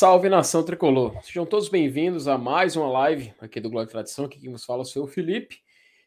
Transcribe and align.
Salve, 0.00 0.30
nação 0.30 0.62
tricolor! 0.62 1.22
Sejam 1.22 1.44
todos 1.44 1.68
bem-vindos 1.68 2.26
a 2.26 2.38
mais 2.38 2.74
uma 2.74 2.88
live 2.88 3.34
aqui 3.38 3.60
do 3.60 3.82
e 3.82 3.86
Tradição. 3.86 4.24
Aqui 4.24 4.40
quem 4.40 4.48
nos 4.48 4.64
fala 4.64 4.82
é 4.82 4.98
o 4.98 5.06
Felipe. 5.06 5.60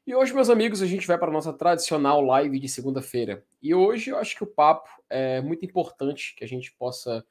E 0.08 0.16
hoje, 0.16 0.34
meus 0.34 0.50
amigos, 0.50 0.82
a 0.82 0.88
gente 0.88 1.06
vai 1.06 1.16
para 1.16 1.28
a 1.28 1.32
nossa 1.32 1.54
tradicional 1.54 2.20
live 2.20 2.60
de 2.60 2.68
segunda-feira. 2.68 3.46
E 3.62 3.76
hoje 3.76 4.10
eu 4.10 4.18
acho 4.18 4.36
que 4.36 4.44
o 4.44 4.48
papo 4.48 4.90
é 5.08 5.42
muito 5.42 5.64
importante 5.64 6.34
que 6.36 6.44
a 6.44 6.48
gente 6.48 6.74
possa 6.74 7.24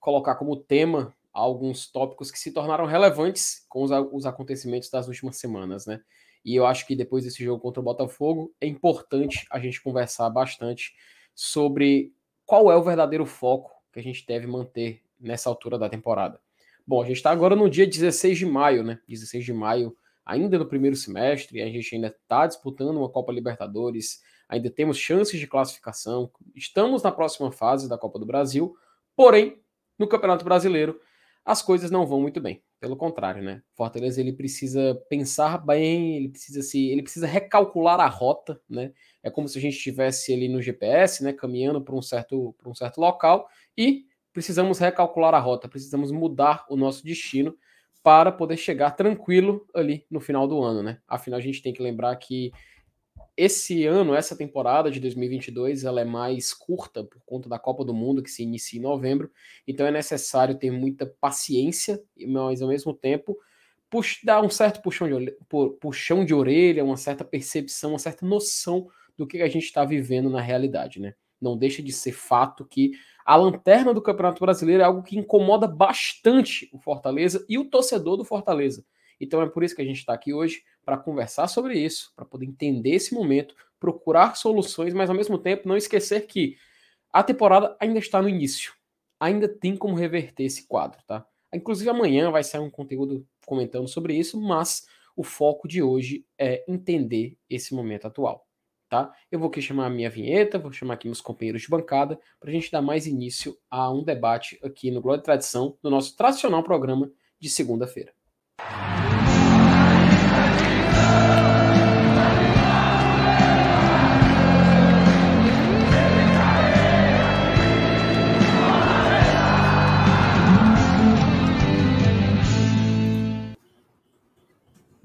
colocar 0.00 0.36
como 0.36 0.56
tema 0.56 1.14
alguns 1.34 1.86
tópicos 1.86 2.30
que 2.30 2.38
se 2.38 2.50
tornaram 2.50 2.86
relevantes 2.86 3.66
com 3.68 3.82
os, 3.82 3.90
os 4.10 4.24
acontecimentos 4.24 4.88
das 4.88 5.08
últimas 5.08 5.36
semanas, 5.36 5.84
né? 5.84 6.00
E 6.42 6.56
eu 6.56 6.64
acho 6.64 6.86
que 6.86 6.96
depois 6.96 7.24
desse 7.24 7.44
jogo 7.44 7.60
contra 7.60 7.82
o 7.82 7.84
Botafogo 7.84 8.54
é 8.58 8.66
importante 8.66 9.46
a 9.50 9.58
gente 9.58 9.82
conversar 9.82 10.30
bastante 10.30 10.94
sobre 11.34 12.14
qual 12.46 12.72
é 12.72 12.76
o 12.76 12.82
verdadeiro 12.82 13.26
foco 13.26 13.70
que 13.92 14.00
a 14.00 14.02
gente 14.02 14.24
deve 14.26 14.46
manter 14.46 15.04
nessa 15.18 15.48
altura 15.48 15.78
da 15.78 15.88
temporada. 15.88 16.40
Bom, 16.86 17.02
a 17.02 17.06
gente 17.06 17.16
está 17.16 17.30
agora 17.30 17.56
no 17.56 17.68
dia 17.68 17.86
16 17.86 18.38
de 18.38 18.46
maio, 18.46 18.82
né? 18.82 19.00
16 19.08 19.44
de 19.44 19.52
maio, 19.52 19.96
ainda 20.24 20.58
no 20.58 20.66
primeiro 20.66 20.96
semestre, 20.96 21.60
a 21.60 21.66
gente 21.66 21.94
ainda 21.94 22.08
está 22.08 22.46
disputando 22.46 22.96
uma 22.96 23.08
Copa 23.08 23.32
Libertadores, 23.32 24.20
ainda 24.48 24.70
temos 24.70 24.98
chances 24.98 25.38
de 25.38 25.46
classificação, 25.46 26.30
estamos 26.54 27.02
na 27.02 27.12
próxima 27.12 27.50
fase 27.50 27.88
da 27.88 27.98
Copa 27.98 28.18
do 28.18 28.26
Brasil, 28.26 28.76
porém, 29.16 29.60
no 29.98 30.06
Campeonato 30.06 30.44
Brasileiro, 30.44 31.00
as 31.44 31.62
coisas 31.62 31.92
não 31.92 32.04
vão 32.04 32.20
muito 32.20 32.40
bem. 32.40 32.60
Pelo 32.80 32.96
contrário, 32.96 33.42
né? 33.42 33.62
Fortaleza 33.74 34.20
ele 34.20 34.32
precisa 34.32 35.00
pensar 35.08 35.58
bem, 35.58 36.16
ele 36.16 36.28
precisa 36.28 36.60
se, 36.60 36.88
ele 36.90 37.02
precisa 37.02 37.26
recalcular 37.26 38.00
a 38.00 38.08
rota, 38.08 38.60
né? 38.68 38.92
É 39.22 39.30
como 39.30 39.48
se 39.48 39.56
a 39.58 39.60
gente 39.60 39.76
estivesse 39.76 40.34
ali 40.34 40.48
no 40.48 40.60
GPS, 40.60 41.22
né, 41.24 41.32
caminhando 41.32 41.80
para 41.80 41.94
um 41.94 42.02
certo 42.02 42.54
para 42.58 42.68
um 42.68 42.74
certo 42.74 43.00
local 43.00 43.48
e 43.76 44.05
precisamos 44.36 44.78
recalcular 44.78 45.32
a 45.32 45.38
rota, 45.38 45.66
precisamos 45.66 46.12
mudar 46.12 46.66
o 46.68 46.76
nosso 46.76 47.02
destino 47.02 47.56
para 48.02 48.30
poder 48.30 48.58
chegar 48.58 48.90
tranquilo 48.90 49.66
ali 49.74 50.04
no 50.10 50.20
final 50.20 50.46
do 50.46 50.62
ano, 50.62 50.82
né? 50.82 51.00
Afinal, 51.08 51.38
a 51.38 51.42
gente 51.42 51.62
tem 51.62 51.72
que 51.72 51.82
lembrar 51.82 52.14
que 52.16 52.52
esse 53.34 53.86
ano, 53.86 54.14
essa 54.14 54.36
temporada 54.36 54.90
de 54.90 55.00
2022, 55.00 55.84
ela 55.84 56.02
é 56.02 56.04
mais 56.04 56.52
curta 56.52 57.02
por 57.02 57.18
conta 57.24 57.48
da 57.48 57.58
Copa 57.58 57.82
do 57.82 57.94
Mundo 57.94 58.22
que 58.22 58.30
se 58.30 58.42
inicia 58.42 58.78
em 58.78 58.82
novembro, 58.82 59.30
então 59.66 59.86
é 59.86 59.90
necessário 59.90 60.54
ter 60.54 60.70
muita 60.70 61.06
paciência, 61.18 61.98
mas 62.28 62.60
ao 62.60 62.68
mesmo 62.68 62.92
tempo 62.92 63.38
dar 64.22 64.42
um 64.42 64.50
certo 64.50 64.82
puxão 64.82 65.08
de, 65.08 65.14
orelha, 65.14 65.36
puxão 65.80 66.26
de 66.26 66.34
orelha, 66.34 66.84
uma 66.84 66.98
certa 66.98 67.24
percepção, 67.24 67.92
uma 67.92 67.98
certa 67.98 68.26
noção 68.26 68.86
do 69.16 69.26
que 69.26 69.40
a 69.40 69.48
gente 69.48 69.64
está 69.64 69.82
vivendo 69.82 70.28
na 70.28 70.42
realidade, 70.42 71.00
né? 71.00 71.14
Não 71.40 71.56
deixa 71.56 71.82
de 71.82 71.90
ser 71.90 72.12
fato 72.12 72.66
que 72.66 72.92
a 73.26 73.34
lanterna 73.34 73.92
do 73.92 74.00
Campeonato 74.00 74.38
Brasileiro 74.38 74.82
é 74.82 74.86
algo 74.86 75.02
que 75.02 75.18
incomoda 75.18 75.66
bastante 75.66 76.70
o 76.72 76.78
Fortaleza 76.78 77.44
e 77.48 77.58
o 77.58 77.64
torcedor 77.64 78.16
do 78.16 78.24
Fortaleza. 78.24 78.86
Então 79.20 79.42
é 79.42 79.48
por 79.48 79.64
isso 79.64 79.74
que 79.74 79.82
a 79.82 79.84
gente 79.84 79.98
está 79.98 80.14
aqui 80.14 80.32
hoje 80.32 80.62
para 80.84 80.96
conversar 80.96 81.48
sobre 81.48 81.76
isso, 81.76 82.12
para 82.14 82.24
poder 82.24 82.46
entender 82.46 82.90
esse 82.90 83.12
momento, 83.12 83.56
procurar 83.80 84.36
soluções, 84.36 84.94
mas 84.94 85.10
ao 85.10 85.16
mesmo 85.16 85.38
tempo 85.38 85.68
não 85.68 85.76
esquecer 85.76 86.24
que 86.28 86.56
a 87.12 87.20
temporada 87.20 87.76
ainda 87.80 87.98
está 87.98 88.22
no 88.22 88.28
início. 88.28 88.72
Ainda 89.18 89.48
tem 89.48 89.76
como 89.76 89.96
reverter 89.96 90.44
esse 90.44 90.68
quadro, 90.68 91.02
tá? 91.04 91.26
Inclusive 91.52 91.90
amanhã 91.90 92.30
vai 92.30 92.44
sair 92.44 92.60
um 92.60 92.70
conteúdo 92.70 93.26
comentando 93.44 93.88
sobre 93.88 94.14
isso, 94.14 94.40
mas 94.40 94.86
o 95.16 95.24
foco 95.24 95.66
de 95.66 95.82
hoje 95.82 96.24
é 96.38 96.64
entender 96.68 97.36
esse 97.50 97.74
momento 97.74 98.06
atual 98.06 98.45
tá? 98.88 99.12
Eu 99.30 99.38
vou 99.38 99.48
aqui 99.48 99.60
chamar 99.60 99.86
a 99.86 99.90
minha 99.90 100.10
vinheta, 100.10 100.58
vou 100.58 100.72
chamar 100.72 100.94
aqui 100.94 101.06
meus 101.08 101.20
companheiros 101.20 101.62
de 101.62 101.68
bancada, 101.68 102.18
para 102.40 102.50
a 102.50 102.52
gente 102.52 102.70
dar 102.70 102.82
mais 102.82 103.06
início 103.06 103.56
a 103.70 103.90
um 103.92 104.02
debate 104.02 104.58
aqui 104.62 104.90
no 104.90 105.00
Glória 105.00 105.20
e 105.20 105.24
Tradição, 105.24 105.76
no 105.82 105.90
nosso 105.90 106.16
tradicional 106.16 106.62
programa 106.62 107.10
de 107.38 107.48
segunda-feira. 107.48 108.12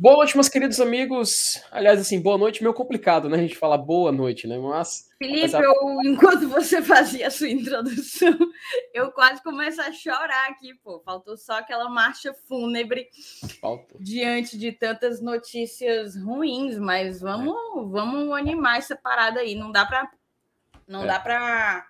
Boa 0.02 0.16
noite, 0.16 0.36
meus 0.36 0.50
queridos 0.50 0.80
amigos. 0.80 1.64
Aliás, 1.70 2.02
assim, 2.02 2.20
boa 2.20 2.36
noite 2.36 2.64
meio 2.64 2.74
complicado, 2.74 3.30
né? 3.30 3.38
A 3.38 3.42
gente 3.42 3.56
fala 3.56 3.78
boa 3.78 4.12
noite, 4.12 4.48
né? 4.48 4.58
Mas. 4.58 5.08
Felipe, 5.20 5.42
apesar... 5.42 5.62
eu, 5.62 5.76
enquanto 6.04 6.50
você 6.50 6.82
fazia 6.82 7.28
a 7.28 7.30
sua 7.30 7.48
introdução, 7.48 8.36
eu 8.96 9.12
quase 9.12 9.44
começo 9.44 9.80
a 9.80 9.92
chorar 9.92 10.50
aqui, 10.50 10.74
pô. 10.84 11.00
Faltou 11.06 11.38
só 11.38 11.60
aquela 11.60 11.88
marcha 11.88 12.34
fúnebre 12.34 13.10
Faltou. 13.62 14.02
diante 14.02 14.58
de 14.58 14.72
tantas 14.72 15.22
notícias 15.22 16.16
ruins, 16.16 16.80
mas 16.80 17.22
vamos, 17.22 17.54
é. 17.56 17.92
vamos 17.92 18.36
animar 18.36 18.80
essa 18.80 18.96
parada 18.96 19.42
aí. 19.42 19.54
Não 19.54 19.72
dá 19.72 19.86
para 19.86 20.10
não 20.88 21.04
é. 21.04 21.06
dá 21.06 21.20
para 21.20 21.88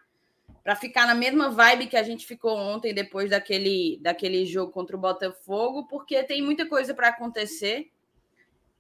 para 0.62 0.76
ficar 0.76 1.08
na 1.08 1.16
mesma 1.16 1.50
vibe 1.50 1.88
que 1.88 1.96
a 1.96 2.04
gente 2.04 2.26
ficou 2.28 2.58
ontem 2.58 2.94
depois 2.94 3.30
daquele, 3.30 3.98
daquele 4.02 4.46
jogo 4.46 4.70
contra 4.70 4.98
o 4.98 5.00
Botafogo, 5.00 5.88
porque 5.88 6.22
tem 6.24 6.42
muita 6.42 6.68
coisa 6.68 6.94
para 6.94 7.08
acontecer. 7.08 7.90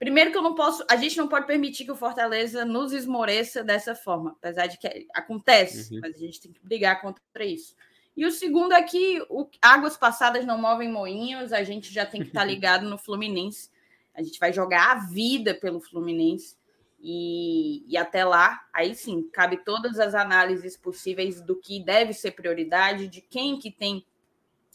Primeiro 0.01 0.31
que 0.31 0.37
eu 0.39 0.41
não 0.41 0.55
posso, 0.55 0.83
a 0.89 0.95
gente 0.95 1.15
não 1.15 1.27
pode 1.27 1.45
permitir 1.45 1.85
que 1.85 1.91
o 1.91 1.95
Fortaleza 1.95 2.65
nos 2.65 2.91
esmoreça 2.91 3.63
dessa 3.63 3.93
forma, 3.93 4.31
apesar 4.31 4.65
de 4.65 4.79
que 4.79 5.05
acontece, 5.13 5.93
uhum. 5.93 5.99
mas 6.01 6.15
a 6.15 6.17
gente 6.17 6.41
tem 6.41 6.51
que 6.51 6.59
brigar 6.59 6.99
contra 6.99 7.45
isso. 7.45 7.75
E 8.17 8.25
o 8.25 8.31
segundo 8.31 8.73
é 8.73 8.81
que 8.81 9.23
o, 9.29 9.47
águas 9.61 9.95
passadas 9.95 10.43
não 10.43 10.57
movem 10.57 10.91
moinhos, 10.91 11.53
a 11.53 11.63
gente 11.63 11.93
já 11.93 12.03
tem 12.03 12.23
que 12.23 12.29
estar 12.29 12.39
tá 12.39 12.45
ligado 12.49 12.89
no 12.89 12.97
Fluminense. 12.97 13.69
A 14.15 14.23
gente 14.23 14.39
vai 14.39 14.51
jogar 14.51 14.89
a 14.89 14.95
vida 14.95 15.53
pelo 15.53 15.79
Fluminense. 15.79 16.57
E, 16.99 17.85
e 17.87 17.95
até 17.95 18.25
lá, 18.25 18.59
aí 18.73 18.95
sim, 18.95 19.29
cabe 19.31 19.57
todas 19.57 19.99
as 19.99 20.15
análises 20.15 20.75
possíveis 20.75 21.41
do 21.41 21.55
que 21.55 21.79
deve 21.79 22.11
ser 22.11 22.31
prioridade, 22.31 23.07
de 23.07 23.21
quem 23.21 23.59
que 23.59 23.69
tem 23.69 24.03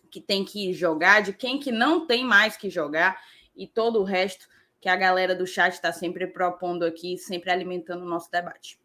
que 0.09 0.21
tem 0.21 0.45
que 0.45 0.73
jogar, 0.73 1.21
de 1.21 1.33
quem 1.33 1.59
que 1.59 1.73
não 1.73 2.07
tem 2.07 2.25
mais 2.25 2.57
que 2.57 2.71
jogar 2.71 3.21
e 3.57 3.67
todo 3.67 4.01
o 4.01 4.05
resto 4.05 4.47
que 4.87 4.91
a 4.91 4.95
galera 4.95 5.35
do 5.35 5.45
chat 5.45 5.73
está 5.73 5.93
sempre 5.93 6.29
propondo 6.29 6.85
aqui, 6.85 7.19
sempre 7.19 7.51
alimentando 7.51 8.05
o 8.05 8.09
nosso 8.09 8.31
debate. 8.31 8.79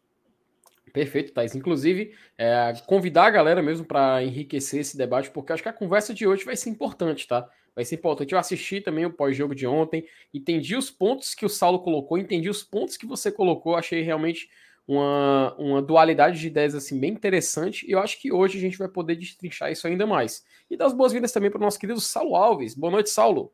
Perfeito, 0.92 1.32
Thais. 1.32 1.54
Inclusive, 1.54 2.12
é, 2.36 2.72
convidar 2.88 3.26
a 3.26 3.30
galera 3.30 3.62
mesmo 3.62 3.86
para 3.86 4.20
enriquecer 4.20 4.80
esse 4.80 4.96
debate, 4.96 5.30
porque 5.30 5.52
acho 5.52 5.62
que 5.62 5.68
a 5.68 5.72
conversa 5.72 6.12
de 6.12 6.26
hoje 6.26 6.44
vai 6.44 6.56
ser 6.56 6.70
importante, 6.70 7.28
tá? 7.28 7.48
Vai 7.72 7.84
ser 7.84 7.94
importante. 7.94 8.32
Eu 8.32 8.38
assisti 8.40 8.80
também 8.80 9.06
o 9.06 9.12
pós-jogo 9.12 9.54
de 9.54 9.64
ontem, 9.64 10.04
entendi 10.34 10.74
os 10.74 10.90
pontos 10.90 11.36
que 11.36 11.46
o 11.46 11.48
Saulo 11.48 11.78
colocou, 11.78 12.18
entendi 12.18 12.50
os 12.50 12.64
pontos 12.64 12.96
que 12.96 13.06
você 13.06 13.30
colocou, 13.30 13.76
achei 13.76 14.02
realmente 14.02 14.48
uma, 14.88 15.54
uma 15.56 15.80
dualidade 15.80 16.40
de 16.40 16.48
ideias 16.48 16.74
assim 16.74 16.98
bem 16.98 17.12
interessante, 17.12 17.86
e 17.88 17.92
eu 17.92 18.00
acho 18.00 18.20
que 18.20 18.32
hoje 18.32 18.58
a 18.58 18.60
gente 18.60 18.76
vai 18.76 18.88
poder 18.88 19.14
destrinchar 19.14 19.70
isso 19.70 19.86
ainda 19.86 20.04
mais. 20.04 20.42
E 20.68 20.76
dar 20.76 20.86
as 20.86 20.92
boas-vindas 20.92 21.30
também 21.30 21.48
para 21.48 21.58
o 21.58 21.62
nosso 21.62 21.78
querido 21.78 22.00
Saulo 22.00 22.34
Alves. 22.34 22.74
Boa 22.74 22.90
noite, 22.90 23.08
Saulo. 23.08 23.52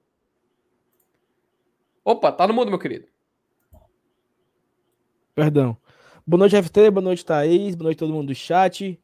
Opa, 2.08 2.32
tá 2.32 2.46
no 2.46 2.54
mundo, 2.54 2.70
meu 2.70 2.78
querido. 2.78 3.06
Perdão. 5.34 5.76
Boa 6.26 6.38
noite, 6.38 6.56
FT, 6.56 6.90
boa 6.90 7.04
noite, 7.04 7.22
Thaís, 7.22 7.74
boa 7.74 7.88
noite 7.88 7.98
todo 7.98 8.14
mundo 8.14 8.28
do 8.28 8.34
chat. 8.34 8.98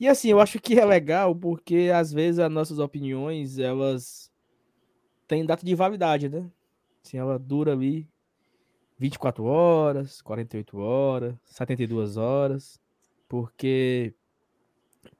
E 0.00 0.08
assim, 0.08 0.30
eu 0.30 0.40
acho 0.40 0.58
que 0.58 0.80
é 0.80 0.86
legal 0.86 1.36
porque 1.36 1.90
às 1.94 2.10
vezes 2.10 2.38
as 2.38 2.50
nossas 2.50 2.78
opiniões, 2.78 3.58
elas 3.58 4.32
têm 5.26 5.44
data 5.44 5.66
de 5.66 5.74
validade, 5.74 6.30
né? 6.30 6.50
Assim, 7.04 7.18
ela 7.18 7.38
dura 7.38 7.72
ali 7.72 8.08
24 8.98 9.44
horas, 9.44 10.22
48 10.22 10.78
horas, 10.78 11.34
72 11.44 12.16
horas, 12.16 12.80
porque 13.28 14.14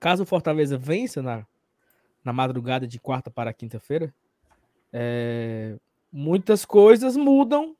caso 0.00 0.23
o 0.23 0.26
Fortaleza 0.26 0.79
vença 0.79 1.20
na, 1.20 1.46
na 2.25 2.32
madrugada 2.32 2.87
de 2.87 2.99
quarta 2.99 3.31
para 3.31 3.52
quinta-feira, 3.52 4.14
é, 4.91 5.79
muitas 6.12 6.64
coisas 6.64 7.16
mudam 7.16 7.76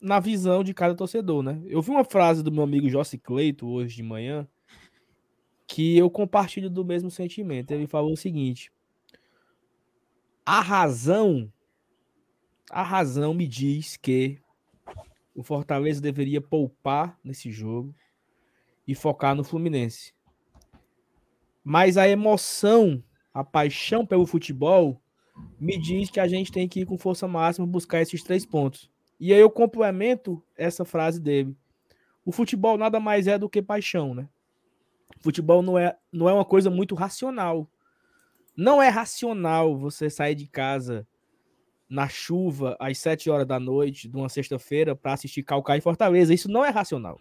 na 0.00 0.20
visão 0.20 0.62
de 0.62 0.74
cada 0.74 0.94
torcedor, 0.94 1.42
né? 1.42 1.62
Eu 1.66 1.80
vi 1.80 1.90
uma 1.90 2.04
frase 2.04 2.42
do 2.42 2.52
meu 2.52 2.62
amigo 2.62 2.88
Jossi 2.88 3.18
Cleito 3.18 3.66
hoje 3.66 3.96
de 3.96 4.02
manhã 4.02 4.46
que 5.66 5.96
eu 5.96 6.10
compartilho 6.10 6.68
do 6.68 6.84
mesmo 6.84 7.10
sentimento. 7.10 7.70
Ele 7.70 7.86
falou 7.86 8.12
o 8.12 8.16
seguinte: 8.16 8.70
a 10.44 10.60
razão, 10.60 11.50
a 12.70 12.82
razão 12.82 13.32
me 13.32 13.46
diz 13.46 13.96
que 13.96 14.38
o 15.34 15.42
Fortaleza 15.42 16.00
deveria 16.00 16.40
poupar 16.40 17.18
nesse 17.24 17.50
jogo 17.50 17.94
e 18.86 18.94
focar 18.94 19.34
no 19.34 19.42
Fluminense. 19.42 20.14
Mas 21.64 21.96
a 21.96 22.06
emoção, 22.06 23.02
a 23.32 23.42
paixão 23.42 24.04
pelo 24.04 24.26
futebol 24.26 25.00
me 25.58 25.78
diz 25.78 26.10
que 26.10 26.20
a 26.20 26.28
gente 26.28 26.52
tem 26.52 26.68
que 26.68 26.80
ir 26.80 26.86
com 26.86 26.98
força 26.98 27.26
máxima 27.26 27.66
buscar 27.66 28.00
esses 28.00 28.22
três 28.22 28.44
pontos. 28.44 28.90
E 29.18 29.32
aí 29.32 29.40
eu 29.40 29.50
complemento 29.50 30.42
essa 30.56 30.84
frase 30.84 31.20
dele. 31.20 31.56
O 32.24 32.32
futebol 32.32 32.76
nada 32.76 32.98
mais 33.00 33.26
é 33.26 33.38
do 33.38 33.48
que 33.48 33.62
paixão, 33.62 34.14
né? 34.14 34.28
Futebol 35.20 35.62
não 35.62 35.78
é, 35.78 35.96
não 36.12 36.28
é 36.28 36.32
uma 36.32 36.44
coisa 36.44 36.70
muito 36.70 36.94
racional. 36.94 37.68
Não 38.56 38.82
é 38.82 38.88
racional 38.88 39.76
você 39.76 40.08
sair 40.08 40.34
de 40.34 40.46
casa 40.46 41.06
na 41.88 42.08
chuva 42.08 42.76
às 42.80 42.98
7 42.98 43.30
horas 43.30 43.46
da 43.46 43.60
noite 43.60 44.08
de 44.08 44.16
uma 44.16 44.28
sexta-feira 44.28 44.96
para 44.96 45.12
assistir 45.12 45.42
Calcaia 45.42 45.78
e 45.78 45.82
Fortaleza. 45.82 46.32
Isso 46.32 46.50
não 46.50 46.64
é 46.64 46.70
racional. 46.70 47.20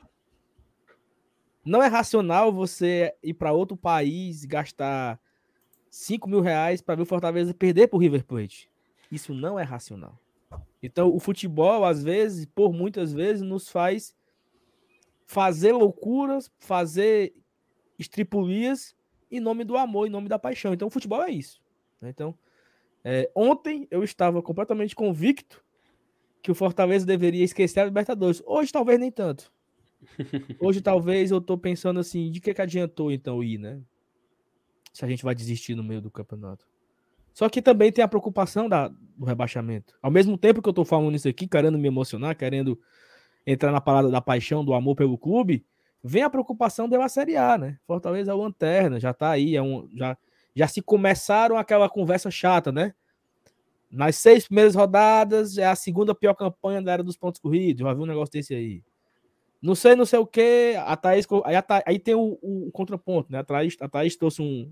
Não 1.66 1.82
é 1.82 1.88
racional 1.88 2.52
você 2.52 3.14
ir 3.24 3.34
para 3.34 3.54
outro 3.54 3.78
país 3.78 4.46
gastar 4.46 5.20
5 5.94 6.28
mil 6.28 6.42
reais 6.42 6.82
para 6.82 6.96
ver 6.96 7.04
o 7.04 7.06
Fortaleza 7.06 7.54
perder 7.54 7.88
para 7.88 7.98
o 7.98 8.00
River 8.00 8.26
Plate. 8.26 8.68
Isso 9.12 9.32
não 9.32 9.60
é 9.60 9.64
racional. 9.64 10.20
Então, 10.82 11.14
o 11.14 11.20
futebol, 11.20 11.86
às 11.86 12.04
vezes, 12.04 12.48
por 12.48 12.74
muitas 12.74 13.14
vezes, 13.14 13.44
nos 13.44 13.70
faz 13.70 14.16
fazer 15.28 15.72
loucuras, 15.72 16.52
fazer 16.60 17.36
estripulias 18.00 18.96
em 19.30 19.40
nome 19.40 19.64
do 19.64 19.78
amor, 19.78 20.08
em 20.08 20.10
nome 20.10 20.28
da 20.28 20.40
paixão. 20.40 20.74
Então, 20.74 20.88
o 20.88 20.92
futebol 20.92 21.22
é 21.22 21.30
isso. 21.30 21.62
Né? 22.02 22.10
Então, 22.10 22.36
é, 23.04 23.30
ontem 23.36 23.88
eu 23.92 24.04
estava 24.04 24.42
completamente 24.42 24.96
convicto 24.96 25.64
que 26.42 26.50
o 26.50 26.56
Fortaleza 26.56 27.06
deveria 27.06 27.44
esquecer 27.44 27.82
a 27.82 27.86
Libertadores. 27.86 28.42
Hoje, 28.48 28.72
talvez 28.72 29.00
nem 29.00 29.12
tanto. 29.12 29.54
Hoje, 30.60 30.82
talvez 30.82 31.30
eu 31.30 31.40
tô 31.40 31.56
pensando 31.56 32.00
assim: 32.00 32.32
de 32.32 32.42
que, 32.42 32.52
que 32.52 32.62
adiantou 32.64 33.12
então 33.12 33.44
ir, 33.44 33.60
né? 33.60 33.80
Se 34.94 35.04
a 35.04 35.08
gente 35.08 35.24
vai 35.24 35.36
desistir 35.36 35.76
no 35.76 35.84
meio 35.84 36.00
do 36.00 36.12
campeonato. 36.12 36.66
Só 37.34 37.50
que 37.50 37.62
também 37.62 37.92
tem 37.92 38.04
a 38.04 38.08
preocupação 38.08 38.70
da, 38.70 38.88
do 38.88 39.26
rebaixamento. 39.26 39.96
Ao 40.02 40.12
mesmo 40.12 40.38
tempo 40.38 40.62
que 40.62 40.70
eu 40.70 40.74
tô 40.74 40.86
falando 40.86 41.16
isso 41.16 41.28
aqui, 41.28 41.48
querendo 41.48 41.80
me 41.80 41.88
emocionar, 41.88 42.36
querendo 42.36 42.80
entrar 43.46 43.72
na 43.72 43.82
parada 43.82 44.10
da 44.10 44.22
paixão, 44.22 44.64
do 44.64 44.74
amor 44.74 44.96
pelo 44.96 45.18
clube, 45.18 45.66
vem 46.04 46.22
a 46.22 46.30
preocupação 46.30 46.88
de 46.88 46.96
uma 46.96 47.10
Série 47.10 47.36
A, 47.36 47.58
né? 47.58 47.80
Fortaleza 47.88 48.32
é 48.32 48.34
o 48.34 48.38
lanterna, 48.38 49.00
já 49.00 49.14
tá 49.14 49.32
aí, 49.32 49.56
é 49.56 49.62
um, 49.62 49.90
já, 49.96 50.18
já 50.56 50.68
se 50.68 50.82
começaram 50.82 51.58
aquela 51.58 51.90
conversa 51.90 52.30
chata, 52.30 52.72
né? 52.72 52.94
Nas 53.90 54.16
seis 54.16 54.46
primeiras 54.46 54.76
rodadas, 54.76 55.58
é 55.58 55.66
a 55.66 55.76
segunda 55.76 56.16
pior 56.16 56.34
campanha 56.36 56.82
da 56.82 56.94
era 56.94 57.04
dos 57.04 57.18
pontos 57.18 57.40
corridos. 57.40 57.82
Já 57.82 57.94
vi 57.94 58.02
um 58.02 58.08
negócio 58.08 58.32
desse 58.32 58.54
aí. 58.54 58.84
Não 59.62 59.76
sei, 59.76 59.96
não 59.96 60.06
sei 60.06 60.20
o 60.20 60.26
que. 60.26 60.76
A 60.84 60.98
Thaís, 60.98 61.28
aí, 61.46 61.56
a 61.56 61.62
Thaís, 61.62 61.84
aí 61.86 62.00
tem 62.00 62.16
o, 62.16 62.40
o, 62.42 62.72
contraponto, 62.72 63.32
né? 63.32 63.40
A 63.40 63.44
Thaís, 63.44 63.78
a 63.80 63.88
Thaís 63.88 64.16
trouxe 64.16 64.42
um, 64.42 64.72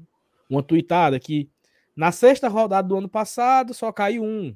uma 0.52 0.62
tuitada 0.62 1.20
que 1.20 1.50
na 1.96 2.12
sexta 2.12 2.48
rodada 2.48 2.88
do 2.88 2.98
ano 2.98 3.10
passado 3.10 3.74
só 3.74 3.92
caiu 3.92 4.24
um. 4.24 4.56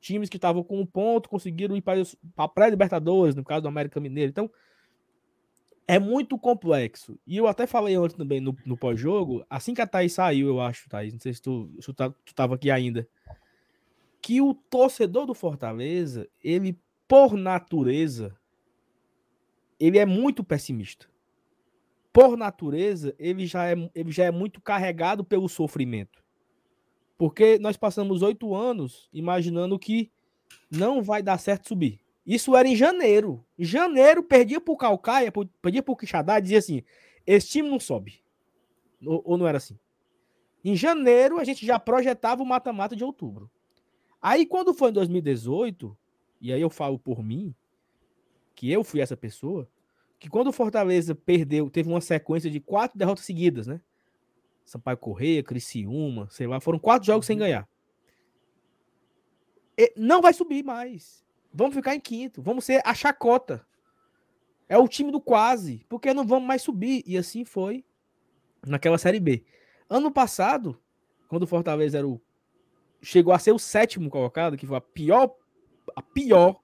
Times 0.00 0.28
que 0.28 0.36
estavam 0.36 0.62
com 0.62 0.80
um 0.80 0.86
ponto 0.86 1.28
conseguiram 1.28 1.76
ir 1.76 1.82
para 1.82 2.02
a 2.36 2.48
pré-Libertadores, 2.48 3.34
no 3.34 3.44
caso 3.44 3.62
do 3.62 3.68
América 3.68 4.00
Mineiro. 4.00 4.30
Então, 4.30 4.50
é 5.86 5.98
muito 5.98 6.38
complexo. 6.38 7.18
E 7.26 7.36
eu 7.36 7.46
até 7.46 7.66
falei 7.66 7.98
ontem 7.98 8.16
também 8.16 8.40
no, 8.40 8.56
no 8.64 8.76
pós-jogo, 8.76 9.44
assim 9.50 9.74
que 9.74 9.80
a 9.80 9.86
Thaís 9.86 10.12
saiu, 10.12 10.48
eu 10.48 10.60
acho, 10.60 10.88
Thaís, 10.88 11.12
não 11.12 11.20
sei 11.20 11.34
se 11.34 11.42
tu, 11.42 11.70
se 11.80 11.86
tu, 11.86 11.94
tá, 11.94 12.10
tu 12.10 12.54
aqui 12.54 12.70
ainda, 12.70 13.08
que 14.22 14.40
o 14.40 14.54
torcedor 14.54 15.26
do 15.26 15.34
Fortaleza, 15.34 16.28
ele, 16.42 16.78
por 17.08 17.34
natureza, 17.34 18.34
ele 19.78 19.98
é 19.98 20.06
muito 20.06 20.44
pessimista. 20.44 21.09
Por 22.12 22.36
natureza, 22.36 23.14
ele 23.18 23.46
já 23.46 23.68
é, 23.68 23.90
ele 23.94 24.10
já 24.10 24.24
é 24.24 24.30
muito 24.30 24.60
carregado 24.60 25.24
pelo 25.24 25.48
sofrimento. 25.48 26.22
Porque 27.16 27.58
nós 27.58 27.76
passamos 27.76 28.22
oito 28.22 28.54
anos 28.54 29.08
imaginando 29.12 29.78
que 29.78 30.10
não 30.70 31.02
vai 31.02 31.22
dar 31.22 31.38
certo 31.38 31.68
subir. 31.68 32.00
Isso 32.26 32.56
era 32.56 32.66
em 32.66 32.76
janeiro. 32.76 33.44
Em 33.58 33.64
janeiro, 33.64 34.22
perdia 34.22 34.60
pro 34.60 34.76
Calcaia, 34.76 35.32
perdia 35.60 35.82
pro 35.82 35.96
Quixadá 35.96 36.38
e 36.38 36.42
dizia 36.42 36.58
assim: 36.58 36.82
esse 37.26 37.48
time 37.48 37.68
não 37.68 37.78
sobe. 37.78 38.22
Ou, 39.04 39.22
ou 39.24 39.38
não 39.38 39.46
era 39.46 39.58
assim? 39.58 39.78
Em 40.64 40.76
janeiro, 40.76 41.38
a 41.38 41.44
gente 41.44 41.64
já 41.64 41.78
projetava 41.78 42.42
o 42.42 42.46
mata-mata 42.46 42.94
de 42.94 43.04
outubro. 43.04 43.50
Aí, 44.20 44.44
quando 44.44 44.74
foi 44.74 44.90
em 44.90 44.92
2018, 44.92 45.96
e 46.40 46.52
aí 46.52 46.60
eu 46.60 46.68
falo 46.68 46.98
por 46.98 47.22
mim, 47.22 47.54
que 48.54 48.70
eu 48.70 48.84
fui 48.84 49.00
essa 49.00 49.16
pessoa, 49.16 49.68
que 50.20 50.28
quando 50.28 50.48
o 50.48 50.52
Fortaleza 50.52 51.14
perdeu, 51.14 51.70
teve 51.70 51.88
uma 51.88 52.00
sequência 52.02 52.50
de 52.50 52.60
quatro 52.60 52.98
derrotas 52.98 53.24
seguidas, 53.24 53.66
né? 53.66 53.80
Sampaio 54.66 54.98
Correia, 54.98 55.42
Criciúma, 55.42 56.28
sei 56.30 56.46
lá, 56.46 56.60
foram 56.60 56.78
quatro 56.78 57.06
jogos 57.06 57.24
sem 57.24 57.34
uhum. 57.36 57.40
ganhar. 57.40 57.68
E 59.78 59.90
não 59.96 60.20
vai 60.20 60.34
subir 60.34 60.62
mais. 60.62 61.24
Vamos 61.52 61.74
ficar 61.74 61.94
em 61.94 62.00
quinto. 62.00 62.42
Vamos 62.42 62.66
ser 62.66 62.82
a 62.84 62.92
chacota. 62.92 63.66
É 64.68 64.76
o 64.76 64.86
time 64.86 65.10
do 65.10 65.22
quase, 65.22 65.86
porque 65.88 66.12
não 66.12 66.26
vamos 66.26 66.46
mais 66.46 66.60
subir. 66.60 67.02
E 67.06 67.16
assim 67.16 67.42
foi 67.42 67.82
naquela 68.64 68.98
Série 68.98 69.18
B. 69.18 69.42
Ano 69.88 70.12
passado, 70.12 70.78
quando 71.28 71.44
o 71.44 71.46
Fortaleza 71.46 71.96
era 71.96 72.06
o, 72.06 72.20
chegou 73.00 73.32
a 73.32 73.38
ser 73.38 73.52
o 73.52 73.58
sétimo 73.58 74.10
colocado, 74.10 74.58
que 74.58 74.66
foi 74.66 74.76
a 74.76 74.82
pior, 74.82 75.34
a 75.96 76.02
pior 76.02 76.60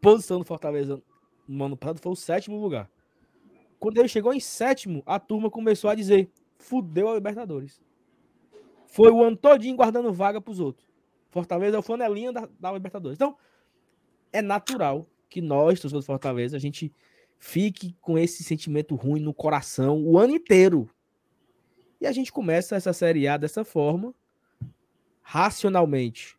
posição 0.00 0.40
do 0.40 0.44
Fortaleza 0.44 1.00
no 1.50 1.64
ano 1.64 1.76
passado, 1.76 2.00
foi 2.00 2.12
o 2.12 2.16
sétimo 2.16 2.60
lugar. 2.60 2.90
Quando 3.78 3.98
ele 3.98 4.08
chegou 4.08 4.32
em 4.32 4.40
sétimo, 4.40 5.02
a 5.04 5.18
turma 5.18 5.50
começou 5.50 5.90
a 5.90 5.94
dizer: 5.94 6.30
fudeu 6.58 7.08
a 7.08 7.14
Libertadores. 7.14 7.80
Foi 8.86 9.10
o 9.10 9.22
ano 9.22 9.36
todinho 9.36 9.76
guardando 9.76 10.12
vaga 10.12 10.40
para 10.40 10.50
os 10.50 10.60
outros. 10.60 10.86
Fortaleza 11.30 11.76
é 11.76 11.78
o 11.78 11.82
flanelinha 11.82 12.32
da, 12.32 12.48
da 12.58 12.72
Libertadores. 12.72 13.16
Então, 13.16 13.36
é 14.32 14.42
natural 14.42 15.06
que 15.28 15.40
nós, 15.40 15.80
torcedores 15.80 16.04
do 16.04 16.06
Fortaleza, 16.06 16.56
a 16.56 16.60
gente 16.60 16.92
fique 17.38 17.96
com 18.00 18.18
esse 18.18 18.42
sentimento 18.44 18.94
ruim 18.94 19.20
no 19.20 19.32
coração 19.32 20.02
o 20.04 20.18
ano 20.18 20.34
inteiro. 20.34 20.90
E 22.00 22.06
a 22.06 22.12
gente 22.12 22.32
começa 22.32 22.76
essa 22.76 22.92
Série 22.92 23.28
A 23.28 23.36
dessa 23.36 23.64
forma, 23.64 24.14
racionalmente. 25.22 26.36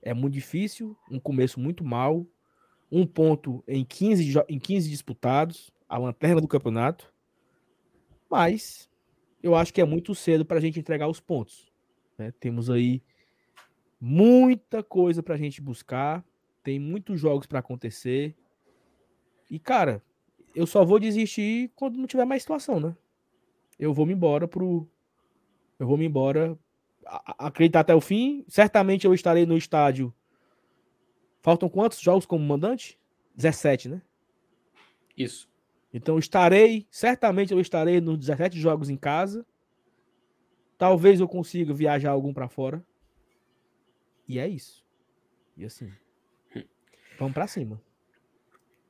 É 0.00 0.14
muito 0.14 0.34
difícil, 0.34 0.96
um 1.10 1.20
começo 1.20 1.60
muito 1.60 1.84
mal, 1.84 2.26
um 2.90 3.06
ponto 3.06 3.62
em 3.66 3.84
15, 3.84 4.34
em 4.48 4.58
15 4.58 4.88
disputados, 4.88 5.70
a 5.88 5.98
lanterna 5.98 6.40
do 6.40 6.48
campeonato. 6.48 7.12
Mas 8.30 8.88
eu 9.42 9.54
acho 9.54 9.72
que 9.72 9.80
é 9.80 9.84
muito 9.84 10.14
cedo 10.14 10.44
para 10.44 10.58
a 10.58 10.60
gente 10.60 10.80
entregar 10.80 11.08
os 11.08 11.20
pontos. 11.20 11.70
Né? 12.16 12.32
Temos 12.40 12.70
aí 12.70 13.02
muita 14.00 14.82
coisa 14.82 15.22
para 15.22 15.34
a 15.34 15.38
gente 15.38 15.60
buscar 15.60 16.24
tem 16.68 16.78
muitos 16.78 17.18
jogos 17.18 17.46
para 17.46 17.60
acontecer. 17.60 18.36
E, 19.50 19.58
cara, 19.58 20.02
eu 20.54 20.66
só 20.66 20.84
vou 20.84 20.98
desistir 20.98 21.72
quando 21.74 21.96
não 21.96 22.06
tiver 22.06 22.26
mais 22.26 22.42
situação, 22.42 22.78
né? 22.78 22.94
Eu 23.78 23.94
vou 23.94 24.04
me 24.04 24.12
embora 24.12 24.46
pro. 24.46 24.86
Eu 25.78 25.86
vou 25.86 25.96
me 25.96 26.04
embora. 26.04 26.58
Acreditar 27.38 27.80
até 27.80 27.94
o 27.94 28.02
fim. 28.02 28.44
Certamente 28.48 29.06
eu 29.06 29.14
estarei 29.14 29.46
no 29.46 29.56
estádio. 29.56 30.12
Faltam 31.40 31.68
quantos 31.68 32.00
jogos 32.00 32.26
como 32.26 32.44
mandante? 32.44 32.98
17, 33.34 33.88
né? 33.88 34.02
Isso. 35.16 35.48
Então 35.92 36.18
estarei, 36.18 36.86
certamente 36.90 37.52
eu 37.52 37.60
estarei 37.60 38.00
nos 38.00 38.18
17 38.18 38.58
jogos 38.60 38.90
em 38.90 38.96
casa. 38.96 39.46
Talvez 40.76 41.20
eu 41.20 41.28
consiga 41.28 41.72
viajar 41.72 42.10
algum 42.10 42.32
para 42.32 42.48
fora. 42.48 42.84
E 44.28 44.38
é 44.38 44.46
isso. 44.46 44.84
E 45.56 45.64
assim, 45.64 45.90
Vamos 47.18 47.34
para 47.34 47.48
cima. 47.48 47.80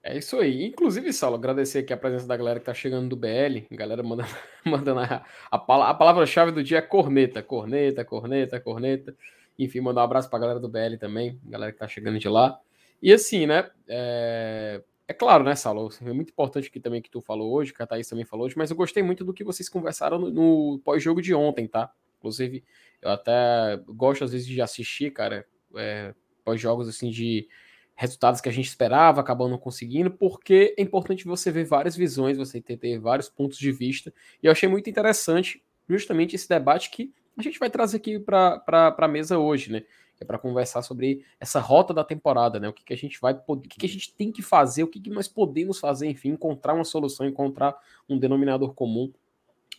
É 0.03 0.17
isso 0.17 0.39
aí. 0.39 0.67
Inclusive, 0.67 1.13
Saulo, 1.13 1.37
agradecer 1.37 1.79
aqui 1.81 1.93
a 1.93 1.97
presença 1.97 2.27
da 2.27 2.37
galera 2.37 2.61
que 2.61 2.67
tá 2.67 2.75
chegando 2.75 3.09
do 3.09 3.17
BL. 3.17 3.67
Galera 3.71 4.03
mandando, 4.03 4.29
mandando 4.65 5.01
a, 5.01 5.25
a, 5.51 5.57
a 5.57 5.95
palavra-chave 5.95 6.53
do 6.53 6.63
dia 6.63 6.79
é 6.79 6.83
corneta. 6.83 7.43
Corneta, 7.43 8.05
corneta, 8.05 8.61
corneta. 8.61 9.17
Enfim, 9.59 9.81
mandar 9.81 10.03
um 10.03 10.05
abraço 10.05 10.31
pra 10.31 10.39
galera 10.39 10.61
do 10.61 10.69
BL 10.69 10.97
também. 10.99 11.41
Galera 11.45 11.73
que 11.73 11.79
tá 11.79 11.89
chegando 11.89 12.19
de 12.19 12.29
lá. 12.29 12.61
E 13.03 13.13
assim, 13.13 13.47
né? 13.47 13.71
É, 13.89 14.83
é 15.07 15.13
claro, 15.13 15.43
né, 15.43 15.55
Saulo? 15.55 15.91
É 16.03 16.13
muito 16.13 16.31
importante 16.31 16.71
que 16.71 16.79
também 16.79 17.01
que 17.01 17.11
tu 17.11 17.21
falou 17.21 17.53
hoje, 17.53 17.73
que 17.73 17.83
a 17.83 17.87
Thaís 17.87 18.09
também 18.09 18.25
falou 18.25 18.47
hoje, 18.47 18.57
mas 18.57 18.71
eu 18.71 18.77
gostei 18.77 19.03
muito 19.03 19.25
do 19.25 19.33
que 19.33 19.43
vocês 19.43 19.69
conversaram 19.69 20.19
no, 20.19 20.31
no 20.31 20.79
pós-jogo 20.81 21.23
de 21.23 21.35
ontem, 21.35 21.67
tá? 21.67 21.91
Inclusive, 22.19 22.65
eu 23.01 23.11
até 23.11 23.81
gosto 23.87 24.25
às 24.25 24.33
vezes 24.33 24.47
de 24.47 24.61
assistir, 24.61 25.13
cara, 25.13 25.47
é, 25.77 26.15
pós-jogos 26.45 26.89
assim 26.89 27.11
de 27.11 27.49
resultados 27.95 28.41
que 28.41 28.49
a 28.49 28.53
gente 28.53 28.67
esperava, 28.67 29.21
acabou 29.21 29.49
não 29.49 29.59
conseguindo, 29.59 30.11
porque 30.11 30.75
é 30.79 30.83
importante 30.83 31.25
você 31.25 31.51
ver 31.51 31.65
várias 31.65 31.97
visões, 31.97 32.37
você 32.37 32.61
ter, 32.61 32.77
ter 32.77 32.99
vários 32.99 33.29
pontos 33.29 33.59
de 33.59 33.73
vista. 33.73 34.13
E 34.43 34.47
eu 34.47 34.53
achei 34.53 34.69
muito 34.69 34.89
interessante 34.89 35.65
justamente 35.89 36.37
esse 36.37 36.49
debate 36.49 36.91
que 36.91 37.13
a 37.39 37.43
gente 37.43 37.59
vai 37.59 37.71
trazer 37.71 37.99
aqui 37.99 38.19
para 38.19 38.95
a 38.97 39.09
mesa 39.09 39.39
hoje, 39.39 39.73
né? 39.73 39.83
é 40.21 40.25
para 40.25 40.39
conversar 40.39 40.83
sobre 40.83 41.25
essa 41.39 41.61
rota 41.61 41.95
da 41.95 42.03
temporada, 42.03 42.59
né? 42.59 42.69
O 42.69 42.73
que, 42.73 42.85
que 42.85 42.93
a 42.93 42.97
gente 42.97 43.21
vai 43.21 43.41
o 43.47 43.57
que, 43.57 43.79
que 43.79 43.87
a 43.87 43.89
gente 43.89 44.13
tem 44.13 44.33
que 44.33 44.43
fazer, 44.43 44.83
o 44.83 44.89
que, 44.89 45.01
que 45.01 45.11
nós 45.11 45.29
podemos 45.29 45.79
fazer, 45.79 46.09
enfim, 46.09 46.31
encontrar 46.31 46.75
uma 46.75 46.85
solução, 46.85 47.27
encontrar 47.27 47.77
um 48.09 48.19
denominador 48.19 48.75
comum. 48.75 49.13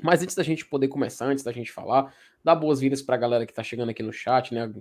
Mas 0.02 0.24
antes 0.24 0.36
da 0.36 0.44
gente 0.44 0.66
poder 0.66 0.88
começar, 0.88 1.26
antes 1.26 1.44
da 1.44 1.52
gente 1.52 1.72
falar, 1.72 2.14
dá 2.42 2.56
boas-vindas 2.56 3.02
para 3.02 3.16
a 3.16 3.18
galera 3.18 3.46
que 3.46 3.52
está 3.52 3.62
chegando 3.62 3.90
aqui 3.90 4.02
no 4.02 4.14
chat, 4.14 4.54
né? 4.54 4.72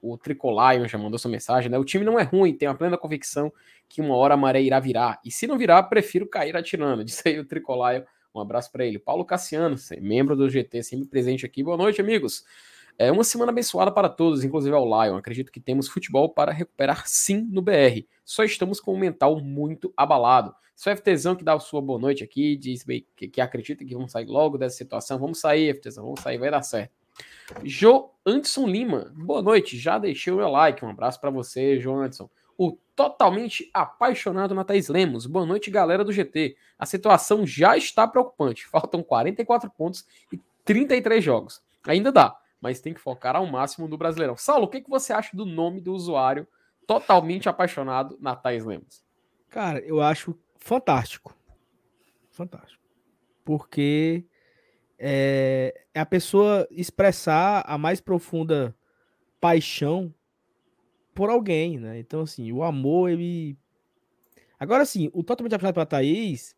o 0.00 0.16
Tricolion 0.16 0.86
já 0.86 0.96
mandou 0.96 1.18
sua 1.18 1.30
mensagem, 1.30 1.68
né? 1.68 1.76
O 1.76 1.84
time 1.84 2.04
não 2.04 2.18
é 2.18 2.22
ruim, 2.22 2.54
tenho 2.54 2.70
a 2.70 2.74
plena 2.74 2.96
convicção 2.96 3.52
que 3.88 4.00
uma 4.00 4.14
hora 4.14 4.34
a 4.34 4.36
maré 4.36 4.62
irá 4.62 4.78
virar. 4.78 5.20
E 5.24 5.30
se 5.32 5.46
não 5.46 5.58
virar, 5.58 5.82
prefiro 5.84 6.26
cair 6.26 6.56
atirando. 6.56 7.02
Disse 7.04 7.28
aí 7.28 7.38
o 7.40 7.44
Tricolion. 7.44 8.02
Um 8.38 8.40
Um 8.40 8.42
abraço 8.42 8.70
para 8.70 8.86
ele. 8.86 8.98
Paulo 8.98 9.24
Cassiano, 9.24 9.76
membro 10.00 10.36
do 10.36 10.48
GT, 10.48 10.82
sempre 10.82 11.08
presente 11.08 11.44
aqui. 11.44 11.62
Boa 11.62 11.76
noite, 11.76 12.00
amigos. 12.00 12.44
É 12.96 13.12
uma 13.12 13.24
semana 13.24 13.52
abençoada 13.52 13.92
para 13.92 14.08
todos, 14.08 14.44
inclusive 14.44 14.74
ao 14.74 14.84
Lion. 14.84 15.16
Acredito 15.16 15.52
que 15.52 15.60
temos 15.60 15.88
futebol 15.88 16.28
para 16.28 16.52
recuperar 16.52 17.06
sim 17.06 17.48
no 17.50 17.62
BR. 17.62 18.04
Só 18.24 18.44
estamos 18.44 18.80
com 18.80 18.92
o 18.92 18.98
mental 18.98 19.40
muito 19.40 19.92
abalado. 19.96 20.54
Só 20.74 20.94
FTzão 20.94 21.34
que 21.34 21.44
dá 21.44 21.54
a 21.54 21.60
sua 21.60 21.80
boa 21.80 21.98
noite 21.98 22.22
aqui, 22.22 22.56
diz 22.56 22.84
que, 22.84 23.28
que 23.28 23.40
acredita 23.40 23.84
que 23.84 23.94
vamos 23.94 24.12
sair 24.12 24.26
logo 24.26 24.56
dessa 24.56 24.76
situação. 24.76 25.18
Vamos 25.18 25.40
sair, 25.40 25.74
FTzão, 25.74 26.04
vamos 26.04 26.20
sair, 26.20 26.38
vai 26.38 26.50
dar 26.50 26.62
certo. 26.62 26.92
Jo 27.64 28.10
Anderson 28.24 28.66
Lima, 28.66 29.12
boa 29.16 29.42
noite. 29.42 29.76
Já 29.76 29.98
deixei 29.98 30.32
o 30.32 30.36
meu 30.36 30.48
like. 30.48 30.84
Um 30.84 30.90
abraço 30.90 31.20
para 31.20 31.30
você, 31.30 31.78
João 31.80 32.00
Anderson. 32.00 32.30
O 32.58 32.76
totalmente 32.94 33.70
apaixonado 33.72 34.54
na 34.54 34.64
Thaís 34.64 34.88
Lemos. 34.88 35.24
Boa 35.24 35.46
noite, 35.46 35.70
galera 35.70 36.04
do 36.04 36.12
GT. 36.12 36.56
A 36.78 36.84
situação 36.84 37.46
já 37.46 37.76
está 37.76 38.06
preocupante. 38.06 38.66
Faltam 38.68 39.02
44 39.02 39.70
pontos 39.70 40.04
e 40.30 40.38
33 40.64 41.24
jogos. 41.24 41.62
Ainda 41.86 42.12
dá 42.12 42.36
mas 42.60 42.80
tem 42.80 42.92
que 42.92 43.00
focar 43.00 43.36
ao 43.36 43.46
máximo 43.46 43.88
no 43.88 43.96
Brasileirão. 43.96 44.36
Saulo, 44.36 44.64
o 44.64 44.68
que, 44.68 44.80
que 44.80 44.90
você 44.90 45.12
acha 45.12 45.36
do 45.36 45.46
nome 45.46 45.80
do 45.80 45.92
usuário 45.92 46.46
totalmente 46.86 47.48
apaixonado 47.48 48.18
na 48.20 48.34
Thais 48.34 48.64
Lemos? 48.64 49.04
Cara, 49.48 49.80
eu 49.80 50.00
acho 50.00 50.38
fantástico. 50.58 51.36
Fantástico. 52.30 52.82
Porque 53.44 54.24
é, 54.98 55.84
é 55.94 56.00
a 56.00 56.06
pessoa 56.06 56.66
expressar 56.70 57.64
a 57.66 57.78
mais 57.78 58.00
profunda 58.00 58.76
paixão 59.40 60.12
por 61.18 61.30
alguém, 61.30 61.80
né? 61.80 61.98
Então, 61.98 62.20
assim, 62.20 62.52
o 62.52 62.62
amor, 62.62 63.10
ele. 63.10 63.58
Agora, 64.56 64.84
sim, 64.84 65.10
o 65.12 65.24
totalmente 65.24 65.52
apaixonado 65.52 65.74
pela 65.74 65.84
Thaís, 65.84 66.54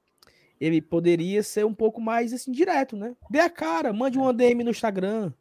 ele 0.61 0.83
poderia 0.83 1.43
ser 1.43 1.65
um 1.65 1.73
pouco 1.73 1.99
mais, 1.99 2.31
assim, 2.35 2.53
direto, 2.53 2.95
né? 2.95 3.17
Dê 3.31 3.41
a 3.41 3.49
cara, 3.49 3.91
mande 3.91 4.19
um 4.19 4.35
DM 4.35 4.63
no 4.63 4.71
Instagram, 4.71 5.33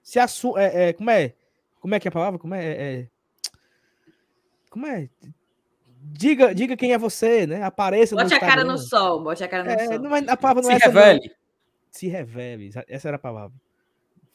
se 0.00 0.20
assume. 0.20 0.60
É, 0.60 0.90
é, 0.90 0.92
como 0.92 1.10
é? 1.10 1.34
Como 1.80 1.92
é 1.92 1.98
que 1.98 2.06
é 2.06 2.10
a 2.10 2.12
palavra? 2.12 2.38
Como 2.38 2.54
é, 2.54 2.64
é, 2.64 2.92
é? 3.00 3.08
Como 4.70 4.86
é? 4.86 5.10
Diga, 6.00 6.54
diga 6.54 6.76
quem 6.76 6.92
é 6.92 6.98
você, 6.98 7.48
né? 7.48 7.64
Apareça 7.64 8.14
bote 8.14 8.26
no 8.26 8.30
Bote 8.30 8.44
a 8.44 8.48
cara 8.48 8.62
no 8.62 8.78
sol, 8.78 9.24
bote 9.24 9.42
a 9.42 9.48
cara 9.48 9.64
no 9.64 9.70
é, 9.70 9.86
sol. 9.86 9.98
Não, 9.98 10.14
a 10.14 10.36
palavra 10.36 10.62
não 10.62 10.70
Se 10.70 10.76
é 10.76 10.86
revele. 10.86 11.20
Não. 11.28 11.36
Se 11.90 12.06
revele, 12.06 12.70
essa 12.86 13.08
era 13.08 13.16
a 13.16 13.20
palavra. 13.20 13.58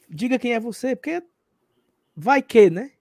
Diga 0.06 0.38
quem 0.38 0.52
é 0.52 0.60
você, 0.60 0.94
porque 0.94 1.22
vai 2.14 2.42
que, 2.42 2.68
né? 2.68 2.92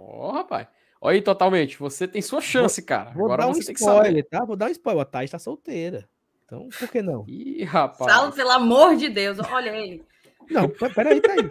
Ó, 0.00 0.28
oh, 0.28 0.32
rapaz. 0.32 0.66
Olha 1.00 1.14
aí, 1.14 1.22
totalmente. 1.22 1.78
Você 1.78 2.06
tem 2.06 2.20
sua 2.20 2.40
chance, 2.40 2.82
cara. 2.82 3.10
Vou 3.10 3.24
Agora 3.24 3.42
dar 3.42 3.48
um 3.48 3.58
spoiler, 3.58 4.28
tá? 4.28 4.44
Vou 4.44 4.56
dar 4.56 4.66
um 4.66 4.70
spoiler. 4.70 5.02
A 5.02 5.04
Thais 5.04 5.30
tá 5.30 5.38
solteira. 5.38 6.08
Então, 6.44 6.68
por 6.78 6.88
que 6.88 7.02
não? 7.02 7.24
Ih, 7.28 7.64
rapaz. 7.64 8.12
Salve, 8.12 8.36
pelo 8.36 8.50
amor 8.50 8.96
de 8.96 9.08
Deus. 9.08 9.38
Olha 9.38 9.70
ele. 9.70 10.04
Não, 10.50 10.68
peraí, 10.68 11.20
tá 11.20 11.32
aí. 11.32 11.48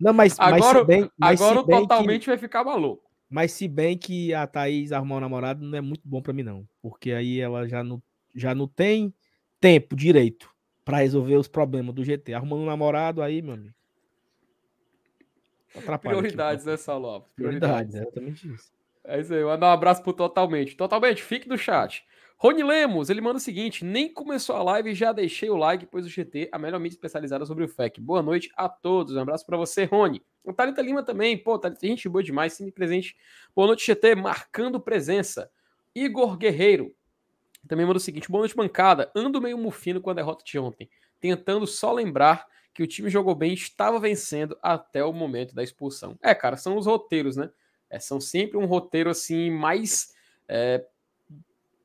Não, 0.00 0.12
mas, 0.12 0.38
agora, 0.38 0.78
mas 0.78 0.86
bem, 0.86 1.10
mas 1.18 1.40
agora 1.40 1.62
totalmente 1.64 2.22
que, 2.22 2.28
vai 2.28 2.38
ficar 2.38 2.64
maluco. 2.64 3.02
Mas 3.28 3.52
se 3.52 3.66
bem 3.66 3.96
que 3.96 4.32
a 4.32 4.46
Thaís 4.46 4.92
arrumar 4.92 5.16
um 5.16 5.20
namorado 5.20 5.64
não 5.64 5.76
é 5.76 5.80
muito 5.80 6.02
bom 6.04 6.22
para 6.22 6.32
mim, 6.32 6.42
não. 6.42 6.66
Porque 6.80 7.12
aí 7.12 7.40
ela 7.40 7.66
já 7.66 7.82
não, 7.82 8.02
já 8.34 8.54
não 8.54 8.68
tem 8.68 9.12
tempo 9.60 9.96
direito 9.96 10.50
para 10.84 10.98
resolver 10.98 11.36
os 11.36 11.48
problemas 11.48 11.94
do 11.94 12.04
GT. 12.04 12.34
Arrumando 12.34 12.62
um 12.62 12.66
namorado 12.66 13.22
aí, 13.22 13.42
meu 13.42 13.54
amigo. 13.54 13.75
Atrapalha 15.76 16.16
Prioridades, 16.16 16.66
aqui, 16.66 16.70
né, 16.70 16.76
Salopes? 16.76 17.32
Prioridades, 17.34 17.94
é 17.94 18.00
exatamente 18.00 18.52
isso. 18.52 18.72
É 19.04 19.20
isso 19.20 19.32
aí, 19.32 19.44
mandar 19.44 19.68
um 19.68 19.72
abraço 19.72 20.02
pro 20.02 20.12
Totalmente. 20.12 20.76
Totalmente, 20.76 21.22
fique 21.22 21.48
no 21.48 21.56
chat. 21.56 22.04
Rony 22.38 22.62
Lemos, 22.62 23.08
ele 23.08 23.20
manda 23.20 23.38
o 23.38 23.40
seguinte: 23.40 23.84
nem 23.84 24.12
começou 24.12 24.56
a 24.56 24.62
live 24.62 24.90
e 24.90 24.94
já 24.94 25.12
deixei 25.12 25.48
o 25.48 25.56
like, 25.56 25.86
pois 25.86 26.04
o 26.04 26.08
GT, 26.08 26.50
a 26.52 26.58
melhor 26.58 26.78
mídia 26.78 26.96
especializada 26.96 27.46
sobre 27.46 27.64
o 27.64 27.68
FEC. 27.68 28.00
Boa 28.00 28.22
noite 28.22 28.50
a 28.56 28.68
todos. 28.68 29.14
Um 29.14 29.20
abraço 29.20 29.46
para 29.46 29.56
você, 29.56 29.84
Rony. 29.84 30.22
O 30.44 30.52
Thalita 30.52 30.82
Lima 30.82 31.02
também, 31.02 31.38
pô, 31.38 31.58
Thalita, 31.58 31.86
gente 31.86 32.08
boa 32.08 32.22
demais, 32.22 32.52
sempre 32.52 32.72
presente. 32.72 33.16
Boa 33.54 33.68
noite, 33.68 33.86
GT, 33.86 34.16
marcando 34.16 34.78
presença. 34.78 35.50
Igor 35.94 36.36
Guerreiro 36.36 36.94
também 37.66 37.86
manda 37.86 37.96
o 37.96 38.00
seguinte: 38.00 38.30
boa 38.30 38.40
noite, 38.40 38.54
bancada. 38.54 39.10
Ando 39.14 39.40
meio 39.40 39.56
mufino 39.56 40.00
com 40.00 40.10
a 40.10 40.14
derrota 40.14 40.44
de 40.44 40.58
ontem, 40.58 40.90
tentando 41.20 41.66
só 41.66 41.92
lembrar 41.92 42.46
que 42.76 42.82
o 42.82 42.86
time 42.86 43.08
jogou 43.08 43.34
bem, 43.34 43.54
estava 43.54 43.98
vencendo 43.98 44.54
até 44.62 45.02
o 45.02 45.10
momento 45.10 45.54
da 45.54 45.62
expulsão. 45.62 46.18
É, 46.22 46.34
cara, 46.34 46.58
são 46.58 46.76
os 46.76 46.84
roteiros, 46.84 47.34
né? 47.34 47.48
É, 47.88 47.98
são 47.98 48.20
sempre 48.20 48.58
um 48.58 48.66
roteiro 48.66 49.08
assim 49.08 49.50
mais. 49.50 50.14
É, 50.46 50.84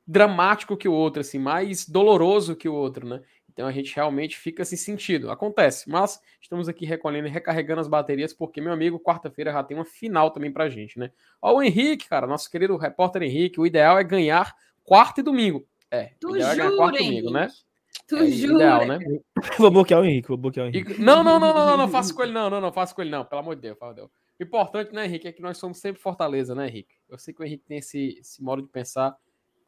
dramático 0.06 0.76
que 0.76 0.88
o 0.88 0.92
outro, 0.92 1.20
assim, 1.20 1.38
mais 1.38 1.88
doloroso 1.88 2.54
que 2.54 2.68
o 2.68 2.74
outro, 2.74 3.08
né? 3.08 3.22
Então 3.50 3.66
a 3.66 3.72
gente 3.72 3.94
realmente 3.94 4.36
fica 4.36 4.64
sem 4.64 4.76
sentido. 4.76 5.30
Acontece, 5.30 5.88
mas 5.88 6.20
estamos 6.40 6.68
aqui 6.68 6.84
recolhendo 6.84 7.28
e 7.28 7.30
recarregando 7.30 7.80
as 7.80 7.88
baterias, 7.88 8.34
porque, 8.34 8.60
meu 8.60 8.72
amigo, 8.72 9.00
quarta-feira 9.00 9.52
já 9.52 9.62
tem 9.62 9.76
uma 9.76 9.86
final 9.86 10.30
também 10.30 10.52
pra 10.52 10.68
gente, 10.68 10.98
né? 10.98 11.10
Ó, 11.40 11.54
o 11.54 11.62
Henrique, 11.62 12.08
cara, 12.08 12.26
nosso 12.26 12.50
querido 12.50 12.76
repórter 12.76 13.22
Henrique, 13.22 13.58
o 13.58 13.66
ideal 13.66 13.98
é 13.98 14.04
ganhar 14.04 14.54
quarta 14.84 15.20
e 15.20 15.22
domingo. 15.22 15.66
É, 15.90 16.12
tu 16.20 16.32
o 16.32 16.36
ideal 16.36 16.50
jura, 16.50 16.64
é 16.64 16.68
ganhar 16.68 16.76
quarta 16.76 17.02
e 17.02 17.04
domingo, 17.06 17.30
né? 17.30 17.48
Tu 18.06 18.16
é, 18.16 18.26
jura? 18.30 18.54
Ideal, 18.54 18.86
né? 18.86 18.98
Vou 19.58 19.70
bloquear 19.70 20.00
o 20.00 20.04
Henrique, 20.04 20.28
vou 20.28 20.36
bloquear 20.36 20.66
o 20.66 20.68
Henrique. 20.68 21.00
Não, 21.00 21.24
não, 21.24 21.38
não, 21.40 21.52
não, 21.52 21.66
não, 21.66 21.76
não, 21.76 21.88
faço 21.88 22.14
com 22.14 22.22
ele 22.22 22.32
não, 22.32 22.48
não, 22.48 22.60
não, 22.60 22.72
faço 22.72 22.94
com 22.94 23.02
ele 23.02 23.10
não, 23.10 23.24
pelo 23.24 23.40
amor 23.40 23.56
de 23.56 23.62
Deus, 23.62 23.76
pelo 23.76 23.90
amor 23.90 23.94
de 23.94 24.00
Deus. 24.02 24.10
O 24.38 24.42
importante, 24.42 24.92
né, 24.92 25.04
Henrique, 25.06 25.26
é 25.26 25.32
que 25.32 25.42
nós 25.42 25.58
somos 25.58 25.78
sempre 25.78 26.00
Fortaleza, 26.00 26.54
né, 26.54 26.68
Henrique? 26.68 26.94
Eu 27.08 27.18
sei 27.18 27.34
que 27.34 27.42
o 27.42 27.44
Henrique 27.44 27.64
tem 27.64 27.78
esse, 27.78 28.18
esse 28.20 28.42
modo 28.42 28.62
de 28.62 28.68
pensar 28.68 29.16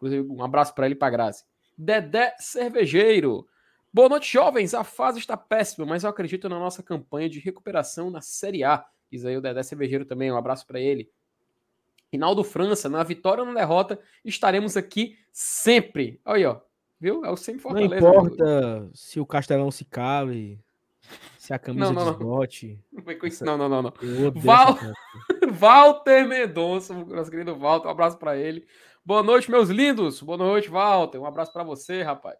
Inclusive, 0.04 0.28
um 0.30 0.42
abraço 0.42 0.74
para 0.74 0.84
ele 0.84 0.94
e 0.94 0.98
para 0.98 1.10
Grazi. 1.10 1.44
Dedé 1.78 2.34
Cervejeiro. 2.38 3.48
Boa 3.92 4.08
noite, 4.08 4.30
jovens. 4.30 4.74
A 4.74 4.84
fase 4.84 5.18
está 5.18 5.34
péssima, 5.34 5.86
mas 5.86 6.04
eu 6.04 6.10
acredito 6.10 6.48
na 6.48 6.58
nossa 6.58 6.82
campanha 6.82 7.28
de 7.28 7.40
recuperação 7.40 8.10
na 8.10 8.20
Série 8.20 8.64
A. 8.64 8.84
Diz 9.10 9.24
aí 9.24 9.36
o 9.36 9.40
Dedé 9.40 9.62
Cervejeiro 9.62 10.04
também. 10.04 10.30
Um 10.30 10.36
abraço 10.36 10.66
para 10.66 10.78
ele. 10.78 11.10
Rinaldo 12.12 12.44
França, 12.44 12.88
na 12.88 13.02
vitória 13.02 13.42
ou 13.42 13.48
na 13.48 13.58
derrota, 13.58 13.98
estaremos 14.24 14.76
aqui 14.76 15.16
sempre. 15.32 16.20
Olha 16.24 16.36
aí, 16.36 16.44
ó. 16.44 16.60
Viu? 17.04 17.22
É 17.22 17.30
o 17.30 17.36
sempre 17.36 17.60
Fortaleza. 17.60 18.00
Não 18.00 18.08
importa 18.10 18.90
se 18.94 19.20
o 19.20 19.26
Castelão 19.26 19.70
se 19.70 19.84
cave, 19.84 20.58
se 21.36 21.52
a 21.52 21.58
camisa 21.58 21.92
não, 21.92 22.02
não, 22.02 22.12
desbote. 22.12 22.82
Não, 23.42 23.58
não, 23.58 23.68
não, 23.68 23.82
não. 23.82 23.92
Val... 24.36 24.78
Walter 25.52 26.26
Mendonça, 26.26 26.94
nosso 26.94 27.30
querido 27.30 27.54
Walter, 27.56 27.88
um 27.88 27.90
abraço 27.90 28.16
para 28.16 28.38
ele. 28.38 28.66
Boa 29.04 29.22
noite, 29.22 29.50
meus 29.50 29.68
lindos. 29.68 30.22
Boa 30.22 30.38
noite, 30.38 30.70
Walter. 30.70 31.18
Um 31.18 31.26
abraço 31.26 31.52
para 31.52 31.62
você, 31.62 32.02
rapaz. 32.02 32.38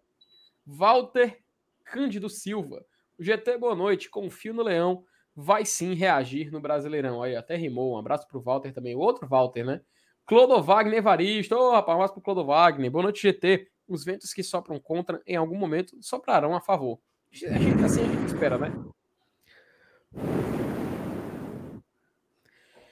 Walter 0.64 1.40
Cândido 1.84 2.30
Silva. 2.30 2.86
GT, 3.18 3.58
boa 3.58 3.74
noite. 3.74 4.08
Confio 4.08 4.54
no 4.54 4.62
Leão. 4.62 5.04
Vai 5.36 5.66
sim 5.66 5.92
reagir 5.92 6.50
no 6.50 6.58
Brasileirão. 6.58 7.22
Aí, 7.22 7.36
até 7.36 7.54
rimou. 7.54 7.96
Um 7.96 7.98
abraço 7.98 8.26
pro 8.26 8.40
Walter 8.40 8.72
também. 8.72 8.96
Outro 8.96 9.28
Walter, 9.28 9.62
né? 9.62 9.82
Clodo 10.24 10.62
Wagner 10.62 11.00
Evaristo. 11.00 11.54
Ô, 11.54 11.68
oh, 11.68 11.72
rapaz, 11.72 11.94
um 11.94 12.00
abraço 12.00 12.14
pro 12.14 12.22
Clodo 12.22 12.46
Wagner. 12.46 12.90
Boa 12.90 13.02
noite, 13.02 13.20
GT. 13.20 13.73
Os 13.88 14.04
ventos 14.04 14.32
que 14.32 14.42
sopram 14.42 14.78
contra, 14.80 15.20
em 15.26 15.36
algum 15.36 15.56
momento, 15.56 15.96
soprarão 16.00 16.54
a 16.54 16.60
favor. 16.60 16.98
A 17.32 17.58
gente, 17.58 17.84
assim 17.84 18.02
a 18.02 18.06
gente 18.06 18.26
espera, 18.26 18.56
né? 18.56 18.72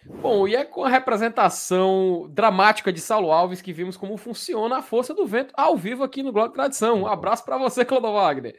Bom, 0.04 0.46
e 0.46 0.54
é 0.54 0.64
com 0.64 0.84
a 0.84 0.88
representação 0.88 2.28
dramática 2.30 2.92
de 2.92 3.00
Saulo 3.00 3.32
Alves 3.32 3.62
que 3.62 3.72
vimos 3.72 3.96
como 3.96 4.16
funciona 4.16 4.78
a 4.78 4.82
força 4.82 5.14
do 5.14 5.26
vento 5.26 5.52
ao 5.56 5.76
vivo 5.76 6.04
aqui 6.04 6.22
no 6.22 6.32
Globo 6.32 6.52
Tradição. 6.52 7.02
Um 7.02 7.06
abraço 7.06 7.44
para 7.44 7.58
você, 7.58 7.84
Clodo 7.84 8.12
Wagner. 8.12 8.58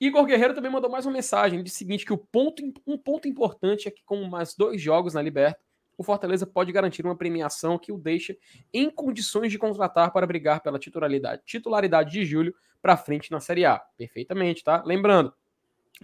Igor 0.00 0.24
Guerreiro 0.24 0.54
também 0.54 0.70
mandou 0.70 0.90
mais 0.90 1.04
uma 1.04 1.12
mensagem 1.12 1.62
de 1.62 1.70
seguinte 1.70 2.04
que 2.04 2.12
o 2.12 2.18
ponto, 2.18 2.62
um 2.86 2.96
ponto 2.96 3.26
importante 3.26 3.88
é 3.88 3.90
que 3.90 4.02
com 4.04 4.24
mais 4.24 4.54
dois 4.54 4.80
jogos 4.80 5.14
na 5.14 5.22
Liberta, 5.22 5.60
o 5.98 6.02
Fortaleza 6.02 6.46
pode 6.46 6.72
garantir 6.72 7.04
uma 7.04 7.16
premiação 7.16 7.78
que 7.78 7.92
o 7.92 7.98
deixa 7.98 8.34
em 8.72 8.88
condições 8.90 9.52
de 9.52 9.58
contratar 9.58 10.10
para 10.12 10.26
brigar 10.26 10.62
pela 10.62 10.78
titularidade, 10.78 11.42
titularidade 11.44 12.10
de 12.10 12.24
Júlio 12.24 12.54
para 12.80 12.96
frente 12.96 13.30
na 13.30 13.40
Série 13.40 13.66
A. 13.66 13.78
Perfeitamente, 13.98 14.64
tá? 14.64 14.82
Lembrando, 14.86 15.34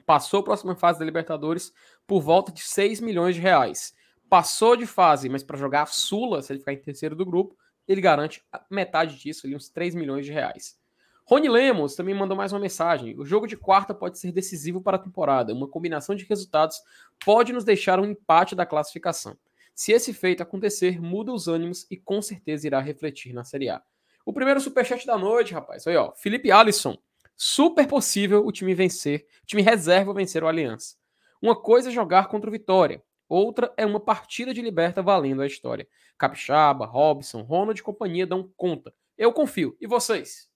passou 0.04 0.40
a 0.40 0.44
próxima 0.44 0.76
fase 0.76 0.98
da 0.98 1.04
Libertadores 1.04 1.72
por 2.06 2.20
volta 2.20 2.52
de 2.52 2.60
6 2.60 3.00
milhões 3.00 3.36
de 3.36 3.40
reais 3.40 3.94
passou 4.34 4.76
de 4.76 4.84
fase, 4.84 5.28
mas 5.28 5.44
para 5.44 5.56
jogar 5.56 5.82
a 5.82 5.86
Sula, 5.86 6.42
se 6.42 6.52
ele 6.52 6.58
ficar 6.58 6.72
em 6.72 6.78
terceiro 6.78 7.14
do 7.14 7.24
grupo, 7.24 7.56
ele 7.86 8.00
garante 8.00 8.42
metade 8.70 9.16
disso, 9.16 9.46
ali, 9.46 9.54
uns 9.54 9.68
3 9.68 9.94
milhões 9.94 10.26
de 10.26 10.32
reais. 10.32 10.76
Rony 11.24 11.48
Lemos 11.48 11.94
também 11.94 12.14
mandou 12.14 12.36
mais 12.36 12.52
uma 12.52 12.58
mensagem. 12.58 13.18
O 13.18 13.24
jogo 13.24 13.46
de 13.46 13.56
quarta 13.56 13.94
pode 13.94 14.18
ser 14.18 14.32
decisivo 14.32 14.80
para 14.80 14.96
a 14.96 15.00
temporada. 15.00 15.54
Uma 15.54 15.68
combinação 15.68 16.14
de 16.14 16.24
resultados 16.24 16.82
pode 17.24 17.52
nos 17.52 17.64
deixar 17.64 18.00
um 18.00 18.04
empate 18.04 18.54
da 18.54 18.66
classificação. 18.66 19.36
Se 19.74 19.92
esse 19.92 20.12
feito 20.12 20.42
acontecer, 20.42 21.00
muda 21.00 21.32
os 21.32 21.48
ânimos 21.48 21.86
e 21.90 21.96
com 21.96 22.22
certeza 22.22 22.66
irá 22.66 22.80
refletir 22.80 23.32
na 23.32 23.44
Série 23.44 23.68
A. 23.68 23.82
O 24.24 24.32
primeiro 24.32 24.60
superchat 24.60 25.06
da 25.06 25.18
noite, 25.18 25.52
rapaz. 25.52 25.86
Aí, 25.86 25.96
ó. 25.96 26.12
Felipe 26.12 26.50
Alisson. 26.50 26.96
Super 27.36 27.86
possível 27.88 28.46
o 28.46 28.52
time 28.52 28.74
vencer, 28.74 29.26
o 29.42 29.46
time 29.46 29.60
reserva 29.60 30.14
vencer 30.14 30.44
o 30.44 30.46
Aliança. 30.46 30.94
Uma 31.42 31.60
coisa 31.60 31.88
é 31.88 31.92
jogar 31.92 32.28
contra 32.28 32.48
o 32.48 32.52
Vitória, 32.52 33.02
Outra 33.28 33.72
é 33.76 33.86
uma 33.86 34.00
partida 34.00 34.52
de 34.52 34.60
liberta 34.60 35.02
valendo 35.02 35.42
a 35.42 35.46
história. 35.46 35.88
Capixaba, 36.18 36.84
Robson, 36.84 37.42
Ronald 37.42 37.80
e 37.80 37.82
companhia 37.82 38.26
dão 38.26 38.50
conta. 38.56 38.94
Eu 39.16 39.32
confio. 39.32 39.76
E 39.80 39.86
vocês? 39.86 40.48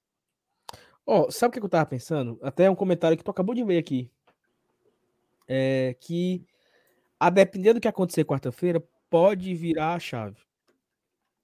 Ó, 1.07 1.27
oh, 1.27 1.31
sabe 1.31 1.57
o 1.57 1.61
que 1.61 1.65
eu 1.65 1.69
tava 1.69 1.87
pensando? 1.87 2.39
Até 2.43 2.71
um 2.71 2.75
comentário 2.75 3.17
que 3.17 3.25
tu 3.25 3.31
acabou 3.31 3.55
de 3.55 3.65
ver 3.65 3.79
aqui. 3.79 4.11
É 5.47 5.97
que, 5.99 6.47
a 7.19 7.31
depender 7.31 7.73
do 7.73 7.81
que 7.81 7.89
acontecer 7.89 8.25
quarta-feira, 8.25 8.81
pode 9.11 9.55
virar 9.55 9.95
a 9.95 9.99
chave. 9.99 10.41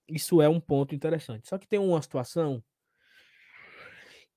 Isso 0.09 0.41
é 0.43 0.49
um 0.49 0.61
ponto 0.61 0.95
interessante. 0.95 1.49
Só 1.49 1.59
que 1.59 1.67
tem 1.67 1.79
uma 1.79 2.01
situação 2.03 2.63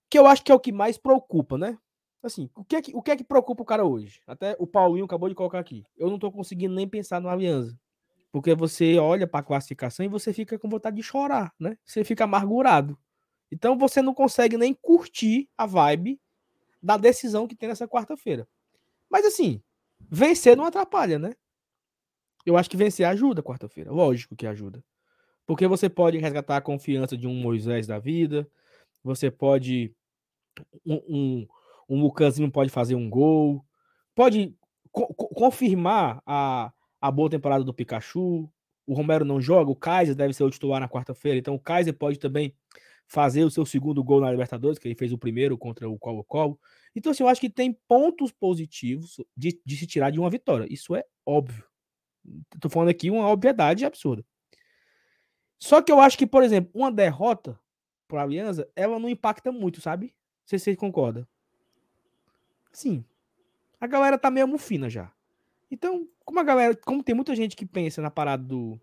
que 0.10 0.17
eu 0.17 0.25
acho 0.25 0.43
que 0.43 0.51
é 0.51 0.55
o 0.55 0.60
que 0.60 0.72
mais 0.72 0.98
preocupa, 0.98 1.57
né? 1.57 1.77
Assim, 2.24 2.50
o 2.55 2.63
que 2.63 2.75
é 2.75 2.81
que, 2.81 2.96
o 2.96 3.01
que, 3.01 3.12
é 3.12 3.17
que 3.17 3.24
preocupa 3.24 3.62
o 3.62 3.65
cara 3.65 3.86
hoje? 3.86 4.22
Até 4.25 4.55
o 4.60 4.65
Paulinho 4.65 5.05
acabou 5.05 5.29
de 5.29 5.36
colocar 5.36 5.60
aqui. 5.60 5.84
Eu 5.96 6.10
não 6.10 6.17
tô 6.17 6.31
conseguindo 6.31 6.74
nem 6.74 6.88
pensar 6.88 7.22
no 7.22 7.29
Aliança. 7.29 7.77
Porque 8.31 8.55
você 8.55 8.98
olha 8.98 9.27
para 9.27 9.39
a 9.39 9.43
classificação 9.43 10.05
e 10.05 10.10
você 10.10 10.34
fica 10.34 10.57
com 10.57 10.69
vontade 10.69 10.96
de 10.96 11.03
chorar, 11.03 11.53
né? 11.60 11.77
Você 11.86 12.03
fica 12.03 12.24
amargurado. 12.24 12.98
Então 13.51 13.77
você 13.77 14.01
não 14.01 14.13
consegue 14.13 14.57
nem 14.57 14.74
curtir 14.74 15.50
a 15.57 15.65
vibe 15.65 16.19
da 16.81 16.98
decisão 16.98 17.48
que 17.48 17.55
tem 17.55 17.69
nessa 17.69 17.88
quarta-feira. 17.88 18.48
Mas 19.10 19.25
assim, 19.25 19.62
vencer 20.10 20.57
não 20.57 20.65
atrapalha, 20.65 21.17
né? 21.17 21.34
Eu 22.47 22.55
acho 22.55 22.69
que 22.69 22.77
vencer 22.77 23.05
ajuda 23.05 23.43
quarta-feira. 23.43 23.91
Lógico 23.91 24.33
que 24.33 24.47
ajuda. 24.47 24.81
Porque 25.45 25.67
você 25.67 25.89
pode 25.89 26.17
resgatar 26.17 26.55
a 26.55 26.61
confiança 26.61 27.17
de 27.17 27.27
um 27.27 27.35
Moisés 27.35 27.85
da 27.85 27.99
vida, 27.99 28.49
você 29.03 29.29
pode. 29.29 29.93
Um, 30.85 31.45
um, 31.89 32.07
um 32.07 32.49
pode 32.49 32.69
fazer 32.69 32.95
um 32.95 33.09
gol, 33.09 33.65
pode 34.15 34.55
co 34.93 35.13
confirmar 35.13 36.21
a, 36.25 36.71
a 37.01 37.11
boa 37.11 37.29
temporada 37.29 37.65
do 37.65 37.73
Pikachu. 37.73 38.49
O 38.85 38.93
Romero 38.93 39.25
não 39.25 39.41
joga, 39.41 39.69
o 39.69 39.75
Kaiser 39.75 40.15
deve 40.15 40.33
ser 40.33 40.45
o 40.45 40.49
titular 40.49 40.79
na 40.79 40.87
quarta-feira, 40.87 41.37
então 41.37 41.53
o 41.53 41.59
Kaiser 41.59 41.93
pode 41.93 42.17
também 42.17 42.55
fazer 43.05 43.43
o 43.43 43.51
seu 43.51 43.65
segundo 43.65 44.01
gol 44.01 44.21
na 44.21 44.31
Libertadores, 44.31 44.79
que 44.79 44.87
ele 44.87 44.95
fez 44.95 45.11
o 45.11 45.17
primeiro 45.17 45.57
contra 45.57 45.89
o 45.89 45.99
Colo-Colo. 45.99 46.57
Então, 46.95 47.11
assim, 47.11 47.23
eu 47.23 47.27
acho 47.27 47.41
que 47.41 47.49
tem 47.49 47.77
pontos 47.89 48.31
positivos 48.31 49.17
de, 49.35 49.61
de 49.65 49.75
se 49.75 49.85
tirar 49.85 50.11
de 50.11 50.19
uma 50.19 50.29
vitória. 50.29 50.65
Isso 50.69 50.95
é 50.95 51.03
óbvio. 51.25 51.65
Estou 52.53 52.69
falando 52.69 52.89
aqui 52.89 53.10
uma 53.10 53.29
obviedade 53.29 53.86
absurda. 53.86 54.25
Só 55.60 55.81
que 55.81 55.91
eu 55.91 56.00
acho 56.00 56.17
que, 56.17 56.27
por 56.27 56.43
exemplo, 56.43 56.72
uma 56.74 56.91
derrota 56.91 57.60
para 58.07 58.22
a 58.22 58.24
Aliança, 58.24 58.69
ela 58.75 59.00
não 59.00 59.10
impacta 59.10 59.51
muito, 59.51 59.81
sabe? 59.81 60.07
Não 60.07 60.48
sei 60.48 60.60
se 60.60 60.65
você 60.65 60.75
concorda. 60.75 61.27
Sim. 62.71 63.04
A 63.80 63.88
galera 63.88 64.17
tá 64.17 64.30
meio 64.30 64.47
mufina 64.47 64.89
já. 64.89 65.12
Então, 65.69 66.08
como 66.23 66.39
a 66.39 66.43
galera, 66.43 66.75
como 66.75 67.04
tem 67.04 67.15
muita 67.15 67.36
gente 67.36 67.56
que 67.56 67.65
pensa 67.65 68.01
na 68.01 68.10
parada 68.10 68.43
do 68.43 68.80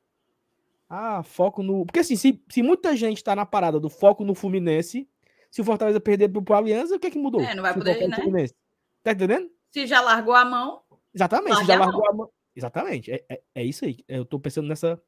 ah, 0.88 1.22
foco 1.22 1.62
no. 1.62 1.84
Porque 1.86 2.00
assim, 2.00 2.16
se, 2.16 2.42
se 2.48 2.62
muita 2.62 2.94
gente 2.96 3.22
tá 3.24 3.34
na 3.34 3.46
parada 3.46 3.80
do 3.80 3.88
foco 3.88 4.24
no 4.24 4.34
Fluminense, 4.34 5.08
se 5.50 5.60
o 5.60 5.64
Fortaleza 5.64 6.00
perder 6.00 6.28
pro, 6.28 6.42
pro 6.42 6.54
Aliança, 6.54 6.96
o 6.96 7.00
que 7.00 7.06
é 7.06 7.10
que 7.10 7.18
mudou? 7.18 7.40
É, 7.40 7.54
não 7.54 7.62
vai 7.62 7.74
poder, 7.74 8.06
né? 8.06 8.16
Fluminense. 8.16 8.54
Tá 9.02 9.12
entendendo? 9.12 9.50
Se 9.70 9.86
já 9.86 10.00
largou 10.00 10.34
a 10.34 10.44
mão. 10.44 10.82
Exatamente, 11.12 11.56
se 11.58 11.64
já 11.64 11.78
largou 11.78 12.08
a 12.08 12.12
mão. 12.12 12.12
A 12.12 12.16
mão. 12.16 12.30
Exatamente, 12.56 13.10
é, 13.10 13.24
é, 13.28 13.42
é, 13.54 13.64
isso 13.64 13.84
aí. 13.84 13.98
Eu 14.06 14.24
tô 14.24 14.38
pensando 14.38 14.68
nessa, 14.68 15.00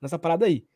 nessa 0.00 0.18
parada 0.18 0.46
aí. 0.46 0.66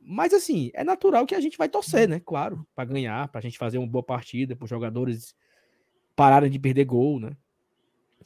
Mas 0.00 0.32
assim, 0.32 0.70
é 0.72 0.82
natural 0.82 1.26
que 1.26 1.34
a 1.34 1.40
gente 1.40 1.58
vai 1.58 1.68
torcer, 1.68 2.08
né? 2.08 2.20
Claro, 2.20 2.66
para 2.74 2.88
ganhar, 2.88 3.28
pra 3.28 3.40
gente 3.40 3.58
fazer 3.58 3.78
uma 3.78 3.86
boa 3.86 4.02
partida, 4.02 4.56
para 4.56 4.66
jogadores 4.66 5.34
pararem 6.16 6.50
de 6.50 6.58
perder 6.58 6.84
gol, 6.84 7.20
né? 7.20 7.36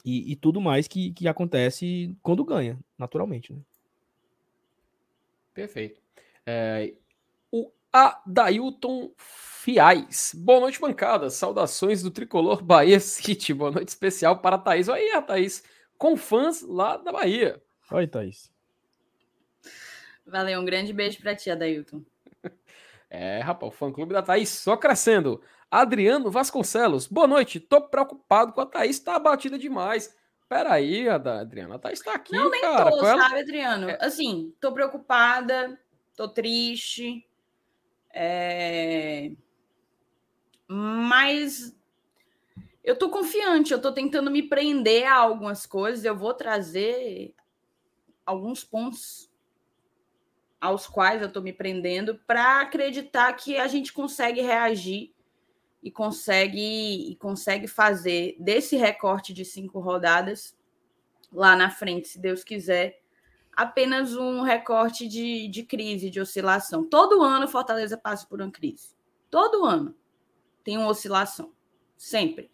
E, 0.03 0.31
e, 0.31 0.35
tudo 0.35 0.61
mais 0.61 0.87
que, 0.87 1.11
que 1.13 1.27
acontece 1.27 2.15
quando 2.21 2.43
ganha, 2.43 2.79
naturalmente, 2.97 3.53
né? 3.53 3.59
Perfeito. 5.53 6.01
É, 6.45 6.93
o 7.51 7.71
Adailton 7.91 9.11
Fiais. 9.17 10.33
Boa 10.37 10.59
noite, 10.59 10.79
bancada. 10.79 11.29
Saudações 11.29 12.03
do 12.03 12.11
tricolor 12.11 12.61
Bahia 12.61 12.99
City. 12.99 13.53
Boa 13.53 13.71
noite 13.71 13.87
especial 13.87 14.39
para 14.39 14.57
a 14.57 14.59
Thaís. 14.59 14.89
Aí, 14.89 15.11
a 15.11 15.21
Thaís, 15.21 15.63
com 15.97 16.15
fãs 16.17 16.61
lá 16.61 16.97
da 16.97 17.11
Bahia. 17.11 17.61
Oi, 17.91 18.07
Thaís. 18.07 18.51
Valeu, 20.25 20.59
um 20.59 20.65
grande 20.65 20.91
beijo 20.91 21.19
para 21.21 21.35
ti, 21.35 21.49
Adailton. 21.49 22.01
É, 23.07 23.39
rapaz, 23.39 23.71
o 23.71 23.75
fã-clube 23.75 24.13
da 24.13 24.21
Thaís 24.21 24.49
só 24.49 24.75
crescendo. 24.75 25.41
Adriano 25.69 26.29
Vasconcelos, 26.29 27.07
boa 27.07 27.27
noite. 27.27 27.59
Tô 27.59 27.79
preocupado 27.81 28.51
com 28.51 28.59
a 28.59 28.65
Thaís, 28.65 28.99
tá 28.99 29.15
abatida 29.15 29.57
demais. 29.57 30.13
Peraí, 30.49 31.07
Adriana, 31.07 31.75
a 31.75 31.79
Thaís 31.79 32.01
tá 32.01 32.13
aqui, 32.13 32.35
Não, 32.35 32.49
nem 32.49 32.61
cara. 32.61 32.89
tô, 32.89 33.03
sabe, 33.03 33.39
Adriano? 33.39 33.89
É... 33.89 33.97
Assim, 34.01 34.53
tô 34.59 34.73
preocupada, 34.73 35.79
tô 36.15 36.27
triste. 36.27 37.25
É... 38.13 39.31
Mas 40.67 41.75
eu 42.85 42.95
tô 42.95 43.09
confiante, 43.09 43.73
eu 43.73 43.81
tô 43.81 43.91
tentando 43.91 44.29
me 44.29 44.43
prender 44.43 45.07
a 45.07 45.15
algumas 45.15 45.65
coisas. 45.65 46.05
Eu 46.05 46.15
vou 46.15 46.35
trazer 46.35 47.33
alguns 48.23 48.63
pontos 48.63 49.29
aos 50.61 50.85
quais 50.85 51.21
eu 51.21 51.31
tô 51.31 51.41
me 51.41 51.51
prendendo 51.51 52.19
para 52.27 52.61
acreditar 52.61 53.33
que 53.33 53.57
a 53.57 53.67
gente 53.67 53.91
consegue 53.91 54.39
reagir 54.41 55.13
e 55.81 55.89
consegue 55.89 57.11
e 57.11 57.15
consegue 57.15 57.67
fazer 57.67 58.35
desse 58.39 58.75
recorte 58.75 59.33
de 59.33 59.43
cinco 59.43 59.79
rodadas 59.79 60.55
lá 61.33 61.55
na 61.55 61.71
frente, 61.71 62.07
se 62.07 62.19
Deus 62.19 62.43
quiser, 62.43 63.01
apenas 63.51 64.15
um 64.15 64.41
recorte 64.41 65.07
de, 65.07 65.47
de 65.47 65.63
crise, 65.63 66.09
de 66.09 66.21
oscilação. 66.21 66.83
Todo 66.83 67.23
ano 67.23 67.47
Fortaleza 67.47 67.97
passa 67.97 68.27
por 68.27 68.39
uma 68.41 68.51
crise. 68.51 68.95
Todo 69.29 69.65
ano 69.65 69.95
tem 70.63 70.77
uma 70.77 70.87
oscilação. 70.87 71.51
Sempre. 71.97 72.49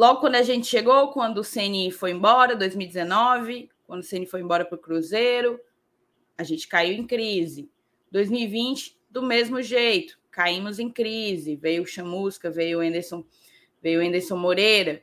Logo 0.00 0.20
quando 0.20 0.36
a 0.36 0.42
gente 0.42 0.66
chegou, 0.66 1.08
quando 1.08 1.42
o 1.42 1.44
Ceni 1.44 1.90
foi 1.90 2.12
embora, 2.12 2.56
2019, 2.56 3.68
quando 3.86 4.00
o 4.00 4.02
Ceni 4.02 4.24
foi 4.24 4.40
embora 4.40 4.64
para 4.64 4.76
o 4.76 4.80
Cruzeiro, 4.80 5.60
a 6.38 6.42
gente 6.42 6.66
caiu 6.66 6.94
em 6.94 7.06
crise. 7.06 7.70
2020, 8.10 8.98
do 9.10 9.22
mesmo 9.22 9.60
jeito 9.60 10.18
caímos 10.30 10.78
em 10.78 10.88
crise, 10.88 11.54
veio 11.54 11.82
o 11.82 11.86
Chamusca, 11.86 12.50
veio 12.50 12.78
o 12.78 12.80
Anderson, 12.80 13.22
veio 13.82 14.00
o 14.00 14.02
Anderson 14.02 14.38
Moreira. 14.38 15.02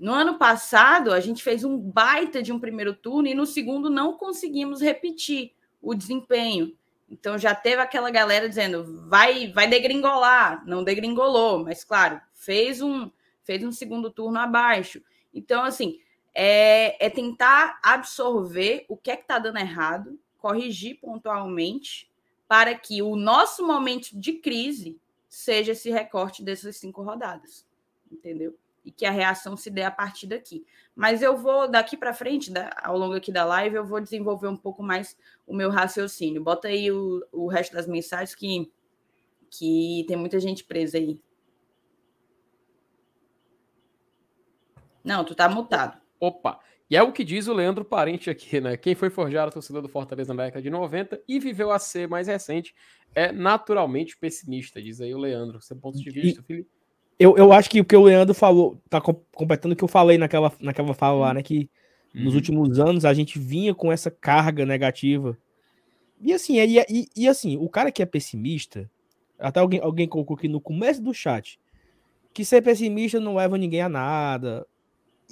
No 0.00 0.12
ano 0.12 0.36
passado, 0.36 1.12
a 1.12 1.20
gente 1.20 1.40
fez 1.40 1.62
um 1.62 1.78
baita 1.78 2.42
de 2.42 2.52
um 2.52 2.58
primeiro 2.58 2.92
turno 2.92 3.28
e 3.28 3.34
no 3.34 3.46
segundo 3.46 3.88
não 3.88 4.14
conseguimos 4.14 4.80
repetir 4.80 5.52
o 5.80 5.94
desempenho. 5.94 6.76
Então 7.08 7.38
já 7.38 7.54
teve 7.54 7.80
aquela 7.80 8.10
galera 8.10 8.48
dizendo 8.48 9.06
vai 9.08 9.52
vai 9.52 9.68
degringolar, 9.68 10.66
não 10.66 10.82
degringolou, 10.82 11.62
mas 11.62 11.84
claro, 11.84 12.20
fez 12.32 12.82
um 12.82 13.08
fez 13.44 13.62
um 13.62 13.72
segundo 13.72 14.10
turno 14.10 14.38
abaixo. 14.38 15.02
Então 15.32 15.62
assim, 15.62 16.00
é, 16.34 17.04
é 17.04 17.08
tentar 17.08 17.78
absorver 17.82 18.84
o 18.88 18.96
que 18.96 19.10
é 19.10 19.16
que 19.16 19.22
está 19.22 19.38
dando 19.38 19.58
errado, 19.58 20.18
corrigir 20.38 20.98
pontualmente 21.00 22.10
para 22.48 22.74
que 22.74 23.00
o 23.02 23.16
nosso 23.16 23.66
momento 23.66 24.10
de 24.12 24.34
crise 24.34 25.00
seja 25.28 25.72
esse 25.72 25.90
recorte 25.90 26.42
dessas 26.42 26.76
cinco 26.76 27.02
rodadas, 27.02 27.66
entendeu? 28.10 28.56
E 28.84 28.90
que 28.90 29.06
a 29.06 29.10
reação 29.10 29.56
se 29.56 29.70
dê 29.70 29.82
a 29.82 29.90
partir 29.90 30.26
daqui. 30.26 30.64
Mas 30.94 31.22
eu 31.22 31.36
vou, 31.36 31.66
daqui 31.66 31.96
para 31.96 32.12
frente, 32.12 32.52
ao 32.82 32.98
longo 32.98 33.14
aqui 33.14 33.32
da 33.32 33.44
live, 33.44 33.76
eu 33.76 33.84
vou 33.84 34.00
desenvolver 34.00 34.48
um 34.48 34.56
pouco 34.56 34.82
mais 34.82 35.16
o 35.46 35.54
meu 35.54 35.70
raciocínio. 35.70 36.44
Bota 36.44 36.68
aí 36.68 36.92
o, 36.92 37.26
o 37.32 37.46
resto 37.46 37.72
das 37.72 37.88
mensagens 37.88 38.34
que, 38.34 38.70
que 39.50 40.04
tem 40.06 40.16
muita 40.16 40.38
gente 40.38 40.62
presa 40.62 40.98
aí. 40.98 41.18
Não, 45.04 45.24
tu 45.24 45.34
tá 45.34 45.48
mutado. 45.48 46.00
Opa! 46.18 46.58
E 46.88 46.96
é 46.96 47.02
o 47.02 47.12
que 47.12 47.24
diz 47.24 47.48
o 47.48 47.54
Leandro 47.54 47.84
Parente 47.84 48.30
aqui, 48.30 48.60
né? 48.60 48.76
Quem 48.76 48.94
foi 48.94 49.10
forjar 49.10 49.48
a 49.48 49.50
torcida 49.50 49.80
do 49.80 49.88
Fortaleza 49.88 50.34
na 50.34 50.44
década 50.44 50.62
de 50.62 50.70
90 50.70 51.20
e 51.26 51.38
viveu 51.38 51.70
a 51.70 51.78
ser 51.78 52.08
mais 52.08 52.28
recente 52.28 52.74
é 53.14 53.32
naturalmente 53.32 54.16
pessimista, 54.16 54.82
diz 54.82 55.00
aí 55.00 55.14
o 55.14 55.18
Leandro. 55.18 55.60
Seu 55.62 55.76
ponto 55.76 55.98
de 55.98 56.10
vista, 56.10 56.40
e, 56.40 56.44
Felipe? 56.44 56.68
Eu, 57.18 57.36
eu 57.36 57.52
acho 57.52 57.70
que 57.70 57.80
o 57.80 57.84
que 57.84 57.96
o 57.96 58.02
Leandro 58.02 58.34
falou, 58.34 58.80
tá 58.90 59.00
completando 59.00 59.74
o 59.74 59.76
que 59.76 59.84
eu 59.84 59.88
falei 59.88 60.18
naquela, 60.18 60.52
naquela 60.60 60.94
fala 60.94 61.18
lá, 61.18 61.34
né? 61.34 61.42
Que 61.42 61.70
uhum. 62.14 62.24
nos 62.24 62.34
últimos 62.34 62.78
anos 62.78 63.04
a 63.04 63.14
gente 63.14 63.38
vinha 63.38 63.74
com 63.74 63.92
essa 63.92 64.10
carga 64.10 64.66
negativa. 64.66 65.38
E 66.20 66.32
assim, 66.32 66.58
e, 66.58 66.78
e, 66.88 67.08
e 67.16 67.28
assim, 67.28 67.56
o 67.56 67.68
cara 67.68 67.92
que 67.92 68.02
é 68.02 68.06
pessimista, 68.06 68.90
até 69.38 69.60
alguém, 69.60 69.80
alguém 69.80 70.08
colocou 70.08 70.36
aqui 70.36 70.48
no 70.48 70.60
começo 70.60 71.02
do 71.02 71.14
chat, 71.14 71.58
que 72.32 72.44
ser 72.44 72.62
pessimista 72.62 73.20
não 73.20 73.36
leva 73.36 73.56
ninguém 73.56 73.80
a 73.80 73.88
nada. 73.88 74.66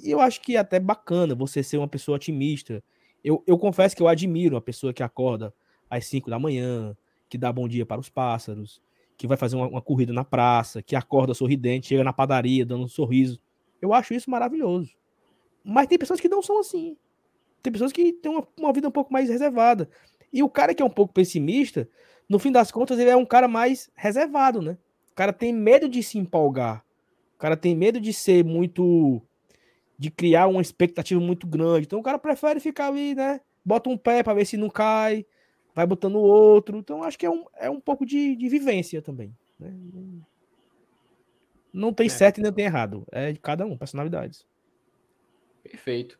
E 0.01 0.11
eu 0.11 0.19
acho 0.19 0.41
que 0.41 0.55
é 0.55 0.59
até 0.59 0.79
bacana 0.79 1.35
você 1.35 1.63
ser 1.63 1.77
uma 1.77 1.87
pessoa 1.87 2.15
otimista. 2.15 2.83
Eu, 3.23 3.43
eu 3.47 3.57
confesso 3.57 3.95
que 3.95 4.01
eu 4.01 4.07
admiro 4.07 4.55
uma 4.55 4.61
pessoa 4.61 4.93
que 4.93 5.03
acorda 5.03 5.53
às 5.89 6.05
5 6.07 6.29
da 6.29 6.39
manhã, 6.39 6.95
que 7.29 7.37
dá 7.37 7.51
bom 7.51 7.67
dia 7.67 7.85
para 7.85 8.01
os 8.01 8.09
pássaros, 8.09 8.81
que 9.17 9.27
vai 9.27 9.37
fazer 9.37 9.55
uma, 9.55 9.67
uma, 9.67 9.81
corrida 9.81 10.11
na 10.11 10.23
praça, 10.23 10.81
que 10.81 10.95
acorda 10.95 11.33
sorridente, 11.33 11.87
chega 11.87 12.03
na 12.03 12.13
padaria 12.13 12.65
dando 12.65 12.83
um 12.83 12.87
sorriso. 12.87 13.39
Eu 13.81 13.93
acho 13.93 14.13
isso 14.13 14.29
maravilhoso. 14.29 14.91
Mas 15.63 15.87
tem 15.87 15.97
pessoas 15.97 16.19
que 16.19 16.27
não 16.27 16.41
são 16.41 16.59
assim. 16.59 16.97
Tem 17.61 17.71
pessoas 17.71 17.91
que 17.91 18.13
têm 18.13 18.31
uma, 18.31 18.47
uma 18.59 18.73
vida 18.73 18.87
um 18.87 18.91
pouco 18.91 19.13
mais 19.13 19.29
reservada. 19.29 19.89
E 20.31 20.43
o 20.43 20.49
cara 20.49 20.73
que 20.73 20.81
é 20.81 20.85
um 20.85 20.89
pouco 20.89 21.13
pessimista, 21.13 21.87
no 22.27 22.39
fim 22.39 22.51
das 22.51 22.71
contas, 22.71 22.99
ele 22.99 23.09
é 23.09 23.15
um 23.15 23.25
cara 23.25 23.47
mais 23.47 23.89
reservado, 23.95 24.61
né? 24.61 24.77
O 25.11 25.15
cara 25.15 25.31
tem 25.31 25.53
medo 25.53 25.87
de 25.87 26.01
se 26.01 26.17
empolgar. 26.17 26.83
O 27.35 27.37
cara 27.37 27.55
tem 27.55 27.75
medo 27.75 28.01
de 28.01 28.11
ser 28.11 28.43
muito. 28.43 29.21
De 30.03 30.11
criar 30.11 30.47
uma 30.47 30.61
expectativa 30.61 31.19
muito 31.21 31.47
grande. 31.47 31.85
Então 31.85 31.97
o 31.97 32.03
cara 32.03 32.19
prefere 32.19 32.59
ficar 32.59 32.87
ali, 32.87 33.15
né? 33.15 33.39
Bota 33.63 33.89
um 33.89 33.97
pé 33.97 34.21
para 34.21 34.33
ver 34.33 34.43
se 34.43 34.57
não 34.57 34.69
cai, 34.69 35.25
vai 35.73 35.87
botando 35.87 36.17
outro. 36.17 36.77
Então 36.77 37.03
acho 37.03 37.17
que 37.17 37.25
é 37.25 37.29
um, 37.29 37.45
é 37.55 37.69
um 37.69 37.79
pouco 37.79 38.05
de, 38.05 38.35
de 38.35 38.49
vivência 38.49 39.01
também. 39.01 39.33
Né? 39.57 39.73
Não 41.71 41.93
tem 41.93 42.07
é. 42.07 42.09
certo 42.09 42.39
e 42.39 42.41
não 42.41 42.51
tem 42.51 42.65
errado. 42.65 43.07
É 43.13 43.31
de 43.31 43.39
cada 43.39 43.65
um, 43.65 43.77
personalidades. 43.77 44.45
Perfeito. 45.63 46.19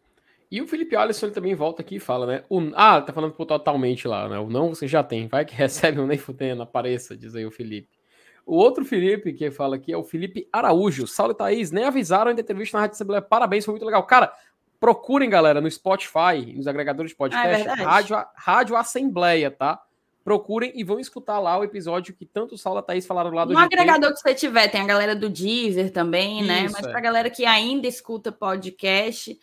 E 0.50 0.62
o 0.62 0.68
Felipe 0.68 0.96
Alisson 0.96 1.26
ele 1.26 1.36
também 1.36 1.54
volta 1.54 1.82
aqui 1.82 1.98
e 1.98 2.00
fala, 2.00 2.26
né? 2.26 2.44
O, 2.50 2.62
ah, 2.76 3.02
tá 3.02 3.12
falando 3.12 3.34
totalmente 3.34 4.08
lá, 4.08 4.30
né? 4.30 4.40
O 4.40 4.50
não 4.50 4.70
você 4.70 4.88
já 4.88 5.04
tem, 5.04 5.28
vai 5.28 5.44
que 5.44 5.54
recebe 5.56 6.00
um 6.00 6.08
nem 6.08 6.18
fudendo, 6.18 6.62
apareça, 6.62 7.18
diz 7.18 7.36
aí 7.36 7.46
o 7.46 7.52
Felipe. 7.52 7.90
O 8.46 8.56
outro 8.56 8.84
Felipe 8.84 9.34
que 9.34 9.50
fala 9.52 9.78
aqui 9.78 9.94
é 9.94 9.98
o 9.98 10.04
Felipe 10.04 10.48
Araújo. 10.52 11.08
Salve, 11.08 11.34
Thaís. 11.34 11.72
Nem 11.72 11.86
avisaram 11.86 12.30
ainda 12.30 12.42
entrevista 12.42 12.78
na 12.78 12.82
Rádio 12.82 12.96
Assembleia. 12.96 13.22
Parabéns, 13.22 13.64
foi 13.64 13.74
muito 13.74 13.86
legal. 13.86 14.04
Cara, 14.04 14.34
procurem, 14.80 15.30
galera, 15.30 15.62
no 15.62 15.72
Spotify, 15.72 16.54
nos 16.56 16.68
agregadores 16.68 17.12
de 17.12 17.18
podcast, 17.18 17.70
ah, 17.70 17.74
é 17.74 17.84
Rádio, 17.84 18.26
Rádio 18.36 18.76
Assembleia, 18.76 19.50
tá? 19.50 19.82
Procurem 20.26 20.74
e 20.76 20.84
vão 20.84 21.00
escutar 21.00 21.40
lá 21.40 21.58
o 21.58 21.64
episódio 21.64 22.14
que 22.14 22.26
tanto 22.26 22.56
o 22.56 22.58
Saulo 22.58 22.80
e 22.80 22.82
a 22.82 22.84
Thaís 22.84 23.06
falaram 23.06 23.32
lá 23.32 23.46
do 23.46 23.54
No 23.54 23.60
agregador 23.60 24.14
que 24.14 24.20
você 24.20 24.36
tiver, 24.36 24.68
tem 24.70 24.82
a 24.82 24.86
galera 24.86 25.16
do 25.16 25.30
Deezer 25.30 25.92
também, 25.92 26.44
né? 26.44 26.66
Isso, 26.66 26.74
né? 26.74 26.80
Mas 26.80 26.86
é. 26.86 26.92
pra 26.92 27.00
galera 27.00 27.30
que 27.30 27.46
ainda 27.46 27.88
escuta 27.88 28.32
podcast, 28.32 29.40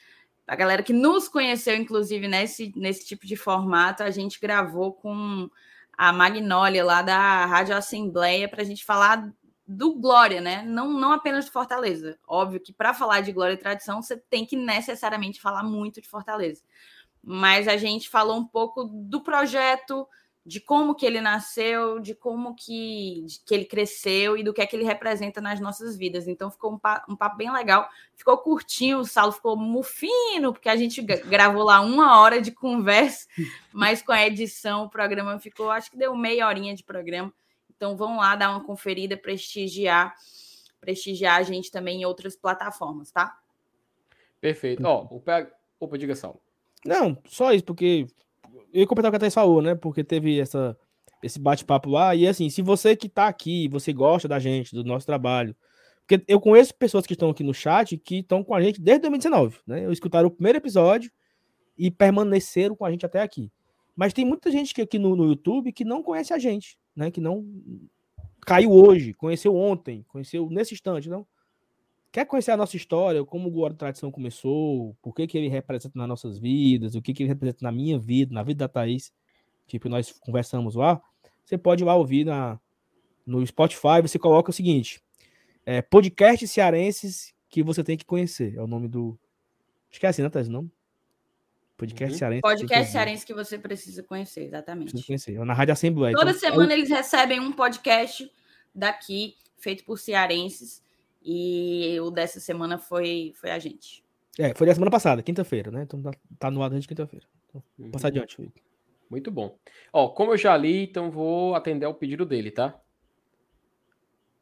a 0.47 0.57
galera 0.57 0.83
que 0.83 0.93
nos 0.93 1.27
conheceu, 1.27 1.75
inclusive, 1.77 2.29
nesse, 2.29 2.73
nesse 2.77 3.07
tipo 3.07 3.27
de 3.27 3.37
formato, 3.37 4.03
a 4.03 4.11
gente 4.11 4.39
gravou 4.41 4.93
com 4.93 5.49
a 6.01 6.15
Magnólia 6.15 6.83
lá 6.83 7.03
da 7.03 7.45
Rádio 7.45 7.77
Assembleia 7.77 8.49
para 8.49 8.63
a 8.63 8.65
gente 8.65 8.87
falar 8.87 9.31
do 9.67 10.01
Glória, 10.01 10.41
né? 10.41 10.63
Não, 10.63 10.91
não 10.95 11.13
apenas 11.13 11.45
de 11.45 11.51
Fortaleza. 11.51 12.19
Óbvio 12.27 12.59
que 12.59 12.73
para 12.73 12.95
falar 12.95 13.21
de 13.21 13.31
Glória 13.33 13.53
e 13.53 13.59
Tradição, 13.59 14.01
você 14.01 14.17
tem 14.17 14.47
que 14.47 14.57
necessariamente 14.57 15.43
falar 15.43 15.63
muito 15.63 16.01
de 16.01 16.09
Fortaleza. 16.09 16.63
Mas 17.23 17.69
a 17.69 17.77
gente 17.77 18.09
falou 18.09 18.39
um 18.39 18.47
pouco 18.47 18.85
do 18.85 19.21
projeto, 19.21 20.09
de 20.44 20.59
como 20.59 20.94
que 20.94 21.05
ele 21.05 21.20
nasceu, 21.20 22.00
de 22.00 22.14
como 22.14 22.55
que, 22.55 23.24
de 23.26 23.40
que 23.44 23.55
ele 23.55 23.64
cresceu 23.64 24.37
e 24.38 24.42
do 24.42 24.55
que 24.55 24.62
é 24.62 24.66
que 24.66 24.74
ele 24.74 24.85
representa 24.85 25.40
nas 25.40 25.61
nossas 25.61 25.96
vidas. 25.96 26.26
Então 26.26 26.50
ficou 26.50 26.72
um, 26.72 26.79
pa, 26.79 27.05
um 27.09 27.14
papo 27.14 27.37
bem 27.37 27.53
legal. 27.53 27.88
Ficou 28.16 28.38
curtinho, 28.38 28.98
o 29.00 29.05
Saulo 29.05 29.33
ficou 29.33 29.57
mufino, 29.57 30.53
porque 30.53 30.68
a 30.68 30.76
gente 30.76 31.03
gravou 31.03 31.62
lá 31.62 31.81
uma 31.81 32.20
hora 32.20 32.40
de 32.40 32.50
conversa, 32.50 33.26
mas 33.72 34.03
com 34.03 34.12
a 34.12 34.26
edição 34.26 34.85
o 34.85 34.90
programa 34.90 35.38
ficou, 35.38 35.70
acho 35.70 35.90
que 35.90 35.98
deu 35.98 36.16
meia 36.16 36.46
horinha 36.46 36.74
de 36.74 36.83
programa. 36.83 37.33
Então 37.76 37.96
vão 37.96 38.16
lá 38.16 38.35
dar 38.35 38.50
uma 38.50 38.64
conferida, 38.64 39.16
prestigiar, 39.16 40.14
prestigiar 40.81 41.38
a 41.38 41.42
gente 41.42 41.70
também 41.70 42.03
em 42.03 42.05
outras 42.05 42.35
plataformas, 42.35 43.11
tá? 43.11 43.38
Perfeito. 44.40 44.83
Ó, 44.85 45.07
oh, 45.11 45.16
o 45.16 45.20
PH... 45.20 45.55
Opa, 45.79 45.98
diga, 45.98 46.14
Saulo. 46.14 46.40
Não, 46.85 47.16
só 47.26 47.53
isso, 47.53 47.64
porque 47.64 48.07
eu 48.73 48.81
ia 48.81 48.87
completar 48.87 49.11
o 49.11 49.13
que 49.13 49.17
a 49.17 49.21
Thaís 49.21 49.35
falou, 49.35 49.61
né? 49.61 49.75
Porque 49.75 50.05
teve 50.05 50.39
essa, 50.39 50.77
esse 51.23 51.39
bate-papo 51.39 51.91
lá. 51.91 52.15
E 52.15 52.27
assim, 52.27 52.49
se 52.51 52.63
você 52.63 52.97
que 52.97 53.09
tá 53.09 53.27
aqui, 53.27 53.69
você 53.69 53.93
gosta 53.93 54.29
da 54.29 54.39
gente, 54.39 54.75
do 54.75 54.85
nosso 54.85 55.07
trabalho. 55.07 55.55
Porque 56.07 56.25
eu 56.27 56.41
conheço 56.41 56.75
pessoas 56.75 57.07
que 57.07 57.13
estão 57.13 57.31
aqui 57.31 57.45
no 57.45 57.55
chat 57.55 57.97
que 57.97 58.17
estão 58.17 58.43
com 58.43 58.55
a 58.55 58.61
gente 58.61 58.81
desde 58.81 59.03
2019, 59.03 59.59
né? 59.67 59.85
Eu 59.85 59.93
escutaram 59.93 60.29
o 60.29 60.31
primeiro 60.31 60.59
episódio 60.59 61.11
e 61.79 61.91
permaneceram 61.91 62.75
com 62.75 62.85
a 62.85 62.91
gente 62.91 63.07
até 63.07 63.23
aqui. 63.23 63.51
Mas 63.95 64.13
tem 64.13 64.25
muita 64.25 64.51
gente 64.51 64.75
que 64.75 64.83
aqui 64.83 64.99
no, 64.99 65.15
no 65.15 65.27
YouTube 65.27 65.73
que 65.73 65.85
não 65.85 66.03
conhece 66.03 66.33
a 66.33 66.39
gente, 66.39 66.79
né? 66.97 67.11
Que 67.11 67.21
não 67.21 67.47
caiu 68.47 68.73
hoje, 68.73 69.13
conheceu 69.15 69.55
ontem, 69.55 70.05
conheceu 70.09 70.49
nesse 70.51 70.75
instante, 70.75 71.09
não? 71.09 71.27
Quer 72.12 72.27
conhecer 72.27 72.51
a 72.51 72.57
nossa 72.57 72.77
história, 72.77 73.25
como 73.25 73.49
o 73.49 73.51
Guarda 73.53 73.77
Tradição 73.77 74.11
começou, 74.11 74.96
por 75.01 75.14
que, 75.14 75.27
que 75.29 75.38
ele 75.38 75.49
representa 75.49 75.96
nas 75.96 76.09
nossas 76.09 76.38
vidas, 76.38 76.94
o 76.96 77.03
que, 77.03 77.14
que 77.14 77.23
ele 77.23 77.29
representa 77.29 77.59
na 77.62 77.70
minha 77.70 77.99
vida, 77.99 78.35
na 78.35 78.42
vida 78.42 78.59
da 78.59 78.68
Thaís, 78.68 79.12
tipo, 79.66 79.88
nós 79.88 80.11
conversamos 80.11 80.75
lá, 80.75 81.01
você 81.44 81.57
pode 81.57 81.85
ir 81.85 81.87
lá 81.87 81.94
ouvir 81.94 82.25
na, 82.25 82.59
no 83.25 83.46
Spotify, 83.46 84.03
você 84.03 84.18
coloca 84.18 84.51
o 84.51 84.53
seguinte, 84.53 85.01
é, 85.64 85.81
podcast 85.81 86.46
cearenses 86.49 87.33
que 87.49 87.62
você 87.62 87.85
tem 87.85 87.96
que 87.96 88.05
conhecer, 88.05 88.57
é 88.57 88.61
o 88.61 88.66
nome 88.66 88.88
do... 88.88 89.16
Acho 89.88 90.01
que 90.01 90.07
é 90.07 90.09
assim, 90.09 90.23
né, 90.23 90.29
Thaís, 90.29 90.49
o 90.49 90.53
nome? 90.53 90.70
Podcast 91.77 92.12
uhum. 92.12 92.18
cearense. 92.18 92.42
Podcast 92.42 92.92
cearense 92.92 93.27
que 93.27 93.33
você 93.33 93.59
precisa 93.59 94.03
conhecer, 94.03 94.44
exatamente. 94.44 94.90
Precisa 94.90 95.07
conhecer. 95.07 95.37
É 95.37 95.44
na 95.44 95.55
Rádio 95.55 95.73
Assembleia. 95.73 96.14
Toda 96.14 96.31
então, 96.31 96.40
semana 96.40 96.73
eu... 96.73 96.79
eles 96.79 96.90
recebem 96.90 97.40
um 97.40 97.53
podcast 97.53 98.31
daqui, 98.75 99.37
feito 99.57 99.85
por 99.85 99.99
cearenses, 99.99 100.83
e 101.23 101.99
o 102.01 102.11
dessa 102.11 102.41
semana 102.41 102.79
foi, 102.79 103.33
foi 103.35 103.51
a 103.51 103.59
gente. 103.59 104.05
É, 104.39 104.55
foi 104.55 104.67
da 104.67 104.75
semana 104.75 104.91
passada, 104.91 105.23
quinta-feira, 105.23 105.71
né? 105.71 105.83
Então 105.83 106.01
tá, 106.01 106.13
tá 106.39 106.51
no 106.51 106.63
ar 106.63 106.71
desde 106.71 106.89
quinta-feira. 106.89 107.27
Então, 107.49 107.63
uhum. 107.79 107.91
Passar 107.91 108.09
adiante, 108.09 108.37
Felipe. 108.37 108.63
Muito 109.11 109.31
bom. 109.31 109.59
Ó, 109.93 110.09
como 110.09 110.33
eu 110.33 110.39
já 110.39 110.57
li, 110.57 110.85
então 110.85 111.11
vou 111.11 111.55
atender 111.55 111.85
ao 111.85 111.95
pedido 111.95 112.25
dele, 112.25 112.51
tá? 112.51 112.81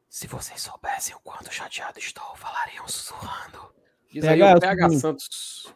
Se 0.09 0.27
vocês 0.27 0.61
soubessem 0.61 1.15
o 1.17 1.21
quanto 1.21 1.53
chateado 1.53 1.99
estou, 1.99 2.37
falariam 2.37 2.87
sussurrando. 2.87 3.73
Diz 4.11 4.25
pega, 4.25 4.47
aí 4.47 4.55
o 4.55 4.61
PH 4.61 4.91
Santos. 4.91 5.75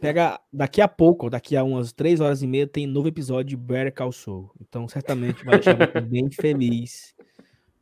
Pega 0.00 0.40
daqui 0.52 0.80
a 0.80 0.88
pouco, 0.88 1.28
daqui 1.28 1.56
a 1.56 1.62
umas 1.62 1.92
três 1.92 2.20
horas 2.20 2.42
e 2.42 2.46
meia, 2.46 2.66
tem 2.66 2.86
novo 2.86 3.08
episódio 3.08 3.50
de 3.50 3.56
Better 3.56 3.94
Call 3.94 4.12
Saul. 4.12 4.50
Então, 4.60 4.88
certamente 4.88 5.44
vai 5.44 5.60
deixar 5.60 5.76
bem 6.08 6.30
feliz 6.30 7.14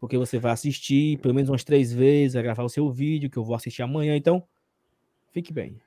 porque 0.00 0.16
você 0.16 0.38
vai 0.38 0.52
assistir 0.52 1.18
pelo 1.18 1.34
menos 1.34 1.50
umas 1.50 1.64
três 1.64 1.92
vezes, 1.92 2.34
vai 2.34 2.42
gravar 2.42 2.62
o 2.62 2.68
seu 2.68 2.90
vídeo, 2.90 3.30
que 3.30 3.36
eu 3.36 3.44
vou 3.44 3.56
assistir 3.56 3.82
amanhã, 3.82 4.16
então 4.16 4.42
fique 5.32 5.52
bem. 5.52 5.80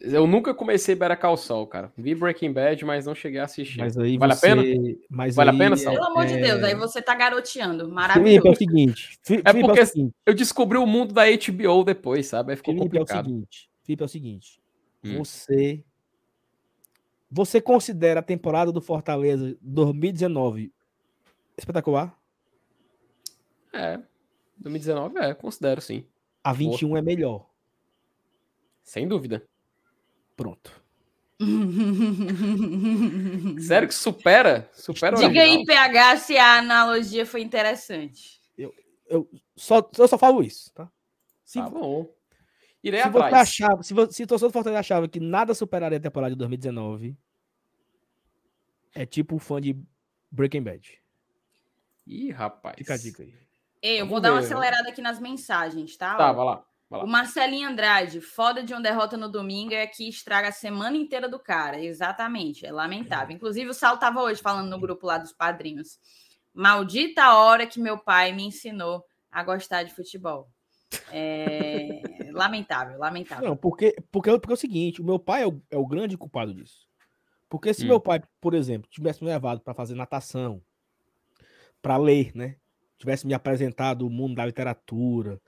Eu 0.00 0.26
nunca 0.26 0.52
comecei 0.52 0.94
Better 0.94 1.18
Call 1.18 1.36
Saul, 1.36 1.66
cara. 1.66 1.92
Vi 1.96 2.14
Breaking 2.14 2.52
Bad, 2.52 2.84
mas 2.84 3.06
não 3.06 3.14
cheguei 3.14 3.40
a 3.40 3.44
assistir. 3.44 3.78
Mas 3.78 3.96
aí 3.96 4.18
vale 4.18 4.34
você... 4.34 4.46
a 4.46 4.56
pena? 4.56 4.96
Mas 5.08 5.34
vale 5.34 5.50
aí... 5.50 5.56
a 5.56 5.58
pena, 5.58 5.76
Saul? 5.76 5.96
Pelo 5.96 6.06
amor 6.08 6.24
é... 6.24 6.26
de 6.26 6.36
Deus, 6.36 6.62
aí 6.62 6.74
você 6.74 7.00
tá 7.00 7.14
garoteando. 7.14 7.88
Maravilhoso. 7.88 8.42
Felipe, 8.42 8.48
é 8.48 8.50
o 8.50 8.54
seguinte. 8.54 9.18
Felipe, 9.22 9.48
é 9.48 9.52
porque 9.52 9.80
é 9.80 9.84
seguinte. 9.86 10.14
eu 10.26 10.34
descobri 10.34 10.78
o 10.78 10.86
mundo 10.86 11.14
da 11.14 11.22
HBO 11.24 11.84
depois, 11.84 12.26
sabe? 12.26 12.52
Aí 12.52 12.56
ficou 12.56 12.74
Felipe 12.74 12.98
complicado. 12.98 13.18
é 13.18 13.20
o 13.20 13.24
seguinte. 13.24 13.70
Felipe, 13.82 14.02
é 14.02 14.06
o 14.06 14.08
seguinte. 14.08 14.60
Hum. 15.04 15.18
Você... 15.18 15.84
Você 17.30 17.60
considera 17.60 18.20
a 18.20 18.22
temporada 18.22 18.72
do 18.72 18.80
Fortaleza 18.80 19.56
2019 19.60 20.72
espetacular? 21.58 22.17
É. 23.78 24.00
2019 24.56 25.18
é, 25.18 25.34
considero 25.34 25.80
sim. 25.80 26.04
A 26.42 26.52
21 26.52 26.88
Boa. 26.88 26.98
é 26.98 27.02
melhor. 27.02 27.48
Sem 28.82 29.06
dúvida. 29.06 29.46
Pronto. 30.36 30.82
Sério 33.60 33.86
que 33.86 33.94
supera? 33.94 34.68
Supera 34.72 35.16
Diga 35.16 35.42
aí, 35.42 35.64
PH, 35.64 36.16
se 36.16 36.36
a 36.36 36.58
analogia 36.58 37.24
foi 37.24 37.42
interessante. 37.42 38.40
Eu, 38.56 38.74
eu, 39.06 39.30
só, 39.54 39.88
eu 39.96 40.08
só 40.08 40.18
falo 40.18 40.42
isso, 40.42 40.74
tá? 40.74 40.90
Se, 41.44 41.60
tá 41.60 41.70
bom. 41.70 42.12
Irei 42.82 43.00
se 43.00 43.06
atrás. 43.06 43.30
Você 43.30 43.36
achava, 43.36 43.84
se, 43.84 43.94
você, 43.94 44.12
se 44.12 44.24
o 44.24 44.26
torcedor 44.26 44.50
do 44.50 44.52
Fortaleza 44.52 44.80
achava 44.80 45.06
que 45.06 45.20
nada 45.20 45.54
superaria 45.54 45.98
a 45.98 46.00
temporada 46.00 46.32
de 46.32 46.38
2019, 46.38 47.16
é 48.92 49.06
tipo 49.06 49.36
o 49.36 49.38
fã 49.38 49.60
de 49.60 49.80
Breaking 50.30 50.62
Bad. 50.62 51.00
Ih, 52.06 52.30
rapaz. 52.30 52.76
Fica 52.78 52.94
a 52.94 52.96
dica 52.96 53.22
aí. 53.22 53.47
Ei, 53.82 54.00
eu 54.00 54.06
vou 54.06 54.20
dar 54.20 54.32
uma 54.32 54.40
acelerada 54.40 54.88
aqui 54.88 55.00
nas 55.00 55.20
mensagens, 55.20 55.96
tá? 55.96 56.14
Tá, 56.16 56.32
vai 56.32 56.44
lá. 56.44 56.64
Vai 56.90 57.00
lá. 57.00 57.04
O 57.04 57.08
Marcelinho 57.08 57.68
Andrade, 57.68 58.20
foda 58.20 58.62
de 58.62 58.72
uma 58.72 58.80
derrota 58.80 59.16
no 59.16 59.28
domingo 59.28 59.74
é 59.74 59.86
que 59.86 60.08
estraga 60.08 60.48
a 60.48 60.52
semana 60.52 60.96
inteira 60.96 61.28
do 61.28 61.38
cara. 61.38 61.82
Exatamente, 61.82 62.64
é 62.64 62.72
lamentável. 62.72 63.34
Inclusive, 63.34 63.70
o 63.70 63.74
Sal 63.74 63.98
tava 63.98 64.22
hoje 64.22 64.40
falando 64.40 64.68
no 64.68 64.80
grupo 64.80 65.06
lá 65.06 65.18
dos 65.18 65.32
padrinhos. 65.32 65.98
Maldita 66.54 67.22
a 67.24 67.38
hora 67.38 67.66
que 67.66 67.78
meu 67.78 67.98
pai 67.98 68.32
me 68.32 68.44
ensinou 68.44 69.04
a 69.30 69.42
gostar 69.42 69.82
de 69.82 69.94
futebol. 69.94 70.48
É... 71.12 72.00
lamentável, 72.32 72.98
lamentável. 72.98 73.48
Não, 73.48 73.56
porque, 73.56 73.94
porque, 74.10 74.30
porque 74.38 74.52
é 74.52 74.54
o 74.54 74.56
seguinte: 74.56 75.00
o 75.02 75.04
meu 75.04 75.18
pai 75.18 75.42
é 75.42 75.46
o, 75.46 75.62
é 75.70 75.76
o 75.76 75.86
grande 75.86 76.16
culpado 76.16 76.54
disso. 76.54 76.88
Porque 77.48 77.72
se 77.72 77.84
hum. 77.84 77.88
meu 77.88 78.00
pai, 78.00 78.22
por 78.40 78.54
exemplo, 78.54 78.88
tivesse 78.90 79.22
me 79.22 79.30
levado 79.30 79.60
para 79.60 79.74
fazer 79.74 79.94
natação, 79.94 80.62
para 81.80 81.96
ler, 81.96 82.34
né? 82.34 82.56
Tivesse 82.98 83.26
me 83.26 83.32
apresentado 83.32 84.06
o 84.06 84.10
mundo 84.10 84.34
da 84.34 84.44
literatura, 84.44 85.40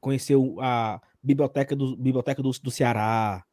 conhecer 0.00 0.36
a 0.60 1.00
biblioteca 1.22 1.74
do, 1.74 1.96
biblioteca 1.96 2.42
do, 2.42 2.50
do 2.50 2.70
Ceará, 2.70 3.44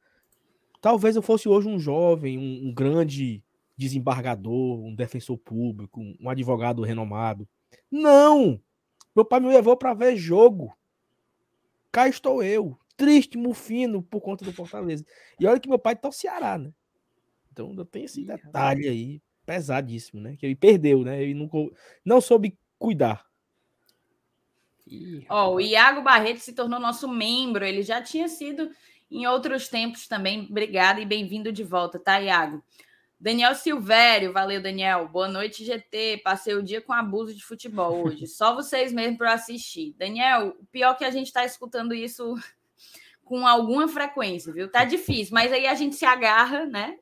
talvez 0.82 1.16
eu 1.16 1.22
fosse 1.22 1.48
hoje 1.48 1.68
um 1.68 1.80
jovem, 1.80 2.38
um, 2.38 2.68
um 2.68 2.74
grande 2.74 3.44
desembargador, 3.78 4.80
um 4.80 4.96
defensor 4.96 5.38
público, 5.38 6.02
um 6.20 6.30
advogado 6.30 6.82
renomado. 6.84 7.48
Não! 7.92 8.60
Meu 9.16 9.26
pai 9.26 9.40
me 9.40 9.48
levou 9.48 9.76
para 9.76 9.94
ver 9.94 10.16
jogo. 10.16 10.76
Cá 11.92 12.08
estou 12.08 12.44
eu, 12.44 12.78
triste, 12.96 13.38
mufino 13.38 14.04
por 14.04 14.22
conta 14.22 14.44
do 14.44 14.54
Fortaleza. 14.54 15.06
E 15.40 15.46
olha 15.46 15.60
que 15.60 15.70
meu 15.70 15.80
pai 15.80 15.96
tá 15.96 16.08
no 16.08 16.14
Ceará, 16.14 16.58
né? 16.58 16.72
Então 17.52 17.74
eu 17.76 17.86
tenho 17.86 18.06
esse 18.06 18.24
detalhe 18.24 18.88
aí 18.88 19.22
pesadíssimo, 19.46 20.22
né? 20.22 20.36
Que 20.38 20.46
ele 20.46 20.56
perdeu, 20.56 21.04
né? 21.04 21.22
Ele 21.22 21.34
não, 21.34 21.50
não 22.06 22.22
soube 22.22 22.58
cuidar 22.78 23.27
Ó, 25.30 25.56
o 25.56 25.62
Iago 25.62 26.02
Barreto 26.02 26.40
se 26.40 26.54
tornou 26.54 26.80
nosso 26.80 27.08
membro. 27.08 27.66
Ele 27.66 27.82
já 27.82 28.02
tinha 28.02 28.28
sido 28.28 28.70
em 29.10 29.26
outros 29.28 29.68
tempos 29.68 30.08
também. 30.08 30.48
Obrigada 30.50 31.00
e 31.00 31.06
bem-vindo 31.06 31.52
de 31.52 31.64
volta, 31.64 32.00
tá, 32.00 32.20
Iago? 32.20 32.64
Daniel 33.20 33.56
Silvério, 33.56 34.32
valeu, 34.32 34.62
Daniel. 34.62 35.08
Boa 35.08 35.28
noite, 35.28 35.66
GT. 35.66 36.22
Passei 36.24 36.54
o 36.54 36.62
dia 36.62 36.82
com 36.82 36.94
abuso 36.94 37.34
de 37.34 37.44
futebol 37.44 38.06
hoje. 38.06 38.28
Só 38.28 38.54
vocês 38.54 38.94
mesmo 38.94 39.18
para 39.18 39.34
assistir. 39.34 39.96
Daniel, 39.98 40.56
o 40.60 40.66
pior 40.68 40.92
é 40.92 40.96
que 40.96 41.06
a 41.06 41.10
gente 41.10 41.28
está 41.28 41.44
escutando 41.44 41.96
isso 41.96 42.36
com 43.26 43.48
alguma 43.48 43.88
frequência, 43.88 44.54
viu? 44.54 44.70
Tá 44.70 44.86
difícil, 44.86 45.34
mas 45.34 45.52
aí 45.52 45.66
a 45.66 45.74
gente 45.74 45.96
se 45.96 46.06
agarra, 46.06 46.66
né? 46.66 46.98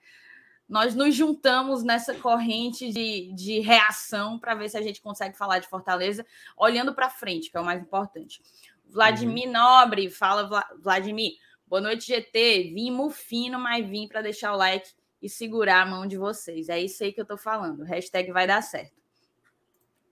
Nós 0.68 0.96
nos 0.96 1.14
juntamos 1.14 1.84
nessa 1.84 2.16
corrente 2.16 2.92
de, 2.92 3.32
de 3.34 3.60
reação 3.60 4.40
para 4.40 4.56
ver 4.56 4.70
se 4.70 4.78
a 4.78 4.82
gente 4.82 5.02
consegue 5.02 5.38
falar 5.38 5.60
de 5.60 5.68
Fortaleza, 5.68 6.26
olhando 6.58 6.94
para 6.94 7.10
frente, 7.10 7.52
que 7.52 7.58
é 7.58 7.60
o 7.60 7.66
mais 7.66 7.82
importante. 7.82 8.42
Vladimir 8.88 9.48
uhum. 9.48 9.54
Nobre, 9.54 10.10
fala, 10.10 10.66
Vladimir. 10.82 11.34
Boa 11.68 11.82
noite, 11.82 12.08
GT. 12.08 12.72
Vim 12.74 12.92
mufino, 12.92 13.60
mas 13.60 13.86
vim 13.88 14.08
para 14.08 14.22
deixar 14.22 14.54
o 14.54 14.58
like 14.58 14.90
e 15.22 15.30
segurar 15.30 15.82
a 15.82 15.86
mão 15.86 16.08
de 16.08 16.18
vocês. 16.18 16.70
É 16.70 16.80
isso 16.80 17.04
aí 17.04 17.12
que 17.12 17.20
eu 17.20 17.24
estou 17.24 17.38
falando. 17.38 17.84
Hashtag 17.84 18.32
vai 18.32 18.48
dar 18.48 18.62
certo. 18.62 18.94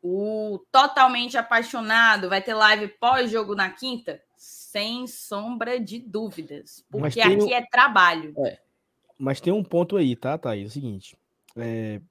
O 0.02 0.60
Totalmente 0.72 1.38
Apaixonado 1.38 2.28
vai 2.28 2.42
ter 2.42 2.54
live 2.54 2.90
pós-jogo 3.00 3.56
na 3.56 3.70
quinta? 3.70 4.22
Sem 4.36 5.08
sombra 5.08 5.80
de 5.80 6.00
dúvidas. 6.00 6.86
Porque 6.92 7.22
aqui 7.22 7.54
é 7.54 7.66
trabalho. 7.66 8.34
É. 8.46 8.60
Mas 9.24 9.40
tem 9.40 9.54
um 9.54 9.64
ponto 9.64 9.96
aí, 9.96 10.18
tá, 10.18 10.38
Thaís? 10.38 10.66
É 10.66 10.68
o 10.68 10.70
seguinte. 10.70 11.18
É... 11.56 12.02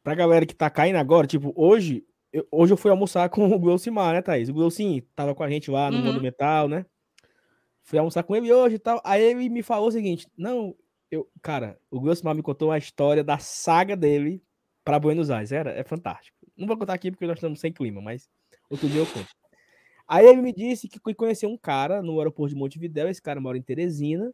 Pra 0.00 0.14
galera 0.14 0.46
que 0.46 0.54
tá 0.54 0.70
caindo 0.70 0.96
agora, 0.96 1.26
tipo, 1.26 1.52
hoje 1.56 2.04
eu, 2.32 2.46
hoje 2.52 2.72
eu 2.72 2.76
fui 2.76 2.90
almoçar 2.90 3.28
com 3.28 3.50
o 3.50 3.58
Gleucimar, 3.58 4.14
né, 4.14 4.22
Thaís? 4.22 4.48
O 4.48 4.54
Gleucim 4.54 5.02
tava 5.14 5.34
com 5.34 5.42
a 5.42 5.50
gente 5.50 5.70
lá 5.70 5.90
no 5.90 5.98
uhum. 5.98 6.04
Monumental, 6.04 6.68
né? 6.68 6.86
Fui 7.82 7.98
almoçar 7.98 8.22
com 8.22 8.36
ele 8.36 8.52
hoje 8.52 8.76
e 8.76 8.78
tal. 8.78 9.00
Aí 9.04 9.20
ele 9.20 9.48
me 9.48 9.60
falou 9.60 9.88
o 9.88 9.92
seguinte: 9.92 10.28
Não, 10.38 10.74
eu, 11.10 11.28
cara, 11.42 11.78
o 11.90 12.00
Gilson 12.00 12.32
me 12.32 12.42
contou 12.42 12.68
uma 12.68 12.78
história 12.78 13.24
da 13.24 13.38
saga 13.38 13.96
dele 13.96 14.40
para 14.84 15.00
Buenos 15.00 15.30
Aires. 15.30 15.50
Era, 15.50 15.72
é 15.72 15.82
fantástico. 15.82 16.38
Não 16.56 16.68
vou 16.68 16.78
contar 16.78 16.94
aqui 16.94 17.10
porque 17.10 17.26
nós 17.26 17.38
estamos 17.38 17.58
sem 17.58 17.72
clima, 17.72 18.00
mas 18.00 18.30
outro 18.70 18.88
dia 18.88 19.00
eu 19.00 19.06
conto. 19.06 19.28
Aí 20.06 20.26
ele 20.26 20.40
me 20.40 20.52
disse 20.52 20.88
que 20.88 21.00
conheceu 21.14 21.48
um 21.48 21.58
cara 21.58 22.02
no 22.02 22.18
aeroporto 22.18 22.54
de 22.54 22.58
Montevidéu. 22.58 23.08
Esse 23.08 23.20
cara 23.20 23.40
mora 23.40 23.58
em 23.58 23.62
Teresina. 23.62 24.32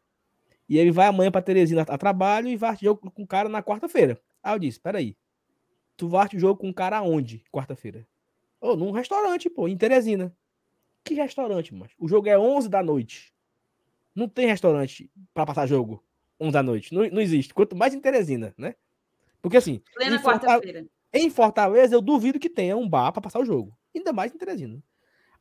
E 0.68 0.78
ele 0.78 0.90
vai 0.90 1.06
amanhã 1.06 1.30
para 1.30 1.40
Teresina 1.40 1.82
a 1.82 1.98
trabalho 1.98 2.48
e 2.48 2.56
vai 2.56 2.76
jogo 2.76 3.10
com 3.10 3.22
o 3.22 3.26
cara 3.26 3.48
na 3.48 3.62
quarta-feira. 3.62 4.20
Aí 4.42 4.54
eu 4.54 4.58
disse: 4.58 4.78
Peraí, 4.78 5.16
tu 5.96 6.08
vai 6.08 6.26
o 6.26 6.38
jogo 6.38 6.60
com 6.60 6.68
o 6.68 6.74
cara 6.74 6.98
aonde, 6.98 7.42
quarta-feira? 7.50 8.06
Ô, 8.60 8.70
oh, 8.70 8.76
num 8.76 8.90
restaurante, 8.90 9.48
pô, 9.48 9.68
em 9.68 9.76
Teresina. 9.76 10.34
Que 11.04 11.14
restaurante, 11.14 11.74
mas 11.74 11.90
O 11.98 12.08
jogo 12.08 12.28
é 12.28 12.38
11 12.38 12.68
da 12.68 12.82
noite. 12.82 13.32
Não 14.14 14.28
tem 14.28 14.46
restaurante 14.46 15.10
para 15.32 15.46
passar 15.46 15.66
jogo 15.66 16.04
um 16.40 16.50
da 16.50 16.62
noite. 16.62 16.92
Não, 16.92 17.08
não 17.08 17.20
existe. 17.20 17.54
Quanto 17.54 17.76
mais 17.76 17.94
em 17.94 18.00
Teresina, 18.00 18.54
né? 18.58 18.74
Porque 19.40 19.56
assim. 19.56 19.80
Plena 19.94 20.20
quarta-feira. 20.20 20.86
Em 21.12 21.30
Fortaleza, 21.30 21.94
eu 21.94 22.02
duvido 22.02 22.38
que 22.38 22.50
tenha 22.50 22.76
um 22.76 22.86
bar 22.86 23.12
para 23.12 23.22
passar 23.22 23.40
o 23.40 23.44
jogo. 23.44 23.74
Ainda 23.94 24.12
mais 24.12 24.34
em 24.34 24.38
Teresina. 24.38 24.82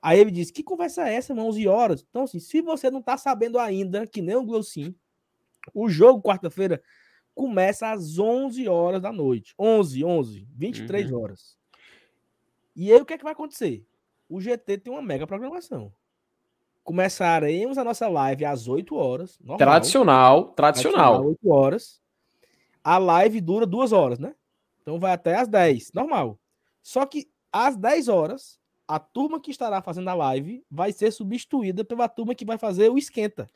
Aí 0.01 0.19
ele 0.19 0.31
disse: 0.31 0.53
Que 0.53 0.63
conversa 0.63 1.09
é 1.09 1.15
essa, 1.15 1.33
mano? 1.33 1.49
11 1.49 1.67
horas. 1.67 2.05
Então, 2.09 2.23
assim, 2.23 2.39
se 2.39 2.61
você 2.61 2.89
não 2.89 3.01
tá 3.01 3.17
sabendo 3.17 3.59
ainda, 3.59 4.07
que 4.07 4.21
nem 4.21 4.35
o 4.35 4.45
Gleucin, 4.45 4.95
o 5.73 5.89
jogo 5.89 6.21
quarta-feira 6.21 6.81
começa 7.33 7.91
às 7.91 8.17
11 8.17 8.67
horas 8.67 9.01
da 9.01 9.11
noite. 9.11 9.53
11, 9.59 10.03
11, 10.03 10.47
23 10.55 11.11
uhum. 11.11 11.21
horas. 11.21 11.57
E 12.75 12.91
aí 12.91 12.99
o 12.99 13.05
que 13.05 13.13
é 13.13 13.17
que 13.17 13.23
vai 13.23 13.33
acontecer? 13.33 13.85
O 14.29 14.41
GT 14.41 14.77
tem 14.79 14.93
uma 14.93 15.01
mega 15.01 15.25
programação. 15.25 15.91
Começaremos 16.83 17.77
a 17.77 17.83
nossa 17.83 18.07
live 18.07 18.45
às 18.45 18.67
8 18.67 18.95
horas. 18.95 19.37
Normal, 19.39 19.57
tradicional, 19.57 20.43
tradicional. 20.53 21.23
tradicional. 21.23 21.27
8 21.27 21.49
horas. 21.49 22.01
A 22.83 22.97
live 22.97 23.41
dura 23.41 23.65
duas 23.65 23.91
horas, 23.91 24.19
né? 24.19 24.33
Então 24.81 24.99
vai 24.99 25.11
até 25.11 25.35
às 25.35 25.47
10, 25.47 25.91
normal. 25.93 26.39
Só 26.81 27.05
que 27.05 27.29
às 27.51 27.75
10 27.75 28.07
horas, 28.07 28.57
a 28.87 28.97
turma 28.97 29.41
que 29.41 29.51
estará 29.51 29.81
fazendo 29.81 30.09
a 30.09 30.13
live 30.13 30.63
vai 30.71 30.93
ser 30.93 31.11
substituída 31.11 31.83
pela 31.83 32.07
turma 32.07 32.33
que 32.33 32.45
vai 32.45 32.57
fazer 32.57 32.89
o 32.89 32.97
esquenta. 32.97 33.47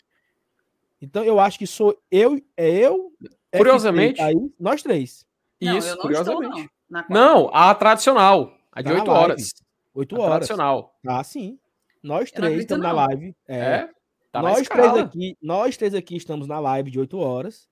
Então 1.01 1.23
eu 1.23 1.39
acho 1.39 1.57
que 1.57 1.65
sou 1.65 1.97
eu, 2.11 2.39
é 2.55 2.69
eu. 2.69 3.11
Curiosamente. 3.55 4.21
Aí, 4.21 4.35
nós 4.59 4.83
três. 4.83 5.25
Não, 5.59 5.77
Isso, 5.77 5.97
curiosamente. 5.97 6.61
Estou, 6.61 6.69
não. 6.89 7.05
não. 7.09 7.49
a 7.53 7.73
tradicional. 7.73 8.55
A 8.71 8.81
de 8.81 8.89
tá 8.89 8.99
8 8.99 9.11
horas. 9.11 9.53
8 9.93 10.15
horas. 10.15 10.29
Tradicional. 10.29 10.95
Ah, 11.05 11.23
sim. 11.23 11.59
Nós 12.01 12.31
três 12.31 12.61
estamos 12.61 12.83
não. 12.83 12.93
na 12.93 13.07
live. 13.07 13.35
É. 13.47 13.57
é 13.57 13.89
tá 14.31 14.41
nós 14.41 14.67
três 14.67 14.93
aqui, 14.93 15.37
nós 15.41 15.77
três 15.77 15.93
aqui 15.93 16.15
estamos 16.15 16.47
na 16.47 16.59
live 16.59 16.89
de 16.89 16.99
8 16.99 17.17
horas. 17.17 17.67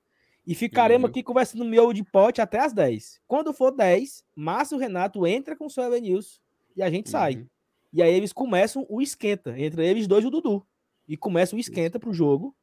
E 0.46 0.56
ficaremos 0.56 1.06
uhum. 1.06 1.12
aqui 1.12 1.22
conversando 1.22 1.64
no 1.64 1.70
meu 1.70 1.94
de 1.94 2.04
pote 2.04 2.42
até 2.42 2.60
as 2.60 2.74
10. 2.74 3.22
Quando 3.28 3.54
for 3.54 3.72
10, 3.72 4.24
Márcio 4.36 4.78
Renato 4.78 5.26
entra 5.28 5.56
com 5.56 5.68
o 5.68 5.70
seu 5.70 5.84
Evanilson 5.84 6.40
e 6.76 6.82
a 6.82 6.90
gente 6.90 7.06
uhum. 7.08 7.12
sai. 7.12 7.46
E 7.94 8.02
aí 8.02 8.14
eles 8.14 8.34
começam 8.34 8.86
o 8.90 9.02
esquenta, 9.02 9.58
entre 9.60 9.86
eles 9.86 10.08
dois 10.08 10.24
e 10.24 10.28
o 10.28 10.32
Dudu. 10.32 10.66
E 11.08 11.18
começa 11.18 11.56
o 11.56 11.60
esquenta 11.60 12.00
pro 12.00 12.14
jogo. 12.14 12.56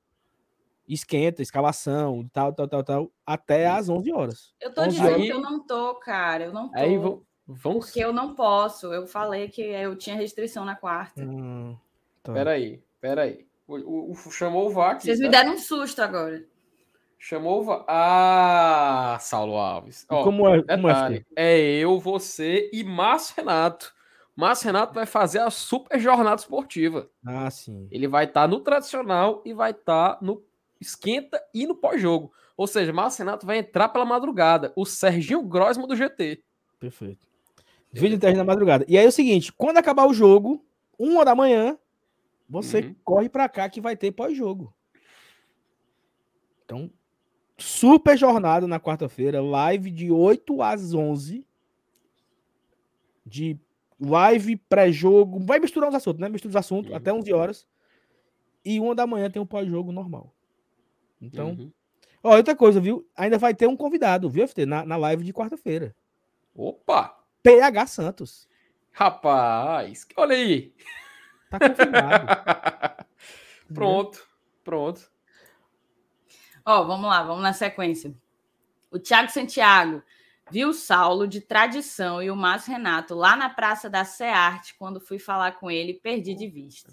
Esquenta, 0.89 1.43
escalação, 1.43 2.29
tal, 2.33 2.53
tal, 2.53 2.69
tal, 2.69 2.85
tal, 2.85 3.11
até 3.25 3.67
às 3.67 3.89
11 3.89 4.13
horas. 4.13 4.55
Eu 4.61 4.73
tô 4.73 4.87
dizendo 4.87 5.09
horas. 5.09 5.23
que 5.23 5.29
eu 5.29 5.41
não 5.41 5.59
tô, 5.67 5.95
cara. 5.97 6.45
Eu 6.45 6.53
não 6.53 6.69
tô. 6.69 6.79
Aí, 6.79 6.97
Vamos... 7.47 7.87
Porque 7.87 8.01
eu 8.01 8.13
não 8.13 8.35
posso. 8.35 8.93
Eu 8.93 9.07
falei 9.07 9.49
que 9.49 9.63
eu 9.63 9.97
tinha 9.97 10.17
restrição 10.17 10.65
na 10.65 10.75
quarta. 10.75 11.23
Hum, 11.23 11.77
tá. 12.23 12.33
Peraí, 12.33 12.83
peraí. 13.01 13.47
O, 13.69 13.77
o, 13.77 14.13
o, 14.13 14.17
chamou 14.31 14.67
o 14.67 14.71
VAR. 14.71 15.01
Vocês 15.01 15.21
me 15.21 15.29
deram 15.29 15.55
um 15.55 15.59
susto 15.59 16.01
agora. 16.01 16.45
Chamou 17.19 17.61
o 17.61 17.65
VAR. 17.65 17.85
Ah, 17.87 19.17
Saulo 19.21 19.57
Alves. 19.57 20.05
Ó, 20.09 20.25
como 20.25 20.49
é, 20.49 20.63
como 20.63 20.89
é, 20.89 21.25
é 21.37 21.61
eu, 21.61 21.99
você 22.01 22.69
e 22.73 22.83
Márcio 22.83 23.35
Renato. 23.37 23.95
Márcio 24.35 24.67
Renato 24.67 24.93
vai 24.93 25.07
fazer 25.07 25.39
a 25.39 25.51
super 25.51 25.99
jornada 25.99 26.41
esportiva. 26.41 27.09
Ah, 27.25 27.51
sim. 27.51 27.89
Ele 27.91 28.07
vai 28.07 28.25
estar 28.25 28.43
tá 28.43 28.49
no 28.49 28.61
tradicional 28.61 29.41
e 29.45 29.55
vai 29.55 29.71
estar 29.71 30.15
tá 30.15 30.19
no 30.21 30.37
esquenta 30.81 31.43
e 31.55 31.67
no 31.67 31.75
pós-jogo. 31.75 32.33
Ou 32.57 32.67
seja, 32.67 32.93
Márcio 32.93 33.25
Renato 33.25 33.47
vai 33.47 33.59
entrar 33.59 33.89
pela 33.89 34.05
madrugada. 34.05 34.73
O 34.75 34.87
Serginho 34.87 35.43
Grosma 35.43 35.87
do 35.87 35.95
GT. 35.95 36.43
Perfeito. 36.79 37.27
Vídeo 37.93 38.17
interno 38.17 38.39
na 38.39 38.45
madrugada. 38.45 38.85
E 38.89 38.97
aí 38.97 39.05
é 39.05 39.09
o 39.09 39.13
seguinte: 39.13 39.53
quando 39.53 39.79
acabar 39.79 40.07
o 40.07 40.15
jogo, 40.15 40.65
uma 40.99 41.25
da 41.25 41.35
manhã, 41.35 41.79
você 42.49 42.81
uhum. 42.81 42.95
corre 43.05 43.29
para 43.29 43.49
cá 43.49 43.69
que 43.69 43.81
vai 43.81 43.97
ter 43.97 44.13
pós-jogo. 44.13 44.75
Então, 46.65 46.91
super 47.57 48.17
jornada 48.17 48.67
na 48.67 48.81
quarta-feira, 48.81 49.41
live 49.41 49.91
de 49.91 50.11
8 50.11 50.63
às 50.63 50.93
11. 50.93 51.47
De 53.25 53.59
live 54.01 54.57
pré-jogo. 54.57 55.41
Vai 55.41 55.59
misturar 55.59 55.89
os 55.89 55.95
assuntos, 55.95 56.21
né? 56.21 56.29
Mistura 56.29 56.51
os 56.51 56.57
assuntos 56.57 56.91
uhum. 56.91 56.97
até 56.97 57.13
11 57.13 57.33
horas. 57.33 57.67
E 58.65 58.79
uma 58.81 58.95
da 58.95 59.07
manhã 59.07 59.31
tem 59.31 59.41
um 59.41 59.47
pós-jogo 59.47 59.91
normal. 59.91 60.36
Então. 61.21 61.51
Uhum. 61.51 61.73
Ó, 62.23 62.37
outra 62.37 62.57
coisa, 62.57 62.81
viu? 62.81 63.09
Ainda 63.17 63.39
vai 63.39 63.55
ter 63.55 63.67
um 63.67 63.77
convidado, 63.77 64.29
viu, 64.29 64.47
FT? 64.47 64.67
Na, 64.67 64.85
na 64.85 64.97
live 64.97 65.25
de 65.25 65.33
quarta-feira. 65.33 65.95
Opa! 66.55 67.17
PH 67.43 67.87
Santos. 67.87 68.49
Rapaz, 68.91 70.07
olha 70.17 70.35
aí. 70.35 70.75
Tá 71.51 71.59
confirmado. 71.61 72.27
pronto, 73.73 74.27
pronto. 74.65 75.11
Ó, 76.65 76.81
oh, 76.81 76.87
vamos 76.87 77.09
lá, 77.09 77.23
vamos 77.23 77.43
na 77.43 77.53
sequência. 77.53 78.13
O 78.91 78.99
Thiago 78.99 79.31
Santiago 79.31 80.03
viu 80.51 80.71
o 80.71 80.75
Saulo 80.75 81.29
de 81.29 81.41
tradição 81.41 82.23
e 82.23 82.31
o 82.31 82.37
Márcio 82.37 82.73
Renato 82.73 83.15
lá 83.15 83.37
na 83.37 83.51
Praça 83.51 83.91
da 83.91 84.05
Cearte 84.05 84.75
quando 84.79 85.01
fui 85.01 85.19
falar 85.19 85.53
com 85.53 85.71
ele 85.71 85.95
perdi 85.95 86.35
de 86.35 86.49
vista. 86.49 86.93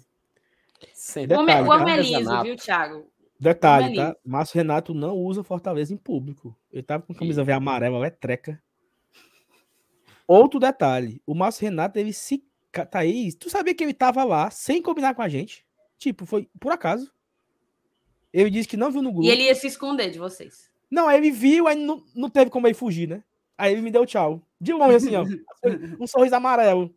Sim, 0.92 1.26
detalhe, 1.26 1.66
o 1.66 1.72
Ameliso, 1.72 2.30
tá? 2.30 2.42
viu, 2.42 2.56
Thiago? 2.56 3.10
Detalhe, 3.44 3.94
tá? 3.94 4.16
Márcio 4.24 4.56
Renato 4.56 4.94
não 4.94 5.16
usa 5.16 5.44
Fortaleza 5.44 5.92
em 5.92 5.96
público. 5.96 6.56
Ele 6.72 6.82
tava 6.82 7.02
com 7.02 7.14
camisa 7.14 7.44
verde 7.44 7.58
amarela, 7.58 8.06
é 8.06 8.10
treca. 8.10 8.60
Outro 10.26 10.58
detalhe, 10.58 11.20
o 11.26 11.34
Márcio 11.34 11.64
Renato, 11.64 11.98
ele 11.98 12.12
se. 12.12 12.42
Thaís, 12.90 13.36
tu 13.36 13.48
sabia 13.48 13.72
que 13.72 13.84
ele 13.84 13.94
tava 13.94 14.24
lá 14.24 14.50
sem 14.50 14.82
combinar 14.82 15.14
com 15.14 15.22
a 15.22 15.28
gente? 15.28 15.64
Tipo, 15.96 16.26
foi 16.26 16.48
por 16.58 16.72
acaso. 16.72 17.12
Ele 18.32 18.50
disse 18.50 18.66
que 18.66 18.76
não 18.76 18.90
viu 18.90 19.00
no 19.00 19.12
grupo. 19.12 19.28
E 19.28 19.30
ele 19.30 19.44
ia 19.44 19.54
se 19.54 19.68
esconder 19.68 20.10
de 20.10 20.18
vocês. 20.18 20.68
Não, 20.90 21.06
aí 21.06 21.18
ele 21.18 21.30
viu, 21.30 21.68
aí 21.68 21.76
não, 21.76 22.02
não 22.16 22.28
teve 22.28 22.50
como 22.50 22.66
ele 22.66 22.74
fugir, 22.74 23.08
né? 23.08 23.22
Aí 23.56 23.72
ele 23.72 23.82
me 23.82 23.92
deu 23.92 24.04
tchau. 24.04 24.42
De 24.60 24.72
longe, 24.72 24.96
assim, 24.96 25.14
ó. 25.14 25.24
um 26.00 26.06
sorriso 26.06 26.34
amarelo. 26.34 26.92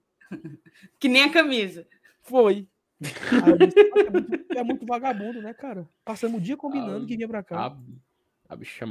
Que 1.00 1.08
nem 1.08 1.24
a 1.24 1.32
camisa. 1.32 1.86
Foi. 2.24 2.68
Disse, 3.00 3.16
é, 3.30 4.10
muito, 4.10 4.54
é, 4.58 4.64
muito, 4.64 4.86
vagabundo, 4.86 5.42
né, 5.42 5.54
cara? 5.54 5.88
Passamos 6.04 6.40
o 6.40 6.44
dia 6.44 6.58
combinando 6.58 7.06
a, 7.06 7.08
que 7.08 7.16
vinha 7.16 7.28
pra 7.28 7.44
cá. 7.44 7.68
A, 7.68 8.54
a 8.54 8.56
bicha, 8.56 8.86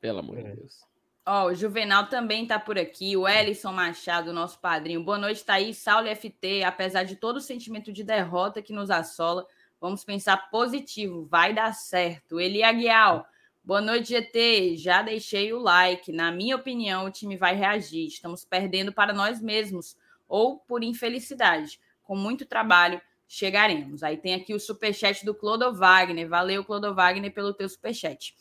pelo 0.00 0.20
amor 0.20 0.38
é. 0.38 0.42
de 0.42 0.56
Deus. 0.56 0.80
Ó, 1.26 1.44
oh, 1.44 1.46
o 1.48 1.54
Juvenal 1.54 2.06
também 2.08 2.46
tá 2.46 2.58
por 2.58 2.78
aqui, 2.78 3.16
o 3.16 3.28
Ellison 3.28 3.72
Machado, 3.72 4.32
nosso 4.32 4.58
padrinho. 4.58 5.04
Boa 5.04 5.18
noite, 5.18 5.44
Thaís, 5.44 5.76
Saulo 5.76 6.08
FT. 6.08 6.62
Apesar 6.64 7.04
de 7.04 7.14
todo 7.14 7.36
o 7.36 7.40
sentimento 7.40 7.92
de 7.92 8.02
derrota 8.02 8.62
que 8.62 8.72
nos 8.72 8.90
assola, 8.90 9.46
vamos 9.80 10.02
pensar 10.02 10.50
positivo, 10.50 11.26
vai 11.26 11.52
dar 11.52 11.74
certo. 11.74 12.40
Eli 12.40 12.62
Aguial, 12.62 13.26
boa 13.62 13.80
noite, 13.80 14.08
GT. 14.08 14.76
Já 14.76 15.02
deixei 15.02 15.52
o 15.52 15.58
like. 15.58 16.10
Na 16.10 16.32
minha 16.32 16.56
opinião, 16.56 17.04
o 17.04 17.10
time 17.10 17.36
vai 17.36 17.54
reagir. 17.54 18.06
Estamos 18.06 18.44
perdendo 18.44 18.92
para 18.92 19.12
nós 19.12 19.42
mesmos 19.42 19.96
ou 20.26 20.58
por 20.58 20.82
infelicidade. 20.82 21.78
Com 22.02 22.16
muito 22.16 22.46
trabalho, 22.46 23.00
chegaremos. 23.30 24.02
Aí 24.02 24.16
tem 24.16 24.34
aqui 24.34 24.52
o 24.52 24.58
superchat 24.58 25.24
do 25.24 25.32
Clodo 25.32 25.72
Wagner. 25.72 26.28
Valeu, 26.28 26.64
Clodo 26.64 26.92
Wagner, 26.92 27.32
pelo 27.32 27.54
teu 27.54 27.68
superchat. 27.68 28.34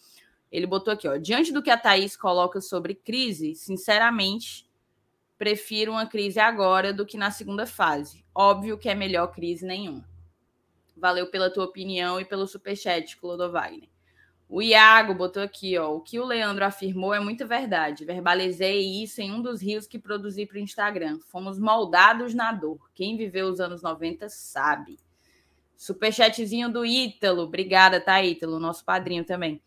Ele 0.52 0.66
botou 0.66 0.92
aqui, 0.92 1.08
ó. 1.08 1.16
Diante 1.16 1.54
do 1.54 1.62
que 1.62 1.70
a 1.70 1.78
Thaís 1.78 2.18
coloca 2.18 2.60
sobre 2.60 2.96
crise, 2.96 3.54
sinceramente, 3.54 4.68
prefiro 5.38 5.92
uma 5.92 6.08
crise 6.08 6.40
agora 6.40 6.92
do 6.92 7.06
que 7.06 7.18
na 7.18 7.30
segunda 7.30 7.68
fase. 7.68 8.26
Óbvio 8.34 8.80
que 8.80 8.90
é 8.90 8.96
melhor 8.96 9.28
crise 9.28 9.64
nenhuma. 9.64 10.04
Valeu 10.98 11.30
pela 11.30 11.54
tua 11.54 11.66
opinião 11.66 12.20
e 12.20 12.26
pelo 12.26 12.48
superchat, 12.48 13.16
Clodo 13.16 13.52
Wagner. 13.52 13.88
O 14.52 14.64
Iago 14.64 15.14
botou 15.14 15.44
aqui, 15.44 15.78
ó. 15.78 15.94
O 15.94 16.02
que 16.02 16.20
o 16.20 16.26
Leandro 16.26 16.66
afirmou 16.66 17.14
é 17.14 17.20
muita 17.20 17.46
verdade. 17.46 18.04
Verbalizei 18.04 18.82
isso 19.04 19.22
em 19.22 19.32
um 19.32 19.44
dos 19.44 19.62
rios 19.62 19.86
que 19.86 20.00
produzi 20.00 20.44
para 20.48 20.58
o 20.58 20.60
Instagram. 20.60 21.20
Fomos 21.28 21.60
moldados 21.60 22.34
na 22.34 22.52
dor. 22.52 22.90
Quem 22.96 23.16
viveu 23.16 23.48
os 23.48 23.60
anos 23.60 23.84
90 23.84 24.28
sabe. 24.28 24.98
Superchatzinho 25.78 26.68
do 26.68 26.84
Ítalo. 26.84 27.44
Obrigada, 27.44 28.02
tá, 28.02 28.24
Ítalo? 28.24 28.60
Nosso 28.60 28.84
padrinho 28.84 29.24
também. 29.24 29.62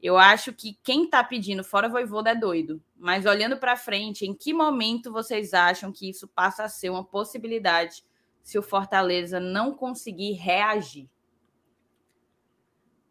Eu 0.00 0.16
acho 0.16 0.52
que 0.52 0.78
quem 0.84 1.06
está 1.06 1.24
pedindo 1.24 1.64
fora 1.64 1.88
Voivoda 1.88 2.30
é 2.30 2.36
doido. 2.36 2.80
Mas 2.96 3.26
olhando 3.26 3.56
para 3.56 3.76
frente, 3.76 4.24
em 4.24 4.32
que 4.32 4.54
momento 4.54 5.10
vocês 5.10 5.52
acham 5.52 5.90
que 5.90 6.08
isso 6.08 6.28
passa 6.28 6.62
a 6.62 6.68
ser 6.68 6.90
uma 6.90 7.02
possibilidade 7.02 8.04
se 8.40 8.56
o 8.56 8.62
Fortaleza 8.62 9.40
não 9.40 9.74
conseguir 9.74 10.34
reagir? 10.34 11.08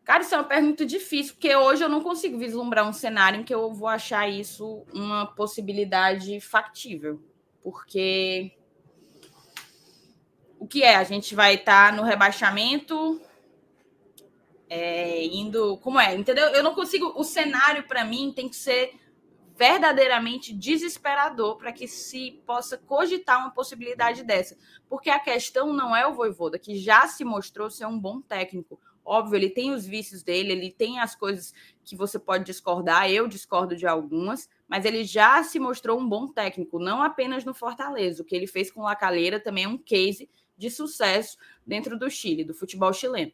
Cara, 0.08 0.24
isso 0.24 0.34
é 0.34 0.38
uma 0.38 0.46
pergunta 0.46 0.86
difícil, 0.86 1.34
porque 1.34 1.54
hoje 1.54 1.84
eu 1.84 1.90
não 1.90 2.00
consigo 2.00 2.38
vislumbrar 2.38 2.88
um 2.88 2.94
cenário 2.94 3.42
em 3.42 3.44
que 3.44 3.54
eu 3.54 3.74
vou 3.74 3.90
achar 3.90 4.26
isso 4.26 4.86
uma 4.94 5.26
possibilidade 5.26 6.40
factível. 6.40 7.22
Porque 7.62 8.54
o 10.58 10.66
que 10.66 10.82
é? 10.82 10.96
A 10.96 11.04
gente 11.04 11.36
vai 11.36 11.56
estar 11.56 11.90
tá 11.90 11.98
no 11.98 12.04
rebaixamento, 12.04 13.22
é, 14.70 15.26
indo. 15.26 15.78
Como 15.80 16.00
é? 16.00 16.16
Entendeu? 16.16 16.48
Eu 16.52 16.64
não 16.64 16.74
consigo. 16.74 17.12
O 17.18 17.26
cenário, 17.26 17.86
para 17.86 18.06
mim, 18.06 18.32
tem 18.34 18.48
que 18.48 18.56
ser 18.56 18.98
verdadeiramente 19.58 20.54
desesperador 20.54 21.58
para 21.58 21.74
que 21.74 21.86
se 21.86 22.42
possa 22.46 22.78
cogitar 22.78 23.40
uma 23.40 23.52
possibilidade 23.52 24.24
dessa. 24.24 24.58
Porque 24.88 25.10
a 25.10 25.20
questão 25.20 25.74
não 25.74 25.94
é 25.94 26.08
o 26.08 26.14
Voivoda, 26.14 26.58
que 26.58 26.78
já 26.78 27.06
se 27.10 27.26
mostrou 27.26 27.70
ser 27.70 27.88
um 27.88 28.00
bom 28.00 28.22
técnico. 28.22 28.80
Óbvio, 29.10 29.38
ele 29.38 29.50
tem 29.50 29.72
os 29.72 29.86
vícios 29.86 30.22
dele, 30.22 30.52
ele 30.52 30.70
tem 30.70 31.00
as 31.00 31.16
coisas 31.16 31.54
que 31.86 31.96
você 31.96 32.20
pode 32.20 32.44
discordar, 32.44 33.10
eu 33.10 33.26
discordo 33.26 33.74
de 33.74 33.88
algumas, 33.88 34.50
mas 34.68 34.84
ele 34.84 35.06
já 35.06 35.42
se 35.44 35.58
mostrou 35.60 35.98
um 35.98 36.06
bom 36.06 36.28
técnico, 36.28 36.78
não 36.78 37.02
apenas 37.02 37.46
no 37.46 37.54
Fortaleza. 37.54 38.22
O 38.22 38.26
que 38.26 38.36
ele 38.36 38.48
fez 38.48 38.70
com 38.70 38.82
o 38.82 38.84
Lacaleira 38.84 39.40
também 39.40 39.64
é 39.64 39.68
um 39.70 39.78
case 39.78 40.30
de 40.58 40.70
sucesso 40.70 41.38
dentro 41.66 41.98
do 41.98 42.10
Chile, 42.10 42.44
do 42.44 42.54
futebol 42.54 42.92
chileno. 42.92 43.32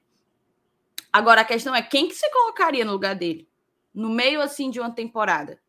Agora 1.12 1.42
a 1.42 1.46
questão 1.46 1.74
é 1.74 1.82
quem 1.82 2.08
que 2.08 2.14
você 2.14 2.30
colocaria 2.30 2.86
no 2.86 2.92
lugar 2.92 3.16
dele? 3.16 3.50
No 3.92 4.10
meio 4.10 4.42
assim 4.42 4.70
de 4.70 4.80
uma 4.80 4.92
temporada. 4.92 5.60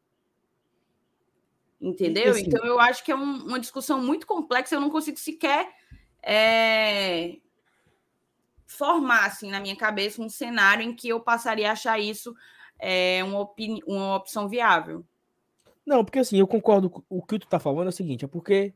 Entendeu? 1.81 2.33
Assim, 2.33 2.45
então 2.45 2.62
eu 2.67 2.79
acho 2.79 3.03
que 3.03 3.11
é 3.11 3.17
um, 3.17 3.47
uma 3.47 3.59
discussão 3.59 4.03
muito 4.03 4.27
complexa, 4.27 4.75
eu 4.75 4.81
não 4.83 4.90
consigo 4.90 5.19
sequer 5.19 5.67
é, 6.23 7.37
formar 8.74 9.26
assim 9.26 9.50
na 9.50 9.60
minha 9.60 9.76
cabeça 9.76 10.22
um 10.22 10.28
cenário 10.28 10.82
em 10.84 10.94
que 10.94 11.08
eu 11.08 11.20
passaria 11.20 11.68
a 11.68 11.72
achar 11.72 11.98
isso 11.98 12.34
é, 12.78 13.22
uma, 13.24 13.48
uma 13.87 14.16
opção 14.16 14.48
viável. 14.48 15.04
Não, 15.87 16.04
porque 16.04 16.18
assim, 16.18 16.38
eu 16.38 16.46
concordo 16.46 16.90
com 16.90 17.02
o 17.08 17.22
que 17.22 17.38
tu 17.38 17.46
tá 17.46 17.58
falando 17.58 17.87
é 17.87 17.90
o 17.90 17.92
seguinte, 17.92 18.24
é 18.24 18.28
porque 18.28 18.74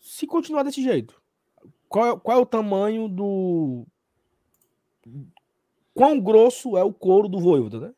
se 0.00 0.26
continuar 0.26 0.62
desse 0.62 0.82
jeito, 0.82 1.20
qual, 1.88 2.06
é, 2.06 2.18
qual 2.18 2.38
é 2.38 2.40
o 2.40 2.46
tamanho 2.46 3.08
do 3.08 3.86
quão 5.94 6.20
grosso 6.20 6.76
é 6.76 6.84
o 6.84 6.92
couro 6.92 7.28
do 7.28 7.40
Voivoda, 7.40 7.80
né? 7.80 7.94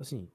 Assim, 0.00 0.28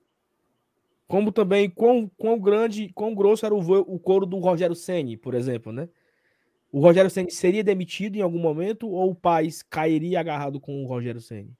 como 1.07 1.31
também 1.31 1.69
quão, 1.69 2.09
quão 2.17 2.39
grande, 2.39 2.91
quão 2.93 3.13
grosso 3.15 3.45
era 3.45 3.55
o, 3.55 3.59
o 3.59 3.99
couro 3.99 4.25
do 4.25 4.39
Rogério 4.39 4.75
Ceni, 4.75 5.17
por 5.17 5.33
exemplo, 5.33 5.71
né? 5.71 5.89
O 6.73 6.79
Rogério 6.79 7.07
Ceni 7.11 7.29
seria 7.29 7.63
demitido 7.63 8.15
em 8.15 8.21
algum 8.21 8.39
momento 8.39 8.89
ou 8.89 9.11
o 9.11 9.15
Paz 9.15 9.61
cairia 9.61 10.19
agarrado 10.19 10.59
com 10.59 10.83
o 10.83 10.87
Rogério 10.87 11.21
Ceni? 11.21 11.55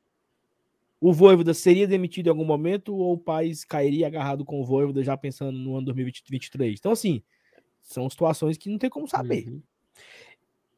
O 1.00 1.14
Voivoda 1.14 1.54
seria 1.54 1.88
demitido 1.88 2.26
em 2.26 2.30
algum 2.32 2.44
momento 2.44 2.96
ou 2.96 3.14
o 3.14 3.18
Paz 3.18 3.64
cairia 3.64 4.08
agarrado 4.08 4.44
com 4.44 4.60
o 4.60 4.66
Voivoda 4.66 5.04
já 5.04 5.16
pensando 5.16 5.56
no 5.56 5.76
ano 5.76 5.86
2023? 5.86 6.80
Então, 6.80 6.92
assim, 6.92 7.22
são 7.80 8.10
situações 8.10 8.58
que 8.58 8.72
não 8.72 8.80
tem 8.80 8.90
como 8.90 9.08
saber. 9.08 9.50
Uhum. 9.50 9.62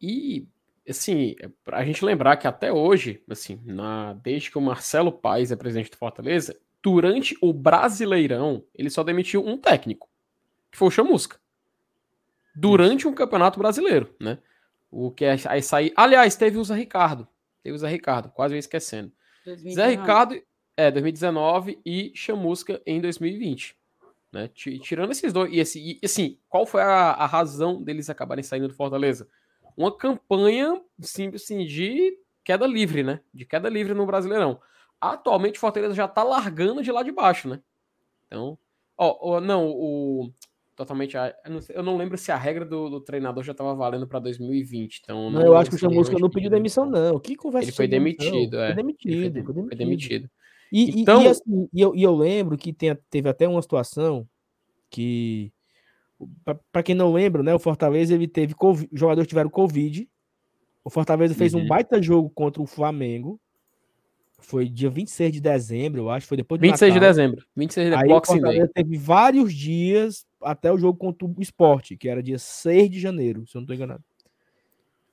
E 0.01 0.45
assim, 0.85 1.37
a 1.67 1.85
gente 1.85 2.03
lembrar 2.03 2.35
que 2.35 2.45
até 2.45 2.73
hoje, 2.73 3.23
assim, 3.29 3.61
na, 3.63 4.15
desde 4.15 4.51
que 4.51 4.57
o 4.57 4.61
Marcelo 4.61 5.13
Paes 5.13 5.49
é 5.49 5.55
presidente 5.55 5.91
do 5.91 5.97
Fortaleza, 5.97 6.59
durante 6.83 7.37
o 7.39 7.53
Brasileirão, 7.53 8.65
ele 8.75 8.89
só 8.89 9.01
demitiu 9.01 9.47
um 9.47 9.57
técnico, 9.57 10.09
que 10.69 10.77
foi 10.77 10.89
o 10.89 10.91
Chamusca. 10.91 11.39
Durante 12.55 13.07
um 13.07 13.13
campeonato 13.13 13.59
brasileiro, 13.59 14.13
né? 14.19 14.37
O 14.89 15.11
que 15.11 15.25
é 15.25 15.37
aí 15.47 15.61
sair. 15.61 15.91
Aliás, 15.95 16.35
teve 16.35 16.57
o 16.57 16.63
Zé 16.63 16.75
Ricardo. 16.75 17.27
Teve 17.61 17.75
o 17.75 17.79
Zé 17.79 17.89
Ricardo, 17.89 18.29
quase 18.29 18.55
eu 18.55 18.59
esquecendo. 18.59 19.11
2019. 19.45 19.75
Zé 19.75 20.01
Ricardo, 20.01 20.41
é, 20.77 20.91
2019 20.91 21.79
e 21.85 22.11
Chamusca 22.15 22.81
em 22.85 23.01
2020. 23.01 23.75
Né? 24.31 24.49
Tirando 24.53 25.11
esses 25.11 25.33
dois. 25.33 25.51
E, 25.51 25.59
esse, 25.59 25.99
e 26.01 26.05
assim, 26.05 26.37
qual 26.47 26.65
foi 26.65 26.81
a, 26.81 27.11
a 27.11 27.25
razão 27.25 27.81
deles 27.83 28.09
acabarem 28.09 28.43
saindo 28.43 28.67
do 28.67 28.73
Fortaleza? 28.73 29.27
uma 29.75 29.95
campanha 29.95 30.81
simples 30.99 31.43
assim, 31.43 31.65
de 31.65 32.17
queda 32.43 32.65
livre, 32.65 33.03
né? 33.03 33.19
De 33.33 33.45
queda 33.45 33.69
livre 33.69 33.93
no 33.93 34.05
Brasileirão. 34.05 34.59
Atualmente 34.99 35.57
o 35.57 35.59
Fortaleza 35.59 35.93
já 35.93 36.07
tá 36.07 36.23
largando 36.23 36.81
de 36.81 36.91
lá 36.91 37.03
de 37.03 37.11
baixo, 37.11 37.49
né? 37.49 37.59
Então, 38.27 38.57
ó, 38.97 39.35
ó 39.35 39.41
não, 39.41 39.67
o 39.67 40.31
totalmente, 40.75 41.15
eu 41.15 41.51
não, 41.51 41.61
sei, 41.61 41.75
eu 41.75 41.83
não, 41.83 41.97
lembro 41.97 42.17
se 42.17 42.31
a 42.31 42.37
regra 42.37 42.65
do, 42.65 42.89
do 42.89 43.01
treinador 43.01 43.43
já 43.43 43.51
estava 43.51 43.73
valendo 43.73 44.07
para 44.07 44.19
2020. 44.19 45.01
Então, 45.03 45.29
não, 45.29 45.39
não 45.39 45.47
eu 45.47 45.57
acho 45.57 45.69
que 45.69 45.75
o 45.75 45.79
Chamusca 45.79 46.17
não 46.19 46.29
pediu 46.29 46.49
demissão 46.49 46.85
não. 46.85 47.19
Que 47.19 47.35
conversa? 47.35 47.69
Ele 47.69 47.75
foi 47.75 47.87
demitido, 47.87 48.59
é. 48.59 48.67
Foi 48.67 48.75
demitido, 48.75 49.43
foi, 49.45 49.53
foi 49.53 49.75
demitido. 49.75 50.29
E, 50.71 51.01
então, 51.01 51.21
e, 51.21 51.25
e, 51.25 51.27
assim, 51.27 51.69
e, 51.73 51.81
eu, 51.81 51.95
e 51.95 52.03
eu 52.03 52.15
lembro 52.15 52.57
que 52.57 52.73
tem, 52.73 52.95
teve 53.09 53.29
até 53.29 53.47
uma 53.47 53.61
situação 53.61 54.27
que 54.89 55.51
para 56.71 56.83
quem 56.83 56.95
não 56.95 57.13
lembra, 57.13 57.43
né, 57.43 57.53
o 57.53 57.59
Fortaleza 57.59 58.13
ele 58.13 58.27
teve 58.27 58.53
COVID, 58.53 58.89
os 58.91 58.99
jogadores 58.99 59.27
tiveram 59.27 59.49
Covid. 59.49 60.07
O 60.83 60.89
Fortaleza 60.89 61.33
fez 61.33 61.53
uhum. 61.53 61.61
um 61.61 61.67
baita 61.67 62.01
jogo 62.01 62.29
contra 62.29 62.61
o 62.61 62.65
Flamengo. 62.65 63.39
Foi 64.39 64.69
dia 64.69 64.89
26 64.89 65.33
de 65.33 65.41
dezembro, 65.41 66.01
eu 66.01 66.09
acho, 66.09 66.27
foi 66.27 66.37
depois 66.37 66.61
de 66.61 66.67
26 66.67 66.93
Natal. 66.93 67.01
de 67.01 67.07
dezembro. 67.07 67.45
26 67.55 67.89
de 67.89 67.95
Aí 67.95 68.11
o 68.11 68.21
Fortaleza 68.23 68.71
teve 68.73 68.97
vários 68.97 69.53
dias 69.53 70.25
até 70.45 70.71
o 70.71 70.77
jogo 70.77 70.97
contra 70.97 71.27
o 71.27 71.35
Esporte, 71.39 71.97
que 71.97 72.07
era 72.07 72.21
dia 72.21 72.37
6 72.37 72.89
de 72.89 72.99
janeiro, 72.99 73.45
se 73.47 73.57
eu 73.57 73.59
não 73.59 73.63
estou 73.63 73.75
enganado. 73.75 74.03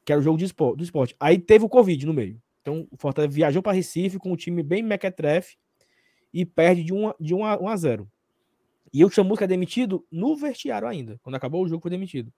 Que 0.04 0.12
era 0.12 0.20
o 0.20 0.24
jogo 0.24 0.36
de 0.36 0.44
esporte, 0.44 0.78
do 0.78 0.84
esporte. 0.84 1.16
Aí 1.18 1.38
teve 1.38 1.64
o 1.64 1.68
Covid 1.68 2.04
no 2.06 2.12
meio. 2.12 2.40
Então 2.60 2.86
o 2.90 2.96
Fortaleza 2.96 3.32
viajou 3.32 3.62
para 3.62 3.72
Recife 3.72 4.18
com 4.18 4.32
um 4.32 4.36
time 4.36 4.62
bem 4.62 4.82
mequetrefe 4.82 5.56
e 6.32 6.44
perde 6.44 6.84
de 6.84 6.92
1 6.92 7.12
de 7.20 7.34
1 7.34 7.44
a, 7.44 7.60
1 7.60 7.68
a 7.68 7.76
0. 7.76 8.10
E 8.92 9.04
o 9.04 9.10
Chamusca 9.10 9.44
é 9.44 9.48
demitido 9.48 10.06
no 10.10 10.36
vestiário 10.36 10.86
ainda. 10.86 11.18
Quando 11.22 11.36
acabou 11.36 11.64
o 11.64 11.68
jogo, 11.68 11.82
foi 11.82 11.90
demitido. 11.90 12.32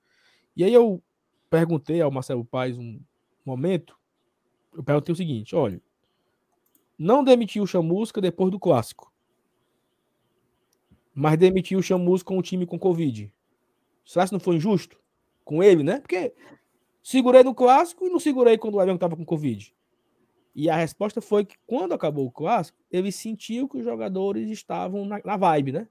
E 0.57 0.63
aí 0.63 0.73
eu 0.73 1.03
perguntei 1.51 2.01
ao 2.01 2.11
Marcelo 2.11 2.45
Paes 2.45 2.79
um 2.79 3.01
momento. 3.45 3.97
Eu 4.73 4.85
perguntei 4.85 5.13
o 5.13 5.17
seguinte: 5.17 5.55
olha, 5.57 5.81
não 6.99 7.25
demitiu 7.25 7.65
o 7.65 7.67
Chamusca 7.67 8.21
depois 8.21 8.51
do 8.51 8.59
clássico. 8.59 9.13
Mas 11.15 11.39
demitiu 11.39 11.79
o 11.79 11.83
Chamusca 11.83 12.29
com 12.29 12.39
o 12.39 12.43
time 12.43 12.67
com 12.67 12.79
Covid. 12.79 13.33
Será 14.05 14.27
que 14.27 14.33
não 14.33 14.41
foi 14.41 14.57
injusto? 14.57 14.99
Com 15.45 15.63
ele, 15.63 15.83
né? 15.83 16.01
Porque 16.01 16.35
segurei 17.03 17.43
no 17.43 17.55
clássico 17.55 18.07
e 18.07 18.11
não 18.11 18.19
segurei 18.19 18.59
quando 18.59 18.75
o 18.75 18.81
Everton 18.81 18.97
estava 18.97 19.17
com 19.17 19.25
Covid. 19.25 19.75
E 20.55 20.71
a 20.71 20.77
resposta 20.77 21.21
foi 21.21 21.45
que 21.45 21.57
quando 21.67 21.93
acabou 21.93 22.27
o 22.27 22.31
clássico, 22.31 22.79
ele 22.91 23.11
sentiu 23.11 23.69
que 23.69 23.79
os 23.79 23.85
jogadores 23.85 24.49
estavam 24.51 25.05
na, 25.05 25.21
na 25.25 25.37
vibe, 25.37 25.73
né? 25.73 25.89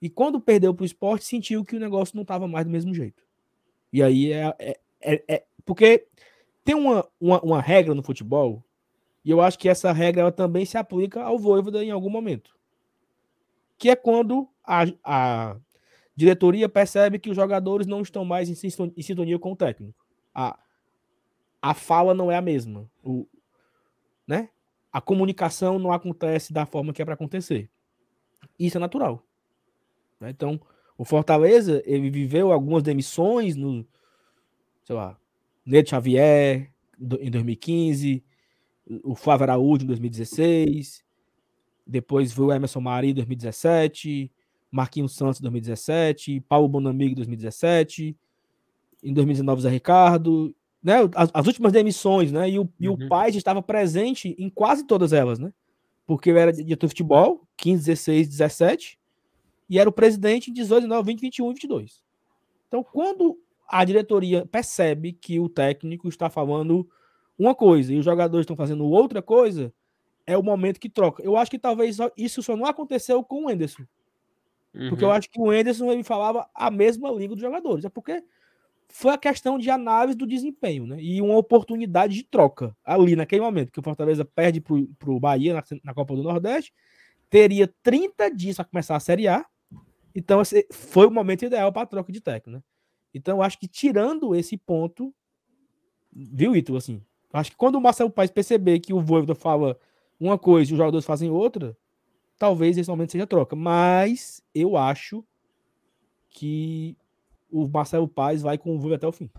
E 0.00 0.08
quando 0.08 0.40
perdeu 0.40 0.74
para 0.74 0.82
o 0.82 0.86
esporte, 0.86 1.24
sentiu 1.24 1.64
que 1.64 1.76
o 1.76 1.80
negócio 1.80 2.16
não 2.16 2.22
estava 2.22 2.48
mais 2.48 2.64
do 2.64 2.70
mesmo 2.70 2.94
jeito. 2.94 3.22
E 3.92 4.02
aí 4.02 4.32
é, 4.32 4.54
é, 4.58 4.80
é, 5.00 5.24
é, 5.28 5.44
porque 5.64 6.06
tem 6.64 6.74
uma, 6.74 7.06
uma, 7.20 7.40
uma, 7.40 7.60
regra 7.60 7.94
no 7.94 8.02
futebol, 8.02 8.64
e 9.24 9.30
eu 9.30 9.40
acho 9.40 9.58
que 9.58 9.68
essa 9.68 9.92
regra 9.92 10.22
ela 10.22 10.32
também 10.32 10.64
se 10.64 10.78
aplica 10.78 11.22
ao 11.22 11.38
Voivoda 11.38 11.84
em 11.84 11.90
algum 11.90 12.10
momento. 12.10 12.56
Que 13.82 13.90
é 13.90 13.96
quando 13.96 14.48
a, 14.64 14.84
a 15.02 15.56
diretoria 16.14 16.68
percebe 16.68 17.18
que 17.18 17.28
os 17.28 17.34
jogadores 17.34 17.84
não 17.84 18.00
estão 18.00 18.24
mais 18.24 18.48
em, 18.48 18.54
sintonia 19.02 19.40
com 19.40 19.50
o 19.50 19.56
técnico. 19.56 20.06
A, 20.32 20.56
a 21.60 21.74
fala 21.74 22.14
não 22.14 22.30
é 22.30 22.36
a 22.36 22.40
mesma. 22.40 22.88
O, 23.02 23.26
né? 24.24 24.50
A 24.92 25.00
comunicação 25.00 25.80
não 25.80 25.90
acontece 25.90 26.52
da 26.52 26.64
forma 26.64 26.92
que 26.92 27.02
é 27.02 27.04
para 27.04 27.14
acontecer. 27.14 27.68
Isso 28.56 28.76
é 28.76 28.80
natural. 28.80 29.26
Né? 30.20 30.30
Então, 30.30 30.60
o 30.96 31.04
Fortaleza, 31.04 31.82
ele 31.84 32.08
viveu 32.08 32.52
algumas 32.52 32.84
demissões 32.84 33.56
no, 33.56 33.84
sei 34.84 34.94
lá, 34.94 35.18
Neto 35.66 35.90
Xavier 35.90 36.72
em 37.00 37.30
2015, 37.32 38.24
o 39.02 39.16
Flávio 39.16 39.42
Araújo 39.42 39.82
em 39.82 39.88
2016, 39.88 41.04
depois 41.92 42.32
foi 42.32 42.46
o 42.46 42.52
Emerson 42.52 42.80
Mari 42.80 43.10
em 43.10 43.14
2017, 43.14 44.32
Marquinhos 44.70 45.14
Santos 45.14 45.38
em 45.38 45.42
2017, 45.42 46.40
Paulo 46.48 46.66
Bonamigo 46.66 47.12
em 47.12 47.16
2017, 47.16 48.16
em 49.04 49.12
2019 49.12 49.62
Zé 49.62 49.68
Ricardo, 49.68 50.54
né? 50.82 50.96
As, 51.14 51.30
as 51.32 51.46
últimas 51.46 51.70
demissões, 51.70 52.32
né? 52.32 52.48
E 52.48 52.58
o, 52.58 52.62
uhum. 52.62 52.68
e 52.80 52.88
o 52.88 52.92
uhum. 52.92 53.08
Paz 53.08 53.36
estava 53.36 53.62
presente 53.62 54.34
em 54.38 54.48
quase 54.48 54.84
todas 54.84 55.12
elas, 55.12 55.38
né? 55.38 55.52
Porque 56.06 56.30
eu 56.30 56.36
era 56.36 56.52
diretor 56.52 56.86
de 56.86 56.90
futebol, 56.90 57.46
15, 57.58 57.84
16, 57.84 58.28
17, 58.28 58.98
e 59.68 59.78
era 59.78 59.88
o 59.88 59.92
presidente 59.92 60.50
em 60.50 60.54
18, 60.54 60.82
19, 60.82 61.06
20, 61.06 61.20
21 61.20 61.50
e 61.50 61.54
22. 61.54 62.02
Então, 62.66 62.82
quando 62.82 63.38
a 63.68 63.84
diretoria 63.84 64.46
percebe 64.46 65.12
que 65.12 65.38
o 65.38 65.48
técnico 65.48 66.08
está 66.08 66.28
falando 66.30 66.88
uma 67.38 67.54
coisa 67.54 67.92
e 67.92 67.98
os 67.98 68.04
jogadores 68.04 68.44
estão 68.44 68.56
fazendo 68.56 68.84
outra 68.84 69.22
coisa, 69.22 69.72
é 70.26 70.36
o 70.36 70.42
momento 70.42 70.80
que 70.80 70.88
troca. 70.88 71.22
Eu 71.22 71.36
acho 71.36 71.50
que 71.50 71.58
talvez 71.58 71.98
isso 72.16 72.42
só 72.42 72.56
não 72.56 72.66
aconteceu 72.66 73.22
com 73.22 73.46
o 73.46 73.50
Enderson. 73.50 73.84
Uhum. 74.74 74.88
Porque 74.88 75.04
eu 75.04 75.10
acho 75.10 75.30
que 75.30 75.40
o 75.40 75.52
Enderson 75.52 75.90
ele 75.90 76.02
falava 76.02 76.48
a 76.54 76.70
mesma 76.70 77.10
língua 77.10 77.36
dos 77.36 77.40
jogadores. 77.40 77.84
É 77.84 77.88
porque 77.88 78.22
foi 78.88 79.12
a 79.12 79.18
questão 79.18 79.58
de 79.58 79.70
análise 79.70 80.16
do 80.16 80.26
desempenho, 80.26 80.86
né? 80.86 81.00
E 81.00 81.20
uma 81.22 81.36
oportunidade 81.36 82.14
de 82.14 82.24
troca 82.24 82.76
ali 82.84 83.16
naquele 83.16 83.40
momento, 83.40 83.72
que 83.72 83.80
o 83.80 83.82
Fortaleza 83.82 84.24
perde 84.24 84.60
para 84.60 85.10
o 85.10 85.18
Bahia 85.18 85.54
na, 85.54 85.64
na, 85.82 85.94
Copa 85.94 86.14
do 86.14 86.22
Nordeste, 86.22 86.72
teria 87.30 87.72
30 87.82 88.30
dias 88.30 88.56
para 88.56 88.66
começar 88.66 88.94
a 88.94 89.00
Série 89.00 89.28
A. 89.28 89.46
Então, 90.14 90.42
esse 90.42 90.66
foi 90.70 91.06
o 91.06 91.10
momento 91.10 91.42
ideal 91.44 91.72
para 91.72 91.82
a 91.82 91.86
troca 91.86 92.12
de 92.12 92.20
técnico, 92.20 92.50
né? 92.50 92.62
Então, 93.14 93.38
eu 93.38 93.42
acho 93.42 93.58
que 93.58 93.66
tirando 93.66 94.34
esse 94.34 94.58
ponto, 94.58 95.14
viu, 96.12 96.54
Ito, 96.54 96.76
assim, 96.76 97.02
acho 97.32 97.50
que 97.50 97.56
quando 97.56 97.76
o 97.76 97.80
Marcelo 97.80 98.10
Paes 98.10 98.30
perceber 98.30 98.78
que 98.80 98.92
o 98.92 99.00
Voivoda 99.00 99.34
fala 99.34 99.78
uma 100.26 100.38
coisa 100.38 100.70
e 100.70 100.74
os 100.74 100.78
jogadores 100.78 101.04
fazem 101.04 101.30
outra, 101.30 101.76
talvez 102.38 102.78
esse 102.78 102.88
momento 102.88 103.12
seja 103.12 103.26
troca. 103.26 103.56
Mas 103.56 104.42
eu 104.54 104.76
acho 104.76 105.24
que 106.30 106.96
o 107.50 107.68
Marcelo 107.68 108.08
Paz 108.08 108.42
vai 108.42 108.56
com 108.56 108.70
o 108.70 108.78
Voivoda 108.78 108.96
até 108.96 109.06
o 109.06 109.12
fim. 109.12 109.30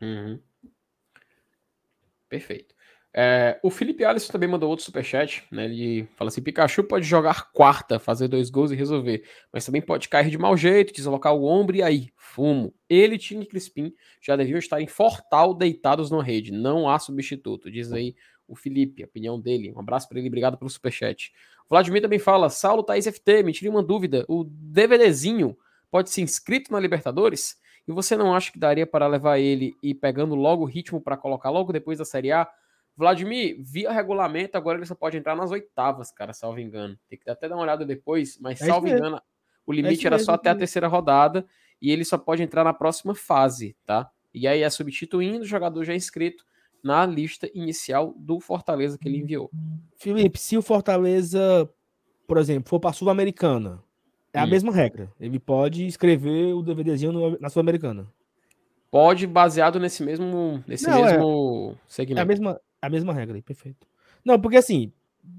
Uhum. 0.00 0.38
Perfeito. 2.28 2.74
É, 3.12 3.58
o 3.62 3.70
Felipe 3.70 4.04
Alisson 4.04 4.30
também 4.30 4.48
mandou 4.48 4.68
outro 4.68 4.84
superchat, 4.84 5.44
né? 5.50 5.64
Ele 5.64 6.06
fala 6.14 6.28
assim: 6.28 6.42
Pikachu 6.42 6.84
pode 6.84 7.06
jogar 7.06 7.50
quarta, 7.52 7.98
fazer 7.98 8.28
dois 8.28 8.50
gols 8.50 8.70
e 8.70 8.76
resolver, 8.76 9.24
mas 9.52 9.64
também 9.64 9.80
pode 9.80 10.08
cair 10.08 10.30
de 10.30 10.38
mau 10.38 10.56
jeito, 10.56 10.92
deslocar 10.92 11.34
o 11.34 11.44
ombro 11.44 11.74
e 11.74 11.82
aí, 11.82 12.10
fumo. 12.16 12.72
Ele, 12.88 13.18
Tini 13.18 13.46
Crispim, 13.46 13.92
já 14.20 14.36
deviam 14.36 14.58
estar 14.58 14.80
em 14.80 14.86
Fortal 14.86 15.54
deitados 15.54 16.10
na 16.10 16.22
rede. 16.22 16.52
Não 16.52 16.88
há 16.88 16.98
substituto, 16.98 17.70
diz 17.70 17.92
aí 17.92 18.14
o 18.48 18.56
Felipe, 18.56 19.02
a 19.02 19.06
opinião 19.06 19.38
dele. 19.38 19.72
Um 19.76 19.80
abraço 19.80 20.08
para 20.08 20.18
ele, 20.18 20.28
obrigado 20.28 20.56
pelo 20.56 20.70
superchat. 20.70 21.32
O 21.66 21.68
Vladimir 21.68 22.02
também 22.02 22.18
fala: 22.18 22.48
Saulo 22.48 22.82
Thaís 22.82 23.06
FT, 23.06 23.42
me 23.44 23.52
tire 23.52 23.68
uma 23.68 23.82
dúvida: 23.82 24.24
o 24.28 24.44
DVDzinho 24.44 25.56
pode 25.90 26.10
ser 26.10 26.22
inscrito 26.22 26.72
na 26.72 26.80
Libertadores? 26.80 27.56
E 27.86 27.92
você 27.92 28.16
não 28.16 28.34
acha 28.34 28.50
que 28.50 28.58
daria 28.58 28.86
para 28.86 29.06
levar 29.06 29.38
ele 29.38 29.74
e 29.82 29.94
pegando 29.94 30.34
logo 30.34 30.62
o 30.62 30.66
ritmo 30.66 31.00
para 31.00 31.16
colocar 31.16 31.50
logo 31.50 31.72
depois 31.72 31.98
da 31.98 32.04
Série 32.04 32.32
A? 32.32 32.48
Vladimir, 32.96 33.56
via 33.60 33.92
regulamento, 33.92 34.58
agora 34.58 34.76
ele 34.76 34.84
só 34.84 34.94
pode 34.94 35.16
entrar 35.16 35.36
nas 35.36 35.52
oitavas, 35.52 36.10
cara, 36.10 36.32
salvo 36.32 36.58
engano. 36.58 36.98
Tem 37.08 37.16
que 37.16 37.30
até 37.30 37.48
dar 37.48 37.54
uma 37.54 37.62
olhada 37.62 37.86
depois, 37.86 38.36
mas 38.40 38.60
é 38.60 38.66
salvo 38.66 38.88
engano, 38.88 39.22
o 39.64 39.72
limite 39.72 40.04
é 40.04 40.08
era 40.08 40.18
só 40.18 40.32
até 40.32 40.50
a 40.50 40.54
terceira 40.54 40.88
rodada 40.88 41.46
e 41.80 41.92
ele 41.92 42.04
só 42.04 42.18
pode 42.18 42.42
entrar 42.42 42.64
na 42.64 42.72
próxima 42.72 43.14
fase, 43.14 43.76
tá? 43.86 44.10
E 44.34 44.48
aí 44.48 44.62
é 44.62 44.70
substituindo 44.70 45.42
o 45.42 45.46
jogador 45.46 45.84
já 45.84 45.94
inscrito 45.94 46.44
na 46.88 47.04
lista 47.04 47.50
inicial 47.52 48.14
do 48.16 48.40
Fortaleza 48.40 48.96
que 48.96 49.06
ele 49.06 49.18
enviou. 49.18 49.50
Felipe, 49.98 50.38
se 50.38 50.56
o 50.56 50.62
Fortaleza, 50.62 51.68
por 52.26 52.38
exemplo, 52.38 52.70
for 52.70 52.80
para 52.80 52.90
a 52.90 52.92
Sul-Americana, 52.94 53.82
é 54.32 54.40
hum. 54.40 54.44
a 54.44 54.46
mesma 54.46 54.72
regra. 54.72 55.12
Ele 55.20 55.38
pode 55.38 55.86
escrever 55.86 56.54
o 56.54 56.62
DVDzinho 56.62 57.36
na 57.38 57.50
Sul-Americana. 57.50 58.06
Pode, 58.90 59.26
baseado 59.26 59.78
nesse 59.78 60.02
mesmo, 60.02 60.64
nesse 60.66 60.88
Não, 60.88 61.04
mesmo 61.04 61.72
é, 61.74 61.78
segmento. 61.86 62.20
É 62.20 62.22
a 62.22 62.26
mesma, 62.26 62.60
a 62.80 62.88
mesma 62.88 63.12
regra 63.12 63.36
aí, 63.36 63.42
perfeito. 63.42 63.86
Não, 64.24 64.40
porque 64.40 64.56
assim, 64.56 64.90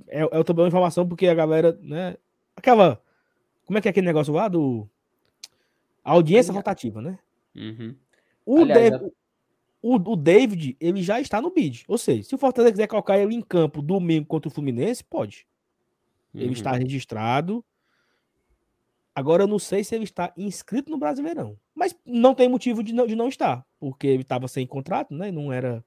é, 0.08 0.22
é 0.22 0.43
também 0.43 0.66
uma 0.66 0.68
informação 0.68 1.08
porque 1.08 1.26
a 1.26 1.34
galera, 1.34 1.76
né? 1.82 2.16
Aquela. 2.56 3.02
Como 3.66 3.80
é 3.80 3.82
que 3.82 3.88
é 3.88 3.91
aquele 3.91 4.06
negócio 4.06 4.32
lá 4.32 4.47
do. 4.47 4.88
A 6.04 6.12
audiência 6.12 6.54
rotativa, 6.54 7.02
né? 7.02 7.18
Uhum. 7.56 7.95
O, 8.45 8.62
Aliás, 8.62 8.91
David, 8.91 9.12
o, 9.82 9.96
o, 9.96 10.16
David, 10.16 10.76
ele 10.80 11.02
já 11.02 11.22
está 11.22 11.42
no 11.42 11.52
bid. 11.52 11.86
Ou 11.88 11.98
seja, 11.98 12.24
se 12.24 12.36
o 12.36 12.38
Fortaleza 12.38 12.74
quiser 12.74 12.88
colocar 12.88 13.18
ele 13.18 13.36
em 13.36 13.42
campo 13.42 13.82
domingo 13.82 14.26
contra 14.26 14.50
o 14.50 14.52
Fluminense, 14.52 15.04
pode. 15.04 15.48
Uhum. 16.34 16.42
Ele 16.42 16.54
está 16.54 16.72
registrado. 16.74 17.64
Agora 19.16 19.44
eu 19.44 19.48
não 19.48 19.60
sei 19.60 19.84
se 19.84 19.96
ele 19.96 20.04
está 20.04 20.34
inscrito 20.38 20.92
no 20.92 20.98
Brasileirão. 20.98 21.58
Mas 21.74 21.96
não 22.06 22.36
tem 22.36 22.48
motivo 22.50 22.84
de 22.84 22.94
não, 22.94 23.08
de 23.08 23.16
não 23.16 23.28
estar. 23.28 23.66
Porque 23.80 24.08
ele 24.08 24.22
estava 24.24 24.48
sem 24.48 24.68
contrato, 24.68 25.14
né? 25.14 25.32
Não 25.32 25.52
era 25.52 25.84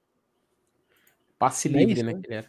Passe 1.37 1.67
livre, 1.67 1.93
isso, 1.93 2.05
né? 2.05 2.21
né? 2.29 2.45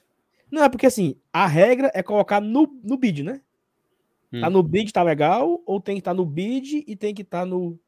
Não, 0.50 0.62
é 0.62 0.68
porque 0.68 0.86
assim, 0.86 1.16
a 1.32 1.46
regra 1.46 1.90
é 1.94 2.02
colocar 2.02 2.40
no, 2.40 2.78
no 2.82 2.96
bid, 2.96 3.22
né? 3.22 3.40
Hum. 4.32 4.40
Tá 4.40 4.48
no 4.48 4.62
bid, 4.62 4.92
tá 4.92 5.02
legal, 5.02 5.60
ou 5.66 5.80
tem 5.80 5.96
que 5.96 6.00
estar 6.00 6.12
tá 6.12 6.14
no 6.14 6.24
bid 6.24 6.84
e 6.86 6.94
tem 6.94 7.14
que 7.14 7.22
estar 7.22 7.40
tá 7.40 7.46
no, 7.46 7.78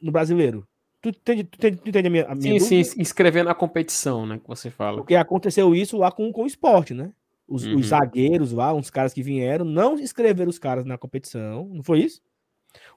no 0.00 0.12
brasileiro. 0.12 0.66
Tu 1.12 1.20
entende, 1.20 1.44
tu 1.44 1.56
entende, 1.56 1.76
tu 1.78 1.88
entende 1.88 2.08
a 2.08 2.10
minha, 2.10 2.24
a 2.26 2.34
minha 2.34 2.58
Sim, 2.58 2.58
dúvida? 2.58 2.84
sim, 2.84 3.00
inscrever 3.00 3.44
na 3.44 3.54
competição, 3.54 4.26
né? 4.26 4.38
Que 4.38 4.48
você 4.48 4.70
fala. 4.70 4.98
Porque 4.98 5.14
aconteceu 5.14 5.74
isso 5.74 5.96
lá 5.96 6.10
com, 6.10 6.32
com 6.32 6.42
o 6.42 6.46
esporte, 6.46 6.94
né? 6.94 7.12
Os, 7.48 7.64
uhum. 7.64 7.76
os 7.76 7.86
zagueiros 7.86 8.52
lá, 8.52 8.74
uns 8.74 8.90
caras 8.90 9.12
que 9.12 9.22
vieram, 9.22 9.64
não 9.64 9.94
inscreveram 9.94 10.50
os 10.50 10.58
caras 10.58 10.84
na 10.84 10.98
competição, 10.98 11.68
não 11.72 11.82
foi 11.82 12.00
isso? 12.00 12.20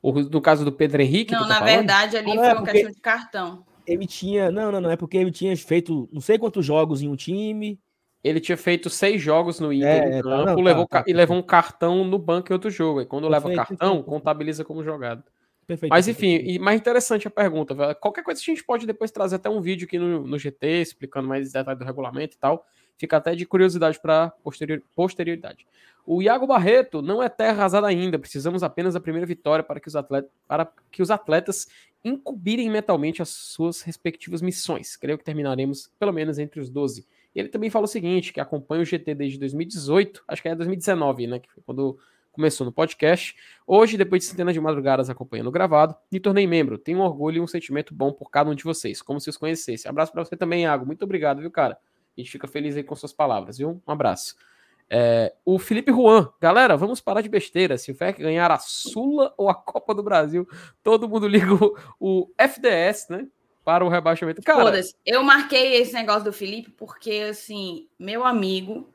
O, 0.02 0.12
no 0.12 0.42
caso 0.42 0.66
do 0.66 0.72
Pedro 0.72 1.02
Henrique? 1.02 1.34
Não, 1.34 1.42
tá 1.42 1.48
na 1.48 1.56
falando? 1.60 1.76
verdade, 1.76 2.18
ali 2.18 2.32
ah, 2.32 2.36
foi 2.36 2.48
é 2.48 2.54
uma 2.54 2.66
questão 2.66 2.92
de 2.92 3.02
cartão 3.02 3.66
ele 3.90 4.06
tinha. 4.06 4.52
Não, 4.52 4.72
não, 4.72 4.80
não. 4.80 4.92
É 4.92 4.96
porque 4.96 5.18
ele 5.18 5.32
tinha 5.32 5.56
feito 5.58 6.08
não 6.12 6.22
sei 6.22 6.38
quantos 6.38 6.66
jogos 6.66 7.02
em 7.02 7.08
um 7.08 7.16
time. 7.16 7.80
Ele 8.24 8.40
tinha 8.40 8.58
feito 8.58 8.90
seis 8.90 9.22
jogos 9.22 9.62
no 9.62 9.72
Inter 9.72 9.88
é, 9.88 10.22
campo, 10.22 10.46
tá, 10.46 10.46
não, 10.54 10.62
levou, 10.62 10.86
tá, 10.86 11.04
tá, 11.04 11.10
e 11.10 11.14
levou 11.14 11.38
um 11.38 11.42
cartão 11.42 12.04
no 12.04 12.20
banco 12.20 12.52
em 12.52 12.54
outro 12.54 12.70
jogo. 12.70 13.02
E 13.02 13.06
quando 13.06 13.30
leva 13.30 13.54
cartão, 13.56 14.04
contabiliza 14.04 14.66
como 14.66 14.84
jogado. 14.84 15.24
Perfeito, 15.70 15.92
Mas 15.92 16.08
enfim, 16.08 16.38
e 16.38 16.58
mais 16.58 16.80
interessante 16.82 17.28
a 17.28 17.30
pergunta. 17.32 17.76
Velho. 17.76 17.96
Qualquer 17.98 18.24
coisa 18.24 18.42
a 18.42 18.44
gente 18.44 18.64
pode 18.64 18.88
depois 18.88 19.12
trazer 19.12 19.36
até 19.36 19.48
um 19.48 19.62
vídeo 19.62 19.86
aqui 19.86 20.00
no, 20.00 20.26
no 20.26 20.40
GT, 20.40 20.82
explicando 20.82 21.28
mais 21.28 21.52
detalhes 21.52 21.78
do 21.78 21.86
regulamento 21.86 22.36
e 22.36 22.40
tal. 22.40 22.66
Fica 22.98 23.18
até 23.18 23.36
de 23.36 23.46
curiosidade 23.46 24.02
para 24.02 24.32
posterior, 24.44 24.82
posterioridade. 24.96 25.68
O 26.08 26.24
Iago 26.24 26.48
Barreto 26.48 27.04
não 27.04 27.22
é 27.22 27.30
terra 27.30 27.60
arrasada 27.60 27.86
ainda. 27.86 28.18
Precisamos 28.18 28.64
apenas 28.64 28.96
da 28.96 29.00
primeira 29.00 29.28
vitória 29.28 29.64
para 29.64 29.80
que 29.80 29.88
os 29.88 29.96
atletas, 29.96 30.32
para 30.48 30.74
que 30.92 31.04
os 31.04 31.12
atletas 31.12 31.68
incumbirem 32.04 32.68
mentalmente 32.68 33.22
as 33.22 33.30
suas 33.30 33.84
respectivas 33.84 34.42
missões. 34.42 34.98
Creio 34.98 35.20
que 35.20 35.24
terminaremos 35.24 35.92
pelo 36.00 36.12
menos 36.12 36.40
entre 36.40 36.60
os 36.60 36.68
12. 36.68 37.06
E 37.36 37.40
ele 37.40 37.50
também 37.50 37.70
fala 37.70 37.86
o 37.86 37.88
seguinte, 37.88 38.34
que 38.34 38.40
acompanha 38.40 38.82
o 38.82 38.86
GT 38.86 39.14
desde 39.14 39.38
2018, 39.38 40.24
acho 40.28 40.42
que 40.42 40.50
é 40.50 40.56
2019, 40.56 41.28
né, 41.28 41.38
que 41.38 41.52
foi 41.52 41.62
quando 41.64 42.00
começou 42.40 42.64
no 42.64 42.72
podcast. 42.72 43.36
Hoje, 43.68 43.98
depois 43.98 44.22
de 44.22 44.30
centenas 44.30 44.54
de 44.54 44.62
madrugadas 44.62 45.10
acompanhando 45.10 45.48
o 45.48 45.52
gravado, 45.52 45.94
me 46.10 46.22
tornei 46.22 46.48
membro. 46.48 46.78
Tenho 46.78 47.00
um 47.00 47.02
orgulho 47.02 47.36
e 47.36 47.42
um 47.42 47.48
sentimento 47.48 47.94
bom 47.94 48.14
por 48.14 48.32
cada 48.32 48.50
um 48.50 48.56
de 48.56 48.64
vocês, 48.64 49.02
como 49.02 49.20
se 49.20 49.30
os 49.30 49.36
conhecesse. 49.36 49.90
Abraço 49.90 50.14
para 50.14 50.24
você 50.24 50.38
também, 50.38 50.64
Iago. 50.64 50.86
Muito 50.86 51.04
obrigado, 51.04 51.42
viu, 51.42 51.52
cara? 51.52 51.78
A 52.18 52.22
gente 52.22 52.32
fica 52.32 52.48
feliz 52.48 52.78
aí 52.78 52.84
com 52.84 52.96
suas 52.96 53.12
palavras, 53.12 53.58
viu? 53.58 53.82
Um 53.86 53.92
abraço. 53.92 54.38
É, 54.90 55.36
o 55.44 55.60
Felipe 55.60 55.92
Juan, 55.92 56.30
galera, 56.40 56.78
vamos 56.78 57.02
parar 57.02 57.20
de 57.20 57.28
besteira. 57.28 57.78
Se 57.78 57.92
o 57.92 57.96
FEC 57.96 58.22
ganhar 58.22 58.50
a 58.50 58.58
Sula 58.58 59.34
ou 59.38 59.50
a 59.50 59.54
Copa 59.54 59.94
do 59.94 60.02
Brasil, 60.02 60.48
todo 60.82 61.10
mundo 61.10 61.28
liga 61.28 61.54
o, 61.54 61.78
o 62.00 62.32
FDS, 62.38 63.10
né? 63.10 63.28
Para 63.66 63.84
o 63.84 63.90
rebaixamento. 63.90 64.42
Cara, 64.44 64.80
eu 65.06 65.22
marquei 65.24 65.76
esse 65.76 65.94
negócio 65.94 66.24
do 66.24 66.32
Felipe 66.32 66.72
porque, 66.72 67.28
assim, 67.30 67.90
meu 68.00 68.26
amigo, 68.26 68.88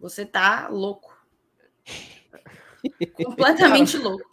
você 0.00 0.26
tá 0.26 0.66
louco. 0.68 1.11
Completamente 3.24 3.96
louco. 3.96 4.24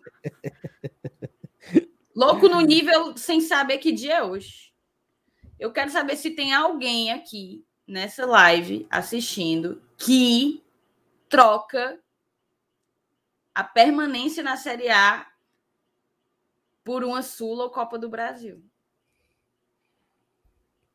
Louco 2.16 2.50
no 2.50 2.62
nível 2.62 3.16
sem 3.16 3.40
saber 3.40 3.78
que 3.78 3.92
dia 3.92 4.16
é 4.16 4.24
hoje. 4.24 4.74
Eu 5.60 5.72
quero 5.72 5.92
saber 5.92 6.16
se 6.16 6.32
tem 6.32 6.54
alguém 6.54 7.12
aqui 7.12 7.64
nessa 7.88 8.26
live 8.26 8.88
assistindo 8.90 9.82
que 9.98 10.64
troca 11.28 12.00
a 13.54 13.64
permanência 13.64 14.42
na 14.44 14.56
Série 14.56 14.90
A 14.90 15.28
por 16.84 17.04
uma 17.04 17.22
Sula 17.22 17.66
ou 17.66 17.70
Copa 17.70 17.98
do 17.98 18.10
Brasil. 18.10 18.64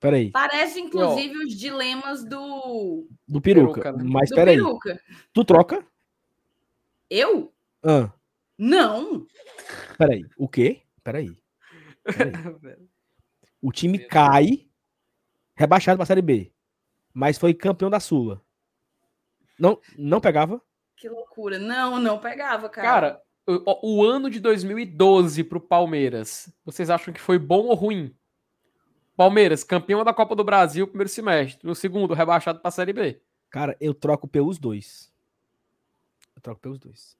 Peraí. 0.01 0.31
Parece, 0.31 0.81
inclusive, 0.81 1.39
os 1.39 1.55
dilemas 1.55 2.25
do. 2.25 3.09
Do 3.27 3.41
peruca. 3.41 3.81
peruca 3.81 3.93
né? 3.93 4.05
Mas 4.07 4.29
do 4.29 4.37
peraí. 4.37 4.57
Peruca. 4.57 5.01
Tu 5.33 5.45
troca? 5.45 5.87
Eu? 7.11 7.53
Ah. 7.83 8.11
Não. 8.59 9.27
Peraí. 9.99 10.25
O 10.37 10.49
quê? 10.49 10.83
Peraí. 11.03 11.37
peraí. 12.05 12.33
o 13.61 13.73
time 13.73 13.99
cai, 13.99 14.69
rebaixado 15.55 15.97
pra 15.97 16.07
Série 16.07 16.23
B. 16.23 16.53
Mas 17.13 17.39
foi 17.39 17.55
campeão 17.55 17.91
da 17.91 18.01
Sula. 18.01 18.43
Não, 19.59 19.79
não 19.97 20.21
pegava? 20.21 20.61
Que 20.97 21.09
loucura. 21.09 21.59
Não, 21.59 21.99
não 21.99 22.19
pegava, 22.19 22.69
cara. 22.69 22.89
Cara, 22.89 23.23
o, 23.47 23.99
o 23.99 24.05
ano 24.05 24.29
de 24.31 24.41
2012 24.41 25.45
pro 25.45 25.61
Palmeiras, 25.61 26.53
vocês 26.65 26.91
acham 26.91 27.13
que 27.13 27.21
foi 27.21 27.39
bom 27.39 27.67
ou 27.67 27.75
ruim? 27.75 28.15
Palmeiras, 29.17 29.63
campeão 29.63 30.03
da 30.03 30.13
Copa 30.13 30.35
do 30.35 30.43
Brasil, 30.43 30.89
primeiro 30.89 31.09
semestre. 31.09 31.65
No 31.65 31.75
segundo, 31.75 32.15
rebaixado 32.15 32.59
pra 32.59 32.71
Série 32.71 32.93
B. 32.93 33.21
Cara, 33.49 33.77
eu 33.81 33.95
troco 33.95 34.27
pelos 34.27 34.59
dois. 34.59 35.14
Eu 36.45 36.53
troco 36.53 36.61
pelos 36.61 36.79
dois. 36.79 37.17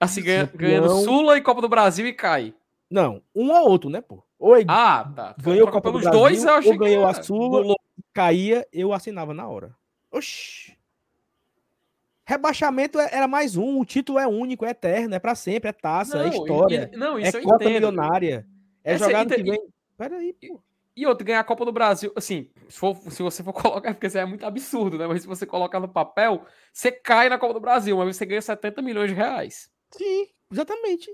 Assim, 0.00 0.22
ganha, 0.22 0.50
ganhando 0.54 0.88
Sula 1.02 1.36
e 1.36 1.42
Copa 1.42 1.60
do 1.60 1.68
Brasil 1.68 2.06
e 2.06 2.12
cai. 2.12 2.54
Não, 2.90 3.22
um 3.34 3.50
ou 3.50 3.68
outro, 3.68 3.90
né, 3.90 4.00
pô? 4.00 4.22
Ou 4.38 4.54
ah, 4.68 5.12
tá. 5.14 5.34
Ganhou 5.38 5.70
Copa 5.70 5.90
pelos 5.90 6.02
do 6.02 6.10
Brasil, 6.10 6.20
dois, 6.20 6.44
eu 6.44 6.54
achei 6.54 6.72
ou 6.72 6.78
ganhou 6.78 7.06
a 7.06 7.14
Sula, 7.22 7.74
caía, 8.12 8.66
eu 8.72 8.92
assinava 8.92 9.34
na 9.34 9.46
hora. 9.46 9.74
Oxi. 10.10 10.76
Rebaixamento 12.26 12.98
é, 12.98 13.10
era 13.12 13.28
mais 13.28 13.56
um, 13.56 13.80
o 13.80 13.84
título 13.84 14.18
é 14.18 14.26
único, 14.26 14.64
é 14.64 14.70
eterno, 14.70 15.14
é 15.14 15.18
para 15.18 15.34
sempre, 15.34 15.68
é 15.68 15.72
taça, 15.72 16.16
é 16.16 16.20
não, 16.20 16.26
é 16.26 16.28
história. 16.30 16.90
E, 16.92 16.96
não, 16.96 17.18
isso 17.18 17.36
é 17.36 17.42
conta 17.42 17.68
milionária. 17.68 18.46
É 18.82 18.94
Essa, 18.94 19.08
no 19.08 19.28
que 19.28 19.42
vem. 19.42 19.68
Peraí, 19.96 20.32
pô. 20.32 20.62
E 20.96 21.06
outro, 21.06 21.24
ganhar 21.24 21.40
a 21.40 21.44
Copa 21.44 21.64
do 21.64 21.72
Brasil, 21.72 22.12
assim, 22.14 22.50
se, 22.68 22.78
for, 22.78 22.96
se 23.10 23.22
você 23.22 23.42
for 23.42 23.52
colocar, 23.54 23.92
porque 23.92 24.06
isso 24.06 24.18
é 24.18 24.24
muito 24.24 24.46
absurdo, 24.46 24.96
né? 24.96 25.06
Mas 25.06 25.22
se 25.22 25.28
você 25.28 25.44
colocar 25.44 25.80
no 25.80 25.88
papel, 25.88 26.46
você 26.72 26.92
cai 26.92 27.28
na 27.28 27.38
Copa 27.38 27.54
do 27.54 27.60
Brasil, 27.60 27.96
mas 27.96 28.16
você 28.16 28.24
ganha 28.24 28.40
70 28.40 28.80
milhões 28.80 29.10
de 29.10 29.16
reais. 29.16 29.70
Sim, 29.90 30.28
exatamente. 30.50 31.10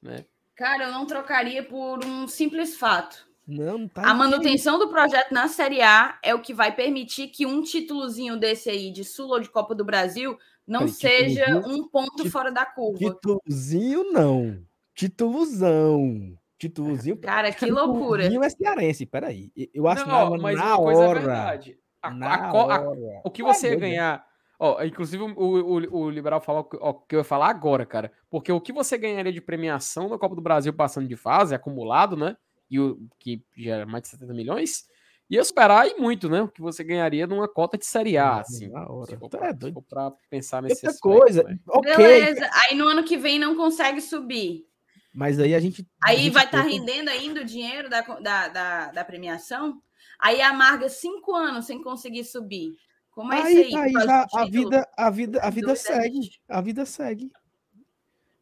Né? 0.00 0.24
Cara, 0.56 0.84
eu 0.84 0.92
não 0.92 1.06
trocaria 1.06 1.62
por 1.62 2.04
um 2.04 2.26
simples 2.26 2.76
fato. 2.76 3.28
Não, 3.46 3.78
não 3.78 3.88
tá 3.88 4.02
a 4.02 4.14
manutenção 4.14 4.78
do 4.78 4.88
projeto 4.88 5.32
na 5.32 5.48
Série 5.48 5.82
A 5.82 6.18
é 6.22 6.34
o 6.34 6.40
que 6.40 6.54
vai 6.54 6.74
permitir 6.74 7.28
que 7.28 7.44
um 7.44 7.62
títulozinho 7.62 8.38
desse 8.38 8.70
aí 8.70 8.90
de 8.90 9.04
Sul 9.04 9.28
ou 9.28 9.40
de 9.40 9.50
Copa 9.50 9.74
do 9.74 9.84
Brasil 9.84 10.38
não 10.66 10.88
seja 10.88 11.62
um 11.66 11.86
ponto 11.86 12.30
fora 12.30 12.50
da 12.50 12.64
curva. 12.64 12.98
Títulozinho 12.98 14.12
não. 14.12 14.64
Títulozão. 14.94 16.38
Títulozinho. 16.58 17.16
Cara, 17.16 17.52
que 17.52 17.66
loucura. 17.70 18.22
Títulozinho 18.22 18.44
é 18.44 18.50
cearense, 18.50 19.06
peraí. 19.06 19.50
Eu 19.72 19.88
assinava 19.88 20.30
não, 20.30 20.42
mas 20.42 20.56
na 20.56 20.78
hora. 20.78 21.18
É 21.18 21.22
verdade. 21.22 21.78
A, 22.02 22.10
na 22.10 22.34
a, 22.34 22.76
a, 22.76 22.90
o 23.24 23.30
que 23.30 23.42
você 23.42 23.70
ia 23.70 23.76
ganhar... 23.76 24.26
Ó, 24.58 24.82
inclusive, 24.84 25.22
o, 25.22 25.32
o, 25.36 25.98
o, 25.98 26.10
Liberal 26.10 26.40
falou 26.40 26.68
ó, 26.80 26.92
que 26.92 27.16
eu 27.16 27.20
ia 27.20 27.24
falar 27.24 27.48
agora, 27.48 27.84
cara. 27.84 28.12
Porque 28.30 28.52
o 28.52 28.60
que 28.60 28.72
você 28.72 28.96
ganharia 28.96 29.32
de 29.32 29.40
premiação 29.40 30.08
na 30.08 30.18
Copa 30.18 30.36
do 30.36 30.40
Brasil 30.40 30.72
passando 30.72 31.08
de 31.08 31.16
fase, 31.16 31.54
acumulado, 31.54 32.16
né? 32.16 32.36
e 32.70 32.80
o 32.80 32.98
que 33.18 33.42
gera 33.56 33.86
mais 33.86 34.02
de 34.02 34.08
70 34.10 34.34
milhões, 34.34 34.84
ia 35.28 35.44
superar 35.44 35.86
e 35.86 35.94
muito, 35.94 36.28
né? 36.28 36.42
O 36.42 36.48
que 36.48 36.60
você 36.60 36.82
ganharia 36.82 37.26
numa 37.26 37.48
cota 37.48 37.78
de 37.78 37.86
Série 37.86 38.16
A, 38.18 38.40
assim. 38.40 38.68
Na 38.68 38.88
hora. 38.90 39.16
For 39.18 39.28
pra, 39.28 39.48
é 39.48 39.54
pra 39.88 40.12
pensar 40.28 40.62
nesse 40.62 40.86
Outra 40.86 40.90
aspecto, 40.90 41.18
coisa, 41.18 41.42
né? 41.44 41.58
ok. 41.68 41.96
Beleza, 41.96 42.50
aí 42.52 42.76
no 42.76 42.88
ano 42.88 43.04
que 43.04 43.16
vem 43.16 43.38
não 43.38 43.56
consegue 43.56 44.00
subir. 44.00 44.66
Mas 45.14 45.38
aí 45.38 45.54
a 45.54 45.60
gente. 45.60 45.86
Aí 46.02 46.16
a 46.16 46.20
gente 46.20 46.32
vai 46.32 46.44
estar 46.44 46.62
tá 46.62 46.68
rendendo 46.68 47.08
ainda 47.08 47.40
o 47.40 47.44
dinheiro 47.44 47.88
da, 47.88 48.00
da, 48.00 48.48
da, 48.48 48.86
da, 48.92 49.04
premiação. 49.04 49.80
Aí 50.18 50.42
amarga 50.42 50.88
cinco 50.88 51.34
anos 51.34 51.66
sem 51.66 51.80
conseguir 51.82 52.24
subir. 52.24 52.76
Como 53.10 53.32
é 53.32 53.42
aí, 53.42 53.68
isso 53.68 53.76
aí? 53.76 53.84
aí 53.84 53.92
já, 53.92 54.26
a 54.34 54.44
vida, 54.44 54.88
a 54.96 55.10
vida, 55.10 55.40
a 55.40 55.50
vida 55.50 55.76
segue. 55.76 56.30
A 56.48 56.60
vida 56.60 56.84
segue 56.84 57.30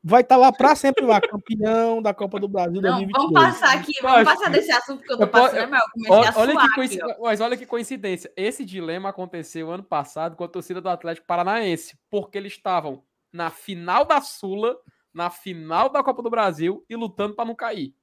vai 0.02 0.22
estar 0.22 0.34
tá 0.34 0.40
lá 0.40 0.52
para 0.52 0.74
sempre 0.74 1.04
lá, 1.04 1.20
campeão 1.20 2.02
da 2.02 2.12
Copa 2.12 2.40
do 2.40 2.48
Brasil 2.48 2.82
Não, 2.82 2.98
2022. 2.98 3.32
Vamos 3.32 3.32
passar 3.32 3.78
aqui, 3.78 3.92
vamos 4.02 4.24
passar 4.24 4.50
desse 4.50 4.72
assunto 4.72 5.02
que 5.02 5.12
eu 5.12 5.18
tô 5.18 5.28
passando, 5.28 5.74
eu, 5.74 6.12
olha, 6.12 6.32
olha 6.34 6.56
que 6.88 6.98
Mas 7.20 7.40
olha 7.40 7.56
que 7.56 7.66
coincidência. 7.66 8.32
Esse 8.36 8.64
dilema 8.64 9.10
aconteceu 9.10 9.70
ano 9.70 9.84
passado 9.84 10.34
com 10.34 10.42
a 10.42 10.48
torcida 10.48 10.80
do 10.80 10.88
Atlético 10.88 11.26
Paranaense, 11.26 11.96
porque 12.10 12.36
eles 12.36 12.52
estavam 12.54 13.04
na 13.32 13.48
final 13.48 14.04
da 14.04 14.20
Sula, 14.20 14.76
na 15.12 15.30
final 15.30 15.88
da 15.88 16.02
Copa 16.02 16.22
do 16.22 16.30
Brasil 16.30 16.84
e 16.88 16.96
lutando 16.96 17.34
para 17.34 17.44
não 17.44 17.54
cair. 17.54 17.94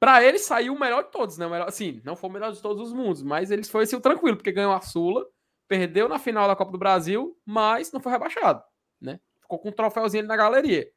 Para 0.00 0.24
eles 0.24 0.42
saiu 0.42 0.74
o 0.74 0.78
melhor 0.78 1.04
de 1.04 1.12
todos, 1.12 1.38
né? 1.38 1.46
O 1.46 1.50
melhor, 1.50 1.68
assim, 1.68 2.00
não 2.04 2.16
foi 2.16 2.28
o 2.28 2.32
melhor 2.32 2.52
de 2.52 2.60
todos 2.60 2.88
os 2.88 2.92
mundos, 2.92 3.22
mas 3.22 3.50
eles 3.50 3.70
foi 3.70 3.84
assim, 3.84 4.00
tranquilo, 4.00 4.36
porque 4.36 4.50
ganhou 4.50 4.72
a 4.72 4.80
Sula, 4.80 5.24
perdeu 5.68 6.08
na 6.08 6.18
final 6.18 6.48
da 6.48 6.56
Copa 6.56 6.72
do 6.72 6.78
Brasil, 6.78 7.38
mas 7.44 7.92
não 7.92 8.00
foi 8.00 8.10
rebaixado, 8.10 8.62
né? 9.00 9.20
ficou 9.52 9.58
com 9.58 9.68
um 9.68 9.72
troféuzinho 9.72 10.22
ali 10.22 10.28
na 10.28 10.36
galeria. 10.36 10.90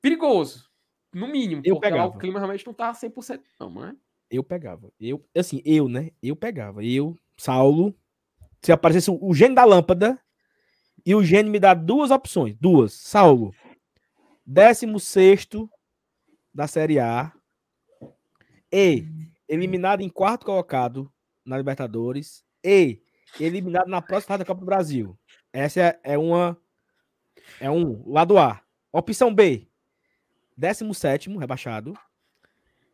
Perigoso, 0.00 0.70
no 1.12 1.26
mínimo, 1.26 1.62
eu 1.64 1.76
porque 1.76 1.88
pegava. 1.88 2.08
o 2.08 2.18
clima 2.18 2.38
realmente 2.38 2.66
não 2.66 2.74
tá 2.74 2.92
100% 2.92 3.40
não, 3.58 3.70
mas... 3.70 3.96
Eu 4.30 4.42
pegava. 4.42 4.92
Eu, 5.00 5.24
assim, 5.36 5.62
eu, 5.64 5.88
né? 5.88 6.10
Eu 6.22 6.34
pegava. 6.34 6.84
Eu, 6.84 7.16
Saulo, 7.36 7.94
se 8.60 8.72
aparecesse 8.72 9.10
o 9.10 9.34
gênio 9.34 9.54
da 9.54 9.64
lâmpada 9.64 10.18
e 11.06 11.14
o 11.14 11.22
gênio 11.22 11.52
me 11.52 11.60
dá 11.60 11.72
duas 11.72 12.10
opções, 12.10 12.56
duas. 12.60 12.92
Saulo, 12.92 13.54
16 14.46 15.48
da 16.52 16.66
Série 16.66 16.98
A 16.98 17.32
e 18.70 19.06
eliminado 19.48 20.02
em 20.02 20.08
quarto 20.08 20.44
colocado 20.44 21.12
na 21.44 21.56
Libertadores 21.56 22.44
e 22.62 23.00
eliminado 23.40 23.88
na 23.88 24.02
próxima 24.02 24.28
fase 24.28 24.38
da 24.40 24.44
Copa 24.44 24.60
do 24.60 24.66
Brasil. 24.66 25.18
Essa 25.52 25.80
é, 25.80 26.00
é 26.04 26.18
uma 26.18 26.56
é 27.60 27.70
um 27.70 28.02
lado 28.10 28.38
A. 28.38 28.60
Opção 28.92 29.34
B, 29.34 29.66
17 30.56 31.36
rebaixado. 31.36 31.94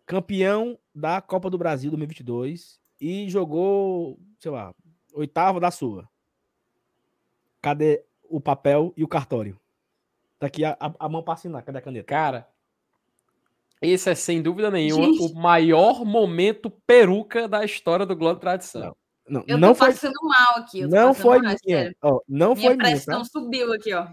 Campeão 0.07 0.79
da 0.95 1.21
Copa 1.21 1.51
do 1.51 1.59
Brasil 1.59 1.91
2022 1.91 2.81
e 3.01 3.29
jogou, 3.29 4.19
sei 4.39 4.51
lá, 4.51 4.75
oitavo 5.13 5.61
da 5.61 5.71
sua. 5.71 6.09
Cadê 7.63 8.05
o 8.29 8.41
papel 8.41 8.93
e 8.97 9.05
o 9.05 9.09
cartório? 9.09 9.60
Tá 10.41 10.47
aqui 10.47 10.65
a, 10.65 10.75
a, 10.81 10.93
a 10.99 11.09
mão 11.09 11.23
para 11.23 11.35
assinar. 11.35 11.63
Cadê 11.63 11.79
a 11.79 11.83
caneta? 11.83 12.07
Cara, 12.07 12.49
esse 13.83 14.09
é 14.09 14.15
sem 14.15 14.41
dúvida 14.41 14.71
nenhuma 14.71 15.05
Gente. 15.05 15.23
o 15.23 15.35
maior 15.35 16.03
momento 16.03 16.71
peruca 16.87 17.47
da 17.47 17.63
história 17.63 18.07
do 18.07 18.17
Globo 18.17 18.41
Tradição. 18.41 18.97
Não, 19.29 19.41
não, 19.41 19.45
eu 19.47 19.59
não 19.59 19.69
tô 19.69 19.75
foi, 19.77 19.89
passando 19.89 20.15
mal 20.23 20.57
aqui. 20.57 20.87
não 20.87 21.13
foi 21.13 21.43
mal, 21.43 21.55
minha. 21.65 21.95
Ó, 22.01 22.21
não 22.27 22.55
minha 22.55 22.69
foi 22.69 22.77
minha. 22.77 22.77
Minha 22.77 22.79
pressão 22.79 23.19
tá? 23.19 23.25
subiu 23.27 23.73
aqui, 23.75 23.93
ó. 23.93 24.09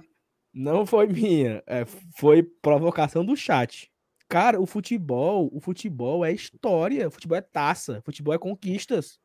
Não 0.53 0.85
foi 0.85 1.07
minha, 1.07 1.63
é, 1.65 1.85
foi 2.17 2.43
provocação 2.43 3.23
do 3.23 3.35
chat. 3.35 3.89
Cara, 4.27 4.59
o 4.59 4.65
futebol, 4.65 5.49
o 5.53 5.61
futebol 5.61 6.25
é 6.25 6.33
história, 6.33 7.07
o 7.07 7.11
futebol 7.11 7.37
é 7.37 7.41
taça, 7.41 7.99
o 7.99 8.01
futebol 8.01 8.33
é 8.33 8.37
conquistas. 8.37 9.17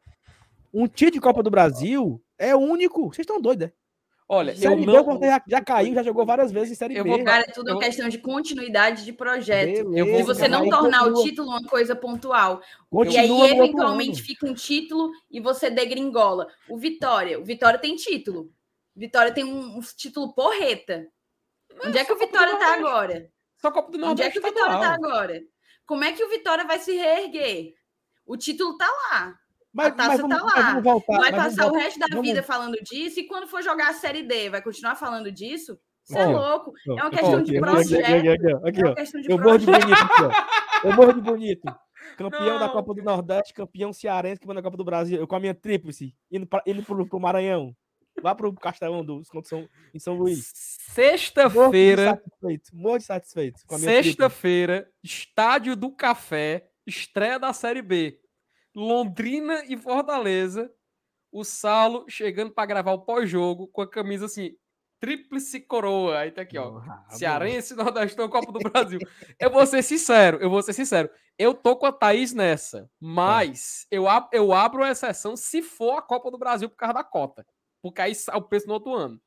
Um 0.73 0.87
título 0.87 1.13
de 1.13 1.21
Copa 1.21 1.43
do 1.43 1.51
Brasil 1.51 2.23
é 2.39 2.55
único. 2.55 3.09
Vocês 3.09 3.25
estão 3.25 3.41
doidos, 3.41 3.67
né? 3.67 3.73
Olha, 4.35 4.57
Série 4.57 4.87
eu 4.87 4.87
não... 4.87 5.20
já, 5.20 5.43
já, 5.47 5.61
caiu, 5.61 5.93
já 5.93 6.03
jogou 6.03 6.24
várias 6.24 6.51
vezes 6.51 6.70
em 6.70 6.74
Série 6.74 6.97
eu 6.97 7.05
B. 7.05 7.11
Vou... 7.11 7.22
Cara, 7.22 7.43
é 7.43 7.53
tudo 7.53 7.68
eu... 7.68 7.78
questão 7.78 8.09
de 8.09 8.16
continuidade 8.16 9.05
de 9.05 9.12
projeto. 9.12 9.91
Beleza, 9.91 10.16
de 10.16 10.22
você 10.22 10.49
não 10.49 10.66
tornar 10.70 11.01
continua... 11.01 11.20
o 11.20 11.22
título 11.22 11.51
uma 11.51 11.62
coisa 11.64 11.95
pontual. 11.95 12.62
Continua 12.89 13.26
e 13.26 13.43
aí, 13.43 13.51
eventualmente, 13.51 14.22
fica 14.22 14.47
um 14.47 14.55
título 14.55 15.12
e 15.30 15.39
você 15.39 15.68
degringola. 15.68 16.49
O 16.66 16.78
Vitória, 16.78 17.39
o 17.39 17.45
Vitória 17.45 17.78
tem 17.78 17.95
título. 17.95 18.51
Vitória 18.97 19.33
tem 19.33 19.45
um, 19.45 19.76
um 19.76 19.80
título 19.95 20.33
porreta. 20.33 21.07
Onde 21.85 21.99
é 21.99 22.03
que 22.03 22.12
o 22.14 22.18
Vitória 22.18 22.57
tá 22.57 22.72
agora? 22.72 23.30
Só 23.59 23.70
Copa 23.70 23.93
do 23.93 23.99
Nordeste. 23.99 24.28
Onde 24.28 24.39
é 24.39 24.41
que 24.41 24.49
o 24.49 24.51
Vitória 24.51 24.78
tá 24.80 24.95
agora? 24.95 25.43
Como 25.85 26.05
é 26.05 26.12
que 26.12 26.24
o 26.24 26.30
Vitória 26.30 26.64
vai 26.64 26.78
se 26.78 26.97
reerguer? 26.97 27.74
O 28.24 28.39
título 28.39 28.78
tá 28.78 28.89
lá. 28.89 29.39
Mas, 29.73 29.87
a 29.87 29.91
taça 29.93 30.23
vamos, 30.23 30.37
tá 30.37 30.45
lá. 30.45 30.81
Voltar, 30.81 31.18
vai 31.18 31.33
passar 31.33 31.73
o 31.73 31.75
resto 31.75 31.99
da 31.99 32.07
vamos... 32.11 32.29
vida 32.29 32.43
falando 32.43 32.77
disso 32.83 33.20
e 33.20 33.27
quando 33.27 33.47
for 33.47 33.62
jogar 33.62 33.91
a 33.91 33.95
Série 33.95 34.23
D, 34.23 34.51
vai 34.51 34.61
continuar 34.61 34.97
falando 34.97 35.33
disso? 35.33 35.79
Você 36.05 36.18
é 36.18 36.27
louco. 36.27 36.73
É 36.87 36.93
uma 36.93 37.11
questão 37.11 37.43
de 37.43 37.59
projeto. 37.59 38.66
Aqui, 38.66 38.81
ó. 38.85 38.95
Eu 39.29 39.39
morro 39.39 39.59
de 39.59 39.66
bonito 39.66 39.93
aqui, 39.93 40.23
ó. 40.23 40.89
Eu 40.89 40.97
morro 40.97 41.12
de 41.14 41.20
bonito. 41.20 41.62
Campeão 42.16 42.45
Não. 42.45 42.59
da 42.59 42.68
Copa 42.68 42.95
do 42.95 43.03
Nordeste, 43.03 43.55
campeão 43.55 43.93
cearense, 43.93 44.41
campeão 44.41 44.57
da 44.57 44.62
Copa 44.62 44.77
do 44.77 44.85
Brasil. 44.85 45.18
Eu 45.18 45.27
com 45.27 45.37
a 45.37 45.41
minha 45.41 45.55
tríplice, 45.55 46.14
indo, 46.31 46.47
pra, 46.47 46.62
indo 46.66 46.83
pro, 46.83 47.07
pro 47.07 47.20
Maranhão. 47.20 47.75
Lá 48.23 48.35
pro 48.35 48.53
Castelão 48.53 49.03
do 49.03 49.23
São, 49.45 49.68
em 49.95 49.99
São 49.99 50.14
Luís. 50.14 50.51
Sexta-feira. 50.55 52.23
Muito 52.73 53.05
satisfeito. 53.05 53.61
Sexta-feira, 53.79 54.91
Estádio 55.03 55.75
do 55.75 55.91
Café, 55.91 56.68
estreia 56.87 57.39
da 57.39 57.53
Série 57.55 57.81
B. 57.81 58.18
Londrina 58.75 59.64
e 59.66 59.77
Fortaleza. 59.77 60.73
O 61.31 61.45
Saulo 61.45 62.05
chegando 62.09 62.53
para 62.53 62.66
gravar 62.66 62.93
o 62.93 63.05
pós-jogo 63.05 63.66
com 63.68 63.81
a 63.81 63.89
camisa 63.89 64.27
assim, 64.27 64.55
tríplice 65.01 65.61
coroa. 65.61 66.18
Aí 66.18 66.31
tá 66.31 66.43
aqui, 66.43 66.57
ó. 66.57 66.81
Cearense, 67.09 67.75
Nordestão, 67.75 68.29
Copa 68.29 68.53
do 68.53 68.61
Brasil. 68.61 69.01
eu 69.39 69.51
vou 69.51 69.66
ser 69.66 69.83
sincero, 69.83 70.39
eu 70.41 70.49
vou 70.49 70.62
ser 70.62 70.73
sincero. 70.73 71.11
Eu 71.37 71.55
tô 71.55 71.75
com 71.75 71.87
a 71.87 71.93
Thaís 71.93 72.33
nessa, 72.33 72.89
mas 73.01 73.87
é. 73.91 73.97
eu, 73.97 74.09
ab 74.09 74.29
eu 74.33 74.53
abro 74.53 74.85
a 74.85 74.91
exceção 74.91 75.37
se 75.37 75.61
for 75.61 75.99
a 75.99 76.03
Copa 76.03 76.31
do 76.31 76.39
Brasil 76.39 76.68
por 76.68 76.77
causa 76.77 76.95
da 76.95 77.05
cota. 77.05 77.45
Porque 77.83 78.01
aí 78.01 78.12
o 78.35 78.43
preço 78.43 78.68
no 78.68 78.75
outro 78.75 78.95
ano. 78.95 79.20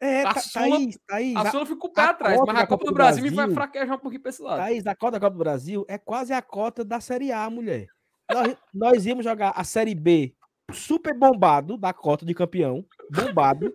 É, 0.00 0.22
a 0.22 0.34
Sula, 0.40 0.70
Thaís, 0.70 0.98
Thaís, 1.06 1.36
a 1.36 1.50
Sula 1.50 1.66
fica 1.66 1.86
o 1.86 1.92
pé 1.92 2.02
atrás, 2.02 2.40
mas 2.46 2.56
a 2.56 2.66
Copa, 2.68 2.84
do, 2.84 2.92
Brasil, 2.92 3.22
Brasil 3.22 3.36
vai 3.36 3.52
fraquejar 3.52 3.96
um 3.96 3.98
pouquinho 3.98 4.22
pra 4.22 4.30
esse 4.30 4.40
lado. 4.40 4.58
Thaís, 4.58 4.86
a 4.86 4.94
cota 4.94 5.18
da 5.18 5.20
Copa 5.20 5.36
do 5.36 5.40
Brasil 5.40 5.84
é 5.88 5.98
quase 5.98 6.32
a 6.32 6.40
cota 6.40 6.84
da 6.84 7.00
Série 7.00 7.32
A, 7.32 7.50
mulher. 7.50 7.88
Nós, 8.30 8.56
nós 8.74 9.06
íamos 9.06 9.24
jogar 9.24 9.52
a 9.56 9.64
Série 9.64 9.94
B 9.94 10.34
super 10.72 11.14
bombado 11.14 11.78
da 11.78 11.92
cota 11.92 12.26
de 12.26 12.34
campeão, 12.34 12.84
bombado, 13.10 13.74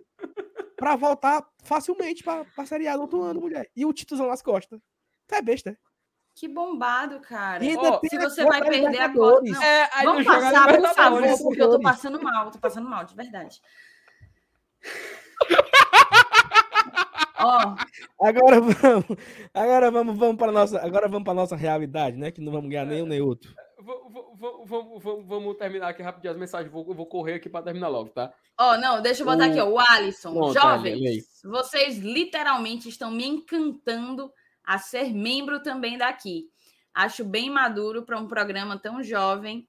para 0.76 0.96
voltar 0.96 1.44
facilmente 1.62 2.22
para 2.22 2.46
a 2.56 2.66
Série 2.66 2.86
A 2.86 2.96
do 2.96 3.02
outro 3.02 3.22
ano, 3.22 3.40
mulher. 3.40 3.68
E 3.74 3.84
o 3.84 3.92
título 3.92 4.28
nas 4.28 4.42
costas. 4.42 4.80
Tá 5.26 5.38
é 5.38 5.42
besta. 5.42 5.76
Que 6.34 6.48
bombado, 6.48 7.20
cara. 7.20 7.64
Oh, 7.64 8.06
se 8.08 8.18
você 8.18 8.44
vai 8.44 8.60
perder 8.62 9.00
a 9.00 9.12
cota. 9.12 9.42
Não. 9.48 9.62
É, 9.62 9.88
Vamos 10.02 10.24
passar, 10.24 10.76
por 10.76 10.94
favor, 10.94 11.38
porque 11.42 11.62
eu 11.62 11.70
tô 11.70 11.80
passando 11.80 12.20
mal, 12.20 12.50
tô 12.50 12.58
passando 12.58 12.88
mal, 12.88 13.04
de 13.04 13.14
verdade. 13.14 13.60
Ó. 17.44 17.76
Agora 18.18 18.60
vamos, 18.60 19.06
agora 19.52 19.90
vamos, 19.90 20.18
vamos 20.18 20.36
para 20.36 20.50
nossa, 20.50 20.80
agora 20.80 21.08
vamos 21.08 21.24
para 21.24 21.34
nossa 21.34 21.54
realidade, 21.54 22.16
né? 22.16 22.30
Que 22.30 22.40
não 22.40 22.50
vamos 22.50 22.70
ganhar 22.70 22.86
nenhum 22.86 23.06
nem 23.06 23.20
outro. 23.20 23.54
Vamos, 23.78 24.64
vamos, 25.02 25.26
vamos 25.26 25.56
terminar 25.58 25.88
aqui 25.88 26.02
rapidinho 26.02 26.32
as 26.32 26.38
mensagens. 26.38 26.72
Vou, 26.72 26.94
vou 26.94 27.06
correr 27.06 27.34
aqui 27.34 27.50
para 27.50 27.66
terminar 27.66 27.88
logo, 27.88 28.08
tá? 28.08 28.32
Ó, 28.58 28.72
oh, 28.72 28.76
não, 28.78 29.02
deixa 29.02 29.22
eu 29.22 29.26
botar 29.26 29.46
o... 29.46 29.50
aqui, 29.50 29.60
ó. 29.60 29.68
O 29.68 29.78
Alisson. 29.78 30.32
Bom, 30.32 30.52
Jovens, 30.52 31.26
tá, 31.42 31.48
vocês 31.50 31.98
literalmente 31.98 32.88
estão 32.88 33.10
me 33.10 33.26
encantando 33.26 34.32
a 34.64 34.78
ser 34.78 35.12
membro 35.12 35.62
também 35.62 35.98
daqui. 35.98 36.48
Acho 36.94 37.24
bem 37.24 37.50
maduro 37.50 38.04
para 38.04 38.18
um 38.18 38.26
programa 38.26 38.78
tão 38.78 39.02
jovem. 39.02 39.68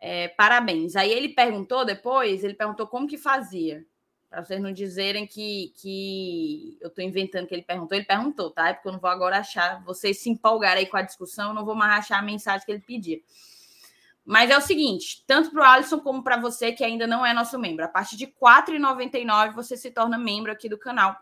É, 0.00 0.28
parabéns. 0.28 0.94
Aí 0.94 1.10
ele 1.10 1.30
perguntou 1.30 1.84
depois, 1.84 2.44
ele 2.44 2.54
perguntou 2.54 2.86
como 2.86 3.08
que 3.08 3.16
fazia. 3.16 3.86
Para 4.30 4.44
vocês 4.44 4.60
não 4.60 4.72
dizerem 4.72 5.26
que, 5.26 5.72
que 5.76 6.76
eu 6.82 6.88
estou 6.88 7.02
inventando 7.02 7.46
que 7.46 7.54
ele 7.54 7.62
perguntou, 7.62 7.96
ele 7.96 8.06
perguntou, 8.06 8.50
tá? 8.50 8.68
É 8.68 8.74
porque 8.74 8.88
eu 8.88 8.92
não 8.92 9.00
vou 9.00 9.08
agora 9.08 9.38
achar, 9.38 9.82
vocês 9.84 10.18
se 10.18 10.28
empolgarem 10.28 10.84
aí 10.84 10.90
com 10.90 10.98
a 10.98 11.02
discussão, 11.02 11.48
eu 11.48 11.54
não 11.54 11.64
vou 11.64 11.74
mais 11.74 12.00
achar 12.00 12.18
a 12.18 12.22
mensagem 12.22 12.64
que 12.64 12.70
ele 12.70 12.82
pedia. 12.86 13.20
Mas 14.26 14.50
é 14.50 14.58
o 14.58 14.60
seguinte, 14.60 15.24
tanto 15.26 15.50
para 15.50 15.62
o 15.62 15.64
Alisson 15.64 16.00
como 16.00 16.22
para 16.22 16.36
você 16.36 16.72
que 16.72 16.84
ainda 16.84 17.06
não 17.06 17.24
é 17.24 17.32
nosso 17.32 17.58
membro, 17.58 17.86
a 17.86 17.88
partir 17.88 18.16
de 18.16 18.26
R$ 18.26 18.34
4,99 18.38 19.54
você 19.54 19.74
se 19.74 19.90
torna 19.90 20.18
membro 20.18 20.52
aqui 20.52 20.68
do 20.68 20.76
canal. 20.76 21.16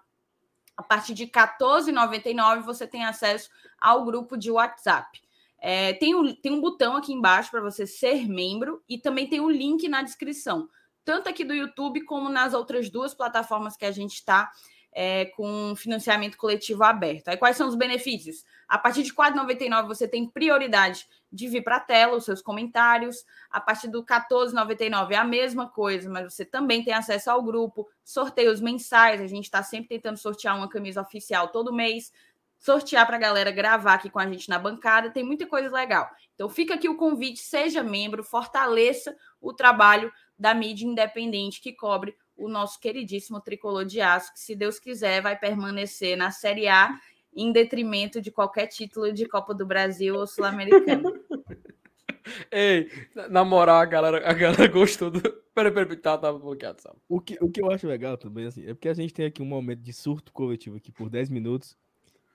A 0.76 0.82
partir 0.82 1.14
de 1.14 1.24
R$ 1.24 1.30
14,99 1.30 2.62
você 2.62 2.88
tem 2.88 3.04
acesso 3.04 3.48
ao 3.80 4.04
grupo 4.04 4.36
de 4.36 4.50
WhatsApp. 4.50 5.22
É, 5.60 5.92
tem, 5.92 6.16
um, 6.16 6.34
tem 6.34 6.50
um 6.50 6.60
botão 6.60 6.96
aqui 6.96 7.12
embaixo 7.12 7.52
para 7.52 7.60
você 7.60 7.86
ser 7.86 8.28
membro 8.28 8.82
e 8.88 8.98
também 8.98 9.28
tem 9.28 9.40
um 9.40 9.48
link 9.48 9.88
na 9.88 10.02
descrição 10.02 10.68
tanto 11.06 11.28
aqui 11.28 11.44
do 11.44 11.54
YouTube 11.54 12.02
como 12.02 12.28
nas 12.28 12.52
outras 12.52 12.90
duas 12.90 13.14
plataformas 13.14 13.76
que 13.76 13.84
a 13.86 13.92
gente 13.92 14.14
está 14.14 14.50
é, 14.92 15.26
com 15.26 15.72
financiamento 15.76 16.36
coletivo 16.36 16.82
aberto. 16.82 17.28
Aí 17.28 17.36
quais 17.36 17.56
são 17.56 17.68
os 17.68 17.76
benefícios? 17.76 18.44
A 18.66 18.76
partir 18.76 19.04
de 19.04 19.10
R$ 19.10 19.16
4,99 19.16 19.86
você 19.86 20.08
tem 20.08 20.26
prioridade 20.28 21.06
de 21.30 21.46
vir 21.46 21.62
para 21.62 21.76
a 21.76 21.80
tela, 21.80 22.16
os 22.16 22.24
seus 22.24 22.42
comentários. 22.42 23.24
A 23.48 23.60
partir 23.60 23.86
do 23.86 24.00
R$ 24.00 24.06
14,99 24.06 25.12
é 25.12 25.16
a 25.16 25.24
mesma 25.24 25.68
coisa, 25.68 26.10
mas 26.10 26.34
você 26.34 26.44
também 26.44 26.82
tem 26.82 26.92
acesso 26.92 27.30
ao 27.30 27.40
grupo, 27.40 27.88
sorteios 28.02 28.60
mensais. 28.60 29.20
A 29.20 29.28
gente 29.28 29.44
está 29.44 29.62
sempre 29.62 29.90
tentando 29.90 30.16
sortear 30.16 30.56
uma 30.56 30.68
camisa 30.68 31.02
oficial 31.02 31.48
todo 31.48 31.72
mês, 31.72 32.12
sortear 32.58 33.06
para 33.06 33.14
a 33.14 33.20
galera 33.20 33.52
gravar 33.52 33.94
aqui 33.94 34.10
com 34.10 34.18
a 34.18 34.26
gente 34.26 34.48
na 34.48 34.58
bancada. 34.58 35.10
Tem 35.10 35.22
muita 35.22 35.46
coisa 35.46 35.72
legal. 35.72 36.10
Então 36.34 36.48
fica 36.48 36.74
aqui 36.74 36.88
o 36.88 36.96
convite, 36.96 37.38
seja 37.38 37.80
membro, 37.82 38.24
fortaleça 38.24 39.16
o 39.40 39.52
trabalho 39.52 40.12
da 40.38 40.54
mídia 40.54 40.86
independente 40.86 41.60
que 41.60 41.72
cobre 41.72 42.14
o 42.36 42.48
nosso 42.48 42.78
queridíssimo 42.78 43.40
tricolor 43.40 43.84
de 43.84 44.00
aço, 44.00 44.32
que 44.32 44.40
se 44.40 44.54
Deus 44.54 44.78
quiser 44.78 45.22
vai 45.22 45.38
permanecer 45.38 46.16
na 46.16 46.30
Série 46.30 46.68
A 46.68 46.98
em 47.34 47.52
detrimento 47.52 48.20
de 48.20 48.30
qualquer 48.30 48.66
título 48.66 49.12
de 49.12 49.26
Copa 49.26 49.54
do 49.54 49.66
Brasil 49.66 50.14
ou 50.14 50.26
Sul-Americano. 50.26 51.12
Ei, 52.50 52.90
na 53.30 53.44
moral, 53.44 53.76
a 53.76 53.84
galera, 53.84 54.28
a 54.28 54.32
galera 54.32 54.66
gostou 54.68 55.10
do. 55.10 55.20
Peraí, 55.54 55.72
peraí, 55.72 55.96
tá, 55.96 56.18
tava 56.18 56.38
bloqueado, 56.38 56.82
sabe? 56.82 56.96
O 57.08 57.20
que, 57.20 57.38
o 57.40 57.48
que 57.48 57.62
eu 57.62 57.70
acho 57.70 57.86
legal 57.86 58.18
também, 58.18 58.46
assim, 58.46 58.66
é 58.66 58.74
porque 58.74 58.88
a 58.88 58.94
gente 58.94 59.14
tem 59.14 59.26
aqui 59.26 59.40
um 59.40 59.46
momento 59.46 59.80
de 59.80 59.92
surto 59.92 60.32
coletivo 60.32 60.76
aqui 60.76 60.90
por 60.90 61.08
10 61.08 61.30
minutos 61.30 61.76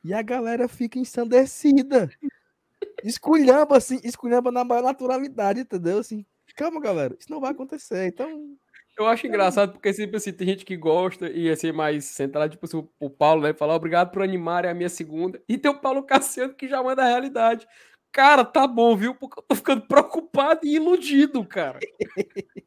e 0.03 0.13
a 0.13 0.21
galera 0.21 0.67
fica 0.67 0.97
ensandecida. 0.97 2.09
Esculhamba, 3.03 3.77
assim, 3.77 3.99
esculhamba 4.03 4.51
na 4.51 4.63
maior 4.63 4.83
naturalidade, 4.83 5.61
entendeu? 5.61 5.99
Assim, 5.99 6.25
Calma, 6.55 6.79
galera, 6.79 7.15
isso 7.19 7.31
não 7.31 7.39
vai 7.39 7.51
acontecer. 7.51 8.07
Então. 8.07 8.55
Eu 8.97 9.07
acho 9.07 9.25
engraçado 9.25 9.71
porque 9.71 9.93
sempre 9.93 10.17
assim, 10.17 10.33
tem 10.33 10.47
gente 10.47 10.65
que 10.65 10.75
gosta 10.75 11.29
e 11.29 11.49
assim, 11.49 11.71
mais 11.71 12.05
centrado, 12.05 12.51
tipo 12.51 12.65
assim, 12.65 12.87
o 12.99 13.09
Paulo, 13.09 13.41
né? 13.41 13.53
Falar 13.53 13.75
obrigado 13.75 14.11
por 14.11 14.21
animar, 14.21 14.65
é 14.65 14.69
a 14.69 14.73
minha 14.73 14.89
segunda. 14.89 15.41
E 15.47 15.57
tem 15.57 15.71
o 15.71 15.79
Paulo 15.79 16.03
Cassiano 16.03 16.53
que 16.53 16.67
já 16.67 16.83
manda 16.83 17.01
a 17.01 17.07
realidade. 17.07 17.65
Cara, 18.11 18.43
tá 18.43 18.67
bom, 18.67 18.95
viu? 18.95 19.15
Porque 19.15 19.39
eu 19.39 19.43
tô 19.43 19.55
ficando 19.55 19.83
preocupado 19.87 20.61
e 20.63 20.75
iludido, 20.75 21.45
cara. 21.45 21.79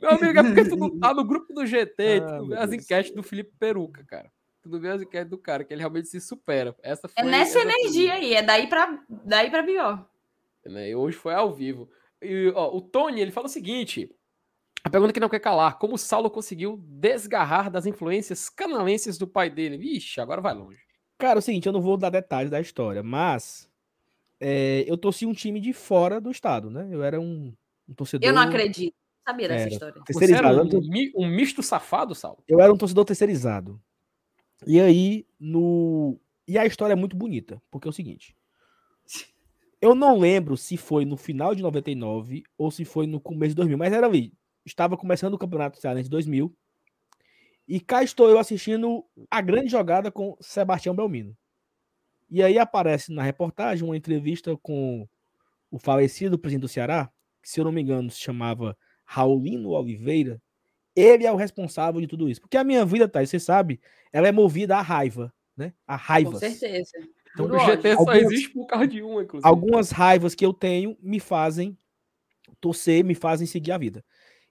Meu 0.00 0.10
amigo, 0.10 0.38
é 0.38 0.42
porque 0.42 0.64
tu 0.68 0.76
não 0.76 0.98
tá 0.98 1.14
no 1.14 1.24
grupo 1.24 1.52
do 1.52 1.66
GT, 1.66 2.22
ah, 2.22 2.38
tu 2.38 2.46
vê 2.48 2.56
as 2.56 2.72
enquetes 2.72 3.12
do 3.12 3.22
Felipe 3.22 3.52
Peruca, 3.58 4.04
cara. 4.04 4.30
Tu 4.62 4.68
não 4.68 4.80
vê 4.80 4.90
as 4.90 5.02
enquetes 5.02 5.30
do 5.30 5.38
cara, 5.38 5.64
que 5.64 5.72
ele 5.72 5.80
realmente 5.80 6.08
se 6.08 6.20
supera. 6.20 6.74
Essa 6.82 7.06
é 7.06 7.10
foi, 7.10 7.22
é 7.22 7.30
nessa 7.30 7.60
energia 7.60 8.12
foi... 8.12 8.20
aí, 8.20 8.34
é 8.34 8.42
daí 8.42 8.66
pra, 8.68 8.98
daí 9.08 9.50
pra 9.50 9.62
pior. 9.62 10.08
Né? 10.64 10.94
Hoje 10.94 11.16
foi 11.16 11.34
ao 11.34 11.54
vivo. 11.54 11.88
E, 12.22 12.52
ó, 12.54 12.76
o 12.76 12.80
Tony, 12.80 13.20
ele 13.20 13.30
fala 13.30 13.46
o 13.46 13.50
seguinte: 13.50 14.10
a 14.82 14.90
pergunta 14.90 15.12
que 15.12 15.20
não 15.20 15.28
quer 15.28 15.40
calar: 15.40 15.78
como 15.78 15.98
Saulo 15.98 16.30
conseguiu 16.30 16.76
desgarrar 16.84 17.70
das 17.70 17.86
influências 17.86 18.48
canalenses 18.48 19.18
do 19.18 19.26
pai 19.26 19.50
dele? 19.50 19.76
Vixe, 19.76 20.20
agora 20.20 20.40
vai 20.40 20.54
longe. 20.54 20.80
Cara, 21.18 21.38
é 21.38 21.40
o 21.40 21.42
seguinte, 21.42 21.66
eu 21.66 21.72
não 21.72 21.80
vou 21.80 21.96
dar 21.96 22.10
detalhes 22.10 22.50
da 22.50 22.60
história, 22.60 23.02
mas 23.02 23.68
é, 24.40 24.84
eu 24.86 24.96
torci 24.96 25.26
um 25.26 25.32
time 25.32 25.60
de 25.60 25.72
fora 25.72 26.20
do 26.20 26.30
estado, 26.30 26.70
né? 26.70 26.88
Eu 26.90 27.02
era 27.02 27.20
um, 27.20 27.52
um 27.88 27.94
torcedor. 27.94 28.28
Eu 28.28 28.34
não 28.34 28.42
acredito. 28.42 28.94
Sabia 29.26 29.48
dessa 29.48 29.64
era, 29.64 29.72
história. 29.72 30.02
Você 30.10 30.32
era 30.32 30.62
um, 30.62 30.68
um 31.16 31.28
misto 31.28 31.62
safado, 31.62 32.14
Saulo? 32.14 32.42
Eu 32.48 32.60
era 32.60 32.72
um 32.72 32.78
torcedor 32.78 33.04
terceirizado. 33.04 33.80
E 34.66 34.80
aí, 34.80 35.26
no. 35.38 36.18
E 36.46 36.56
a 36.56 36.64
história 36.64 36.94
é 36.94 36.96
muito 36.96 37.14
bonita, 37.14 37.60
porque 37.70 37.86
é 37.86 37.90
o 37.90 37.92
seguinte: 37.92 38.34
eu 39.80 39.94
não 39.94 40.18
lembro 40.18 40.56
se 40.56 40.76
foi 40.76 41.04
no 41.04 41.16
final 41.16 41.54
de 41.54 41.62
99 41.62 42.42
ou 42.56 42.70
se 42.70 42.84
foi 42.84 43.06
no 43.06 43.20
começo 43.20 43.50
de 43.50 43.56
2000, 43.56 43.78
mas 43.78 43.92
era 43.92 44.06
ali. 44.06 44.32
Estava 44.64 44.96
começando 44.96 45.34
o 45.34 45.38
Campeonato 45.38 45.80
Cearense 45.80 46.10
2000. 46.10 46.54
E 47.66 47.80
cá 47.80 48.02
estou 48.02 48.28
eu 48.28 48.38
assistindo 48.38 49.04
a 49.30 49.40
grande 49.40 49.70
jogada 49.70 50.10
com 50.10 50.36
Sebastião 50.40 50.96
Belmino. 50.96 51.36
E 52.30 52.42
aí 52.42 52.58
aparece 52.58 53.12
na 53.12 53.22
reportagem 53.22 53.84
uma 53.84 53.96
entrevista 53.96 54.56
com 54.56 55.06
o 55.70 55.78
falecido 55.78 56.38
presidente 56.38 56.62
do 56.62 56.68
Ceará, 56.68 57.10
que 57.42 57.48
se 57.48 57.60
eu 57.60 57.64
não 57.64 57.72
me 57.72 57.80
engano 57.80 58.10
se 58.10 58.20
chamava 58.20 58.76
Raulino 59.04 59.70
Oliveira. 59.70 60.40
Ele 60.96 61.26
é 61.26 61.32
o 61.32 61.36
responsável 61.36 62.00
de 62.00 62.06
tudo 62.06 62.28
isso. 62.28 62.40
Porque 62.40 62.56
a 62.56 62.64
minha 62.64 62.84
vida, 62.84 63.08
tá, 63.08 63.24
você 63.24 63.38
sabe, 63.38 63.80
ela 64.12 64.26
é 64.26 64.32
movida 64.32 64.76
à 64.76 64.82
raiva, 64.82 65.32
né? 65.56 65.72
A 65.86 65.94
raiva. 65.94 66.32
Com 66.32 66.38
certeza. 66.38 66.90
Então, 67.34 67.46
o 67.46 67.58
GT 67.58 67.94
só 67.94 68.00
algumas, 68.00 68.22
existe 68.22 68.50
por 68.50 68.66
causa 68.66 68.86
de 68.86 69.02
um, 69.02 69.20
inclusive. 69.20 69.48
Algumas 69.48 69.90
raivas 69.90 70.34
que 70.34 70.44
eu 70.44 70.52
tenho 70.52 70.96
me 71.00 71.20
fazem 71.20 71.76
torcer, 72.60 73.04
me 73.04 73.14
fazem 73.14 73.46
seguir 73.46 73.72
a 73.72 73.78
vida. 73.78 74.04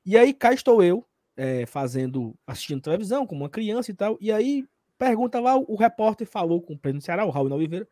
E 0.06 0.18
aí 0.18 0.34
cá 0.34 0.54
estou 0.54 0.82
eu, 0.82 1.06
é, 1.36 1.66
fazendo, 1.66 2.34
assistindo 2.46 2.82
televisão, 2.82 3.28
como 3.28 3.44
uma 3.44 3.50
criança 3.50 3.92
e 3.92 3.94
tal. 3.94 4.18
E 4.22 4.32
aí 4.32 4.66
pergunta 4.98 5.40
lá, 5.40 5.56
o 5.56 5.76
repórter 5.76 6.28
falou 6.28 6.62
com 6.62 6.74
o 6.74 6.78
presidente 6.78 7.04
do 7.04 7.06
Ceará, 7.06 7.26
o 7.26 7.30
Raul 7.30 7.52
Oliveira. 7.52 7.88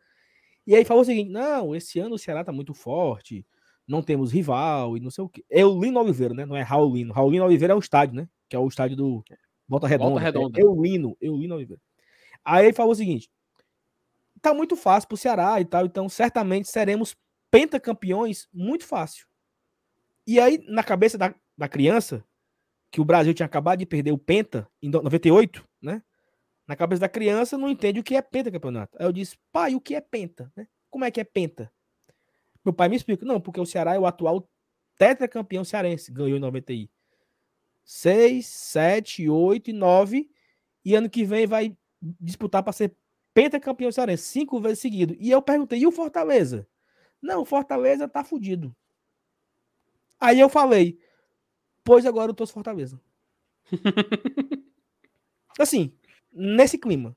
E 0.66 0.74
aí 0.74 0.84
falou 0.84 1.02
o 1.02 1.06
seguinte: 1.06 1.30
não, 1.30 1.74
esse 1.74 1.98
ano 1.98 2.16
o 2.16 2.18
Ceará 2.18 2.42
tá 2.42 2.52
muito 2.52 2.74
forte, 2.74 3.46
não 3.86 4.02
temos 4.02 4.32
rival 4.32 4.96
e 4.96 5.00
não 5.00 5.10
sei 5.10 5.24
o 5.24 5.28
quê. 5.28 5.44
É 5.48 5.64
o 5.64 5.80
Lino 5.80 6.00
Oliveira, 6.00 6.34
né? 6.34 6.44
Não 6.44 6.56
é 6.56 6.62
Raulino. 6.62 7.12
Raulino 7.12 7.44
Oliveira 7.44 7.72
é 7.72 7.76
o 7.76 7.80
estádio, 7.80 8.16
né? 8.16 8.28
Que 8.48 8.56
é 8.56 8.58
o 8.58 8.66
estádio 8.66 8.96
do 8.96 9.24
Volta 9.68 9.86
Redonda. 9.86 10.10
Volta 10.10 10.24
Redonda. 10.24 10.58
É, 10.58 10.62
é 10.62 10.66
o 10.66 10.82
Lino, 10.82 11.16
é 11.20 11.30
o 11.30 11.36
Lino 11.36 11.54
Oliveira. 11.54 11.80
Aí 12.44 12.66
ele 12.66 12.74
falou 12.74 12.92
o 12.92 12.96
seguinte: 12.96 13.30
tá 14.50 14.54
muito 14.54 14.76
fácil 14.76 15.08
pro 15.08 15.16
Ceará 15.16 15.60
e 15.60 15.64
tal, 15.64 15.86
então 15.86 16.08
certamente 16.08 16.68
seremos 16.68 17.16
pentacampeões 17.50 18.48
muito 18.52 18.84
fácil. 18.84 19.26
E 20.26 20.40
aí, 20.40 20.62
na 20.68 20.82
cabeça 20.82 21.18
da, 21.18 21.34
da 21.56 21.68
criança, 21.68 22.24
que 22.90 23.00
o 23.00 23.04
Brasil 23.04 23.34
tinha 23.34 23.46
acabado 23.46 23.78
de 23.78 23.86
perder 23.86 24.12
o 24.12 24.18
Penta 24.18 24.68
em 24.80 24.88
98, 24.88 25.66
né? 25.82 26.02
Na 26.66 26.74
cabeça 26.74 27.00
da 27.00 27.08
criança 27.08 27.56
não 27.56 27.68
entende 27.68 28.00
o 28.00 28.02
que 28.02 28.16
é 28.16 28.22
pentacampeonato. 28.22 28.96
Aí 28.98 29.06
eu 29.06 29.12
disse, 29.12 29.36
pai, 29.52 29.74
o 29.74 29.80
que 29.80 29.94
é 29.94 30.00
penta? 30.00 30.52
Né? 30.56 30.66
Como 30.90 31.04
é 31.04 31.10
que 31.12 31.20
é 31.20 31.24
penta? 31.24 31.72
Meu 32.64 32.72
pai 32.72 32.88
me 32.88 32.96
explica, 32.96 33.24
não, 33.24 33.40
porque 33.40 33.60
o 33.60 33.66
Ceará 33.66 33.94
é 33.94 33.98
o 33.98 34.06
atual 34.06 34.50
tetracampeão 34.98 35.62
cearense, 35.62 36.10
ganhou 36.10 36.36
em 36.36 36.40
91. 36.40 36.88
6, 37.84 38.44
7, 38.44 39.28
8 39.28 39.70
e 39.70 39.72
9 39.72 40.28
e 40.84 40.94
ano 40.96 41.08
que 41.08 41.24
vem 41.24 41.46
vai 41.46 41.76
disputar 42.20 42.64
para 42.64 42.72
ser 42.72 42.96
pentacampeão 43.36 43.92
cearense, 43.92 44.22
cinco 44.22 44.58
vezes 44.58 44.78
seguido. 44.78 45.14
E 45.20 45.30
eu 45.30 45.42
perguntei, 45.42 45.78
e 45.78 45.86
o 45.86 45.92
Fortaleza? 45.92 46.66
Não, 47.20 47.42
o 47.42 47.44
Fortaleza 47.44 48.08
tá 48.08 48.24
fudido. 48.24 48.74
Aí 50.18 50.40
eu 50.40 50.48
falei, 50.48 50.98
pois 51.84 52.06
agora 52.06 52.30
eu 52.30 52.34
tô 52.34 52.46
Fortaleza. 52.46 52.98
assim, 55.60 55.92
nesse 56.32 56.78
clima. 56.78 57.14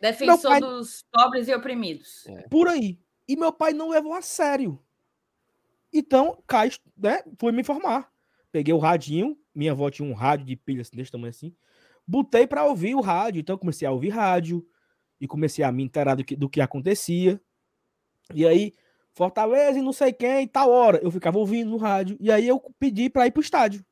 Defensor 0.00 0.48
pai... 0.48 0.60
dos 0.60 1.04
pobres 1.10 1.48
e 1.48 1.54
oprimidos. 1.54 2.24
É. 2.28 2.42
Por 2.42 2.68
aí. 2.68 2.96
E 3.26 3.34
meu 3.34 3.52
pai 3.52 3.72
não 3.72 3.88
levou 3.88 4.14
a 4.14 4.22
sério. 4.22 4.80
Então, 5.92 6.40
Caio, 6.46 6.70
né, 6.96 7.20
foi 7.36 7.50
me 7.50 7.62
informar. 7.62 8.12
Peguei 8.52 8.72
o 8.72 8.78
radinho, 8.78 9.36
minha 9.52 9.72
avó 9.72 9.90
tinha 9.90 10.08
um 10.08 10.14
rádio 10.14 10.46
de 10.46 10.54
pilha 10.54 10.82
assim, 10.82 10.96
desse 10.96 11.10
tamanho 11.10 11.30
assim. 11.30 11.52
Botei 12.06 12.46
para 12.46 12.64
ouvir 12.64 12.94
o 12.94 13.00
rádio. 13.00 13.40
Então, 13.40 13.58
comecei 13.58 13.88
a 13.88 13.90
ouvir 13.90 14.10
rádio 14.10 14.64
e 15.20 15.26
comecei 15.26 15.64
a 15.64 15.72
me 15.72 15.82
inteirar 15.82 16.14
do 16.14 16.24
que, 16.24 16.36
do 16.36 16.48
que 16.48 16.60
acontecia. 16.60 17.40
E 18.34 18.46
aí, 18.46 18.74
Fortaleza 19.12 19.78
e 19.78 19.82
não 19.82 19.92
sei 19.92 20.12
quem, 20.12 20.46
tal 20.46 20.70
hora. 20.70 21.00
Eu 21.02 21.10
ficava 21.10 21.38
ouvindo 21.38 21.70
no 21.70 21.76
rádio. 21.76 22.16
E 22.20 22.30
aí 22.30 22.46
eu 22.46 22.60
pedi 22.78 23.10
para 23.10 23.26
ir 23.26 23.32
pro 23.32 23.42
estádio. 23.42 23.84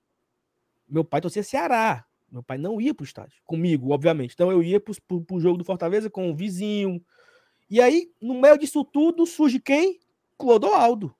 Meu 0.88 1.04
pai 1.04 1.20
torcia 1.20 1.42
Ceará. 1.42 2.06
Meu 2.30 2.42
pai 2.42 2.58
não 2.58 2.80
ia 2.80 2.94
pro 2.94 3.04
estádio. 3.04 3.40
Comigo, 3.44 3.92
obviamente. 3.92 4.34
Então 4.34 4.50
eu 4.50 4.62
ia 4.62 4.78
pro, 4.78 4.94
pro, 5.02 5.20
pro 5.24 5.40
jogo 5.40 5.58
do 5.58 5.64
Fortaleza 5.64 6.08
com 6.08 6.30
o 6.30 6.34
vizinho. 6.34 7.04
E 7.68 7.80
aí, 7.80 8.10
no 8.20 8.40
meio 8.40 8.56
disso 8.56 8.84
tudo, 8.84 9.26
surge 9.26 9.58
quem? 9.58 9.98
Clodoaldo. 10.38 11.14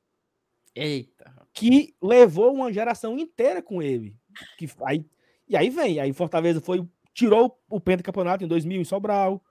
Eita. 0.75 1.35
Que 1.53 1.95
levou 2.01 2.53
uma 2.55 2.73
geração 2.73 3.19
inteira 3.19 3.63
com 3.63 3.83
ele. 3.83 4.17
Que, 4.59 4.69
aí, 4.85 5.05
e 5.49 5.57
aí 5.57 5.71
vem. 5.71 5.99
Aí 5.99 6.13
Fortaleza 6.13 6.61
foi. 6.61 6.87
Tirou 7.15 7.59
o 7.69 7.81
pentacampeonato 7.81 8.45
em 8.45 8.47
2000 8.47 8.83
em 8.83 8.85
Sobral. 8.85 9.43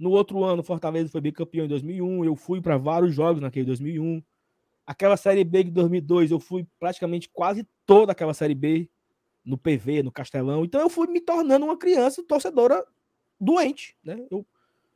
No 0.00 0.12
outro 0.12 0.42
ano, 0.42 0.62
Fortaleza 0.62 1.10
foi 1.10 1.20
bicampeão 1.20 1.66
em 1.66 1.68
2001. 1.68 2.24
Eu 2.24 2.34
fui 2.34 2.58
para 2.58 2.78
vários 2.78 3.14
jogos 3.14 3.42
naquele 3.42 3.66
2001. 3.66 4.22
Aquela 4.86 5.14
Série 5.14 5.44
B 5.44 5.64
de 5.64 5.70
2002, 5.70 6.30
eu 6.30 6.40
fui 6.40 6.66
praticamente 6.78 7.28
quase 7.28 7.68
toda 7.84 8.12
aquela 8.12 8.32
Série 8.32 8.54
B 8.54 8.88
no 9.44 9.58
PV, 9.58 10.02
no 10.02 10.10
Castelão. 10.10 10.64
Então 10.64 10.80
eu 10.80 10.88
fui 10.88 11.06
me 11.06 11.20
tornando 11.20 11.66
uma 11.66 11.76
criança 11.76 12.24
torcedora 12.26 12.82
doente, 13.38 13.94
né? 14.02 14.26
Eu 14.30 14.46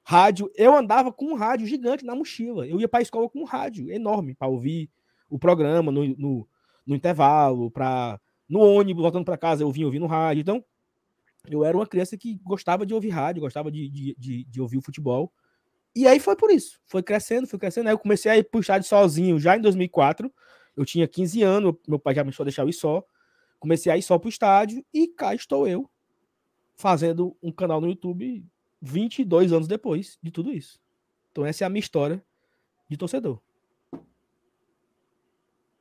rádio, 0.03 0.51
eu 0.55 0.75
andava 0.75 1.13
com 1.13 1.27
um 1.27 1.35
rádio 1.35 1.67
gigante 1.67 2.03
na 2.03 2.15
mochila. 2.15 2.67
Eu 2.67 2.81
ia 2.81 2.89
para 2.89 3.01
a 3.01 3.03
escola 3.03 3.29
com 3.29 3.41
um 3.41 3.45
rádio 3.45 3.91
enorme 3.91 4.35
para 4.35 4.49
ouvir 4.49 4.89
o 5.29 5.39
programa 5.39 5.93
no, 5.93 6.09
no, 6.17 6.49
no 6.87 6.97
intervalo, 6.97 7.71
para 7.71 8.19
no 8.49 8.61
ônibus 8.61 9.03
voltando 9.03 9.25
para 9.27 9.37
casa 9.37 9.65
eu 9.65 9.71
vinha 9.71 9.87
ouvindo 9.87 10.07
rádio. 10.07 10.41
Então 10.41 10.65
eu 11.49 11.64
era 11.64 11.76
uma 11.76 11.86
criança 11.86 12.16
que 12.16 12.38
gostava 12.42 12.86
de 12.86 12.95
ouvir 12.95 13.11
rádio, 13.11 13.42
gostava 13.42 13.70
de, 13.70 13.88
de, 13.88 14.16
de, 14.18 14.45
de, 14.45 14.61
ouvir 14.61 14.78
o 14.78 14.82
futebol. 14.82 15.32
E 15.95 16.07
aí 16.07 16.18
foi 16.18 16.36
por 16.36 16.51
isso. 16.51 16.80
Foi 16.86 17.03
crescendo, 17.03 17.47
foi 17.47 17.59
crescendo. 17.59 17.88
Aí 17.88 17.92
eu 17.92 17.99
comecei 17.99 18.30
a 18.30 18.38
ir 18.38 18.45
pro 18.45 18.61
estádio 18.61 18.88
sozinho 18.88 19.38
já 19.38 19.57
em 19.57 19.61
2004. 19.61 20.32
Eu 20.76 20.84
tinha 20.84 21.07
15 21.07 21.42
anos, 21.42 21.74
meu 21.86 21.99
pai 21.99 22.14
já 22.14 22.22
me 22.22 22.30
deixou 22.30 22.45
deixar 22.45 22.62
eu 22.62 22.68
ir 22.68 22.72
só. 22.72 23.05
Comecei 23.61 23.92
a 23.92 23.97
ir 23.97 24.03
só 24.03 24.18
pro 24.18 24.28
estádio 24.28 24.84
e 24.92 25.07
cá 25.07 25.34
estou 25.34 25.68
eu, 25.68 25.88
fazendo 26.74 27.36
um 27.42 27.53
canal 27.53 27.80
no 27.80 27.88
YouTube 27.88 28.45
22 28.80 29.53
anos 29.53 29.68
depois 29.68 30.18
de 30.22 30.30
tudo 30.30 30.53
isso. 30.53 30.80
Então 31.30 31.47
essa 31.47 31.64
é 31.64 31.66
a 31.66 31.70
minha 31.70 31.80
história 31.80 32.24
de 32.88 32.97
torcedor. 32.97 33.40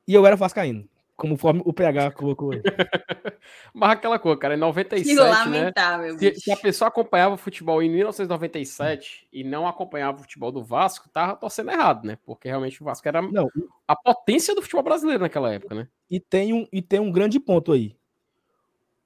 E 0.06 0.12
eu 0.14 0.26
era 0.26 0.36
vascaíno. 0.36 0.88
Como 1.16 1.38
o 1.64 1.72
PH 1.72 2.10
colocou 2.10 2.52
aí. 2.52 2.60
Mas 3.72 3.90
aquela 3.90 4.18
coisa, 4.18 4.36
cara, 4.36 4.54
em 4.54 4.58
97, 4.58 5.08
que 5.08 5.14
lamentável, 5.14 6.12
né? 6.12 6.18
Se, 6.18 6.34
se, 6.40 6.50
a 6.50 6.56
pessoa 6.56 6.88
acompanhava 6.88 7.34
o 7.34 7.38
futebol 7.38 7.80
em 7.80 7.88
1997 7.88 9.28
e 9.32 9.44
não 9.44 9.68
acompanhava 9.68 10.18
o 10.18 10.22
futebol 10.22 10.50
do 10.50 10.64
Vasco, 10.64 11.08
tava 11.08 11.36
torcendo 11.36 11.70
errado, 11.70 12.04
né? 12.04 12.18
Porque 12.24 12.48
realmente 12.48 12.82
o 12.82 12.84
Vasco 12.84 13.06
era 13.06 13.22
não. 13.22 13.48
a 13.86 13.94
potência 13.94 14.56
do 14.56 14.62
futebol 14.62 14.82
brasileiro 14.82 15.22
naquela 15.22 15.52
época, 15.52 15.74
né? 15.74 15.88
E 16.10 16.18
tem 16.18 16.52
um, 16.52 16.66
e 16.72 16.82
tem 16.82 16.98
um 16.98 17.12
grande 17.12 17.38
ponto 17.38 17.70
aí. 17.70 17.96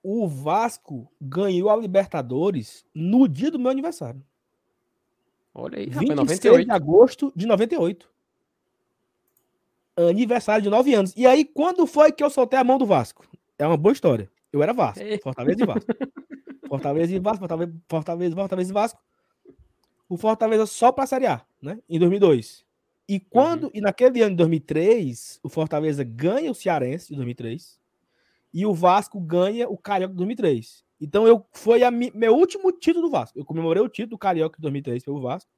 O 0.02 0.26
Vasco 0.26 1.12
ganhou 1.20 1.68
a 1.68 1.76
Libertadores 1.76 2.86
no 2.94 3.28
dia 3.28 3.50
do 3.50 3.59
meu 3.59 3.70
aniversário. 3.70 4.24
Olha 5.52 5.78
aí, 5.78 5.86
26 5.86 6.16
98. 6.16 6.64
de 6.64 6.70
agosto 6.70 7.32
de 7.36 7.46
98 7.46 8.18
aniversário 10.07 10.62
de 10.62 10.70
9 10.70 10.94
anos. 10.94 11.14
E 11.16 11.26
aí, 11.26 11.44
quando 11.44 11.86
foi 11.86 12.12
que 12.12 12.22
eu 12.22 12.30
soltei 12.30 12.59
a 12.59 12.64
mão 12.64 12.78
do 12.78 12.86
Vasco? 12.86 13.24
É 13.59 13.66
uma 13.66 13.76
boa 13.76 13.92
história. 13.92 14.30
Eu 14.53 14.62
era 14.62 14.72
Vasco. 14.72 15.05
Fortaleza 15.22 15.62
e 15.62 15.66
Vasco. 15.66 15.86
Fortaleza 16.68 17.14
e 17.14 17.18
Vasco, 17.18 17.38
Fortaleza, 17.40 17.72
Fortaleza, 17.88 18.36
Fortaleza 18.36 18.70
e 18.70 18.74
Vasco. 18.74 19.01
O 20.09 20.16
Fortaleza 20.16 20.66
só 20.66 20.92
para 20.92 21.05
a 21.05 21.07
Série 21.07 21.26
A, 21.26 21.42
né? 21.61 21.78
Em 21.88 21.99
2002. 21.99 22.64
E 23.09 23.18
quando, 23.18 23.64
uhum. 23.64 23.70
e 23.74 23.80
naquele 23.80 24.20
ano 24.20 24.32
de 24.32 24.36
2003, 24.36 25.40
o 25.42 25.49
Fortaleza 25.49 26.05
ganha 26.05 26.51
o 26.51 26.55
Cearense 26.55 27.09
de 27.09 27.16
2003 27.16 27.80
e 28.53 28.66
o 28.66 28.74
Vasco 28.74 29.18
ganha 29.18 29.68
o 29.68 29.78
Carioca 29.78 30.12
de 30.12 30.18
2003. 30.18 30.84
Então 31.01 31.26
eu 31.26 31.46
foi 31.53 31.82
a 31.82 31.90
mi, 31.90 32.11
meu 32.14 32.34
último 32.34 32.70
título 32.70 33.07
do 33.07 33.11
Vasco. 33.11 33.38
Eu 33.38 33.44
comemorei 33.44 33.82
o 33.82 33.88
título 33.88 34.11
do 34.11 34.18
Carioca 34.18 34.57
de 34.57 34.62
2003 34.62 35.05
pelo 35.05 35.20
Vasco. 35.20 35.51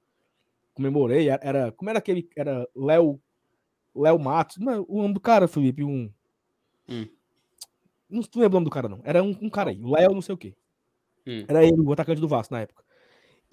Comemorei, 0.74 1.28
era 1.28 1.72
como 1.72 1.90
era 1.90 1.98
aquele 1.98 2.28
era 2.36 2.68
Léo 2.74 3.20
Léo 3.94 4.18
Matos. 4.18 4.58
Não, 4.58 4.84
o 4.88 5.02
nome 5.02 5.14
do 5.14 5.20
cara, 5.20 5.48
Felipe, 5.48 5.84
um. 5.84 6.10
Hum. 6.88 7.08
Não, 8.08 8.22
lembro 8.34 8.56
o 8.56 8.60
nome 8.60 8.64
do 8.64 8.70
cara, 8.70 8.88
não. 8.88 9.00
Era 9.04 9.22
um, 9.22 9.36
um 9.40 9.50
cara 9.50 9.70
aí, 9.70 9.80
Léo 9.80 10.14
não 10.14 10.22
sei 10.22 10.34
o 10.34 10.38
quê. 10.38 10.54
Hum. 11.26 11.44
Era 11.46 11.64
ele, 11.64 11.80
o 11.80 11.92
atacante 11.92 12.20
do 12.20 12.28
Vasco 12.28 12.54
na 12.54 12.60
época. 12.60 12.84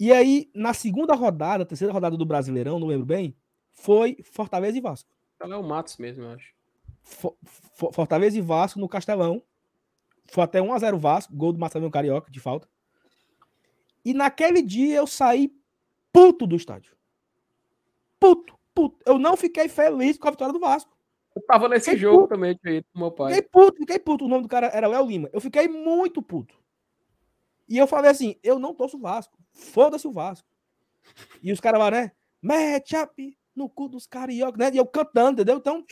E 0.00 0.12
aí, 0.12 0.50
na 0.54 0.72
segunda 0.72 1.14
rodada, 1.14 1.64
terceira 1.64 1.92
rodada 1.92 2.16
do 2.16 2.24
Brasileirão, 2.24 2.78
não 2.78 2.86
lembro 2.86 3.06
bem, 3.06 3.36
foi 3.72 4.16
Fortaleza 4.22 4.78
e 4.78 4.80
Vasco. 4.80 5.10
É 5.40 5.46
Léo 5.46 5.62
Matos 5.62 5.96
mesmo, 5.98 6.24
eu 6.24 6.30
acho. 6.30 6.52
Fortaleza 7.92 8.38
e 8.38 8.40
Vasco 8.40 8.78
no 8.78 8.88
Castelão. 8.88 9.42
Foi 10.26 10.44
até 10.44 10.60
1x0 10.60 10.98
Vasco, 10.98 11.34
gol 11.34 11.52
do 11.52 11.58
Marcelinho 11.58 11.90
Carioca, 11.90 12.30
de 12.30 12.38
falta. 12.38 12.68
E 14.04 14.12
naquele 14.12 14.62
dia 14.62 14.96
eu 14.96 15.06
saí 15.06 15.50
puto 16.12 16.46
do 16.46 16.54
estádio. 16.54 16.94
Puto 18.20 18.57
puto. 18.78 18.98
Eu 19.04 19.18
não 19.18 19.36
fiquei 19.36 19.68
feliz 19.68 20.16
com 20.16 20.28
a 20.28 20.30
vitória 20.30 20.52
do 20.52 20.60
Vasco. 20.60 20.96
Eu 21.34 21.42
tava 21.42 21.68
nesse 21.68 21.86
fiquei 21.86 21.98
jogo 21.98 22.22
puto. 22.22 22.28
também, 22.34 22.58
meu 22.94 23.10
pai. 23.10 23.34
Fiquei 23.34 23.48
puto, 23.50 23.78
fiquei 23.78 23.98
puto. 23.98 24.24
O 24.24 24.28
nome 24.28 24.42
do 24.42 24.48
cara 24.48 24.68
era 24.68 24.86
Léo 24.86 25.06
Lima. 25.06 25.28
Eu 25.32 25.40
fiquei 25.40 25.68
muito 25.68 26.22
puto. 26.22 26.54
E 27.68 27.76
eu 27.76 27.86
falei 27.86 28.10
assim: 28.10 28.36
eu 28.42 28.58
não 28.58 28.74
torço 28.74 28.96
o 28.96 29.00
Vasco. 29.00 29.36
Foda-se 29.52 30.06
o 30.06 30.12
Vasco. 30.12 30.48
E 31.42 31.52
os 31.52 31.60
caras 31.60 31.80
lá, 31.80 31.90
né? 31.90 32.12
Mete 32.40 32.96
up 32.96 33.38
no 33.54 33.68
cu 33.68 33.88
dos 33.88 34.06
cariocas, 34.06 34.58
né? 34.58 34.70
E 34.72 34.76
eu 34.76 34.86
cantando, 34.86 35.42
entendeu? 35.42 35.58
Então, 35.58 35.84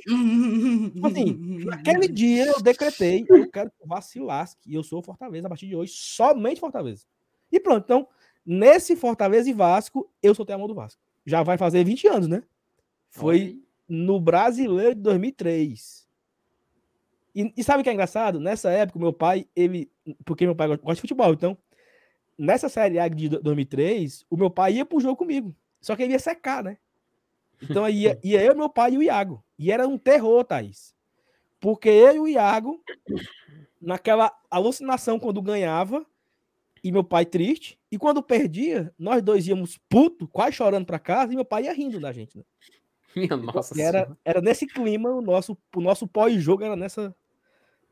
assim, 1.05 1.64
naquele 1.64 2.09
dia 2.09 2.47
eu 2.47 2.62
decretei: 2.62 3.24
eu 3.28 3.51
quero 3.51 3.70
que 3.70 3.84
o 3.84 3.89
Vasco 3.89 4.12
se 4.12 4.20
lasque. 4.20 4.61
E 4.66 4.74
eu 4.74 4.82
sou 4.82 5.03
Fortaleza 5.03 5.47
a 5.47 5.51
partir 5.51 5.66
de 5.66 5.76
hoje, 5.76 5.93
somente 5.95 6.61
Fortaleza. 6.61 7.05
E 7.51 7.61
pronto, 7.61 7.84
então, 7.84 8.09
nesse 8.45 8.97
Fortaleza 8.97 9.49
e 9.51 9.53
Vasco, 9.53 10.11
eu 10.22 10.34
soltei 10.34 10.55
a 10.55 10.59
mão 10.59 10.68
do 10.68 10.74
Vasco. 10.74 11.01
Já 11.24 11.43
vai 11.43 11.59
fazer 11.59 11.84
20 11.84 12.07
anos, 12.09 12.28
né? 12.28 12.43
Foi 13.17 13.62
no 13.89 14.21
Brasileiro 14.21 14.95
de 14.95 15.01
2003. 15.01 16.07
E, 17.35 17.53
e 17.57 17.64
sabe 17.64 17.81
o 17.81 17.85
que 17.85 17.89
é 17.89 17.93
engraçado? 17.93 18.39
Nessa 18.39 18.71
época, 18.71 18.99
meu 18.99 19.12
pai, 19.12 19.47
ele. 19.57 19.91
Porque 20.25 20.45
meu 20.45 20.55
pai 20.55 20.69
gosta 20.69 20.95
de 20.95 21.01
futebol, 21.01 21.33
então. 21.33 21.57
Nessa 22.39 22.69
Série 22.69 22.99
A 22.99 23.09
de 23.09 23.31
2003, 23.31 24.27
o 24.29 24.37
meu 24.37 24.51
pai 24.51 24.75
ia 24.75 24.85
pro 24.85 25.01
jogo 25.01 25.17
comigo. 25.17 25.57
Só 25.81 25.97
que 25.97 26.03
ele 26.03 26.12
ia 26.12 26.19
secar, 26.19 26.62
né? 26.62 26.77
Então 27.62 27.89
ia, 27.89 28.19
ia 28.23 28.43
eu, 28.43 28.55
meu 28.55 28.69
pai 28.69 28.93
e 28.93 28.99
o 28.99 29.03
Iago. 29.03 29.43
E 29.59 29.73
era 29.73 29.89
um 29.89 29.97
terror, 29.97 30.45
Thaís. 30.45 30.95
Porque 31.59 31.89
eu 31.89 32.14
e 32.14 32.21
o 32.21 32.29
Iago, 32.29 32.83
naquela 33.81 34.31
alucinação 34.51 35.19
quando 35.19 35.41
ganhava, 35.41 36.05
e 36.85 36.93
meu 36.93 37.03
pai 37.03 37.25
triste, 37.25 37.79
e 37.91 37.97
quando 37.97 38.23
perdia, 38.23 38.93
nós 38.99 39.23
dois 39.23 39.49
íamos 39.49 39.79
puto, 39.89 40.29
quase 40.29 40.57
chorando 40.57 40.85
para 40.85 40.99
casa, 40.99 41.33
e 41.33 41.37
meu 41.37 41.45
pai 41.47 41.64
ia 41.64 41.73
rindo 41.73 41.99
da 41.99 42.12
gente, 42.12 42.37
né? 42.37 42.45
Minha 43.19 43.37
nossa 43.37 43.81
era, 43.81 44.14
era 44.23 44.43
nesse 44.43 44.67
clima, 44.67 45.09
o 45.09 45.23
nosso, 45.23 45.57
o 45.75 45.81
nosso 45.81 46.07
pós-jogo 46.07 46.62
era 46.62 46.77
nessa, 46.77 47.17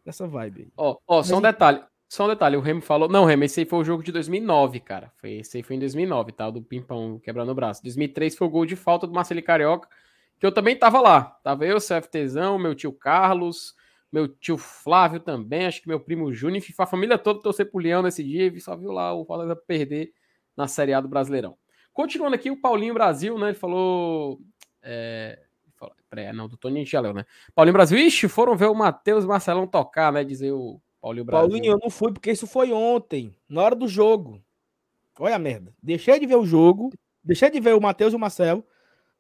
nessa 0.05 0.27
vibe. 0.27 0.71
Ó, 0.77 0.99
ó, 1.07 1.23
só 1.23 1.39
um 1.39 1.41
detalhe. 1.41 1.83
Só 2.07 2.27
um 2.27 2.29
detalhe, 2.29 2.57
o 2.57 2.61
Remo 2.61 2.83
falou. 2.83 3.09
Não, 3.09 3.25
Remo, 3.25 3.45
esse 3.45 3.61
aí 3.61 3.67
foi 3.67 3.79
o 3.79 3.85
jogo 3.85 4.03
de 4.03 4.13
2009, 4.13 4.81
cara. 4.81 5.11
Foi, 5.17 5.33
esse 5.33 5.57
aí 5.57 5.63
foi 5.63 5.77
em 5.77 5.79
2009, 5.79 6.33
tá? 6.33 6.51
Do 6.51 6.63
Pimpão 6.63 7.19
quebrando 7.19 7.51
o 7.51 7.55
braço. 7.55 7.83
2003 7.83 8.37
foi 8.37 8.47
o 8.47 8.51
gol 8.51 8.67
de 8.67 8.77
falta 8.77 9.07
do 9.07 9.15
Marcelo 9.15 9.43
Carioca, 9.43 9.89
que 10.39 10.45
eu 10.45 10.53
também 10.53 10.77
tava 10.77 11.01
lá. 11.01 11.23
Tava 11.43 11.65
eu, 11.65 11.79
CFTzão, 11.79 12.59
meu 12.59 12.75
tio 12.75 12.93
Carlos, 12.93 13.75
meu 14.13 14.29
tio 14.29 14.59
Flávio 14.59 15.21
também, 15.21 15.67
acho 15.67 15.81
que 15.81 15.89
meu 15.89 15.99
primo 15.99 16.33
Júnior, 16.33 16.63
a 16.79 16.87
família 16.87 17.17
toda 17.17 17.41
torcer 17.41 17.71
pro 17.71 17.81
Leão 17.81 18.03
nesse 18.03 18.23
dia 18.23 18.47
e 18.47 18.61
só 18.61 18.77
viu 18.77 18.93
lá 18.93 19.15
o 19.15 19.25
Fortaleza 19.25 19.57
perder 19.57 20.13
na 20.57 20.69
Série 20.69 20.93
A 20.93 21.01
do 21.01 21.09
Brasileirão. 21.09 21.57
Continuando 21.95 22.35
aqui, 22.35 22.51
o 22.51 22.61
Paulinho 22.61 22.93
Brasil, 22.93 23.39
né? 23.39 23.51
Ele 23.51 23.55
falou. 23.57 24.41
É, 24.85 25.39
não, 26.33 26.47
do 26.47 26.57
Toninho 26.57 26.87
Geleu, 26.87 27.13
né? 27.13 27.25
Paulinho 27.55 27.73
Brasil, 27.73 27.99
ixi, 27.99 28.29
foram 28.29 28.57
ver 28.57 28.67
o 28.67 28.75
Matheus 28.75 29.25
Marcelão 29.25 29.67
tocar, 29.67 30.13
né? 30.13 30.23
Dizer 30.23 30.53
o 30.53 30.81
Paulinho 31.01 31.25
Brasil. 31.25 31.49
Paulinho, 31.49 31.73
eu 31.73 31.79
não 31.83 31.91
fui 31.91 32.13
porque 32.13 32.31
isso 32.31 32.47
foi 32.47 32.73
ontem, 32.73 33.35
na 33.49 33.63
hora 33.63 33.75
do 33.75 33.89
jogo. 33.89 34.41
Olha 35.19 35.37
a 35.37 35.39
merda. 35.39 35.73
Deixei 35.83 36.21
de 36.21 36.27
ver 36.27 36.37
o 36.37 36.47
jogo, 36.47 36.93
deixei 37.23 37.51
de 37.51 37.59
ver 37.59 37.75
o 37.75 37.81
Matheus 37.81 38.13
e 38.13 38.17
o 38.17 38.19
Marcelo 38.19 38.65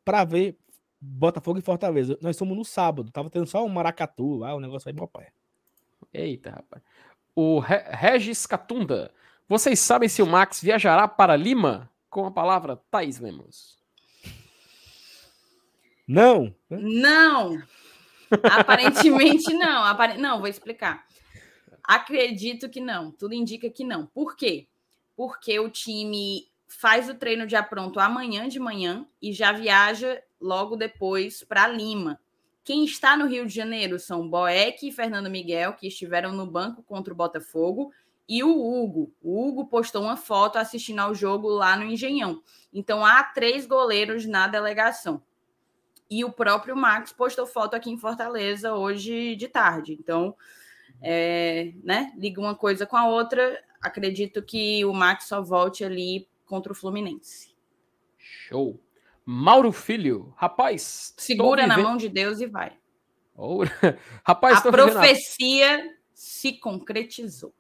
para 0.04 0.24
ver 0.24 0.56
Botafogo 1.00 1.58
e 1.58 1.62
Fortaleza. 1.62 2.18
Nós 2.20 2.36
somos 2.36 2.56
no 2.56 2.64
sábado. 2.64 3.10
Tava 3.10 3.30
tendo 3.30 3.46
só 3.46 3.64
um 3.64 3.68
maracatu 3.68 4.36
lá, 4.36 4.54
o 4.54 4.60
negócio 4.60 4.88
aí, 4.88 4.94
meu 4.94 5.08
pai. 5.08 5.28
Eita, 6.12 6.50
rapaz. 6.50 6.82
O 7.34 7.58
Re 7.58 7.78
Regis 7.90 8.46
Catunda. 8.46 9.10
Vocês 9.48 9.80
sabem 9.80 10.08
se 10.08 10.22
o 10.22 10.26
Max 10.26 10.60
viajará 10.60 11.08
para 11.08 11.36
Lima? 11.36 11.90
Com 12.08 12.26
a 12.26 12.30
palavra 12.30 12.80
Thaís 12.90 13.18
Lemos. 13.18 13.83
Não. 16.06 16.54
Não. 16.68 17.62
Aparentemente 18.42 19.52
não. 19.54 19.84
Apare... 19.84 20.18
Não, 20.18 20.38
vou 20.38 20.48
explicar. 20.48 21.06
Acredito 21.82 22.68
que 22.68 22.80
não. 22.80 23.10
Tudo 23.10 23.34
indica 23.34 23.68
que 23.70 23.84
não. 23.84 24.06
Por 24.06 24.36
quê? 24.36 24.66
Porque 25.16 25.58
o 25.58 25.68
time 25.68 26.46
faz 26.66 27.08
o 27.08 27.14
treino 27.14 27.46
de 27.46 27.60
pronto 27.64 28.00
amanhã 28.00 28.48
de 28.48 28.58
manhã 28.58 29.06
e 29.20 29.32
já 29.32 29.52
viaja 29.52 30.22
logo 30.40 30.76
depois 30.76 31.44
para 31.44 31.68
Lima. 31.68 32.20
Quem 32.64 32.84
está 32.84 33.16
no 33.16 33.26
Rio 33.26 33.46
de 33.46 33.54
Janeiro 33.54 33.98
são 33.98 34.28
Boeck 34.28 34.88
e 34.88 34.92
Fernando 34.92 35.28
Miguel, 35.28 35.74
que 35.74 35.86
estiveram 35.86 36.32
no 36.32 36.46
banco 36.46 36.82
contra 36.82 37.12
o 37.12 37.16
Botafogo, 37.16 37.92
e 38.26 38.42
o 38.42 38.48
Hugo. 38.48 39.12
O 39.22 39.46
Hugo 39.46 39.66
postou 39.66 40.02
uma 40.02 40.16
foto 40.16 40.56
assistindo 40.56 41.00
ao 41.00 41.14
jogo 41.14 41.48
lá 41.48 41.76
no 41.76 41.84
Engenhão. 41.84 42.42
Então 42.72 43.04
há 43.04 43.22
três 43.22 43.66
goleiros 43.66 44.24
na 44.24 44.48
delegação. 44.48 45.22
E 46.10 46.24
o 46.24 46.32
próprio 46.32 46.76
Max 46.76 47.12
postou 47.12 47.46
foto 47.46 47.74
aqui 47.74 47.90
em 47.90 47.98
Fortaleza 47.98 48.74
hoje 48.74 49.34
de 49.36 49.48
tarde. 49.48 49.96
Então, 49.98 50.36
é, 51.00 51.72
né, 51.82 52.12
liga 52.16 52.40
uma 52.40 52.54
coisa 52.54 52.86
com 52.86 52.96
a 52.96 53.08
outra. 53.08 53.62
Acredito 53.80 54.42
que 54.42 54.84
o 54.84 54.92
Max 54.92 55.24
só 55.24 55.42
volte 55.42 55.84
ali 55.84 56.28
contra 56.44 56.72
o 56.72 56.74
Fluminense. 56.74 57.54
Show. 58.18 58.80
Mauro 59.24 59.72
Filho, 59.72 60.34
rapaz. 60.36 61.14
Segura 61.16 61.62
vivendo... 61.62 61.76
na 61.76 61.82
mão 61.82 61.96
de 61.96 62.08
Deus 62.08 62.40
e 62.40 62.46
vai. 62.46 62.76
Oh, 63.34 63.60
rapaz, 64.22 64.64
a 64.64 64.70
profecia 64.70 65.76
vivendo... 65.78 65.94
se 66.12 66.52
concretizou. 66.58 67.54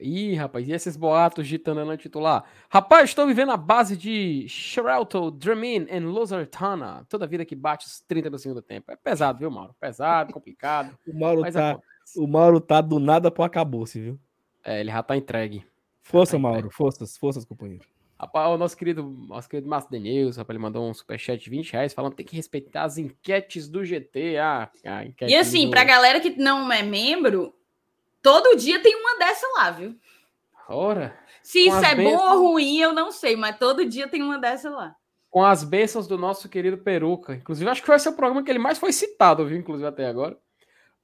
Ih, 0.00 0.34
rapaz, 0.34 0.66
e 0.66 0.72
esses 0.72 0.96
boatos 0.96 1.46
de 1.46 1.58
Tanana 1.58 1.96
titular? 1.96 2.44
Rapaz, 2.68 3.10
estou 3.10 3.26
vivendo 3.26 3.52
a 3.52 3.56
base 3.56 3.96
de 3.96 4.46
Sheralto, 4.48 5.30
Dramin 5.30 5.86
e 5.90 6.00
Lozartana. 6.00 7.06
Toda 7.08 7.26
vida 7.26 7.44
que 7.44 7.54
bate 7.54 7.86
os 7.86 8.00
30 8.00 8.30
no 8.30 8.38
segundo 8.38 8.62
tempo. 8.62 8.90
É 8.90 8.96
pesado, 8.96 9.38
viu, 9.38 9.50
Mauro? 9.50 9.74
Pesado, 9.78 10.32
complicado. 10.34 10.96
o, 11.06 11.18
Mauro 11.18 11.52
tá, 11.52 11.78
o 12.16 12.26
Mauro 12.26 12.60
tá 12.60 12.80
do 12.80 12.98
nada 12.98 13.30
pro 13.30 13.44
acabou-se, 13.44 14.00
viu? 14.00 14.18
É, 14.64 14.80
ele 14.80 14.90
já 14.90 15.02
tá 15.02 15.16
entregue. 15.16 15.64
Força, 16.02 16.32
tá 16.32 16.38
Mauro. 16.38 16.58
Entregue. 16.58 16.74
Forças, 16.74 17.16
forças, 17.16 17.44
companheiro. 17.44 17.84
Rapaz, 18.18 18.50
o 18.50 18.58
nosso 18.58 18.76
querido, 18.76 19.02
nosso 19.02 19.48
querido 19.48 19.66
Márcio 19.66 19.90
Denilson, 19.90 20.40
rapaz, 20.40 20.54
ele 20.54 20.62
mandou 20.62 20.86
um 20.86 20.92
superchat 20.92 21.42
de 21.42 21.48
20 21.48 21.72
reais 21.72 21.94
falando 21.94 22.10
que 22.10 22.18
tem 22.18 22.26
que 22.26 22.36
respeitar 22.36 22.84
as 22.84 22.98
enquetes 22.98 23.66
do 23.66 23.82
GT. 23.82 24.36
Ah, 24.36 24.70
e 25.22 25.34
assim, 25.34 25.64
do... 25.64 25.70
pra 25.70 25.84
galera 25.84 26.20
que 26.20 26.36
não 26.36 26.70
é 26.70 26.82
membro, 26.82 27.54
todo 28.22 28.56
dia 28.56 28.82
tem 28.82 28.94
uma 28.94 29.18
dessa 29.18 29.46
lá, 29.56 29.70
viu? 29.70 29.96
Ora. 30.68 31.18
Se 31.42 31.66
isso 31.66 31.84
é 31.84 31.94
bênçãos... 31.94 32.18
bom 32.18 32.30
ou 32.30 32.52
ruim, 32.52 32.78
eu 32.78 32.92
não 32.92 33.10
sei, 33.10 33.36
mas 33.36 33.58
todo 33.58 33.84
dia 33.84 34.08
tem 34.08 34.22
uma 34.22 34.38
dessa 34.38 34.70
lá. 34.70 34.94
Com 35.28 35.44
as 35.44 35.64
bênçãos 35.64 36.06
do 36.06 36.18
nosso 36.18 36.48
querido 36.48 36.78
Peruca. 36.78 37.34
Inclusive, 37.34 37.70
acho 37.70 37.82
que 37.82 37.88
vai 37.88 37.98
ser 37.98 38.10
o 38.10 38.16
programa 38.16 38.42
que 38.42 38.50
ele 38.50 38.58
mais 38.58 38.78
foi 38.78 38.92
citado, 38.92 39.46
viu? 39.46 39.58
Inclusive, 39.58 39.88
até 39.88 40.06
agora. 40.06 40.38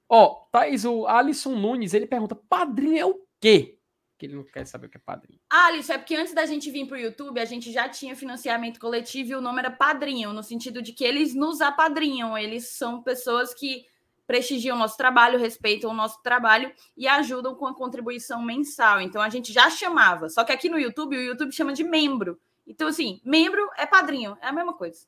Ó, 0.09 0.45
Thaís, 0.51 0.85
o 0.85 1.05
Alisson 1.07 1.55
Nunes, 1.55 1.93
ele 1.93 2.05
pergunta: 2.05 2.35
padrinho 2.35 2.97
é 2.97 3.05
o 3.05 3.19
quê? 3.39 3.77
que 4.17 4.25
ele 4.25 4.35
não 4.35 4.43
quer 4.43 4.65
saber 4.65 4.87
o 4.87 4.89
que 4.89 4.97
é 4.97 4.99
padrinho. 4.99 5.39
Ah, 5.49 5.67
Alice, 5.67 5.91
é 5.91 5.97
porque 5.97 6.15
antes 6.15 6.33
da 6.33 6.45
gente 6.45 6.71
vir 6.71 6.87
para 6.87 6.97
o 6.97 6.99
YouTube, 6.99 7.39
a 7.39 7.45
gente 7.45 7.71
já 7.71 7.87
tinha 7.87 8.15
financiamento 8.15 8.79
coletivo 8.79 9.31
e 9.31 9.35
o 9.35 9.41
nome 9.41 9.59
era 9.59 9.69
padrinho, 9.69 10.33
no 10.33 10.41
sentido 10.41 10.81
de 10.81 10.91
que 10.91 11.03
eles 11.03 11.35
nos 11.35 11.61
apadrinham, 11.61 12.37
eles 12.37 12.69
são 12.69 13.01
pessoas 13.03 13.53
que 13.53 13.85
prestigiam 14.27 14.75
o 14.75 14.79
nosso 14.79 14.97
trabalho, 14.97 15.39
respeitam 15.39 15.89
o 15.89 15.93
nosso 15.93 16.21
trabalho 16.21 16.71
e 16.95 17.07
ajudam 17.07 17.55
com 17.55 17.65
a 17.65 17.73
contribuição 17.73 18.41
mensal. 18.41 18.99
Então 18.99 19.21
a 19.21 19.29
gente 19.29 19.53
já 19.53 19.69
chamava, 19.69 20.29
só 20.29 20.43
que 20.43 20.51
aqui 20.51 20.69
no 20.69 20.77
YouTube, 20.77 21.17
o 21.17 21.21
YouTube 21.21 21.53
chama 21.53 21.73
de 21.73 21.83
membro. 21.83 22.37
Então, 22.67 22.89
assim, 22.89 23.21
membro 23.23 23.67
é 23.77 23.85
padrinho, 23.85 24.37
é 24.41 24.47
a 24.47 24.51
mesma 24.51 24.73
coisa. 24.73 25.07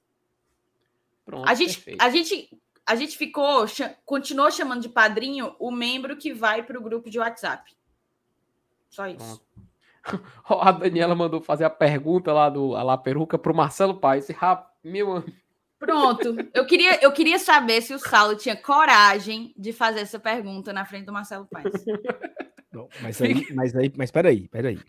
Pronto, 1.25 1.47
a 1.47 1.53
gente, 1.53 1.83
a 1.99 2.09
gente, 2.09 2.49
a 2.85 2.95
gente 2.95 3.17
ficou, 3.17 3.65
continuou 4.05 4.49
chamando 4.49 4.81
de 4.81 4.89
padrinho 4.89 5.53
o 5.59 5.69
membro 5.69 6.15
que 6.15 6.33
vai 6.33 6.63
para 6.63 6.79
o 6.79 6.81
grupo 6.81 7.09
de 7.09 7.19
WhatsApp. 7.19 7.75
Só 8.89 9.05
isso. 9.05 9.43
A 10.47 10.71
Daniela 10.71 11.13
mandou 11.13 11.41
fazer 11.41 11.65
a 11.65 11.69
pergunta 11.69 12.33
lá 12.33 12.49
do 12.49 12.75
a 12.75 12.81
lá 12.81 12.97
peruca 12.97 13.37
pro 13.37 13.53
Marcelo 13.53 13.99
Paes. 13.99 14.27
Meu 14.83 15.23
Pronto. 15.79 16.35
Eu 16.53 16.65
queria, 16.67 17.01
eu 17.01 17.11
queria 17.11 17.39
saber 17.39 17.81
se 17.81 17.93
o 17.93 17.99
Saulo 17.99 18.35
tinha 18.35 18.55
coragem 18.55 19.53
de 19.57 19.71
fazer 19.71 20.01
essa 20.01 20.19
pergunta 20.19 20.73
na 20.73 20.85
frente 20.85 21.05
do 21.05 21.13
Marcelo 21.13 21.47
Paes. 21.49 21.85
Não, 22.71 22.89
mas 23.01 23.21
aí, 23.21 23.47
mas 23.53 23.75
aí, 23.75 23.91
mas 23.97 24.11
peraí, 24.11 24.47
peraí. 24.49 24.79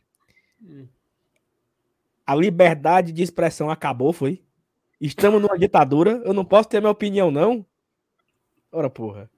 A 2.27 2.35
liberdade 2.35 3.13
de 3.13 3.23
expressão 3.23 3.71
acabou, 3.71 4.13
foi? 4.13 4.43
Estamos 5.01 5.41
numa 5.41 5.59
ditadura, 5.59 6.21
eu 6.25 6.35
não 6.35 6.45
posso 6.45 6.69
ter 6.69 6.81
minha 6.81 6.91
opinião, 6.91 7.31
não? 7.31 7.65
Ora, 8.71 8.91
porra. 8.91 9.31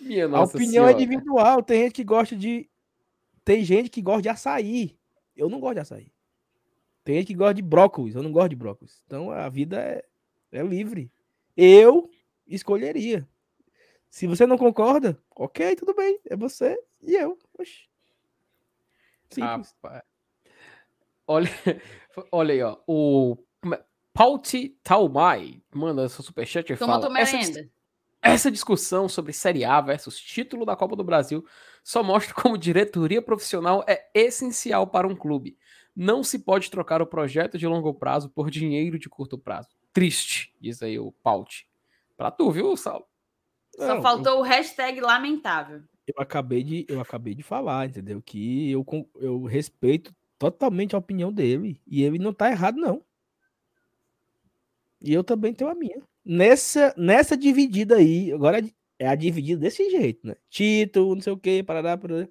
Minha 0.00 0.26
a 0.26 0.42
opinião 0.42 0.84
é 0.84 0.88
senhora. 0.88 0.92
é 0.92 0.94
individual, 0.94 1.62
tem 1.62 1.84
gente 1.84 1.92
que 1.94 2.04
gosta 2.04 2.36
de 2.36 2.68
tem 3.44 3.64
gente 3.64 3.88
que 3.88 4.02
gosta 4.02 4.22
de 4.22 4.28
açaí. 4.28 4.96
Eu 5.36 5.48
não 5.48 5.58
gosto 5.58 5.74
de 5.74 5.80
açaí. 5.80 6.12
Tem 7.04 7.16
gente 7.16 7.28
que 7.28 7.34
gosta 7.34 7.54
de 7.54 7.62
brócolis. 7.62 8.14
Eu 8.14 8.22
não 8.22 8.30
gosto 8.30 8.50
de 8.50 8.56
brócolis. 8.56 9.02
Então 9.06 9.30
a 9.30 9.48
vida 9.48 9.80
é, 9.80 10.04
é 10.52 10.62
livre. 10.62 11.10
Eu 11.56 12.10
escolheria. 12.46 13.26
Se 14.08 14.26
você 14.26 14.46
não 14.46 14.58
concorda, 14.58 15.18
ok, 15.34 15.74
tudo 15.74 15.94
bem. 15.94 16.20
É 16.28 16.36
você 16.36 16.78
e 17.00 17.14
eu. 17.14 17.38
Oxi. 17.58 17.88
Simples. 19.30 19.74
Olha, 21.26 21.48
olha 22.30 22.52
aí, 22.52 22.62
ó. 22.62 22.78
O 22.86 23.38
Pauti 24.12 24.78
Taumai 24.82 25.62
manda 25.74 26.08
seu 26.08 26.22
superchat 26.22 26.70
e 26.70 26.76
Toma 26.76 27.00
fala... 27.00 27.18
Essa, 27.18 27.70
essa 28.20 28.50
discussão 28.50 29.08
sobre 29.08 29.32
Série 29.32 29.64
A 29.64 29.80
versus 29.80 30.20
título 30.20 30.66
da 30.66 30.76
Copa 30.76 30.94
do 30.94 31.02
Brasil 31.02 31.44
só 31.82 32.02
mostra 32.02 32.34
como 32.34 32.58
diretoria 32.58 33.22
profissional 33.22 33.82
é 33.88 34.10
essencial 34.14 34.86
para 34.86 35.08
um 35.08 35.16
clube. 35.16 35.56
Não 35.96 36.22
se 36.22 36.38
pode 36.38 36.70
trocar 36.70 37.00
o 37.02 37.06
projeto 37.06 37.58
de 37.58 37.66
longo 37.66 37.92
prazo 37.94 38.28
por 38.28 38.50
dinheiro 38.50 38.98
de 38.98 39.08
curto 39.08 39.38
prazo. 39.38 39.70
Triste, 39.92 40.54
diz 40.60 40.82
aí 40.82 40.98
o 40.98 41.12
Paut. 41.12 41.68
Pra 42.16 42.30
tu, 42.30 42.50
viu, 42.50 42.76
Saulo? 42.76 43.06
Só 43.76 43.94
Não, 43.94 44.02
faltou 44.02 44.34
eu... 44.34 44.38
o 44.40 44.42
hashtag 44.42 45.00
lamentável. 45.00 45.82
Eu 46.06 46.14
acabei 46.18 46.62
de, 46.62 46.86
eu 46.88 47.00
acabei 47.00 47.34
de 47.34 47.42
falar, 47.42 47.86
entendeu? 47.86 48.20
Que 48.20 48.70
eu, 48.70 48.84
eu 49.16 49.44
respeito 49.44 50.14
totalmente 50.38 50.94
a 50.94 50.98
opinião 50.98 51.32
dele. 51.32 51.80
E 51.86 52.02
ele 52.02 52.18
não 52.18 52.32
tá 52.32 52.50
errado, 52.50 52.76
não. 52.76 53.02
E 55.00 55.12
eu 55.12 55.24
também 55.24 55.52
tenho 55.52 55.70
a 55.70 55.74
minha. 55.74 56.02
Nessa, 56.24 56.94
nessa 56.96 57.36
dividida 57.36 57.96
aí, 57.96 58.32
agora 58.32 58.64
é 58.98 59.08
a 59.08 59.14
dividida 59.14 59.60
desse 59.60 59.90
jeito, 59.90 60.26
né? 60.26 60.36
Título, 60.48 61.16
não 61.16 61.22
sei 61.22 61.32
o 61.32 61.36
que, 61.36 61.62
parará, 61.62 61.96
parará. 61.96 62.28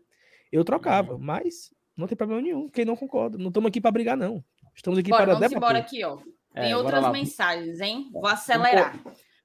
Eu 0.51 0.63
trocava, 0.63 1.13
uhum. 1.13 1.19
mas 1.19 1.73
não 1.95 2.07
tem 2.07 2.15
problema 2.15 2.41
nenhum. 2.41 2.69
Quem 2.69 2.85
não 2.85 2.95
concorda, 2.95 3.37
não 3.37 3.49
estamos 3.49 3.67
aqui 3.67 3.81
para 3.81 3.91
brigar, 3.91 4.17
não. 4.17 4.43
Estamos 4.75 4.97
aqui 4.99 5.09
Bora, 5.09 5.25
para 5.25 5.33
vamos 5.35 5.51
embora 5.51 5.79
aqui, 5.79 6.03
ó. 6.03 6.17
Tem 6.53 6.71
é, 6.71 6.77
outras 6.77 7.11
mensagens, 7.11 7.79
hein? 7.79 8.09
Vou 8.11 8.27
acelerar. 8.27 8.99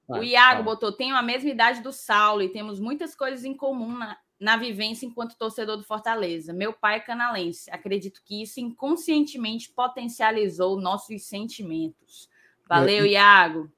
o 0.09 0.23
Iago 0.23 0.63
botou: 0.63 0.93
tenho 0.93 1.15
a 1.17 1.23
mesma 1.23 1.51
idade 1.51 1.81
do 1.81 1.93
Saulo 1.93 2.43
e 2.43 2.49
temos 2.49 2.81
muitas 2.81 3.15
coisas 3.15 3.45
em 3.45 3.55
comum 3.55 3.97
na, 3.97 4.17
na 4.39 4.57
vivência 4.57 5.07
enquanto 5.07 5.39
torcedor 5.39 5.77
do 5.77 5.85
Fortaleza. 5.85 6.53
Meu 6.53 6.73
pai 6.73 6.97
é 6.97 7.01
canalense. 7.01 7.71
Acredito 7.71 8.21
que 8.25 8.43
isso 8.43 8.61
inconscientemente 8.61 9.73
potencializou 9.73 10.81
nossos 10.81 11.27
sentimentos. 11.27 12.29
Valeu, 12.69 13.07
e, 13.07 13.13
Iago. 13.13 13.71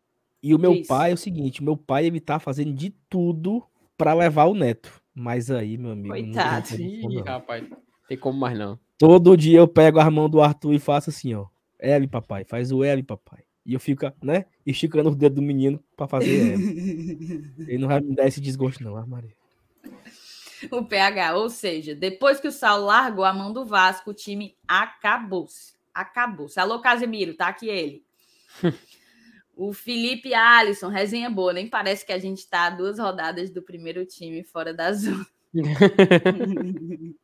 E 0.43 0.55
o 0.55 0.59
meu 0.59 0.73
Isso. 0.73 0.89
pai 0.89 1.11
é 1.11 1.15
o 1.15 1.19
seguinte: 1.19 1.63
meu 1.63 1.77
pai 1.77 2.07
ele 2.07 2.21
tá 2.21 2.39
fazendo 2.39 2.73
de 2.73 2.91
tudo 3.09 3.63
para 3.97 4.15
levar 4.15 4.47
o 4.47 4.55
neto. 4.55 4.91
Mas 5.15 5.51
aí, 5.51 5.77
meu 5.77 5.93
amigo. 5.93 6.09
Coitado. 6.09 6.79
Não, 6.79 6.81
Ih, 6.81 7.03
não. 7.17 7.23
rapaz, 7.25 7.69
tem 8.09 8.17
como 8.17 8.39
mais 8.39 8.57
não. 8.57 8.79
Todo 8.97 9.37
dia 9.37 9.59
eu 9.59 9.69
pego 9.69 10.01
a 10.01 10.11
mão 10.11 10.29
do 10.29 10.41
Arthur 10.41 10.73
e 10.73 10.79
faço 10.79 11.11
assim, 11.11 11.35
ó. 11.35 11.47
L, 11.79 12.07
papai, 12.07 12.45
faz 12.45 12.73
o 12.73 12.83
L, 12.83 13.03
papai. 13.03 13.45
E 13.65 13.75
eu 13.75 13.81
fico, 13.81 14.11
né, 14.23 14.47
esticando 14.65 15.11
os 15.11 15.17
dedos 15.17 15.37
do 15.37 15.43
menino 15.43 15.83
para 15.97 16.09
fazer 16.09 16.53
L. 16.55 17.55
Ele 17.69 17.79
não 17.79 17.89
vai 17.89 18.01
me 18.01 18.15
dar 18.15 18.27
esse 18.27 18.41
desgosto, 18.41 18.83
não, 18.83 19.07
Maria. 19.07 19.37
O 20.71 20.85
PH, 20.85 21.37
ou 21.37 21.49
seja, 21.49 21.95
depois 21.95 22.41
que 22.41 22.49
o 22.49 22.53
Saulo 22.53 22.87
largou 22.87 23.25
a 23.25 23.33
mão 23.33 23.53
do 23.53 23.65
Vasco, 23.65 24.11
o 24.11 24.15
time 24.15 24.57
acabou-se. 24.67 25.75
Acabou-se. 25.95 26.59
Alô, 26.59 26.81
Casemiro, 26.81 27.35
tá 27.35 27.49
aqui 27.49 27.69
ele. 27.69 28.05
O 29.61 29.73
Felipe 29.73 30.33
Alisson, 30.33 30.87
resenha 30.87 31.29
boa, 31.29 31.53
nem 31.53 31.69
parece 31.69 32.07
que 32.07 32.13
a 32.13 32.19
gente 32.21 32.39
está 32.39 32.67
a 32.67 32.71
duas 32.71 32.97
rodadas 32.97 33.51
do 33.51 33.61
primeiro 33.61 34.07
time 34.07 34.45
fora 34.45 34.73
da 34.73 34.93
zona. 34.93 35.27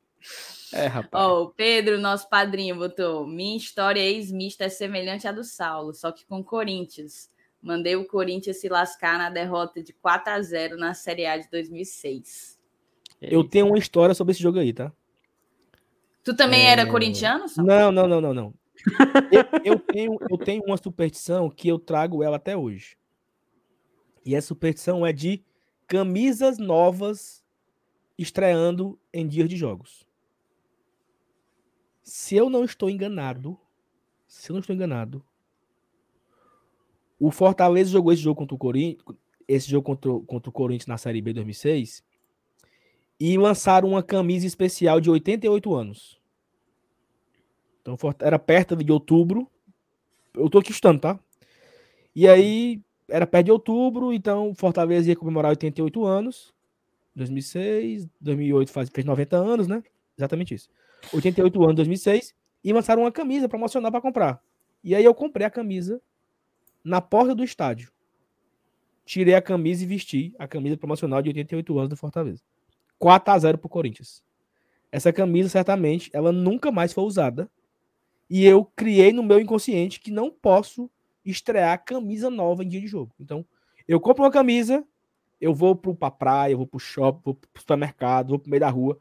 É, 0.75 0.87
rapaz. 0.87 1.25
Ó, 1.25 1.45
o 1.45 1.51
Pedro, 1.51 2.01
nosso 2.01 2.29
padrinho, 2.29 2.77
botou: 2.77 3.25
Minha 3.27 3.57
história 3.57 4.01
ex-mista 4.01 4.65
é 4.65 4.69
semelhante 4.69 5.29
à 5.29 5.33
do 5.33 5.45
Saulo, 5.45 5.95
só 5.95 6.11
que 6.11 6.27
com 6.27 6.43
Corinthians. 6.43 7.31
Mandei 7.63 7.95
o 7.97 8.05
Corinthians 8.07 8.61
se 8.61 8.69
lascar 8.69 9.17
na 9.17 9.31
derrota 9.31 9.83
de 9.83 9.93
4 9.93 10.33
a 10.33 10.43
0 10.43 10.77
na 10.77 10.93
Série 10.93 11.25
A 11.25 11.39
de 11.39 11.49
2006. 11.49 12.59
Eu 13.23 13.45
tenho 13.45 13.69
uma 13.69 13.79
história 13.79 14.15
sobre 14.15 14.33
esse 14.33 14.43
jogo 14.43 14.59
aí, 14.59 14.73
tá? 14.73 14.93
Tu 16.23 16.35
também 16.35 16.67
é... 16.67 16.71
era 16.73 16.87
corintiano? 16.87 17.47
Não, 17.57 17.93
não, 17.93 18.09
não, 18.09 18.21
não, 18.21 18.35
não. 18.35 18.55
eu, 19.31 19.73
eu, 19.73 19.79
tenho, 19.79 20.19
eu 20.29 20.37
tenho 20.37 20.63
uma 20.65 20.77
superstição 20.77 21.49
que 21.49 21.69
eu 21.69 21.79
trago 21.79 22.23
ela 22.23 22.37
até 22.37 22.57
hoje. 22.57 22.99
E 24.27 24.35
essa 24.35 24.49
superstição 24.49 25.07
é 25.07 25.13
de 25.13 25.43
camisas 25.87 26.59
novas 26.59 27.45
estreando 28.19 28.99
em 29.13 29.27
dias 29.27 29.49
de 29.49 29.57
jogos. 29.57 30.04
Se 32.05 32.37
eu 32.37 32.51
não 32.51 32.65
estou 32.65 32.91
enganado, 32.91 33.59
se 34.29 34.51
eu 34.51 34.55
não 34.55 34.61
estou 34.61 34.77
enganado, 34.77 35.25
o 37.19 37.31
Fortaleza 37.31 37.91
jogou 37.91 38.13
esse 38.13 38.21
jogo 38.21 38.39
contra 38.39 38.55
o 38.55 38.59
Corinthians, 38.59 39.03
esse 39.49 39.71
jogo 39.71 39.87
contra, 39.87 40.11
contra 40.27 40.51
o 40.51 40.53
Corinthians 40.53 40.87
na 40.87 40.99
Série 40.99 41.23
B 41.23 41.33
2006 41.33 42.05
e 43.19 43.39
lançaram 43.39 43.89
uma 43.89 44.03
camisa 44.03 44.47
especial 44.47 45.01
de 45.01 45.09
88 45.09 45.75
anos. 45.75 46.21
Então 47.81 47.97
era 48.19 48.39
perto 48.39 48.77
de 48.77 48.93
outubro. 48.93 49.51
Eu 50.35 50.51
tô 50.51 50.59
aqui 50.59 50.73
estando, 50.73 51.01
tá? 51.01 51.19
E 52.15 52.29
aí 52.29 52.83
era 53.09 53.27
perto 53.27 53.47
de 53.47 53.53
outubro, 53.53 54.13
então 54.13 54.55
Fortaleza 54.55 55.09
ia 55.09 55.17
comemorar 55.17 55.51
88 55.51 56.05
anos. 56.05 56.53
2006, 57.17 58.07
2008 58.21 58.71
faz, 58.71 58.91
fez 58.91 59.07
90 59.07 59.37
anos, 59.39 59.67
né? 59.67 59.83
Exatamente 60.19 60.55
isso. 60.55 60.69
88 61.13 61.63
anos, 61.63 61.77
2006, 61.77 62.35
e 62.63 62.73
lançaram 62.73 63.03
uma 63.03 63.13
camisa 63.13 63.49
promocional 63.49 63.91
para 63.91 64.01
comprar. 64.01 64.41
E 64.83 64.95
aí 64.95 65.05
eu 65.05 65.15
comprei 65.15 65.47
a 65.47 65.51
camisa 65.51 66.01
na 66.83 67.01
porta 67.01 67.35
do 67.35 67.45
estádio. 67.45 67.91
Tirei 69.05 69.35
a 69.35 69.43
camisa 69.43 69.85
e 69.85 69.87
vesti 69.87 70.35
a 70.39 70.49
camisa 70.49 70.77
promocional 70.77 71.21
de 71.21 71.29
88 71.29 71.79
anos 71.79 71.91
do 71.91 71.97
Fortaleza. 71.97 72.43
4 72.99 73.35
a 73.35 73.39
0 73.39 73.59
pro 73.59 73.69
Corinthians. 73.69 74.23
Essa 74.91 75.13
camisa 75.13 75.49
certamente 75.49 76.11
ela 76.13 76.33
nunca 76.33 76.71
mais 76.71 76.93
foi 76.93 77.05
usada. 77.05 77.51
E 78.31 78.45
eu 78.45 78.65
criei 78.65 79.13
no 79.13 79.23
meu 79.23 79.39
inconsciente 79.39 80.01
que 80.01 80.11
não 80.11 80.31
posso 80.31 80.91
estrear 81.25 81.85
camisa 81.85 82.31
nova 82.31 82.65
em 82.65 82.69
dia 82.69 82.81
de 82.81 82.87
jogo. 82.87 83.15
Então, 83.19 83.45
eu 83.87 84.01
compro 84.01 84.25
uma 84.25 84.31
camisa, 84.31 84.85
eu 85.41 85.55
vou 85.55 85.77
pro, 85.77 85.95
pra 85.95 86.11
praia, 86.11 86.53
eu 86.53 86.59
vou 86.59 86.67
pro 86.67 86.79
shopping, 86.79 87.21
vou 87.25 87.35
pro 87.35 87.61
supermercado, 87.61 88.29
vou 88.29 88.39
pro 88.39 88.51
meio 88.51 88.61
da 88.61 88.71
rua. 88.71 88.99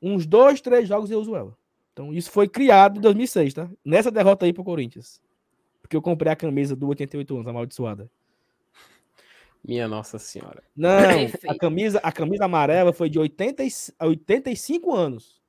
Uns 0.00 0.26
dois, 0.26 0.60
três 0.60 0.88
jogos 0.88 1.10
eu 1.10 1.20
uso 1.20 1.34
ela. 1.34 1.56
Então, 1.92 2.12
isso 2.12 2.30
foi 2.30 2.48
criado 2.48 2.98
em 2.98 3.00
2006, 3.00 3.54
tá? 3.54 3.70
Nessa 3.84 4.10
derrota 4.10 4.44
aí 4.44 4.52
pro 4.52 4.62
Corinthians. 4.62 5.20
Porque 5.80 5.96
eu 5.96 6.02
comprei 6.02 6.32
a 6.32 6.36
camisa 6.36 6.76
do 6.76 6.88
88 6.88 7.34
anos, 7.34 7.46
amaldiçoada. 7.46 8.10
Minha 9.64 9.88
Nossa 9.88 10.18
Senhora. 10.18 10.62
Não, 10.76 10.98
a 11.48 11.54
camisa, 11.58 11.98
a 12.02 12.12
camisa 12.12 12.44
amarela 12.44 12.92
foi 12.92 13.08
de 13.08 13.18
80, 13.18 13.62
85 14.00 14.94
anos. 14.94 15.42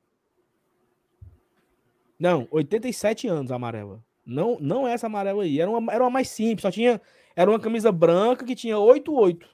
Não, 2.19 2.47
87 2.49 3.27
anos 3.27 3.51
a 3.51 3.55
amarela. 3.55 4.03
Não, 4.25 4.57
não 4.59 4.87
é 4.87 4.93
essa 4.93 5.07
amarela 5.07 5.43
aí. 5.43 5.59
Era 5.59 5.69
uma, 5.69 5.93
era 5.93 6.03
uma 6.03 6.09
mais 6.09 6.29
simples. 6.29 6.61
Só 6.61 6.71
tinha. 6.71 6.99
Era 7.35 7.51
uma 7.51 7.59
camisa 7.59 7.91
branca 7.91 8.43
que 8.43 8.55
tinha 8.55 8.77
88 8.79 9.47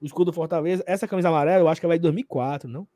o 0.00 0.06
escudo 0.06 0.30
do 0.30 0.34
Fortaleza. 0.34 0.84
Essa 0.86 1.08
camisa 1.08 1.28
amarela, 1.28 1.62
eu 1.62 1.68
acho 1.68 1.80
que 1.80 1.86
ela 1.86 1.94
é 1.94 1.98
de 1.98 2.02
2004, 2.02 2.68
não? 2.68 2.86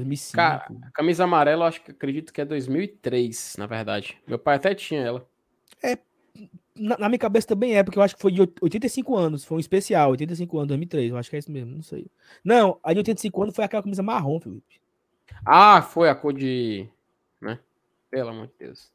2005. 0.00 0.36
Cara, 0.36 0.66
a 0.82 0.90
camisa 0.90 1.24
amarela, 1.24 1.64
eu 1.64 1.68
acho 1.68 1.82
que 1.82 1.90
acredito 1.90 2.32
que 2.32 2.40
é 2.40 2.44
2003, 2.44 3.56
na 3.58 3.66
verdade. 3.66 4.18
Meu 4.26 4.38
pai 4.38 4.56
até 4.56 4.74
tinha 4.74 5.00
ela. 5.00 5.26
É, 5.82 5.98
na, 6.76 6.98
na, 6.98 7.08
minha 7.08 7.18
cabeça 7.18 7.46
também 7.46 7.76
é, 7.76 7.82
porque 7.82 7.98
eu 7.98 8.02
acho 8.02 8.16
que 8.16 8.22
foi 8.22 8.32
de 8.32 8.40
85 8.40 9.16
anos, 9.16 9.44
foi 9.44 9.56
um 9.56 9.60
especial, 9.60 10.10
85 10.10 10.58
anos, 10.58 10.68
2003, 10.68 11.10
eu 11.10 11.16
acho 11.16 11.30
que 11.30 11.36
é 11.36 11.38
isso 11.38 11.50
mesmo, 11.50 11.74
não 11.74 11.82
sei. 11.82 12.06
Não, 12.44 12.78
a 12.82 12.92
de 12.92 12.98
85 12.98 13.42
anos 13.42 13.54
foi 13.54 13.64
aquela 13.64 13.82
camisa 13.82 14.02
marrom, 14.02 14.40
Felipe. 14.40 14.80
Ah, 15.44 15.82
foi 15.82 16.08
a 16.08 16.14
cor 16.14 16.32
de. 16.32 16.88
né? 17.40 17.58
Pelo 18.10 18.30
amor 18.30 18.46
de 18.48 18.52
Deus. 18.58 18.90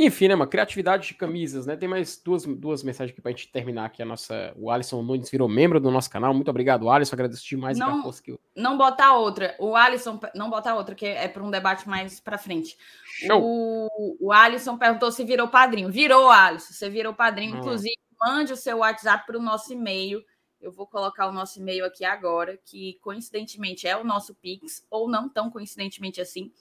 Enfim, 0.00 0.28
né, 0.28 0.36
uma 0.36 0.46
criatividade 0.46 1.08
de 1.08 1.14
camisas, 1.14 1.66
né? 1.66 1.74
Tem 1.74 1.88
mais 1.88 2.22
duas, 2.22 2.44
duas 2.44 2.84
mensagens 2.84 3.12
aqui 3.12 3.20
pra 3.20 3.32
gente 3.32 3.50
terminar 3.50 3.86
aqui 3.86 4.00
a 4.00 4.04
nossa. 4.04 4.54
O 4.56 4.70
Alisson 4.70 5.02
Nunes 5.02 5.28
virou 5.28 5.48
membro 5.48 5.80
do 5.80 5.90
nosso 5.90 6.08
canal. 6.08 6.32
Muito 6.32 6.48
obrigado, 6.48 6.88
Alisson. 6.88 7.16
Agradeço 7.16 7.44
demais 7.44 7.76
não, 7.76 8.06
eu... 8.24 8.40
Não 8.54 8.78
botar 8.78 9.16
outra. 9.16 9.56
O 9.58 9.74
Alisson, 9.74 10.20
não 10.36 10.48
botar 10.48 10.76
outra, 10.76 10.94
que 10.94 11.04
é 11.04 11.26
para 11.26 11.42
um 11.42 11.50
debate 11.50 11.88
mais 11.88 12.20
para 12.20 12.38
frente. 12.38 12.78
Show. 13.04 13.42
O, 13.42 14.16
o 14.20 14.32
Alisson 14.32 14.78
perguntou 14.78 15.10
se 15.10 15.24
virou 15.24 15.48
padrinho. 15.48 15.90
Virou, 15.90 16.30
Alisson. 16.30 16.72
Você 16.72 16.88
virou 16.88 17.12
padrinho. 17.12 17.56
Hum. 17.56 17.58
Inclusive, 17.58 17.96
mande 18.20 18.52
o 18.52 18.56
seu 18.56 18.78
WhatsApp 18.78 19.26
para 19.26 19.36
o 19.36 19.42
nosso 19.42 19.72
e-mail. 19.72 20.22
Eu 20.60 20.70
vou 20.70 20.86
colocar 20.86 21.26
o 21.26 21.32
nosso 21.32 21.58
e-mail 21.58 21.84
aqui 21.84 22.04
agora, 22.04 22.56
que 22.64 22.98
coincidentemente 23.00 23.88
é 23.88 23.96
o 23.96 24.04
nosso 24.04 24.32
Pix, 24.36 24.86
ou 24.88 25.08
não 25.08 25.28
tão 25.28 25.50
coincidentemente 25.50 26.20
assim 26.20 26.52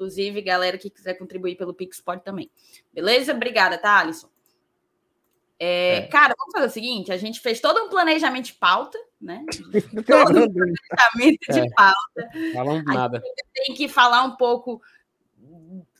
Inclusive, 0.00 0.40
galera 0.40 0.78
que 0.78 0.88
quiser 0.88 1.12
contribuir 1.12 1.56
pelo 1.56 1.74
Pix 1.74 2.00
pode 2.00 2.24
também. 2.24 2.50
Beleza? 2.90 3.34
Obrigada, 3.34 3.76
tá, 3.76 3.98
Alisson? 3.98 4.30
É, 5.58 5.96
é. 5.96 6.06
Cara, 6.06 6.34
vamos 6.38 6.52
fazer 6.52 6.66
o 6.68 6.70
seguinte: 6.70 7.12
a 7.12 7.18
gente 7.18 7.38
fez 7.38 7.60
todo 7.60 7.84
um 7.84 7.90
planejamento 7.90 8.46
de 8.46 8.54
pauta, 8.54 8.98
né? 9.20 9.44
Todo 10.06 10.44
um 10.44 10.50
planejamento 10.50 11.52
de 11.52 11.60
é. 11.60 11.70
pauta. 11.76 12.30
Falando 12.54 12.84
nada. 12.84 13.22
tem 13.52 13.74
que 13.74 13.90
falar 13.90 14.22
um 14.22 14.36
pouco 14.36 14.80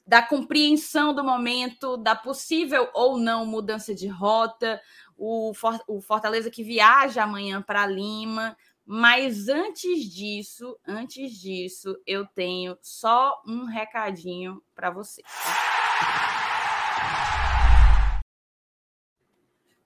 da 0.07 0.22
compreensão 0.22 1.12
do 1.12 1.22
momento, 1.22 1.98
da 1.98 2.16
possível 2.16 2.88
ou 2.94 3.18
não 3.18 3.44
mudança 3.44 3.94
de 3.94 4.09
rota, 4.09 4.80
o, 5.14 5.53
Fortaleza 6.01 6.51
que 6.51 6.64
viaja 6.64 7.22
amanhã 7.22 7.61
para 7.61 7.86
Lima, 7.86 8.57
mas 8.93 9.49
antes 9.49 10.12
disso, 10.12 10.76
antes 10.84 11.38
disso, 11.38 11.97
eu 12.05 12.26
tenho 12.26 12.76
só 12.82 13.41
um 13.47 13.64
recadinho 13.64 14.61
para 14.74 14.91
você. 14.91 15.22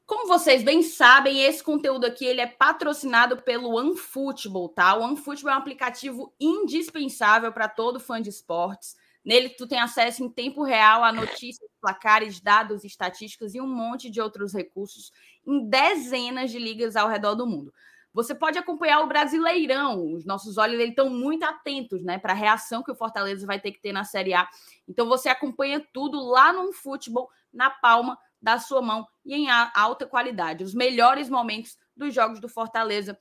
Como 0.07 0.27
vocês 0.27 0.63
bem 0.63 0.83
sabem, 0.83 1.43
esse 1.43 1.63
conteúdo 1.63 2.07
aqui 2.07 2.25
ele 2.25 2.41
é 2.41 2.47
patrocinado 2.47 3.43
pelo 3.43 3.77
OneFootball, 3.77 4.71
tá? 4.71 4.95
O 4.95 5.03
OneFootball 5.03 5.53
é 5.53 5.55
um 5.55 5.59
aplicativo 5.59 6.35
indispensável 6.41 7.53
para 7.53 7.69
todo 7.69 8.01
fã 8.01 8.23
de 8.23 8.31
esportes. 8.31 8.97
Nele 9.23 9.51
tu 9.51 9.67
tem 9.67 9.81
acesso 9.81 10.25
em 10.25 10.31
tempo 10.31 10.63
real 10.63 11.05
a 11.05 11.13
notícias, 11.13 11.69
placares, 11.79 12.41
dados, 12.41 12.85
estatísticas 12.85 13.55
e 13.55 13.61
um 13.61 13.69
monte 13.69 14.09
de 14.09 14.23
outros 14.23 14.55
recursos 14.55 15.13
em 15.47 15.69
dezenas 15.69 16.51
de 16.51 16.59
ligas 16.59 16.97
ao 16.97 17.07
redor 17.07 17.35
do 17.35 17.47
mundo. 17.47 17.71
Você 18.15 18.33
pode 18.33 18.57
acompanhar 18.57 19.01
o 19.01 19.09
Brasileirão. 19.09 20.13
Os 20.13 20.25
nossos 20.25 20.57
olhos 20.57 20.81
estão 20.81 21.11
muito 21.11 21.43
atentos 21.43 22.05
né, 22.05 22.17
para 22.17 22.33
a 22.33 22.37
reação 22.37 22.83
que 22.83 22.93
o 22.93 22.95
Fortaleza 22.95 23.45
vai 23.45 23.61
ter 23.61 23.73
que 23.73 23.83
ter 23.83 23.93
na 23.93 24.05
Série 24.05 24.33
A. 24.33 24.49
Então 24.89 25.07
você 25.09 25.29
acompanha 25.29 25.85
tudo 25.93 26.25
lá 26.25 26.53
no 26.53 26.73
futebol, 26.73 27.29
na 27.53 27.71
palma 27.71 28.17
da 28.41 28.59
sua 28.59 28.81
mão 28.81 29.05
e 29.25 29.35
em 29.35 29.51
alta 29.51 30.07
qualidade. 30.07 30.63
Os 30.63 30.75
melhores 30.75 31.29
momentos 31.29 31.77
dos 31.97 32.15
jogos 32.15 32.39
do 32.41 32.49
Fortaleza 32.49 33.19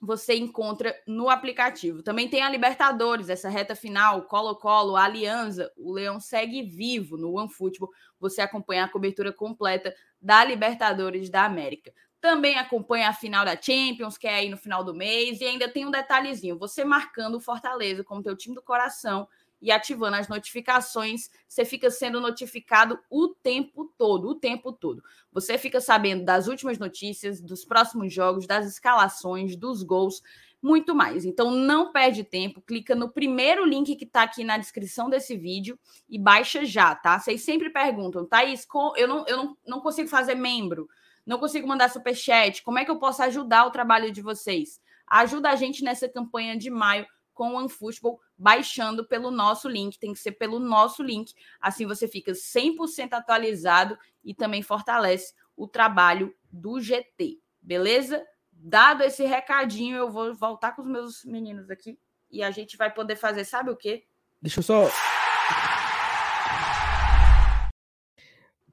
você 0.00 0.34
encontra 0.34 0.94
no 1.06 1.28
aplicativo. 1.28 2.02
Também 2.02 2.28
tem 2.28 2.42
a 2.42 2.50
Libertadores, 2.50 3.28
essa 3.28 3.48
reta 3.48 3.74
final, 3.74 4.22
Colo-Colo, 4.22 4.96
Aliança, 4.96 5.72
o 5.76 5.92
Leão 5.92 6.20
segue 6.20 6.62
vivo 6.62 7.16
no 7.16 7.34
OneFootball. 7.34 7.90
Você 8.20 8.40
acompanha 8.40 8.84
a 8.84 8.88
cobertura 8.88 9.32
completa 9.32 9.94
da 10.20 10.44
Libertadores 10.44 11.30
da 11.30 11.44
América. 11.44 11.92
Também 12.26 12.58
acompanha 12.58 13.08
a 13.08 13.12
final 13.12 13.44
da 13.44 13.56
Champions, 13.56 14.18
que 14.18 14.26
é 14.26 14.34
aí 14.34 14.48
no 14.48 14.56
final 14.56 14.82
do 14.82 14.92
mês. 14.92 15.40
E 15.40 15.44
ainda 15.44 15.68
tem 15.68 15.86
um 15.86 15.92
detalhezinho: 15.92 16.58
você 16.58 16.84
marcando 16.84 17.36
o 17.36 17.40
Fortaleza 17.40 18.02
como 18.02 18.20
teu 18.20 18.36
time 18.36 18.52
do 18.52 18.60
coração 18.60 19.28
e 19.62 19.70
ativando 19.70 20.16
as 20.16 20.26
notificações, 20.26 21.30
você 21.46 21.64
fica 21.64 21.88
sendo 21.88 22.20
notificado 22.20 22.98
o 23.08 23.28
tempo 23.28 23.94
todo, 23.96 24.30
o 24.30 24.34
tempo 24.34 24.72
todo. 24.72 25.04
Você 25.32 25.56
fica 25.56 25.80
sabendo 25.80 26.24
das 26.24 26.48
últimas 26.48 26.80
notícias, 26.80 27.40
dos 27.40 27.64
próximos 27.64 28.12
jogos, 28.12 28.44
das 28.44 28.66
escalações, 28.66 29.54
dos 29.54 29.84
gols, 29.84 30.20
muito 30.60 30.96
mais. 30.96 31.24
Então 31.24 31.52
não 31.52 31.92
perde 31.92 32.24
tempo, 32.24 32.60
clica 32.60 32.96
no 32.96 33.08
primeiro 33.08 33.64
link 33.64 33.94
que 33.94 34.04
está 34.04 34.24
aqui 34.24 34.42
na 34.42 34.58
descrição 34.58 35.08
desse 35.08 35.36
vídeo 35.36 35.78
e 36.10 36.18
baixa 36.18 36.64
já, 36.64 36.92
tá? 36.92 37.20
Vocês 37.20 37.44
sempre 37.44 37.70
perguntam, 37.70 38.26
Thaís, 38.26 38.66
eu 38.96 39.06
não, 39.06 39.24
eu 39.28 39.36
não, 39.36 39.56
não 39.64 39.80
consigo 39.80 40.08
fazer 40.08 40.34
membro 40.34 40.88
não 41.26 41.38
consigo 41.38 41.66
mandar 41.66 41.90
superchat, 41.90 42.62
como 42.62 42.78
é 42.78 42.84
que 42.84 42.90
eu 42.90 42.98
posso 42.98 43.22
ajudar 43.24 43.66
o 43.66 43.70
trabalho 43.70 44.12
de 44.12 44.22
vocês? 44.22 44.80
Ajuda 45.06 45.50
a 45.50 45.56
gente 45.56 45.82
nessa 45.82 46.08
campanha 46.08 46.56
de 46.56 46.70
maio 46.70 47.06
com 47.34 47.50
o 47.52 47.56
OneFootball, 47.56 48.18
baixando 48.38 49.06
pelo 49.06 49.30
nosso 49.30 49.68
link, 49.68 49.98
tem 49.98 50.12
que 50.14 50.18
ser 50.18 50.32
pelo 50.32 50.58
nosso 50.58 51.02
link, 51.02 51.34
assim 51.60 51.84
você 51.84 52.08
fica 52.08 52.32
100% 52.32 53.12
atualizado 53.12 53.98
e 54.24 54.34
também 54.34 54.62
fortalece 54.62 55.34
o 55.54 55.68
trabalho 55.68 56.34
do 56.50 56.80
GT, 56.80 57.38
beleza? 57.60 58.24
Dado 58.50 59.02
esse 59.02 59.24
recadinho, 59.24 59.96
eu 59.96 60.10
vou 60.10 60.34
voltar 60.34 60.72
com 60.72 60.80
os 60.80 60.88
meus 60.88 61.24
meninos 61.24 61.70
aqui 61.70 61.98
e 62.30 62.42
a 62.42 62.50
gente 62.50 62.76
vai 62.76 62.92
poder 62.92 63.16
fazer, 63.16 63.44
sabe 63.44 63.70
o 63.70 63.76
quê? 63.76 64.06
Deixa 64.40 64.60
eu 64.60 64.64
só. 64.64 64.84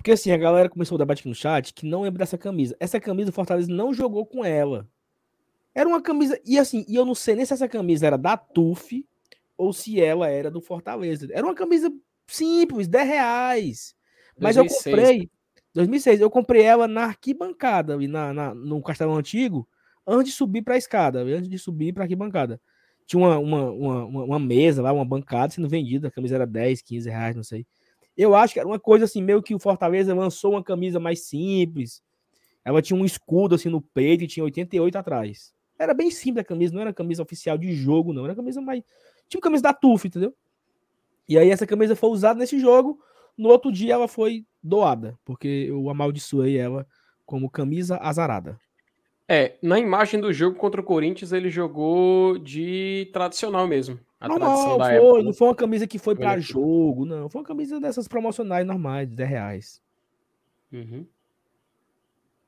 Porque 0.04 0.12
assim, 0.12 0.32
a 0.32 0.38
galera 0.38 0.68
começou 0.68 0.95
o 0.95 0.99
debate 0.99 1.20
aqui 1.20 1.30
no 1.30 1.34
chat 1.34 1.74
que 1.74 1.86
não 1.86 2.01
lembra 2.01 2.20
dessa 2.20 2.38
camisa. 2.38 2.76
Essa 2.78 2.99
camisa 2.99 3.30
o 3.30 3.34
Fortaleza 3.34 3.72
não 3.72 3.93
jogou 3.93 4.26
com 4.26 4.43
ela. 4.43 4.86
Era 5.74 5.88
uma 5.88 6.01
camisa. 6.01 6.38
E 6.45 6.60
assim, 6.60 6.84
e 6.89 6.95
eu 6.95 7.06
não 7.06 7.16
sei 7.16 7.36
nem 7.36 7.45
se 7.45 7.54
essa 7.54 7.70
camisa 7.70 8.06
era 8.06 8.18
da 8.18 8.36
TUF 8.36 9.08
ou 9.58 9.72
se 9.72 10.01
ela 10.01 10.28
era 10.28 10.51
do 10.51 10.60
Fortaleza. 10.60 11.30
Era 11.32 11.47
uma 11.47 11.56
camisa 11.56 11.89
simples, 12.28 12.86
10 12.86 13.08
reais. 13.08 13.95
Mas 14.38 14.58
2006. 14.58 14.86
eu 14.86 14.91
comprei. 14.91 15.32
2006, 15.74 16.20
eu 16.20 16.30
comprei 16.30 16.64
ela 16.64 16.86
na 16.86 17.06
arquibancada, 17.06 17.97
na, 17.97 18.34
na, 18.34 18.54
no 18.54 18.84
Castelo 18.84 19.16
Antigo, 19.16 19.66
antes 20.06 20.34
de 20.34 20.38
subir 20.38 20.64
para 20.64 20.74
a 20.74 20.78
escada, 20.78 21.22
antes 21.22 21.47
de 21.47 21.58
subir 21.58 21.93
para 21.93 22.04
a 22.04 22.06
arquibancada. 22.06 22.60
Tinha 23.06 23.22
uma, 23.22 23.39
uma, 23.39 23.72
uma, 23.72 24.24
uma, 24.26 24.39
mesa 24.39 24.82
lá, 24.82 24.91
uma 24.91 25.06
bancada 25.06 25.54
sendo 25.54 25.70
vendida, 25.70 26.10
a 26.10 26.12
camisa 26.12 26.36
era 26.36 26.45
10, 26.45 26.82
15 26.82 27.10
reais, 27.10 27.36
não 27.38 27.43
sei. 27.43 27.66
Eu 28.16 28.36
acho 28.36 28.53
que 28.53 28.59
era 28.59 28.68
uma 28.68 28.80
coisa 28.80 29.05
assim, 29.05 29.22
meio 29.22 29.41
que 29.41 29.55
o 29.55 29.59
Fortaleza 29.59 30.14
lançou 30.14 30.51
uma 30.51 30.64
camisa 30.64 30.99
mais 30.99 31.22
simples. 31.22 32.03
Ela 32.64 32.82
tinha 32.82 32.97
um 32.97 33.05
escudo 33.05 33.55
assim 33.55 33.70
no 33.70 33.82
peito 33.82 34.24
e 34.24 34.28
tinha 34.28 34.43
88 34.43 34.97
atrás. 34.97 35.53
Era 35.78 35.93
bem 35.93 36.11
simples 36.11 36.41
a 36.41 36.47
camisa, 36.47 36.74
não 36.74 36.82
era 36.82 36.93
camisa 36.93 37.24
oficial 37.24 37.57
de 37.57 37.74
jogo, 37.74 38.14
não. 38.14 38.26
Era 38.26 38.36
camisa 38.36 38.61
mais. 38.61 38.84
Tipo 39.28 39.41
camisa 39.41 39.64
da 39.64 39.74
TUF, 39.74 40.07
entendeu? 40.07 40.34
E 41.28 41.38
aí 41.38 41.49
essa 41.49 41.66
camisa 41.66 41.95
foi 41.95 42.09
usada 42.09 42.39
nesse 42.39 42.59
jogo. 42.59 42.99
No 43.38 43.49
outro 43.49 43.72
dia 43.72 43.93
ela 43.93 44.07
foi 44.07 44.45
doada, 44.61 45.18
porque 45.26 45.66
eu 45.70 45.89
amaldiçoei 45.89 46.57
ela 46.57 46.88
como 47.26 47.49
camisa 47.49 47.97
azarada. 47.97 48.59
É, 49.28 49.55
na 49.61 49.80
imagem 49.80 50.20
do 50.20 50.32
jogo 50.34 50.57
contra 50.57 50.82
o 50.82 50.84
Corinthians, 50.84 51.32
ele 51.32 51.49
jogou 51.49 52.38
de 52.38 53.09
tradicional 53.14 53.68
mesmo. 53.68 53.99
A 54.24 54.28
Normal, 54.30 54.80
foi, 54.80 54.96
época, 54.96 55.18
né? 55.18 55.24
não 55.24 55.34
foi 55.34 55.48
uma 55.50 55.56
camisa 55.56 55.86
que 55.86 56.00
foi 56.00 56.16
para 56.16 56.40
jogo, 56.40 57.04
não. 57.04 57.28
Foi 57.28 57.42
uma 57.42 57.48
camisa 57.48 57.78
dessas 57.78 58.08
promocionais 58.08 58.66
normais, 58.66 59.10
de 59.10 59.18
10 59.18 59.30
reais. 59.30 59.82
Uhum. 60.72 61.06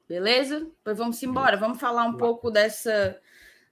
Beleza? 0.08 0.70
Pois 0.82 0.98
vamos 0.98 1.22
embora. 1.22 1.58
Vamos 1.58 1.78
falar 1.78 2.06
um 2.06 2.16
pouco 2.16 2.50
dessa, 2.50 3.20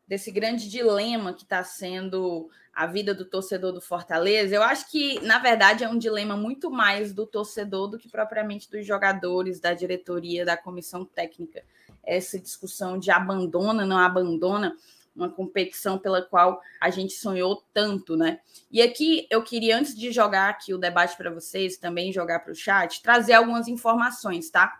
desse 0.06 0.32
grande 0.32 0.70
dilema 0.70 1.34
que 1.34 1.43
está 1.43 1.64
sendo 1.64 2.49
a 2.76 2.86
vida 2.86 3.14
do 3.14 3.24
torcedor 3.24 3.72
do 3.72 3.80
Fortaleza. 3.80 4.54
Eu 4.54 4.64
acho 4.64 4.91
que, 4.91 5.22
na 5.22 5.39
verdade, 5.39 5.86
é 5.86 5.88
um 5.88 5.97
dilema 5.97 6.36
muito 6.36 6.70
mais 6.70 7.14
do 7.14 7.26
torcedor 7.26 7.88
do 7.88 7.97
que 7.97 8.10
propriamente 8.10 8.70
dos 8.70 8.86
jogadores, 8.86 9.62
da 9.62 9.74
diretoria, 9.74 10.43
da 10.43 10.58
comissão 10.58 11.06
técnica. 11.06 11.64
Essa 12.04 12.38
discussão 12.38 12.99
de 12.99 13.12
abandona, 13.12 13.86
não 13.86 13.97
abandona 13.97 14.76
uma 15.16 15.30
competição 15.30 15.97
pela 15.97 16.22
qual 16.22 16.61
a 16.82 16.89
gente 16.89 17.14
sonhou 17.14 17.64
tanto, 17.74 18.18
né? 18.18 18.39
E 18.72 18.82
aqui 18.82 19.28
eu 19.30 19.43
queria, 19.43 19.78
antes 19.78 19.95
de 19.95 20.11
jogar 20.11 20.49
aqui 20.49 20.74
o 20.74 20.78
debate 20.78 21.16
para 21.16 21.32
vocês, 21.32 21.78
também 21.78 22.11
jogar 22.11 22.39
para 22.39 22.51
o 22.51 22.55
chat, 22.55 23.01
trazer 23.01 23.34
algumas 23.34 23.68
informações, 23.68 24.49
tá? 24.49 24.80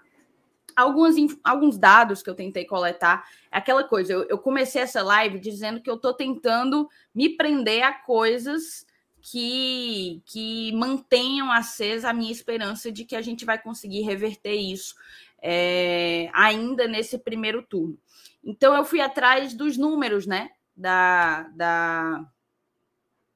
alguns, 0.76 1.16
alguns 1.44 1.78
dados 1.78 2.22
que 2.22 2.30
eu 2.30 2.36
tentei 2.36 2.66
coletar. 2.66 3.28
É 3.52 3.58
aquela 3.58 3.84
coisa, 3.84 4.14
eu, 4.14 4.24
eu 4.24 4.38
comecei 4.38 4.82
essa 4.82 5.02
live 5.02 5.40
dizendo 5.40 5.82
que 5.82 5.90
eu 5.90 5.96
estou 5.96 6.14
tentando 6.14 6.90
me 7.14 7.30
prender 7.30 7.84
a 7.84 7.94
coisas 7.94 8.86
que, 9.22 10.22
que 10.26 10.72
mantenham 10.74 11.52
acesa 11.52 12.10
a 12.10 12.14
minha 12.14 12.32
esperança 12.32 12.92
de 12.92 13.06
que 13.06 13.16
a 13.16 13.22
gente 13.22 13.46
vai 13.46 13.62
conseguir 13.62 14.02
reverter 14.02 14.56
isso 14.56 14.96
é, 15.42 16.30
ainda 16.34 16.88
nesse 16.88 17.18
primeiro 17.18 17.64
turno. 17.64 17.98
Então 18.44 18.76
eu 18.76 18.84
fui 18.84 19.00
atrás 19.00 19.54
dos 19.54 19.78
números, 19.78 20.28
né? 20.28 20.50
Da, 20.76 21.44
da, 21.56 22.26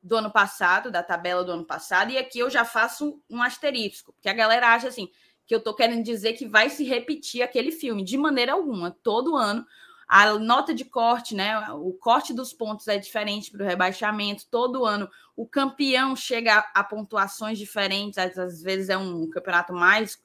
do 0.01 0.17
ano 0.17 0.31
passado, 0.31 0.91
da 0.91 1.03
tabela 1.03 1.43
do 1.43 1.51
ano 1.51 1.65
passado, 1.65 2.11
e 2.11 2.17
aqui 2.17 2.39
eu 2.39 2.49
já 2.49 2.65
faço 2.65 3.21
um 3.29 3.41
asterisco, 3.41 4.11
porque 4.13 4.29
a 4.29 4.33
galera 4.33 4.73
acha 4.73 4.87
assim, 4.87 5.09
que 5.47 5.55
eu 5.55 5.59
estou 5.59 5.73
querendo 5.73 6.03
dizer 6.03 6.33
que 6.33 6.45
vai 6.45 6.69
se 6.69 6.83
repetir 6.83 7.41
aquele 7.41 7.71
filme, 7.71 8.03
de 8.03 8.17
maneira 8.17 8.51
alguma, 8.51 8.91
todo 8.91 9.35
ano. 9.35 9.65
A 10.05 10.33
nota 10.39 10.73
de 10.73 10.85
corte, 10.85 11.35
né? 11.35 11.59
O 11.71 11.91
corte 11.91 12.33
dos 12.33 12.53
pontos 12.53 12.87
é 12.87 12.97
diferente 12.97 13.51
para 13.51 13.61
o 13.61 13.67
rebaixamento. 13.67 14.45
Todo 14.49 14.85
ano 14.85 15.09
o 15.35 15.45
campeão 15.45 16.15
chega 16.15 16.59
a, 16.59 16.79
a 16.79 16.83
pontuações 16.83 17.57
diferentes. 17.57 18.17
Às, 18.17 18.37
às, 18.37 18.61
vezes 18.61 18.87
é 18.87 18.97
um 18.97 19.29
campeonato 19.29 19.73
mais 19.73 20.21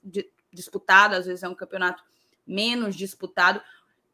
disputado, 0.53 1.16
às 1.16 1.26
vezes 1.26 1.43
é 1.43 1.49
um 1.49 1.55
campeonato 1.55 2.03
menos 2.47 2.95
disputado. 2.95 3.61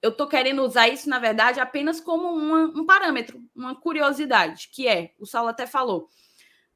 Eu 0.01 0.11
estou 0.11 0.29
querendo 0.29 0.63
usar 0.63 0.89
isso, 0.89 1.09
na 1.09 1.19
verdade, 1.19 1.59
apenas 1.59 2.01
como 2.01 2.29
uma, 2.29 2.65
um 2.67 2.87
parâmetro, 2.87 3.43
uma 3.55 3.75
curiosidade, 3.75 4.69
que 4.73 4.87
é, 4.87 5.13
o 5.19 5.27
Saulo 5.27 5.49
até 5.49 5.67
falou, 5.67 6.09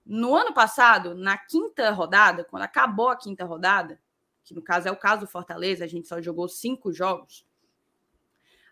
no 0.04 0.34
ano 0.34 0.52
passado, 0.52 1.14
na 1.14 1.38
quinta 1.38 1.90
rodada, 1.90 2.44
quando 2.44 2.62
acabou 2.62 3.08
a 3.08 3.16
quinta 3.16 3.44
rodada, 3.44 4.00
que 4.44 4.54
no 4.54 4.62
caso 4.62 4.88
é 4.88 4.90
o 4.90 4.96
caso 4.96 5.22
do 5.22 5.30
Fortaleza, 5.30 5.84
a 5.84 5.88
gente 5.88 6.08
só 6.08 6.20
jogou 6.20 6.48
cinco 6.48 6.92
jogos. 6.92 7.46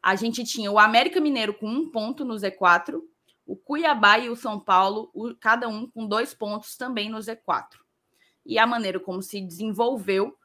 A 0.03 0.17
gente 0.17 0.43
tinha 0.45 0.72
o 0.72 0.79
América 0.79 1.21
Mineiro 1.21 1.55
com 1.55 1.68
um 1.68 1.89
ponto 1.89 2.25
no 2.25 2.35
Z4, 2.35 3.01
o 3.47 3.57
Cuiabá 3.57 4.18
e 4.18 4.29
o 4.29 4.37
São 4.37 4.59
Paulo, 4.59 5.11
o, 5.14 5.35
cada 5.35 5.68
um 5.68 5.89
com 5.89 6.07
dois 6.07 6.35
pontos 6.35 6.77
também 6.77 7.09
no 7.09 7.18
Z4. 7.18 7.79
E 8.45 8.59
a 8.59 8.67
maneira 8.67 8.99
como 8.99 9.22
se 9.22 9.41
desenvolveu, 9.41 10.37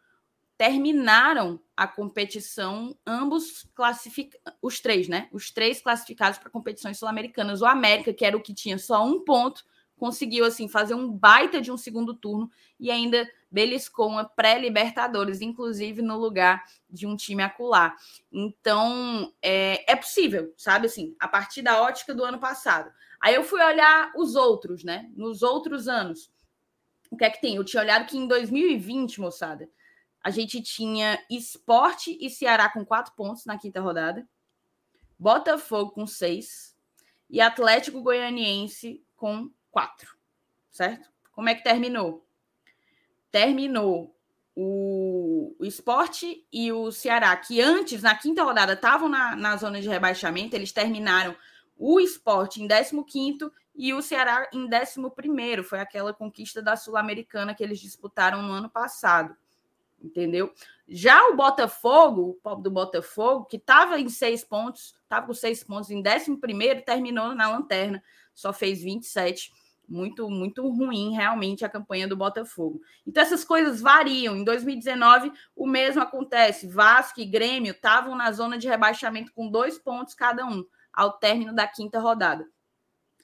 terminaram 0.58 1.60
a 1.76 1.88
competição, 1.88 2.96
ambos 3.06 3.68
classificados, 3.76 4.58
os 4.62 4.80
três, 4.80 5.08
né? 5.08 5.28
Os 5.32 5.52
três 5.52 5.82
classificados 5.82 6.40
para 6.40 6.50
competições 6.50 6.98
sul-americanas. 6.98 7.62
O 7.62 7.66
América, 7.66 8.14
que 8.14 8.26
era 8.26 8.38
o 8.38 8.42
que 8.42 8.54
tinha 8.54 8.78
só 8.78 9.06
um 9.06 9.20
ponto, 9.20 9.66
conseguiu 9.98 10.46
assim 10.46 10.68
fazer 10.68 10.94
um 10.94 11.12
baita 11.12 11.62
de 11.62 11.72
um 11.72 11.78
segundo 11.78 12.14
turno 12.14 12.50
e 12.80 12.90
ainda 12.92 13.30
beliscou 13.52 14.08
uma 14.08 14.26
pré-Libertadores, 14.26 15.42
inclusive 15.42 16.02
no 16.02 16.18
lugar 16.18 16.64
de 16.90 17.06
um 17.08 17.16
time 17.16 17.44
acular. 17.44 17.96
Então, 18.32 19.34
é, 19.42 19.92
é 19.92 19.96
possível, 19.96 20.54
sabe 20.58 20.88
assim, 20.88 21.16
a 21.20 21.28
partir 21.28 21.62
da 21.62 21.82
ótica 21.82 22.14
do 22.14 22.24
ano 22.24 22.40
passado. 22.40 22.92
Aí 23.22 23.36
eu 23.36 23.44
fui 23.44 23.62
olhar 23.62 24.12
os 24.16 24.36
outros, 24.36 24.84
né? 24.84 25.10
Nos 25.16 25.42
outros 25.42 25.88
anos. 25.88 26.32
O 27.10 27.18
que 27.18 27.24
é 27.26 27.30
que 27.30 27.42
tem? 27.42 27.56
Eu 27.56 27.64
tinha 27.64 27.82
olhado 27.82 28.08
que 28.08 28.18
em 28.18 28.28
2020, 28.28 29.22
moçada, 29.22 29.70
a 30.26 30.32
gente 30.32 30.60
tinha 30.60 31.24
Esporte 31.30 32.18
e 32.20 32.32
Ceará 32.32 32.68
com 32.68 32.84
quatro 32.84 33.14
pontos 33.14 33.46
na 33.46 33.60
quinta 33.60 33.80
rodada, 33.80 34.28
Botafogo 35.20 35.92
com 35.92 36.08
seis 36.08 36.76
e 37.30 37.40
Atlético 37.40 38.02
Goianiense 38.02 39.06
com 39.16 39.52
quatro, 39.70 40.18
certo? 40.72 41.08
Como 41.32 41.48
é 41.48 41.54
que 41.54 41.64
terminou? 41.64 42.28
Terminou 43.30 44.18
o, 44.56 45.56
o 45.60 45.64
esporte 45.64 46.44
e 46.52 46.72
o 46.72 46.92
Ceará, 46.92 47.38
que 47.38 47.62
antes, 47.62 48.02
na 48.02 48.16
quinta 48.16 48.42
rodada, 48.42 48.74
estavam 48.74 49.08
na, 49.08 49.36
na 49.36 49.56
zona 49.58 49.80
de 49.80 49.88
rebaixamento, 49.88 50.56
eles 50.56 50.72
terminaram 50.72 51.36
o 51.78 52.00
esporte 52.00 52.64
em 52.64 52.68
15 52.68 53.52
e 53.76 53.94
o 53.94 54.02
Ceará 54.02 54.50
em 54.52 54.68
11. 54.68 55.64
Foi 55.64 55.80
aquela 55.80 56.16
conquista 56.16 56.64
da 56.64 56.76
Sul-Americana 56.76 57.54
que 57.54 57.64
eles 57.64 57.80
disputaram 57.80 58.42
no 58.42 58.54
ano 58.54 58.72
passado. 58.72 59.38
Entendeu? 60.02 60.54
Já 60.88 61.30
o 61.30 61.36
Botafogo, 61.36 62.30
o 62.30 62.34
pobre 62.36 62.64
do 62.64 62.72
Botafogo, 62.72 63.46
que 63.46 63.58
estava 63.58 64.00
em 64.00 64.10
seis 64.10 64.44
pontos, 64.44 64.96
estava 65.04 65.26
com 65.26 65.34
seis 65.34 65.64
pontos 65.64 65.90
em 65.90 66.04
11, 66.06 66.82
terminou 66.86 67.34
na 67.34 67.50
lanterna, 67.50 68.04
só 68.34 68.54
fez 68.54 68.84
27 68.84 69.52
muito, 69.88 70.30
muito 70.30 70.68
ruim 70.68 71.14
realmente 71.14 71.64
a 71.64 71.70
campanha 71.70 72.08
do 72.08 72.18
Botafogo. 72.18 72.82
Então 73.06 73.22
essas 73.22 73.44
coisas 73.44 73.82
variam. 73.82 74.36
Em 74.36 74.44
2019, 74.44 75.32
o 75.56 75.68
mesmo 75.68 76.02
acontece. 76.02 76.68
Vasco 76.68 77.20
e 77.20 77.26
Grêmio 77.26 77.72
estavam 77.72 78.16
na 78.16 78.32
zona 78.32 78.58
de 78.58 78.68
rebaixamento 78.68 79.32
com 79.34 79.50
dois 79.50 79.78
pontos 79.78 80.14
cada 80.14 80.46
um, 80.46 80.66
ao 80.92 81.14
término 81.14 81.54
da 81.54 81.68
quinta 81.68 82.00
rodada. 82.00 82.48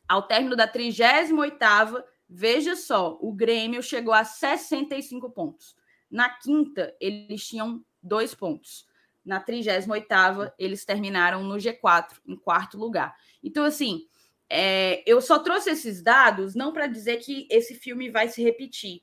Ao 0.07 0.23
término 0.23 0.56
da 0.56 0.68
38ª, 0.68 2.03
veja 2.30 2.76
só, 2.76 3.18
o 3.22 3.31
Grêmio 3.31 3.81
chegou 3.81 4.14
a 4.14 4.23
65 4.23 5.30
pontos. 5.30 5.76
Na 6.12 6.30
quinta, 6.30 6.94
eles 7.00 7.48
tinham 7.48 7.84
dois 8.04 8.36
pontos. 8.36 8.86
Na 9.24 9.42
38ª, 9.44 10.52
eles 10.60 10.84
terminaram 10.84 11.44
no 11.44 11.56
G4, 11.56 12.18
em 12.28 12.36
quarto 12.36 12.78
lugar. 12.78 13.16
Então, 13.42 13.64
assim, 13.64 14.08
é, 14.50 15.02
eu 15.06 15.22
só 15.22 15.40
trouxe 15.40 15.70
esses 15.70 16.02
dados 16.02 16.56
não 16.56 16.74
para 16.74 16.86
dizer 16.86 17.18
que 17.18 17.48
esse 17.50 17.74
filme 17.74 18.10
vai 18.10 18.28
se 18.28 18.44
repetir, 18.44 19.02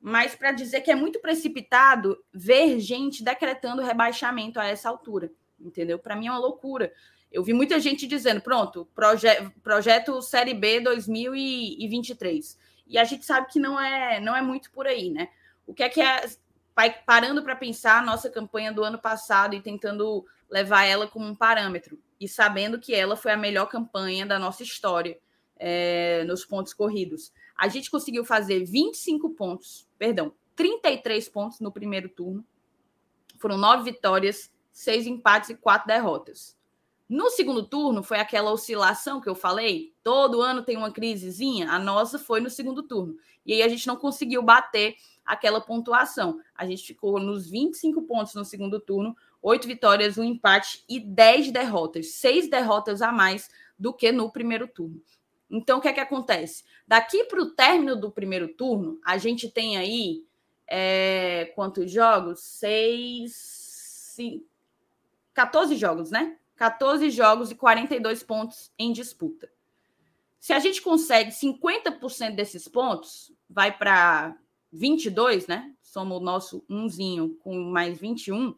mas 0.00 0.34
para 0.34 0.50
dizer 0.50 0.80
que 0.80 0.90
é 0.90 0.94
muito 0.96 1.20
precipitado 1.20 2.18
ver 2.32 2.80
gente 2.80 3.22
decretando 3.22 3.82
rebaixamento 3.82 4.58
a 4.58 4.64
essa 4.64 4.88
altura, 4.88 5.30
entendeu? 5.60 5.98
Para 6.00 6.16
mim 6.16 6.26
é 6.26 6.30
uma 6.30 6.40
loucura. 6.40 6.92
Eu 7.30 7.44
vi 7.44 7.52
muita 7.52 7.78
gente 7.78 8.06
dizendo, 8.06 8.40
pronto, 8.40 8.88
proje 8.94 9.28
projeto 9.62 10.20
Série 10.22 10.54
B 10.54 10.80
2023. 10.80 12.58
E 12.86 12.96
a 12.96 13.04
gente 13.04 13.24
sabe 13.24 13.48
que 13.52 13.60
não 13.60 13.78
é, 13.78 14.18
não 14.18 14.34
é 14.34 14.40
muito 14.40 14.70
por 14.72 14.86
aí, 14.86 15.10
né? 15.10 15.28
O 15.66 15.74
que 15.74 15.82
é 15.82 15.88
que 15.88 16.00
é 16.00 16.24
parando 17.04 17.42
para 17.42 17.56
pensar 17.56 17.98
a 17.98 18.04
nossa 18.04 18.30
campanha 18.30 18.72
do 18.72 18.84
ano 18.84 18.98
passado 18.98 19.54
e 19.54 19.60
tentando 19.60 20.24
levar 20.48 20.84
ela 20.84 21.06
como 21.06 21.26
um 21.26 21.34
parâmetro 21.34 21.98
e 22.20 22.28
sabendo 22.28 22.78
que 22.78 22.94
ela 22.94 23.16
foi 23.16 23.32
a 23.32 23.36
melhor 23.36 23.66
campanha 23.66 24.26
da 24.26 24.38
nossa 24.38 24.62
história 24.62 25.18
é, 25.56 26.24
nos 26.24 26.44
pontos 26.44 26.72
corridos. 26.72 27.32
A 27.56 27.68
gente 27.68 27.90
conseguiu 27.90 28.24
fazer 28.24 28.64
25 28.64 29.30
pontos, 29.30 29.88
perdão, 29.98 30.32
33 30.54 31.28
pontos 31.28 31.60
no 31.60 31.72
primeiro 31.72 32.08
turno. 32.08 32.44
Foram 33.38 33.56
nove 33.56 33.90
vitórias, 33.90 34.50
seis 34.72 35.06
empates 35.06 35.50
e 35.50 35.56
quatro 35.56 35.88
derrotas. 35.88 36.56
No 37.08 37.30
segundo 37.30 37.64
turno, 37.64 38.02
foi 38.02 38.18
aquela 38.18 38.52
oscilação 38.52 39.20
que 39.20 39.28
eu 39.28 39.34
falei. 39.34 39.94
Todo 40.02 40.42
ano 40.42 40.62
tem 40.62 40.76
uma 40.76 40.90
crisezinha. 40.90 41.70
A 41.70 41.78
nossa 41.78 42.18
foi 42.18 42.40
no 42.40 42.50
segundo 42.50 42.82
turno. 42.82 43.16
E 43.46 43.54
aí 43.54 43.62
a 43.62 43.68
gente 43.68 43.86
não 43.86 43.96
conseguiu 43.96 44.42
bater 44.42 44.96
aquela 45.28 45.60
pontuação. 45.60 46.40
A 46.54 46.66
gente 46.66 46.82
ficou 46.86 47.20
nos 47.20 47.50
25 47.50 48.02
pontos 48.02 48.34
no 48.34 48.44
segundo 48.44 48.80
turno, 48.80 49.14
oito 49.42 49.68
vitórias, 49.68 50.16
um 50.16 50.24
empate 50.24 50.82
e 50.88 50.98
dez 50.98 51.52
derrotas. 51.52 52.12
Seis 52.12 52.48
derrotas 52.48 53.02
a 53.02 53.12
mais 53.12 53.50
do 53.78 53.92
que 53.92 54.10
no 54.10 54.32
primeiro 54.32 54.66
turno. 54.66 55.00
Então, 55.50 55.78
o 55.78 55.80
que 55.80 55.88
é 55.88 55.92
que 55.92 56.00
acontece? 56.00 56.64
Daqui 56.86 57.24
para 57.24 57.40
o 57.40 57.50
término 57.50 57.94
do 57.94 58.10
primeiro 58.10 58.48
turno, 58.48 58.98
a 59.04 59.18
gente 59.18 59.50
tem 59.50 59.76
aí 59.76 60.24
é, 60.66 61.52
quantos 61.54 61.90
jogos? 61.90 62.40
Seis. 62.40 63.32
Cinco, 64.14 64.46
14 65.34 65.76
jogos, 65.76 66.10
né? 66.10 66.36
14 66.56 67.08
jogos 67.10 67.50
e 67.50 67.54
42 67.54 68.22
pontos 68.24 68.72
em 68.76 68.92
disputa. 68.92 69.48
Se 70.40 70.52
a 70.52 70.58
gente 70.58 70.82
consegue 70.82 71.30
50% 71.30 72.34
desses 72.34 72.66
pontos, 72.66 73.32
vai 73.48 73.76
para 73.76 74.36
22, 74.72 75.46
né? 75.46 75.72
Somos 75.82 76.18
o 76.18 76.20
nosso 76.20 76.64
umzinho 76.68 77.36
com 77.40 77.54
mais 77.70 77.98
21, 77.98 78.54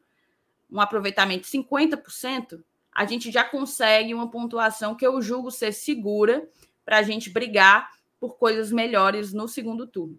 um 0.70 0.80
aproveitamento 0.80 1.44
de 1.44 1.58
50%, 1.58 2.62
a 2.92 3.04
gente 3.04 3.30
já 3.30 3.44
consegue 3.44 4.12
uma 4.12 4.30
pontuação 4.30 4.94
que 4.94 5.06
eu 5.06 5.20
julgo 5.22 5.50
ser 5.50 5.72
segura 5.72 6.48
para 6.84 6.98
a 6.98 7.02
gente 7.02 7.30
brigar 7.30 7.90
por 8.18 8.36
coisas 8.36 8.70
melhores 8.70 9.32
no 9.32 9.48
segundo 9.48 9.86
turno. 9.86 10.18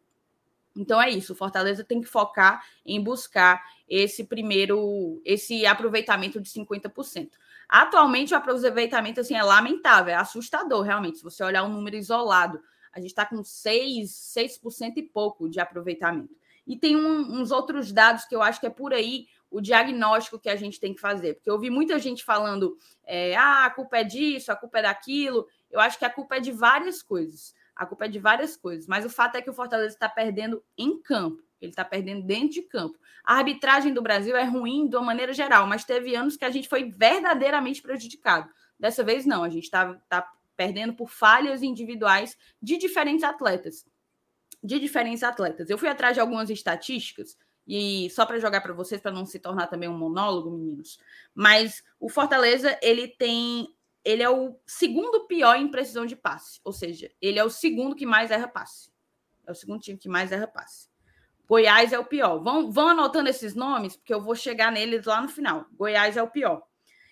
Então 0.75 1.01
é 1.01 1.09
isso, 1.09 1.33
o 1.33 1.35
Fortaleza 1.35 1.83
tem 1.83 1.99
que 1.99 2.07
focar 2.07 2.65
em 2.85 3.01
buscar 3.01 3.61
esse 3.89 4.23
primeiro, 4.23 5.21
esse 5.25 5.65
aproveitamento 5.65 6.39
de 6.39 6.49
50%. 6.49 7.31
Atualmente 7.67 8.33
o 8.33 8.37
aproveitamento 8.37 9.19
assim 9.19 9.35
é 9.35 9.43
lamentável, 9.43 10.13
é 10.13 10.17
assustador 10.17 10.81
realmente. 10.83 11.17
Se 11.17 11.23
você 11.23 11.43
olhar 11.43 11.63
um 11.63 11.73
número 11.73 11.97
isolado, 11.97 12.61
a 12.93 12.99
gente 12.99 13.09
está 13.09 13.25
com 13.25 13.43
6, 13.43 14.09
6% 14.09 14.93
e 14.97 15.03
pouco 15.03 15.49
de 15.49 15.59
aproveitamento. 15.59 16.35
E 16.65 16.77
tem 16.77 16.95
um, 16.95 17.41
uns 17.41 17.51
outros 17.51 17.91
dados 17.91 18.25
que 18.25 18.35
eu 18.35 18.41
acho 18.41 18.59
que 18.59 18.67
é 18.67 18.69
por 18.69 18.93
aí 18.93 19.27
o 19.49 19.59
diagnóstico 19.59 20.39
que 20.39 20.49
a 20.49 20.55
gente 20.55 20.79
tem 20.79 20.93
que 20.93 21.01
fazer. 21.01 21.35
Porque 21.35 21.49
eu 21.49 21.55
ouvi 21.55 21.69
muita 21.69 21.99
gente 21.99 22.23
falando, 22.23 22.77
é, 23.03 23.35
ah, 23.35 23.65
a 23.65 23.69
culpa 23.69 23.97
é 23.97 24.03
disso, 24.03 24.51
a 24.51 24.55
culpa 24.55 24.79
é 24.79 24.83
daquilo. 24.83 25.47
Eu 25.69 25.79
acho 25.79 25.97
que 25.97 26.05
a 26.05 26.09
culpa 26.09 26.37
é 26.37 26.39
de 26.39 26.51
várias 26.51 27.01
coisas. 27.01 27.53
A 27.75 27.85
culpa 27.85 28.05
é 28.05 28.07
de 28.07 28.19
várias 28.19 28.55
coisas, 28.55 28.85
mas 28.85 29.05
o 29.05 29.09
fato 29.09 29.37
é 29.37 29.41
que 29.41 29.49
o 29.49 29.53
Fortaleza 29.53 29.93
está 29.93 30.07
perdendo 30.07 30.63
em 30.77 31.01
campo. 31.01 31.41
Ele 31.59 31.71
está 31.71 31.85
perdendo 31.85 32.25
dentro 32.25 32.49
de 32.49 32.61
campo. 32.63 32.97
A 33.23 33.35
arbitragem 33.35 33.93
do 33.93 34.01
Brasil 34.01 34.35
é 34.35 34.43
ruim 34.43 34.87
de 34.87 34.95
uma 34.95 35.05
maneira 35.05 35.33
geral, 35.33 35.67
mas 35.67 35.83
teve 35.83 36.15
anos 36.15 36.35
que 36.35 36.45
a 36.45 36.49
gente 36.49 36.67
foi 36.67 36.89
verdadeiramente 36.89 37.81
prejudicado. 37.81 38.49
Dessa 38.79 39.03
vez, 39.03 39.25
não. 39.25 39.43
A 39.43 39.49
gente 39.49 39.65
está 39.65 39.93
tá 40.09 40.27
perdendo 40.61 40.93
por 40.93 41.09
falhas 41.09 41.63
individuais 41.63 42.37
de 42.61 42.77
diferentes 42.77 43.23
atletas. 43.23 43.83
De 44.63 44.79
diferentes 44.79 45.23
atletas. 45.23 45.71
Eu 45.71 45.77
fui 45.77 45.89
atrás 45.89 46.13
de 46.13 46.19
algumas 46.19 46.51
estatísticas, 46.51 47.35
e 47.67 48.11
só 48.11 48.27
para 48.27 48.37
jogar 48.37 48.61
para 48.61 48.71
vocês, 48.71 49.01
para 49.01 49.11
não 49.11 49.25
se 49.25 49.39
tornar 49.39 49.65
também 49.65 49.89
um 49.89 49.97
monólogo, 49.97 50.51
meninos. 50.51 50.99
Mas 51.33 51.83
o 51.99 52.09
Fortaleza, 52.09 52.77
ele 52.79 53.07
tem 53.07 53.75
ele 54.05 54.21
é 54.21 54.29
o 54.29 54.55
segundo 54.67 55.25
pior 55.25 55.55
em 55.55 55.69
precisão 55.71 56.05
de 56.05 56.15
passe. 56.15 56.59
Ou 56.63 56.73
seja, 56.73 57.09
ele 57.19 57.39
é 57.39 57.43
o 57.43 57.49
segundo 57.49 57.95
que 57.95 58.05
mais 58.05 58.29
erra 58.29 58.47
passe. 58.47 58.91
É 59.47 59.51
o 59.51 59.55
segundo 59.55 59.81
time 59.81 59.97
que 59.97 60.09
mais 60.09 60.31
erra 60.31 60.47
passe. 60.47 60.89
Goiás 61.47 61.91
é 61.91 61.97
o 61.97 62.05
pior. 62.05 62.39
Vão, 62.39 62.71
vão 62.71 62.89
anotando 62.89 63.29
esses 63.29 63.55
nomes, 63.55 63.95
porque 63.95 64.13
eu 64.13 64.21
vou 64.21 64.35
chegar 64.35 64.71
neles 64.71 65.05
lá 65.05 65.21
no 65.21 65.27
final. 65.27 65.65
Goiás 65.73 66.17
é 66.17 66.23
o 66.23 66.29
pior. 66.29 66.63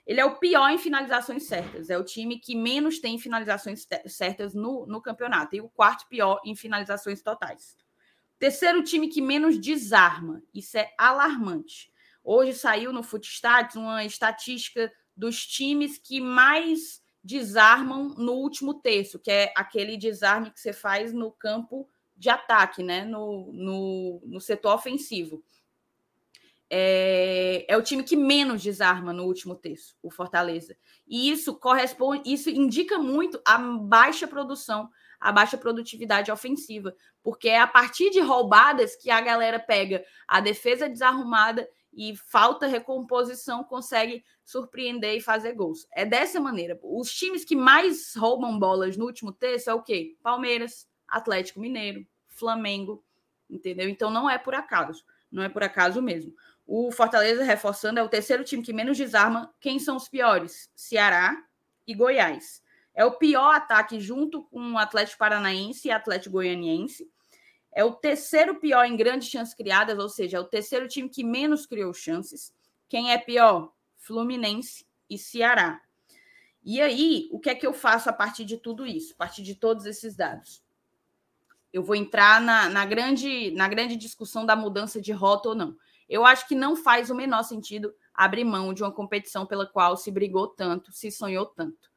Ele 0.10 0.20
é 0.20 0.26
o 0.26 0.40
pior 0.40 0.72
em 0.72 0.80
finalizações 0.80 1.44
certas. 1.44 1.92
É 1.92 1.96
o 1.96 2.04
time 2.04 2.40
que 2.40 2.56
menos 2.56 2.98
tem 2.98 3.20
finalizações 3.20 3.88
certas 4.08 4.56
no, 4.56 4.88
no 4.88 5.00
campeonato. 5.00 5.56
E 5.56 5.62
o 5.62 5.70
quarto 5.70 6.08
pior 6.08 6.42
em 6.44 6.56
finalizações 6.56 7.22
totais. 7.22 7.78
Terceiro 8.40 8.82
time 8.82 9.08
que 9.08 9.22
menos 9.22 9.60
desarma. 9.60 10.42
Isso 10.52 10.80
é 10.80 10.92
alarmante. 10.98 11.92
Hoje 12.24 12.54
saiu 12.54 12.92
no 12.92 13.04
Footstats 13.04 13.76
uma 13.76 14.04
estatística 14.04 14.92
dos 15.16 15.46
times 15.46 16.00
que 16.00 16.20
mais 16.20 17.04
desarmam 17.24 18.16
no 18.18 18.32
último 18.32 18.82
terço, 18.82 19.20
que 19.20 19.30
é 19.30 19.54
aquele 19.56 19.96
desarme 19.96 20.50
que 20.50 20.60
você 20.60 20.74
faz 20.74 21.14
no 21.14 21.32
campo 21.32 21.88
de 22.18 22.32
ataque, 22.32 22.82
né? 22.82 23.06
no, 23.06 23.54
no, 23.54 24.22
no 24.26 24.42
setor 24.42 24.74
ofensivo. 24.74 25.44
É, 26.72 27.66
é, 27.68 27.76
o 27.76 27.82
time 27.82 28.04
que 28.04 28.16
menos 28.16 28.62
desarma 28.62 29.12
no 29.12 29.24
último 29.24 29.56
terço, 29.56 29.96
o 30.04 30.12
Fortaleza. 30.12 30.78
E 31.08 31.32
isso 31.32 31.56
corresponde, 31.56 32.32
isso 32.32 32.50
indica 32.50 33.00
muito 33.00 33.42
a 33.44 33.58
baixa 33.58 34.28
produção, 34.28 34.88
a 35.20 35.32
baixa 35.32 35.58
produtividade 35.58 36.32
ofensiva, 36.32 36.96
porque 37.24 37.50
é 37.50 37.60
a 37.60 37.68
partir 37.68 38.12
de 38.12 38.20
roubadas 38.20 38.96
que 38.96 39.10
a 39.10 39.20
galera 39.20 39.60
pega 39.60 40.06
a 40.28 40.40
defesa 40.40 40.88
desarrumada 40.88 41.68
e 41.92 42.16
falta 42.16 42.68
recomposição 42.68 43.64
consegue 43.64 44.24
surpreender 44.46 45.16
e 45.16 45.22
fazer 45.22 45.54
gols. 45.54 45.88
É 45.92 46.06
dessa 46.06 46.40
maneira. 46.40 46.80
Os 46.84 47.12
times 47.12 47.44
que 47.44 47.56
mais 47.56 48.16
roubam 48.16 48.58
bolas 48.58 48.96
no 48.96 49.06
último 49.06 49.32
terço 49.32 49.70
é 49.70 49.74
o 49.74 49.82
quê? 49.82 50.16
Palmeiras, 50.22 50.88
Atlético 51.08 51.60
Mineiro, 51.60 52.06
Flamengo, 52.28 53.04
entendeu? 53.50 53.90
Então 53.90 54.10
não 54.10 54.30
é 54.30 54.38
por 54.38 54.54
acaso, 54.54 55.04
não 55.32 55.44
é 55.44 55.50
por 55.50 55.64
acaso 55.64 56.02
mesmo. 56.02 56.34
O 56.72 56.92
Fortaleza, 56.92 57.44
reforçando, 57.44 58.00
é 58.00 58.04
o 58.04 58.08
terceiro 58.08 58.44
time 58.44 58.62
que 58.62 58.72
menos 58.72 58.96
desarma. 58.96 59.52
Quem 59.60 59.80
são 59.80 59.98
os 59.98 60.08
piores? 60.08 60.70
Ceará 60.76 61.36
e 61.88 61.96
Goiás. 61.96 62.62
É 62.94 63.04
o 63.04 63.14
pior 63.14 63.56
ataque 63.56 64.00
junto 64.00 64.44
com 64.44 64.74
o 64.74 64.78
Atlético 64.78 65.18
Paranaense 65.18 65.88
e 65.88 65.92
Atlético 65.92 66.34
Goianiense. 66.34 67.10
É 67.72 67.84
o 67.84 67.94
terceiro 67.94 68.60
pior 68.60 68.86
em 68.86 68.96
grandes 68.96 69.30
chances 69.30 69.56
criadas, 69.56 69.98
ou 69.98 70.08
seja, 70.08 70.38
é 70.38 70.40
o 70.40 70.44
terceiro 70.44 70.88
time 70.88 71.10
que 71.10 71.24
menos 71.24 71.66
criou 71.66 71.92
chances. 71.92 72.54
Quem 72.88 73.12
é 73.12 73.18
pior? 73.18 73.74
Fluminense 73.98 74.86
e 75.10 75.18
Ceará. 75.18 75.82
E 76.64 76.80
aí, 76.80 77.30
o 77.32 77.40
que 77.40 77.50
é 77.50 77.56
que 77.56 77.66
eu 77.66 77.74
faço 77.74 78.12
a 78.12 78.14
partir 78.14 78.46
de 78.46 78.58
tudo 78.58 78.86
isso, 78.86 79.14
a 79.16 79.18
partir 79.18 79.42
de 79.42 79.56
todos 79.56 79.88
esses 79.88 80.16
dados? 80.16 80.64
Eu 81.74 81.82
vou 81.82 81.96
entrar 81.96 82.40
na, 82.40 82.70
na, 82.70 82.86
grande, 82.86 83.50
na 83.56 83.68
grande 83.68 83.96
discussão 83.96 84.46
da 84.46 84.56
mudança 84.56 85.02
de 85.02 85.12
rota 85.12 85.50
ou 85.50 85.56
não. 85.56 85.76
Eu 86.10 86.26
acho 86.26 86.48
que 86.48 86.56
não 86.56 86.76
faz 86.76 87.10
o 87.10 87.16
menor 87.16 87.44
sentido 87.44 87.94
abrir 88.14 88.44
mão 88.44 88.74
de 88.74 88.84
uma 88.84 88.92
competição 88.92 89.46
pela 89.46 89.66
qual 89.66 89.96
se 89.96 90.12
brigou 90.12 90.48
tanto, 90.48 90.92
se 90.92 91.12
sonhou 91.12 91.46
tanto 91.46 91.90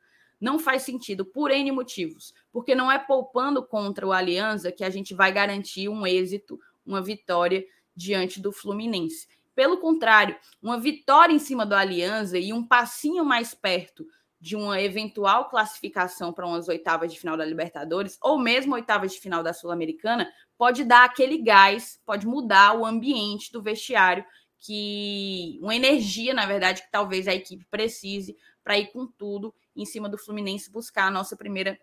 não 0.43 0.59
faz 0.59 0.83
sentido 0.83 1.25
por 1.25 1.53
N 1.53 1.71
motivos, 1.71 2.35
porque 2.51 2.75
não 2.75 2.91
é 2.91 2.99
poupando 2.99 3.65
contra 3.65 4.05
o 4.05 4.13
Aliança 4.13 4.73
que 4.73 4.83
a 4.83 4.91
gente 4.91 5.15
vai 5.15 5.31
garantir 5.31 5.89
um 5.89 6.05
êxito, 6.05 6.59
uma 6.85 7.01
vitória 7.01 7.65
diante 7.95 8.41
do 8.41 8.51
Fluminense. 8.51 9.29
Pelo 9.55 9.79
contrário, 9.79 10.35
uma 10.61 10.81
vitória 10.81 11.33
em 11.33 11.39
cima 11.39 11.65
do 11.65 11.77
Aliança 11.77 12.39
e 12.39 12.53
um 12.53 12.67
passinho 12.67 13.25
mais 13.25 13.55
perto 13.55 14.05
de 14.43 14.57
uma 14.57 14.83
eventual 14.83 15.49
classificação 15.49 16.33
para 16.33 16.45
umas 16.45 16.67
oitavas 16.67 17.13
de 17.13 17.21
final 17.21 17.37
da 17.37 17.45
Libertadores, 17.45 18.19
ou 18.21 18.37
mesmo 18.37 18.75
oitavas 18.75 19.13
de 19.13 19.21
final 19.21 19.41
da 19.41 19.55
Sul-Americana, 19.55 20.29
pode 20.59 20.83
dar 20.83 21.05
aquele 21.05 21.39
gás, 21.39 22.01
pode 22.05 22.27
mudar 22.27 22.77
o 22.77 22.85
ambiente 22.85 23.53
do 23.53 23.63
vestiário, 23.63 24.25
que 24.59 25.61
uma 25.63 25.77
energia, 25.77 26.35
na 26.35 26.45
verdade, 26.45 26.83
que 26.83 26.91
talvez 26.91 27.29
a 27.29 27.35
equipe 27.35 27.65
precise 27.71 28.37
para 28.65 28.77
ir 28.77 28.89
com 28.89 29.07
tudo 29.07 29.55
em 29.77 29.85
cima 29.85 30.09
do 30.09 30.19
Fluminense 30.19 30.73
buscar 30.73 31.07
a 31.07 31.11
nossa 31.11 31.37
primeira 31.37 31.79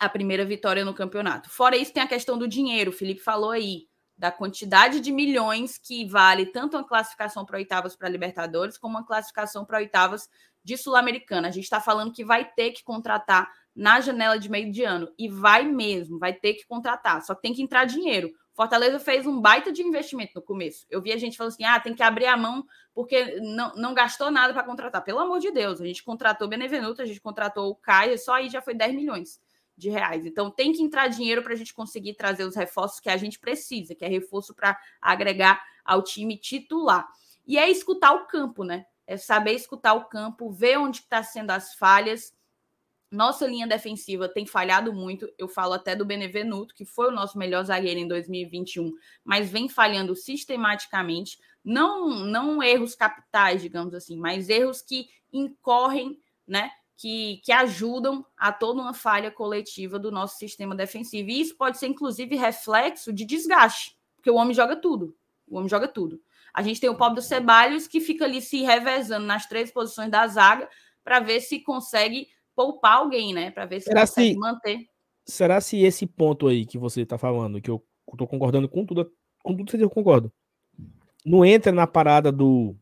a 0.00 0.08
primeira 0.08 0.44
vitória 0.44 0.84
no 0.84 0.92
campeonato. 0.92 1.48
Fora 1.48 1.76
isso, 1.76 1.92
tem 1.92 2.02
a 2.02 2.08
questão 2.08 2.36
do 2.36 2.48
dinheiro. 2.48 2.90
O 2.90 2.94
Felipe 2.94 3.20
falou 3.20 3.52
aí 3.52 3.86
da 4.18 4.30
quantidade 4.32 5.00
de 5.00 5.12
milhões 5.12 5.78
que 5.78 6.04
vale 6.04 6.46
tanto 6.46 6.76
uma 6.76 6.86
classificação 6.86 7.46
para 7.46 7.58
oitavas 7.58 7.94
para 7.94 8.08
Libertadores 8.08 8.76
como 8.76 8.96
uma 8.96 9.06
classificação 9.06 9.64
para 9.64 9.78
oitavas 9.78 10.28
de 10.66 10.76
Sul-Americana. 10.76 11.46
A 11.46 11.50
gente 11.52 11.62
está 11.62 11.80
falando 11.80 12.12
que 12.12 12.24
vai 12.24 12.44
ter 12.44 12.72
que 12.72 12.82
contratar 12.82 13.48
na 13.72 14.00
janela 14.00 14.36
de 14.36 14.50
meio 14.50 14.72
de 14.72 14.82
ano 14.82 15.08
e 15.16 15.28
vai 15.28 15.64
mesmo, 15.64 16.18
vai 16.18 16.32
ter 16.32 16.54
que 16.54 16.66
contratar. 16.66 17.22
Só 17.22 17.36
tem 17.36 17.54
que 17.54 17.62
entrar 17.62 17.84
dinheiro. 17.84 18.32
Fortaleza 18.52 18.98
fez 18.98 19.26
um 19.26 19.40
baita 19.40 19.70
de 19.70 19.82
investimento 19.82 20.32
no 20.34 20.42
começo. 20.42 20.84
Eu 20.90 21.00
vi 21.00 21.12
a 21.12 21.16
gente 21.16 21.36
falando 21.36 21.52
assim: 21.52 21.62
ah, 21.62 21.78
tem 21.78 21.94
que 21.94 22.02
abrir 22.02 22.26
a 22.26 22.36
mão 22.36 22.66
porque 22.92 23.38
não, 23.40 23.76
não 23.76 23.94
gastou 23.94 24.28
nada 24.28 24.52
para 24.52 24.64
contratar. 24.64 25.04
Pelo 25.04 25.20
amor 25.20 25.38
de 25.38 25.52
Deus, 25.52 25.80
a 25.80 25.86
gente 25.86 26.02
contratou 26.02 26.48
Benevenuto, 26.48 27.00
a 27.00 27.06
gente 27.06 27.20
contratou 27.20 27.70
o 27.70 27.76
Caio, 27.76 28.18
só 28.18 28.34
aí 28.34 28.48
já 28.48 28.60
foi 28.60 28.74
10 28.74 28.92
milhões 28.92 29.40
de 29.76 29.88
reais. 29.88 30.26
Então 30.26 30.50
tem 30.50 30.72
que 30.72 30.82
entrar 30.82 31.06
dinheiro 31.06 31.44
para 31.44 31.52
a 31.52 31.56
gente 31.56 31.72
conseguir 31.72 32.14
trazer 32.14 32.42
os 32.42 32.56
reforços 32.56 32.98
que 32.98 33.08
a 33.08 33.16
gente 33.16 33.38
precisa, 33.38 33.94
que 33.94 34.04
é 34.04 34.08
reforço 34.08 34.52
para 34.52 34.76
agregar 35.00 35.62
ao 35.84 36.02
time 36.02 36.36
titular. 36.36 37.06
E 37.46 37.56
é 37.56 37.70
escutar 37.70 38.12
o 38.14 38.26
campo, 38.26 38.64
né? 38.64 38.84
É 39.06 39.16
saber 39.16 39.52
escutar 39.52 39.94
o 39.94 40.06
campo, 40.06 40.50
ver 40.50 40.78
onde 40.78 40.98
está 40.98 41.22
sendo 41.22 41.50
as 41.50 41.74
falhas 41.74 42.34
Nossa 43.10 43.46
linha 43.46 43.66
defensiva 43.66 44.28
tem 44.28 44.44
falhado 44.46 44.92
muito. 44.92 45.32
Eu 45.38 45.48
falo 45.48 45.74
até 45.74 45.94
do 45.94 46.04
Benevenuto, 46.04 46.74
que 46.74 46.84
foi 46.84 47.08
o 47.08 47.12
nosso 47.12 47.38
melhor 47.38 47.64
zagueiro 47.64 48.00
em 48.00 48.08
2021, 48.08 48.92
mas 49.24 49.48
vem 49.48 49.68
falhando 49.68 50.14
sistematicamente. 50.16 51.38
Não, 51.64 52.10
não 52.10 52.62
erros 52.62 52.94
capitais, 52.94 53.62
digamos 53.62 53.94
assim, 53.94 54.16
mas 54.16 54.48
erros 54.48 54.82
que 54.82 55.08
incorrem, 55.32 56.18
né? 56.46 56.70
Que, 56.96 57.40
que 57.44 57.52
ajudam 57.52 58.24
a 58.36 58.52
toda 58.52 58.80
uma 58.80 58.94
falha 58.94 59.30
coletiva 59.30 59.98
do 59.98 60.10
nosso 60.10 60.38
sistema 60.38 60.74
defensivo. 60.74 61.28
E 61.30 61.40
isso 61.40 61.56
pode 61.56 61.78
ser, 61.78 61.86
inclusive, 61.86 62.34
reflexo 62.36 63.12
de 63.12 63.24
desgaste, 63.24 63.96
porque 64.16 64.30
o 64.30 64.36
homem 64.36 64.54
joga 64.54 64.74
tudo. 64.74 65.14
O 65.46 65.56
homem 65.58 65.68
joga 65.68 65.86
tudo. 65.86 66.20
A 66.56 66.62
gente 66.62 66.80
tem 66.80 66.88
o 66.88 66.96
pobre 66.96 67.16
do 67.16 67.22
Ceballos, 67.22 67.86
que 67.86 68.00
fica 68.00 68.24
ali 68.24 68.40
se 68.40 68.62
revezando 68.62 69.26
nas 69.26 69.44
três 69.44 69.70
posições 69.70 70.10
da 70.10 70.26
zaga 70.26 70.66
para 71.04 71.20
ver 71.20 71.42
se 71.42 71.60
consegue 71.60 72.28
poupar 72.54 72.94
alguém, 72.94 73.34
né? 73.34 73.50
Para 73.50 73.66
ver 73.66 73.80
se 73.80 73.88
será 73.88 74.00
consegue 74.00 74.32
se, 74.32 74.38
manter. 74.38 74.86
Será 75.26 75.60
se 75.60 75.82
esse 75.82 76.06
ponto 76.06 76.48
aí 76.48 76.64
que 76.64 76.78
você 76.78 77.02
está 77.02 77.18
falando, 77.18 77.60
que 77.60 77.70
eu 77.70 77.84
estou 78.10 78.26
concordando 78.26 78.70
com 78.70 78.86
tudo, 78.86 79.12
com 79.42 79.54
tudo 79.54 79.76
que 79.76 79.84
eu 79.84 79.90
concordo, 79.90 80.32
não 81.26 81.44
entra 81.44 81.72
na 81.72 81.86
parada 81.86 82.32
do. 82.32 82.74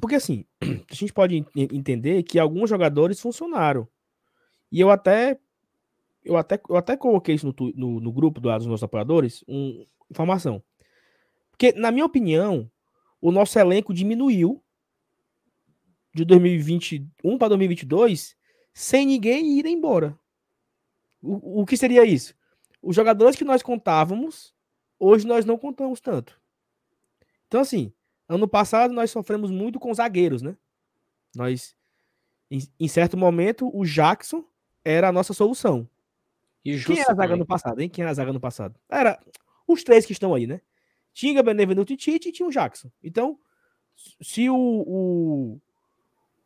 Porque 0.00 0.14
assim, 0.14 0.44
a 0.62 0.94
gente 0.94 1.12
pode 1.12 1.44
entender 1.56 2.22
que 2.22 2.38
alguns 2.38 2.70
jogadores 2.70 3.20
funcionaram. 3.20 3.88
E 4.70 4.78
eu 4.78 4.88
até. 4.88 5.36
Eu 6.24 6.36
até, 6.36 6.60
eu 6.68 6.76
até 6.76 6.96
coloquei 6.96 7.34
isso 7.34 7.46
no, 7.46 7.72
no, 7.74 8.00
no 8.00 8.12
grupo 8.12 8.40
dos 8.40 8.66
nossos 8.66 8.84
apoiadores, 8.84 9.44
um, 9.48 9.84
informação. 10.08 10.62
Porque, 11.56 11.72
na 11.72 11.90
minha 11.90 12.04
opinião, 12.04 12.70
o 13.18 13.32
nosso 13.32 13.58
elenco 13.58 13.94
diminuiu 13.94 14.62
de 16.14 16.22
2021 16.24 17.38
para 17.38 17.48
2022 17.48 18.36
sem 18.74 19.06
ninguém 19.06 19.58
ir 19.58 19.64
embora. 19.64 20.18
O, 21.22 21.62
o 21.62 21.66
que 21.66 21.78
seria 21.78 22.04
isso? 22.04 22.34
Os 22.82 22.94
jogadores 22.94 23.36
que 23.36 23.44
nós 23.44 23.62
contávamos, 23.62 24.54
hoje 24.98 25.26
nós 25.26 25.46
não 25.46 25.56
contamos 25.56 25.98
tanto. 25.98 26.38
Então, 27.48 27.62
assim, 27.62 27.90
ano 28.28 28.46
passado 28.46 28.92
nós 28.92 29.10
sofremos 29.10 29.50
muito 29.50 29.80
com 29.80 29.94
zagueiros, 29.94 30.42
né? 30.42 30.58
Nós, 31.34 31.74
em, 32.50 32.60
em 32.78 32.86
certo 32.88 33.16
momento, 33.16 33.74
o 33.74 33.86
Jackson 33.86 34.44
era 34.84 35.08
a 35.08 35.12
nossa 35.12 35.32
solução. 35.32 35.88
E 36.62 36.78
Quem 36.84 36.98
era 36.98 37.12
a 37.12 37.14
zaga 37.14 37.34
no 37.34 37.46
passado, 37.46 37.80
hein? 37.80 37.88
Quem 37.88 38.02
era 38.02 38.10
a 38.10 38.14
zaga 38.14 38.32
no 38.32 38.40
passado? 38.40 38.78
Era 38.90 39.18
os 39.66 39.82
três 39.82 40.04
que 40.04 40.12
estão 40.12 40.34
aí, 40.34 40.46
né? 40.46 40.60
Tinha 41.16 41.42
Benevenuto 41.42 41.94
e 41.94 41.96
Tite 41.96 42.28
e 42.28 42.32
tinha 42.32 42.46
o 42.46 42.52
Jackson. 42.52 42.90
Então, 43.02 43.38
se 44.20 44.50
o, 44.50 44.54
o, 44.54 45.60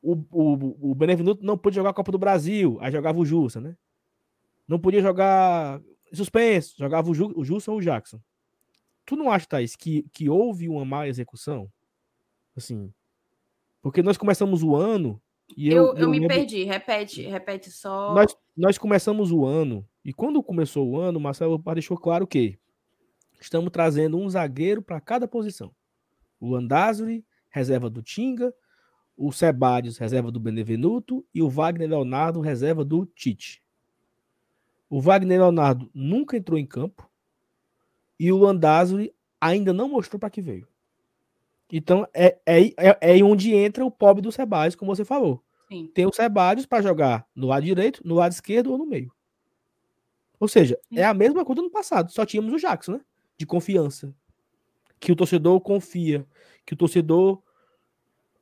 o, 0.00 0.12
o, 0.30 0.92
o 0.92 0.94
Benevenuto 0.94 1.44
não 1.44 1.58
pôde 1.58 1.74
jogar 1.74 1.90
a 1.90 1.92
Copa 1.92 2.12
do 2.12 2.18
Brasil, 2.18 2.78
aí 2.80 2.92
jogava 2.92 3.18
o 3.18 3.24
Jussa, 3.24 3.60
né? 3.60 3.76
Não 4.68 4.78
podia 4.78 5.02
jogar 5.02 5.82
suspenso, 6.12 6.76
jogava 6.78 7.10
o, 7.10 7.14
Ju, 7.14 7.32
o 7.34 7.44
Jussa 7.44 7.72
ou 7.72 7.78
o 7.78 7.80
Jackson. 7.80 8.20
Tu 9.04 9.16
não 9.16 9.28
acha, 9.28 9.44
Thaís, 9.44 9.74
que, 9.74 10.04
que 10.12 10.30
houve 10.30 10.68
uma 10.68 10.84
má 10.84 11.08
execução? 11.08 11.68
Assim, 12.56 12.94
porque 13.82 14.04
nós 14.04 14.16
começamos 14.16 14.62
o 14.62 14.76
ano 14.76 15.20
e 15.56 15.68
eu, 15.68 15.86
eu, 15.86 15.96
eu 15.96 16.10
me 16.10 16.20
lembro... 16.20 16.36
perdi, 16.36 16.62
repete, 16.62 17.22
repete 17.22 17.72
só. 17.72 18.14
Nós, 18.14 18.36
nós 18.56 18.78
começamos 18.78 19.32
o 19.32 19.44
ano, 19.44 19.84
e 20.04 20.12
quando 20.12 20.40
começou 20.40 20.88
o 20.88 20.96
ano, 20.96 21.18
o 21.18 21.20
Marcelo 21.20 21.58
deixou 21.74 21.98
claro 21.98 22.24
que 22.24 22.56
estamos 23.40 23.70
trazendo 23.70 24.18
um 24.18 24.28
zagueiro 24.28 24.82
para 24.82 25.00
cada 25.00 25.26
posição. 25.26 25.74
O 26.38 26.54
Andazuri, 26.54 27.24
reserva 27.48 27.90
do 27.90 28.02
Tinga, 28.02 28.52
o 29.16 29.30
Sebadios, 29.32 29.98
reserva 29.98 30.30
do 30.30 30.40
Benevenuto, 30.40 31.26
e 31.34 31.42
o 31.42 31.48
Wagner 31.48 31.88
Leonardo, 31.88 32.40
reserva 32.40 32.84
do 32.84 33.04
Tite. 33.04 33.62
O 34.88 35.00
Wagner 35.00 35.38
Leonardo 35.38 35.90
nunca 35.94 36.36
entrou 36.36 36.58
em 36.58 36.66
campo 36.66 37.08
e 38.18 38.32
o 38.32 38.38
Landázuri 38.38 39.14
ainda 39.40 39.72
não 39.72 39.88
mostrou 39.88 40.18
para 40.18 40.30
que 40.30 40.42
veio. 40.42 40.66
Então 41.70 42.06
é, 42.12 42.38
é, 42.44 42.66
é, 42.76 43.18
é 43.18 43.22
onde 43.22 43.54
entra 43.54 43.84
o 43.84 43.90
pobre 43.90 44.22
do 44.22 44.32
Sebadios, 44.32 44.74
como 44.74 44.94
você 44.94 45.04
falou. 45.04 45.44
Sim. 45.68 45.86
Tem 45.94 46.06
o 46.06 46.12
Sebadios 46.12 46.66
para 46.66 46.82
jogar 46.82 47.26
no 47.34 47.46
lado 47.46 47.64
direito, 47.64 48.00
no 48.04 48.16
lado 48.16 48.32
esquerdo 48.32 48.72
ou 48.72 48.78
no 48.78 48.86
meio. 48.86 49.12
Ou 50.40 50.48
seja, 50.48 50.78
Sim. 50.88 50.98
é 50.98 51.04
a 51.04 51.14
mesma 51.14 51.44
coisa 51.44 51.62
no 51.62 51.70
passado, 51.70 52.10
só 52.10 52.26
tínhamos 52.26 52.52
o 52.52 52.58
Jackson, 52.58 52.92
né? 52.92 53.00
De 53.40 53.46
confiança. 53.46 54.14
Que 55.00 55.10
o 55.10 55.16
torcedor 55.16 55.58
confia, 55.62 56.26
que 56.66 56.74
o 56.74 56.76
torcedor 56.76 57.42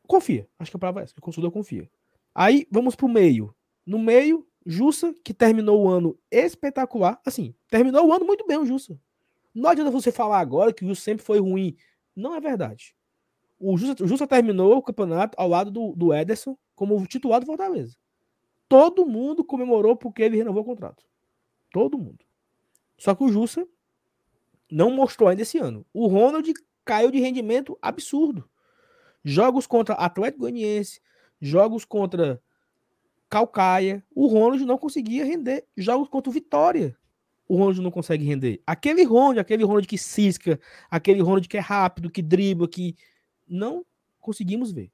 confia. 0.09 0.49
Acho 0.59 0.73
que 0.73 0.77
a 0.77 0.81
palavra 0.81 1.03
é 1.03 1.05
essa, 1.05 1.15
o 1.17 1.21
consultor 1.21 1.53
confia. 1.53 1.89
Aí 2.35 2.67
vamos 2.69 2.97
para 2.97 3.07
o 3.07 3.09
meio. 3.09 3.55
No 3.87 3.97
meio, 3.97 4.45
Jussa, 4.67 5.15
que 5.23 5.33
terminou 5.33 5.85
o 5.85 5.89
ano 5.89 6.19
espetacular. 6.33 7.21
Assim, 7.25 7.55
terminou 7.69 8.09
o 8.09 8.13
ano 8.13 8.27
muito 8.27 8.45
bem, 8.45 8.59
o 8.59 8.67
Jussa. 8.67 8.99
Não 9.55 9.71
adianta 9.71 9.93
você 9.93 10.11
falar 10.11 10.41
agora 10.41 10.73
que 10.73 10.85
o 10.85 10.89
Jussa 10.89 11.03
sempre 11.03 11.25
foi 11.25 11.39
ruim. 11.39 11.77
Não 12.17 12.35
é 12.35 12.41
verdade. 12.41 12.97
O 13.57 13.79
Jussa, 13.79 14.03
o 14.03 14.09
Jussa 14.09 14.27
terminou 14.27 14.79
o 14.79 14.83
campeonato 14.83 15.41
ao 15.41 15.49
lado 15.49 15.71
do, 15.71 15.95
do 15.95 16.13
Ederson 16.13 16.59
como 16.75 17.07
titular 17.07 17.39
do 17.39 17.47
Fortaleza. 17.47 17.97
Todo 18.69 19.07
mundo 19.07 19.45
comemorou 19.45 19.95
porque 19.95 20.25
ele 20.25 20.39
renovou 20.39 20.63
o 20.63 20.67
contrato. 20.67 21.05
Todo 21.71 21.97
mundo. 21.97 22.27
Só 22.97 23.15
que 23.15 23.23
o 23.23 23.29
Jussa 23.29 23.65
não 24.71 24.91
mostrou 24.91 25.29
ainda 25.29 25.43
esse 25.43 25.59
ano. 25.59 25.85
O 25.93 26.07
Ronald 26.07 26.53
caiu 26.85 27.11
de 27.11 27.21
rendimento 27.21 27.79
absurdo. 27.81 28.49
Jogos 29.25 29.67
contra 29.67 29.95
Atlético 29.95 30.41
Goianiense, 30.41 31.01
jogos 31.41 31.85
contra 31.85 32.41
Calcaia, 33.29 34.03
o 34.15 34.27
Ronald 34.27 34.65
não 34.65 34.79
conseguia 34.79 35.25
render. 35.25 35.67
Jogos 35.77 36.09
contra 36.09 36.31
o 36.31 36.33
Vitória, 36.33 36.97
o 37.47 37.57
Ronald 37.57 37.81
não 37.81 37.91
consegue 37.91 38.25
render. 38.25 38.63
Aquele 38.67 39.05
Ronald, 39.05 39.41
aquele 39.41 39.65
Ronald 39.65 39.87
que 39.87 39.99
cisca, 39.99 40.61
aquele 40.91 41.21
Ronald 41.21 41.49
que 41.49 41.57
é 41.57 41.61
rápido, 41.61 42.11
que 42.11 42.23
dribla, 42.23 42.69
que 42.69 42.97
não 43.47 43.85
conseguimos 44.21 44.71
ver. 44.71 44.91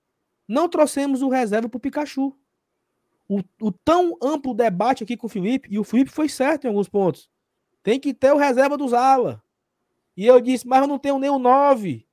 Não 0.47 0.69
trouxemos 0.69 1.23
o 1.23 1.29
reserva 1.29 1.69
para 1.69 1.79
o 1.79 1.81
Pikachu. 1.81 2.37
O, 3.29 3.73
tão 3.73 4.17
amplo 4.23 4.55
debate 4.55 5.03
aqui 5.03 5.17
com 5.17 5.27
o 5.27 5.31
Felipe, 5.31 5.69
e 5.71 5.79
o 5.79 5.85
Felipe 5.85 6.11
foi 6.11 6.29
certo 6.29 6.65
em 6.65 6.69
alguns 6.69 6.89
pontos. 6.89 7.29
Tem 7.83 7.99
que 7.99 8.13
ter 8.13 8.33
o 8.33 8.37
reserva 8.37 8.77
dos 8.77 8.93
ala. 8.93 9.43
E 10.17 10.27
eu 10.27 10.41
disse, 10.41 10.67
mas 10.67 10.83
eu 10.83 10.89
não 10.89 10.99
tenho 10.99 11.19
nem 11.19 11.31
o 11.31 11.39
9 11.39 12.07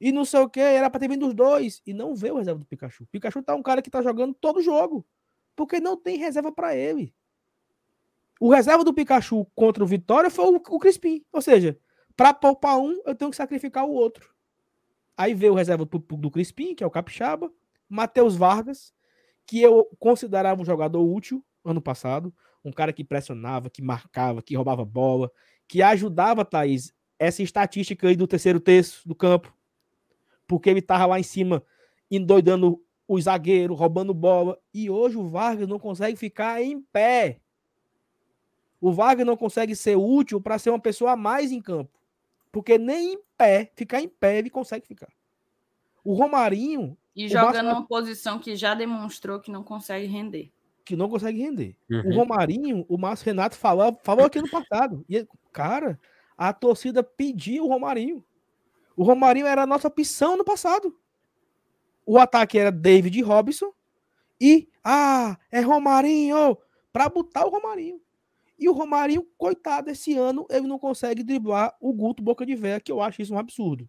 e 0.00 0.12
não 0.12 0.24
sei 0.24 0.40
o 0.40 0.48
que, 0.50 0.60
era 0.60 0.90
para 0.90 1.00
ter 1.00 1.08
vindo 1.08 1.26
os 1.26 1.34
dois. 1.34 1.80
E 1.86 1.94
não 1.94 2.14
vê 2.14 2.30
o 2.30 2.36
reserva 2.36 2.60
do 2.60 2.66
Pikachu. 2.66 3.04
O 3.04 3.06
Pikachu 3.06 3.42
tá 3.42 3.54
um 3.54 3.62
cara 3.62 3.80
que 3.80 3.88
tá 3.88 4.02
jogando 4.02 4.34
todo 4.34 4.60
jogo. 4.60 5.02
Porque 5.56 5.80
não 5.80 5.96
tem 5.96 6.18
reserva 6.18 6.52
para 6.52 6.76
ele. 6.76 7.14
O 8.40 8.52
reserva 8.52 8.84
do 8.84 8.92
Pikachu 8.92 9.46
contra 9.54 9.82
o 9.82 9.86
Vitória 9.86 10.28
foi 10.28 10.44
o, 10.44 10.78
Crispim. 10.78 11.24
Ou 11.32 11.40
seja, 11.40 11.78
para 12.14 12.34
poupar 12.34 12.78
um, 12.78 13.00
eu 13.06 13.14
tenho 13.14 13.30
que 13.30 13.36
sacrificar 13.36 13.86
o 13.86 13.92
outro. 13.92 14.34
Aí 15.16 15.32
veio 15.32 15.52
o 15.52 15.56
reserva 15.56 15.84
do, 15.84 15.98
do 15.98 16.30
Crispim, 16.30 16.74
que 16.74 16.82
é 16.82 16.86
o 16.86 16.90
Capixaba. 16.90 17.50
Matheus 17.88 18.36
Vargas, 18.36 18.92
que 19.46 19.62
eu 19.62 19.88
considerava 19.98 20.60
um 20.60 20.64
jogador 20.66 21.02
útil 21.02 21.42
ano 21.64 21.80
passado. 21.80 22.34
Um 22.62 22.72
cara 22.72 22.92
que 22.92 23.04
pressionava, 23.04 23.70
que 23.70 23.80
marcava, 23.80 24.42
que 24.42 24.54
roubava 24.54 24.84
bola, 24.84 25.30
que 25.68 25.80
ajudava, 25.82 26.44
Thaís, 26.44 26.92
essa 27.18 27.42
estatística 27.42 28.08
aí 28.08 28.16
do 28.16 28.26
terceiro 28.26 28.60
terço 28.60 29.06
do 29.06 29.14
campo 29.14 29.54
porque 30.46 30.70
ele 30.70 30.82
tava 30.82 31.06
lá 31.06 31.20
em 31.20 31.24
cima 31.24 31.62
endoidando 32.10 32.80
o 33.06 33.20
zagueiro, 33.20 33.74
roubando 33.74 34.14
bola. 34.14 34.58
E 34.72 34.88
hoje 34.88 35.16
o 35.16 35.28
Vargas 35.28 35.68
não 35.68 35.78
consegue 35.78 36.16
ficar 36.16 36.62
em 36.62 36.80
pé. 36.80 37.40
O 38.80 38.92
Vargas 38.92 39.26
não 39.26 39.36
consegue 39.36 39.74
ser 39.74 39.96
útil 39.96 40.40
para 40.40 40.58
ser 40.58 40.70
uma 40.70 40.78
pessoa 40.78 41.12
a 41.12 41.16
mais 41.16 41.50
em 41.50 41.60
campo. 41.60 41.90
Porque 42.52 42.78
nem 42.78 43.14
em 43.14 43.18
pé, 43.36 43.70
ficar 43.74 44.00
em 44.00 44.08
pé, 44.08 44.38
ele 44.38 44.50
consegue 44.50 44.86
ficar. 44.86 45.12
O 46.04 46.14
Romarinho. 46.14 46.96
E 47.16 47.28
jogando 47.28 47.66
numa 47.66 47.86
posição 47.86 48.38
que 48.38 48.56
já 48.56 48.74
demonstrou 48.74 49.40
que 49.40 49.50
não 49.50 49.62
consegue 49.62 50.06
render. 50.06 50.52
Que 50.84 50.96
não 50.96 51.08
consegue 51.08 51.40
render. 51.40 51.76
Uhum. 51.90 52.10
O 52.10 52.14
Romarinho, 52.14 52.84
o 52.88 52.98
Márcio 52.98 53.26
Renato 53.26 53.56
falou, 53.56 53.98
falou 54.02 54.26
aqui 54.26 54.40
no 54.40 54.50
passado. 54.50 55.04
E, 55.08 55.26
cara, 55.52 55.98
a 56.36 56.52
torcida 56.52 57.02
pediu 57.02 57.64
o 57.64 57.68
Romarinho. 57.68 58.24
O 58.96 59.02
Romarinho 59.02 59.46
era 59.46 59.62
a 59.62 59.66
nossa 59.66 59.88
opção 59.88 60.36
no 60.36 60.44
passado. 60.44 60.96
O 62.06 62.18
ataque 62.18 62.58
era 62.58 62.70
David 62.70 63.20
Robson 63.22 63.72
e 64.40 64.68
ah, 64.82 65.38
é 65.50 65.60
Romarinho 65.60 66.56
para 66.92 67.08
botar 67.08 67.46
o 67.46 67.50
Romarinho. 67.50 68.00
E 68.58 68.68
o 68.68 68.72
Romarinho, 68.72 69.26
coitado, 69.36 69.90
esse 69.90 70.16
ano 70.16 70.46
ele 70.48 70.66
não 70.66 70.78
consegue 70.78 71.24
driblar 71.24 71.76
o 71.80 71.92
Guto 71.92 72.22
Boca 72.22 72.46
de 72.46 72.54
Véia, 72.54 72.80
que 72.80 72.92
eu 72.92 73.00
acho 73.00 73.20
isso 73.20 73.34
um 73.34 73.38
absurdo. 73.38 73.88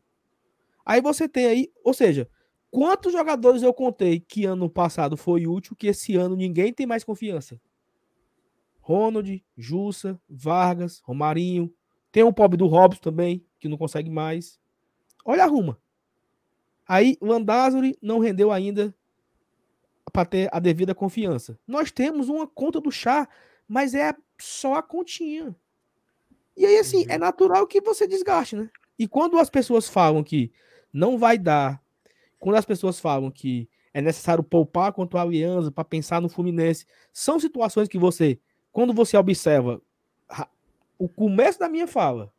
Aí 0.86 1.02
você 1.02 1.28
tem 1.28 1.46
aí, 1.46 1.72
ou 1.84 1.94
seja, 1.94 2.30
quantos 2.72 3.12
jogadores 3.12 3.64
eu 3.64 3.74
contei 3.74 4.20
que 4.20 4.46
ano 4.46 4.70
passado 4.70 5.18
foi 5.18 5.46
útil 5.46 5.76
que 5.76 5.88
esse 5.88 6.16
ano 6.16 6.36
ninguém 6.36 6.74
tem 6.74 6.86
mais 6.86 7.04
confiança? 7.04 7.60
Ronald, 8.80 9.44
Jussa, 9.58 10.20
Vargas, 10.30 11.00
Romarinho. 11.00 11.74
Tem 12.16 12.24
o 12.24 12.32
pobre 12.32 12.56
do 12.56 12.66
Robson 12.66 13.02
também, 13.02 13.46
que 13.60 13.68
não 13.68 13.78
consegue 13.78 14.10
mais. 14.10 14.58
Olha, 15.26 15.44
arruma. 15.44 15.78
Aí 16.88 17.18
o 17.20 17.30
Andazuri 17.30 17.98
não 18.02 18.20
rendeu 18.20 18.54
ainda 18.54 18.96
para 20.14 20.24
ter 20.24 20.50
a 20.54 20.58
devida 20.62 20.96
confiança. 20.96 21.60
Nós 21.68 21.92
temos 21.92 22.30
uma 22.30 22.48
conta 22.48 22.80
do 22.80 22.90
chá, 22.90 23.28
mas 23.68 23.94
é 23.94 24.16
só 24.40 24.76
a 24.76 24.82
continha. 24.82 25.54
E 26.56 26.66
aí, 26.66 26.78
assim, 26.78 27.06
é 27.10 27.16
uhum. 27.16 27.20
natural 27.20 27.68
que 27.68 27.82
você 27.82 28.08
desgaste, 28.08 28.56
né? 28.56 28.70
E 28.98 29.10
quando 29.10 29.38
as 29.38 29.50
pessoas 29.50 29.90
falam 29.90 30.24
que 30.24 30.54
não 30.94 31.18
vai 31.18 31.38
dar, 31.38 31.84
quando 32.40 32.56
as 32.56 32.66
pessoas 32.66 32.98
falam 32.98 33.30
que 33.30 33.68
é 33.94 34.00
necessário 34.00 34.42
poupar 34.42 34.94
contra 34.94 35.20
a 35.20 35.24
Aliança 35.24 35.70
para 35.70 35.84
pensar 35.84 36.22
no 36.22 36.30
Fluminense, 36.30 36.86
são 37.12 37.42
situações 37.42 37.90
que 37.90 38.00
você, 38.00 38.40
quando 38.72 38.94
você 38.94 39.18
observa 39.18 39.82
o 40.98 41.08
começo 41.08 41.60
da 41.60 41.70
minha 41.70 41.88
fala, 41.88 42.34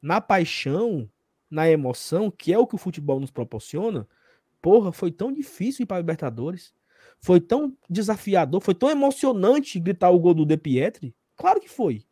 na 0.00 0.20
paixão, 0.20 1.10
na 1.50 1.68
emoção, 1.68 2.30
que 2.30 2.52
é 2.52 2.58
o 2.58 2.66
que 2.66 2.74
o 2.74 2.78
futebol 2.78 3.20
nos 3.20 3.30
proporciona, 3.30 4.08
porra, 4.60 4.92
foi 4.92 5.10
tão 5.10 5.32
difícil 5.32 5.84
ir 5.84 5.86
para 5.86 5.98
Libertadores. 5.98 6.74
Foi 7.20 7.40
tão 7.40 7.74
desafiador, 7.88 8.60
foi 8.60 8.74
tão 8.74 8.90
emocionante 8.90 9.80
gritar 9.80 10.10
o 10.10 10.18
gol 10.18 10.34
do 10.34 10.44
De 10.44 10.56
Pietri. 10.56 11.14
Claro 11.36 11.60
que 11.60 11.68
foi. 11.68 12.04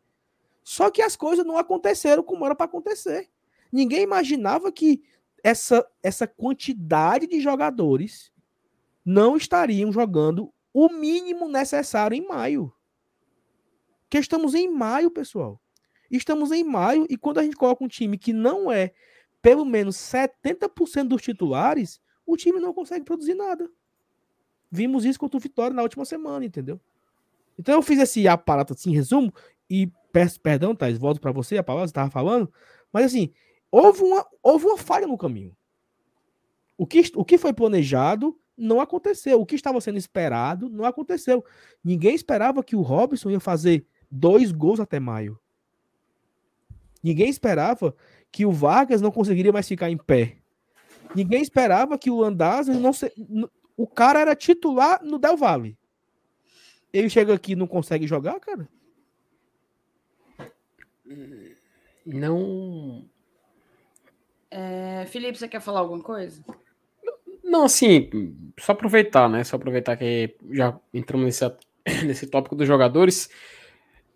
Só 0.63 0.89
que 0.89 1.01
as 1.01 1.15
coisas 1.15 1.45
não 1.45 1.57
aconteceram 1.57 2.23
como 2.23 2.45
era 2.45 2.55
para 2.55 2.65
acontecer. 2.65 3.29
Ninguém 3.71 4.01
imaginava 4.01 4.71
que 4.71 5.03
essa, 5.43 5.85
essa 6.01 6.25
quantidade 6.25 7.27
de 7.27 7.39
jogadores 7.41 8.31
não 9.05 9.35
estariam 9.35 9.91
jogando 9.91 10.51
o 10.73 10.89
mínimo 10.89 11.47
necessário 11.47 12.15
em 12.15 12.25
maio. 12.25 12.73
Que 14.13 14.19
estamos 14.19 14.53
em 14.53 14.69
maio, 14.69 15.09
pessoal. 15.09 15.59
Estamos 16.11 16.51
em 16.51 16.63
maio 16.63 17.07
e 17.09 17.17
quando 17.17 17.39
a 17.39 17.43
gente 17.43 17.55
coloca 17.55 17.83
um 17.83 17.87
time 17.87 18.15
que 18.15 18.31
não 18.31 18.71
é 18.71 18.93
pelo 19.41 19.65
menos 19.65 19.95
70% 19.95 21.07
dos 21.07 21.19
titulares, 21.23 21.99
o 22.23 22.37
time 22.37 22.59
não 22.59 22.75
consegue 22.75 23.03
produzir 23.03 23.33
nada. 23.33 23.67
Vimos 24.69 25.03
isso 25.03 25.17
contra 25.19 25.35
o 25.35 25.39
Vitória 25.39 25.75
na 25.75 25.81
última 25.81 26.05
semana, 26.05 26.45
entendeu? 26.45 26.79
Então 27.57 27.73
eu 27.73 27.81
fiz 27.81 27.97
esse 27.97 28.27
aparato 28.27 28.73
assim, 28.73 28.93
resumo, 28.93 29.33
e 29.67 29.91
peço 30.11 30.39
perdão, 30.39 30.75
Thais, 30.75 30.99
volto 30.99 31.19
para 31.19 31.31
você, 31.31 31.57
a 31.57 31.63
palavra 31.63 31.87
você 31.87 31.91
estava 31.91 32.11
falando, 32.11 32.53
mas 32.91 33.05
assim, 33.05 33.33
houve 33.71 34.03
uma, 34.03 34.27
houve 34.43 34.67
uma 34.67 34.77
falha 34.77 35.07
no 35.07 35.17
caminho. 35.17 35.57
O 36.77 36.85
que, 36.85 37.01
o 37.15 37.25
que 37.25 37.39
foi 37.39 37.51
planejado 37.51 38.39
não 38.55 38.79
aconteceu. 38.79 39.41
O 39.41 39.45
que 39.47 39.55
estava 39.55 39.81
sendo 39.81 39.97
esperado 39.97 40.69
não 40.69 40.85
aconteceu. 40.85 41.43
Ninguém 41.83 42.13
esperava 42.13 42.63
que 42.63 42.75
o 42.75 42.81
Robson 42.81 43.31
ia 43.31 43.39
fazer 43.39 43.87
dois 44.13 44.51
gols 44.51 44.79
até 44.79 44.99
maio. 44.99 45.39
Ninguém 47.01 47.29
esperava 47.29 47.95
que 48.31 48.45
o 48.45 48.51
Vargas 48.51 49.01
não 49.01 49.11
conseguiria 49.11 49.51
mais 49.51 49.67
ficar 49.67 49.89
em 49.89 49.97
pé. 49.97 50.37
Ninguém 51.15 51.41
esperava 51.41 51.97
que 51.97 52.09
o 52.09 52.19
Landázuri 52.19 52.77
não 52.77 52.93
se... 52.93 53.11
O 53.75 53.87
cara 53.87 54.19
era 54.19 54.35
titular 54.35 55.03
no 55.03 55.17
Del 55.17 55.35
Valle. 55.35 55.77
Ele 56.91 57.09
chega 57.09 57.33
aqui 57.33 57.53
e 57.53 57.55
não 57.55 57.67
consegue 57.67 58.05
jogar, 58.05 58.39
cara? 58.39 58.69
Não. 62.05 63.03
É... 64.49 65.05
Felipe, 65.07 65.37
você 65.37 65.47
quer 65.47 65.59
falar 65.59 65.79
alguma 65.79 66.01
coisa? 66.01 66.43
Não, 67.43 67.65
assim, 67.65 68.09
só 68.59 68.71
aproveitar, 68.71 69.27
né? 69.27 69.43
Só 69.43 69.55
aproveitar 69.55 69.97
que 69.97 70.35
já 70.51 70.79
entramos 70.93 71.25
nesse, 71.25 71.43
nesse 72.05 72.27
tópico 72.27 72.55
dos 72.55 72.67
jogadores. 72.67 73.29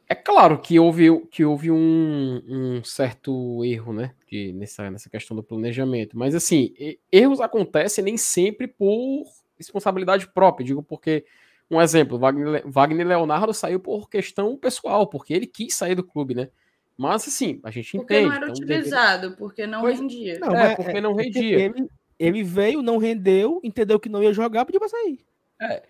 É 0.10 0.16
claro 0.16 0.62
que 0.62 0.80
houve, 0.80 1.26
que 1.28 1.44
houve 1.44 1.70
um, 1.70 2.42
um 2.48 2.84
certo 2.84 3.64
erro, 3.66 3.92
né? 3.92 4.14
De, 4.26 4.54
nessa, 4.54 4.90
nessa 4.90 5.10
questão 5.10 5.36
do 5.36 5.44
planejamento. 5.44 6.18
Mas, 6.18 6.34
assim, 6.34 6.74
erros 7.12 7.42
acontecem 7.42 8.04
nem 8.04 8.16
sempre 8.16 8.68
por 8.68 9.26
responsabilidade 9.58 10.28
própria. 10.30 10.66
Digo 10.66 10.82
porque, 10.82 11.26
um 11.70 11.82
exemplo, 11.82 12.18
Wagner, 12.18 12.64
Wagner 12.66 13.06
Leonardo 13.06 13.54
saiu 13.54 13.82
por 13.82 14.10
questão 14.10 14.56
pessoal, 14.56 15.08
porque 15.08 15.34
ele 15.34 15.46
quis 15.46 15.76
sair 15.76 15.96
do 15.96 16.04
clube, 16.04 16.34
né? 16.34 16.50
Mas, 16.96 17.28
assim, 17.28 17.60
a 17.62 17.70
gente 17.70 17.98
porque 17.98 18.22
entende. 18.22 18.30
Porque 18.30 18.40
não 18.40 18.46
era 18.46 18.46
então, 18.46 18.66
utilizado, 18.66 19.36
porque 19.38 19.68
não 19.68 19.82
pois, 19.82 20.00
rendia. 20.00 20.40
Não, 20.40 20.56
é, 20.56 20.76
porque 20.76 21.02
não 21.02 21.20
é 21.20 21.24
rendia. 21.24 21.60
Ele, 21.60 21.90
ele 22.18 22.44
veio, 22.44 22.82
não 22.82 22.98
rendeu, 22.98 23.60
entendeu 23.62 24.00
que 24.00 24.08
não 24.08 24.24
ia 24.24 24.32
jogar, 24.32 24.64
pediu 24.64 24.80
pra 24.80 24.88
sair. 24.88 25.20
É 25.62 25.84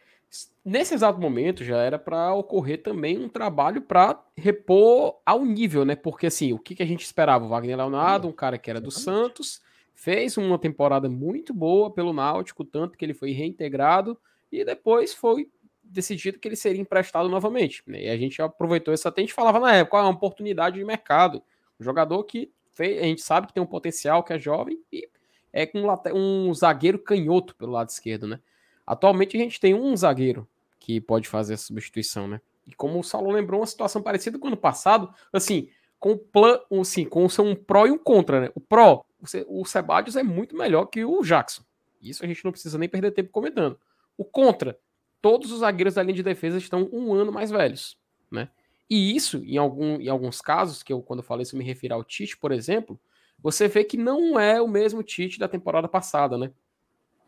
nesse 0.64 0.94
exato 0.94 1.20
momento 1.20 1.64
já 1.64 1.78
era 1.78 1.98
para 1.98 2.34
ocorrer 2.34 2.82
também 2.84 3.18
um 3.18 3.30
trabalho 3.30 3.82
para 3.82 4.22
repor 4.36 5.20
ao 5.26 5.46
nível, 5.46 5.86
né? 5.86 5.96
Porque 5.96 6.28
assim, 6.28 6.54
o 6.54 6.60
que, 6.60 6.76
que 6.76 6.84
a 6.84 6.86
gente 6.86 7.04
esperava? 7.04 7.46
O 7.46 7.50
Wagner 7.50 7.78
Leonardo, 7.78 8.28
um 8.28 8.34
cara 8.34 8.58
que 8.58 8.70
era 8.70 8.82
do 8.82 8.92
Santos, 8.92 9.62
fez 9.94 10.38
uma 10.38 10.60
temporada 10.60 11.10
muito 11.10 11.54
boa 11.54 11.90
pelo 11.90 12.14
Náutico, 12.14 12.64
tanto 12.64 12.98
que 12.98 13.06
ele 13.06 13.14
foi 13.14 13.32
reintegrado 13.32 14.18
e 14.52 14.64
depois 14.64 15.14
foi 15.14 15.50
decidido 15.84 16.38
que 16.38 16.48
ele 16.48 16.56
seria 16.56 16.82
emprestado 16.82 17.30
novamente. 17.30 17.82
Né? 17.88 18.04
E 18.04 18.10
a 18.10 18.18
gente 18.18 18.42
aproveitou 18.42 18.94
isso 18.94 19.08
até 19.08 19.22
a 19.22 19.24
gente 19.24 19.34
falava 19.34 19.60
na 19.60 19.74
época, 19.74 19.98
é 19.98 20.02
uma 20.02 20.12
oportunidade 20.12 20.78
de 20.78 20.86
mercado. 20.86 21.42
Um 21.80 21.84
jogador 21.84 22.24
que 22.26 22.52
fez, 22.74 23.02
a 23.02 23.06
gente 23.06 23.22
sabe 23.22 23.48
que 23.48 23.54
tem 23.54 23.64
um 23.64 23.68
potencial, 23.68 24.24
que 24.24 24.34
é 24.34 24.40
jovem 24.40 24.80
e 24.92 25.08
é 25.52 25.66
com 25.66 25.80
um, 25.80 26.50
um 26.50 26.54
zagueiro 26.54 27.00
canhoto 27.00 27.56
pelo 27.56 27.72
lado 27.72 27.90
esquerdo, 27.90 28.28
né? 28.28 28.40
Atualmente 28.88 29.36
a 29.36 29.40
gente 29.40 29.60
tem 29.60 29.76
um 29.76 29.96
zagueiro 29.96 30.48
que 30.80 31.02
pode 31.02 31.28
fazer 31.28 31.56
essa 31.56 31.66
substituição, 31.66 32.26
né? 32.26 32.40
E 32.66 32.74
como 32.74 32.98
o 32.98 33.04
Saulo 33.04 33.30
lembrou, 33.30 33.60
uma 33.60 33.68
situação 33.68 34.02
parecida 34.02 34.40
com 34.40 34.46
o 34.46 34.48
ano 34.48 34.58
passado, 34.58 35.14
assim, 35.34 35.70
com 36.00 36.14
o 36.14 36.18
plan, 36.18 36.60
assim, 36.80 37.04
com 37.04 37.26
um 37.26 37.56
pró 37.56 37.86
e 37.86 37.92
um 37.92 37.98
contra, 37.98 38.40
né? 38.42 38.52
O 38.56 38.62
pró, 38.62 39.06
o 39.48 39.66
Sebadios 39.66 40.16
é 40.16 40.24
muito 40.24 40.56
melhor 40.56 40.86
que 40.86 41.04
o 41.04 41.22
Jackson. 41.22 41.64
Isso 42.02 42.24
a 42.24 42.28
gente 42.28 42.46
não 42.46 42.52
precisa 42.52 42.78
nem 42.78 42.88
perder 42.88 43.12
tempo 43.12 43.30
comentando. 43.32 43.78
O 44.18 44.24
contra, 44.24 44.80
todos 45.22 45.52
os 45.52 45.60
zagueiros 45.60 45.96
da 45.96 46.04
linha 46.04 46.16
de 46.16 46.24
defesa 46.24 46.58
estão 46.58 46.88
um 46.92 47.14
ano 47.14 47.32
mais 47.32 47.52
velhos, 47.52 47.98
né? 48.32 48.50
E 48.90 49.14
isso, 49.16 49.44
em, 49.44 49.58
algum, 49.58 50.00
em 50.00 50.08
alguns 50.08 50.40
casos, 50.40 50.82
que 50.82 50.94
eu 50.94 51.02
quando 51.02 51.20
eu 51.20 51.26
falei 51.26 51.44
isso 51.44 51.58
me 51.58 51.64
refiro 51.64 51.96
ao 51.96 52.04
Tite, 52.04 52.38
por 52.38 52.54
exemplo, 52.54 52.98
você 53.40 53.68
vê 53.68 53.84
que 53.84 53.98
não 53.98 54.40
é 54.40 54.62
o 54.62 54.68
mesmo 54.68 55.04
Tite 55.04 55.40
da 55.40 55.48
temporada 55.48 55.88
passada, 55.88 56.38
né? 56.38 56.52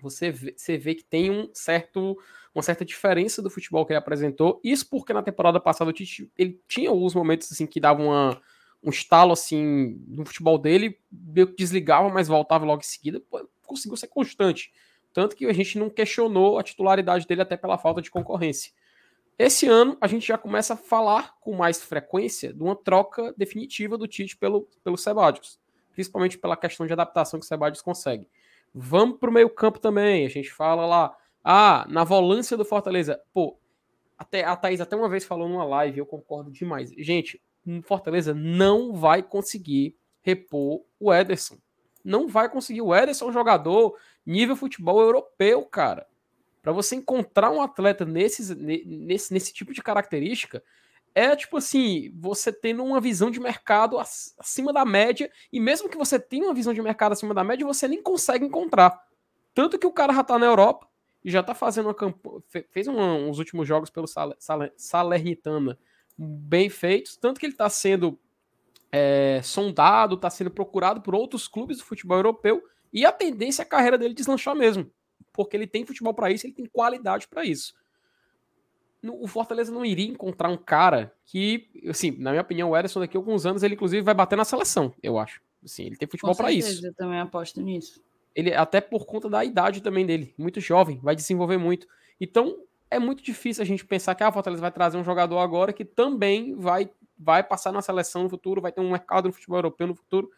Você 0.02 0.32
vê, 0.32 0.54
você 0.56 0.78
vê 0.78 0.96
que 0.96 1.04
tem 1.04 1.30
um 1.30 1.50
certo, 1.54 2.18
uma 2.54 2.64
certa 2.64 2.86
diferença 2.86 3.42
do 3.42 3.50
futebol 3.50 3.86
que 3.86 3.94
ele 3.94 4.00
apresentou. 4.00 4.60
Isso 4.64 4.90
porque 4.90 5.14
na 5.14 5.24
temporada 5.24 5.60
passada 5.60 5.90
o 5.90 5.94
Tite 5.94 6.32
ele 6.38 6.60
tinha 6.68 6.90
alguns 6.90 7.14
momentos 7.14 7.52
assim 7.52 7.66
que 7.66 7.80
davam 7.80 8.08
uma, 8.08 8.42
um 8.84 8.90
estalo 8.90 9.34
assim 9.34 10.02
no 10.08 10.26
futebol 10.26 10.58
dele, 10.58 11.00
desligava, 11.58 12.10
mas 12.10 12.28
voltava 12.28 12.66
logo 12.66 12.82
em 12.82 12.86
seguida, 12.86 13.22
conseguiu 13.66 13.98
ser 13.98 14.08
constante. 14.08 14.72
Tanto 15.14 15.36
que 15.36 15.46
a 15.46 15.54
gente 15.54 15.78
não 15.78 15.90
questionou 15.90 16.58
a 16.58 16.64
titularidade 16.64 17.28
dele 17.28 17.42
até 17.42 17.58
pela 17.58 17.78
falta 17.78 18.02
de 18.02 18.12
concorrência. 18.12 18.72
Esse 19.38 19.68
ano 19.68 19.98
a 20.02 20.08
gente 20.08 20.28
já 20.28 20.38
começa 20.38 20.74
a 20.74 20.78
falar 20.78 21.38
com 21.40 21.56
mais 21.56 21.82
frequência 21.82 22.54
de 22.54 22.62
uma 22.62 22.76
troca 22.76 23.34
definitiva 23.38 23.98
do 23.98 24.08
Tite 24.08 24.36
pelo, 24.36 24.68
pelo 24.84 24.98
Sebadios, 24.98 25.58
principalmente 25.94 26.38
pela 26.38 26.58
questão 26.58 26.86
de 26.86 26.92
adaptação 26.92 27.40
que 27.40 27.46
o 27.46 27.48
Sebadios 27.48 27.82
consegue. 27.82 28.28
Vamos 28.74 29.18
para 29.20 29.30
o 29.30 29.34
meio-campo 29.34 29.80
também. 29.80 30.26
A 30.26 30.30
gente 30.30 30.52
fala 30.52 30.86
lá, 30.86 31.16
ah, 31.44 31.86
na 31.90 32.04
volância 32.04 32.58
do 32.58 32.66
Fortaleza. 32.66 33.20
Pô, 33.34 33.60
até 34.18 34.44
a 34.44 34.56
Thaís 34.56 34.82
até 34.82 34.96
uma 34.96 35.10
vez 35.10 35.26
falou 35.26 35.48
numa 35.48 35.64
live, 35.64 36.00
eu 36.00 36.06
concordo 36.06 36.52
demais. 36.52 36.92
Gente, 36.98 37.42
Fortaleza 37.84 38.34
não 38.34 38.94
vai 38.94 39.24
conseguir 39.24 39.96
repor 40.22 40.84
o 41.00 41.14
Ederson. 41.14 41.58
Não 42.04 42.28
vai 42.28 42.50
conseguir. 42.50 42.82
O 42.82 42.94
Ederson 42.94 43.26
é 43.26 43.30
um 43.30 43.34
jogador 43.34 43.98
nível 44.26 44.56
futebol 44.56 45.00
europeu, 45.02 45.66
cara. 45.66 46.08
Para 46.62 46.72
você 46.72 46.96
encontrar 46.96 47.52
um 47.52 47.62
atleta 47.62 48.06
nesse, 48.06 48.54
nesse, 48.56 49.34
nesse 49.34 49.54
tipo 49.54 49.74
de 49.74 49.82
característica, 49.82 50.62
é 51.14 51.36
tipo 51.36 51.58
assim, 51.58 52.12
você 52.16 52.52
tendo 52.52 52.84
uma 52.84 53.02
visão 53.02 53.30
de 53.30 53.40
mercado 53.40 53.98
acima 54.00 54.72
da 54.72 54.86
média, 54.86 55.32
e 55.52 55.60
mesmo 55.60 55.90
que 55.90 55.98
você 55.98 56.20
tenha 56.20 56.46
uma 56.46 56.54
visão 56.54 56.74
de 56.74 56.82
mercado 56.82 57.14
acima 57.14 57.34
da 57.34 57.44
média, 57.44 57.66
você 57.66 57.88
nem 57.88 58.02
consegue 58.02 58.46
encontrar. 58.46 59.02
Tanto 59.54 59.78
que 59.78 59.88
o 59.88 59.92
cara 59.92 60.14
já 60.14 60.24
tá 60.24 60.40
na 60.40 60.46
Europa 60.46 60.88
e 61.24 61.30
já 61.30 61.44
tá 61.44 61.54
fazendo 61.54 61.88
uma 61.88 61.94
campanha, 61.94 62.42
fez 62.70 62.88
uns 62.88 63.40
últimos 63.40 63.68
jogos 63.68 63.90
pelo 63.90 64.08
Salernitana 64.78 65.78
bem 66.18 66.70
feitos, 66.70 67.16
tanto 67.18 67.40
que 67.40 67.46
ele 67.46 67.56
tá 67.56 67.70
sendo 67.70 68.20
é, 68.92 69.42
sondado, 69.44 70.18
tá 70.18 70.30
sendo 70.30 70.52
procurado 70.52 71.02
por 71.02 71.16
outros 71.16 71.48
clubes 71.48 71.78
do 71.78 71.84
futebol 71.84 72.18
europeu, 72.18 72.64
e 72.92 73.06
a 73.06 73.12
tendência 73.12 73.62
é 73.62 73.66
a 73.66 73.70
carreira 73.70 73.98
dele 73.98 74.14
deslanchar 74.14 74.56
mesmo, 74.56 74.90
porque 75.34 75.56
ele 75.56 75.68
tem 75.68 75.86
futebol 75.86 76.14
para 76.14 76.32
isso, 76.32 76.46
ele 76.46 76.54
tem 76.54 76.66
qualidade 76.66 77.28
para 77.28 77.44
isso 77.44 77.74
o 79.04 79.28
Fortaleza 79.28 79.72
não 79.72 79.86
iria 79.86 80.08
encontrar 80.08 80.50
um 80.50 80.58
cara 80.58 81.14
que, 81.26 81.70
assim, 81.88 82.12
na 82.12 82.32
minha 82.32 82.42
opinião, 82.42 82.72
o 82.72 82.78
Ederson 82.78 83.00
daqui 83.00 83.16
a 83.16 83.20
alguns 83.20 83.46
anos, 83.46 83.64
ele 83.64 83.76
inclusive 83.76 84.02
vai 84.02 84.14
bater 84.14 84.36
na 84.36 84.46
seleção, 84.46 84.94
eu 85.02 85.18
acho. 85.18 85.42
Assim, 85.64 85.86
ele 85.86 85.96
tem 85.96 86.08
futebol 86.08 86.36
para 86.36 86.52
isso. 86.52 86.86
Eu 86.86 86.94
também 86.94 87.20
aposto 87.20 87.62
nisso. 87.62 88.02
Ele 88.36 88.54
até 88.54 88.80
por 88.82 89.06
conta 89.06 89.30
da 89.30 89.44
idade 89.44 89.82
também 89.82 90.06
dele, 90.06 90.34
muito 90.38 90.60
jovem, 90.60 91.00
vai 91.02 91.16
desenvolver 91.16 91.58
muito. 91.58 91.88
Então, 92.20 92.58
é 92.92 93.00
muito 93.00 93.24
difícil 93.24 93.62
a 93.62 93.66
gente 93.66 93.86
pensar 93.86 94.16
que 94.16 94.24
ah, 94.24 94.28
a 94.28 94.32
Fortaleza 94.32 94.62
vai 94.62 94.72
trazer 94.72 94.98
um 94.98 95.04
jogador 95.04 95.40
agora 95.40 95.72
que 95.72 95.86
também 95.86 96.56
vai 96.56 96.90
vai 97.22 97.44
passar 97.44 97.74
na 97.74 97.82
seleção 97.82 98.24
no 98.24 98.30
futuro, 98.30 98.62
vai 98.62 98.72
ter 98.72 98.80
um 98.80 98.92
mercado 98.92 99.28
no 99.28 99.34
futebol 99.34 99.58
europeu 99.58 99.88
no 99.88 99.94
futuro. 99.94 100.32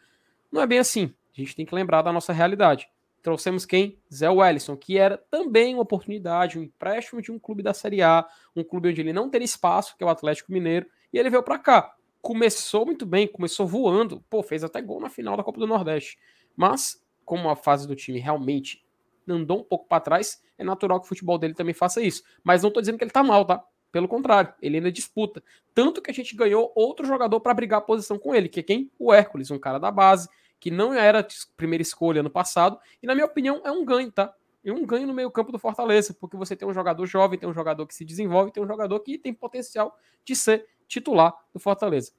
Não 0.50 0.60
é 0.60 0.66
bem 0.66 0.80
assim. 0.80 1.14
A 1.36 1.40
gente 1.40 1.54
tem 1.54 1.64
que 1.64 1.74
lembrar 1.74 2.02
da 2.02 2.12
nossa 2.12 2.32
realidade. 2.32 2.88
Trouxemos 3.22 3.64
quem? 3.64 3.98
Zé 4.12 4.28
Wellison, 4.28 4.76
que 4.76 4.98
era 4.98 5.16
também 5.30 5.74
uma 5.74 5.82
oportunidade, 5.82 6.58
um 6.58 6.62
empréstimo 6.62 7.22
de 7.22 7.30
um 7.30 7.38
clube 7.38 7.62
da 7.62 7.72
Série 7.72 8.02
A, 8.02 8.26
um 8.54 8.64
clube 8.64 8.88
onde 8.88 9.00
ele 9.00 9.12
não 9.12 9.30
teria 9.30 9.44
espaço, 9.44 9.96
que 9.96 10.02
é 10.02 10.06
o 10.06 10.10
Atlético 10.10 10.52
Mineiro, 10.52 10.86
e 11.12 11.18
ele 11.18 11.30
veio 11.30 11.42
para 11.42 11.58
cá. 11.58 11.94
Começou 12.20 12.84
muito 12.84 13.06
bem, 13.06 13.26
começou 13.26 13.66
voando, 13.66 14.24
pô, 14.28 14.42
fez 14.42 14.64
até 14.64 14.80
gol 14.82 15.00
na 15.00 15.08
final 15.08 15.36
da 15.36 15.42
Copa 15.42 15.60
do 15.60 15.66
Nordeste. 15.66 16.18
Mas, 16.56 17.02
como 17.24 17.48
a 17.48 17.56
fase 17.56 17.86
do 17.86 17.96
time 17.96 18.18
realmente 18.18 18.84
andou 19.26 19.60
um 19.60 19.64
pouco 19.64 19.86
para 19.86 20.00
trás, 20.00 20.42
é 20.58 20.64
natural 20.64 21.00
que 21.00 21.06
o 21.06 21.08
futebol 21.08 21.38
dele 21.38 21.54
também 21.54 21.74
faça 21.74 22.02
isso. 22.02 22.22
Mas 22.42 22.62
não 22.62 22.70
tô 22.70 22.80
dizendo 22.80 22.98
que 22.98 23.04
ele 23.04 23.10
tá 23.10 23.22
mal, 23.22 23.44
tá? 23.44 23.64
Pelo 23.90 24.08
contrário, 24.08 24.52
ele 24.60 24.78
ainda 24.78 24.90
disputa. 24.90 25.42
Tanto 25.74 26.00
que 26.00 26.10
a 26.10 26.14
gente 26.14 26.34
ganhou 26.34 26.72
outro 26.74 27.06
jogador 27.06 27.40
para 27.40 27.54
brigar 27.54 27.78
a 27.78 27.82
posição 27.82 28.18
com 28.18 28.34
ele, 28.34 28.48
que 28.48 28.60
é 28.60 28.62
quem? 28.62 28.90
O 28.98 29.12
Hércules, 29.12 29.50
um 29.50 29.58
cara 29.58 29.78
da 29.78 29.90
base, 29.90 30.28
que 30.62 30.70
não 30.70 30.94
era 30.94 31.26
primeira 31.56 31.82
escolha 31.82 32.20
ano 32.20 32.30
passado, 32.30 32.78
e 33.02 33.06
na 33.08 33.16
minha 33.16 33.26
opinião 33.26 33.60
é 33.64 33.72
um 33.72 33.84
ganho, 33.84 34.12
tá? 34.12 34.32
É 34.64 34.72
um 34.72 34.86
ganho 34.86 35.08
no 35.08 35.12
meio-campo 35.12 35.50
do 35.50 35.58
Fortaleza, 35.58 36.14
porque 36.20 36.36
você 36.36 36.54
tem 36.54 36.68
um 36.68 36.72
jogador 36.72 37.04
jovem, 37.04 37.36
tem 37.36 37.48
um 37.48 37.52
jogador 37.52 37.84
que 37.84 37.92
se 37.92 38.04
desenvolve, 38.04 38.52
tem 38.52 38.62
um 38.62 38.66
jogador 38.66 39.00
que 39.00 39.18
tem 39.18 39.34
potencial 39.34 39.98
de 40.24 40.36
ser 40.36 40.64
titular 40.86 41.34
do 41.52 41.58
Fortaleza. 41.58 42.12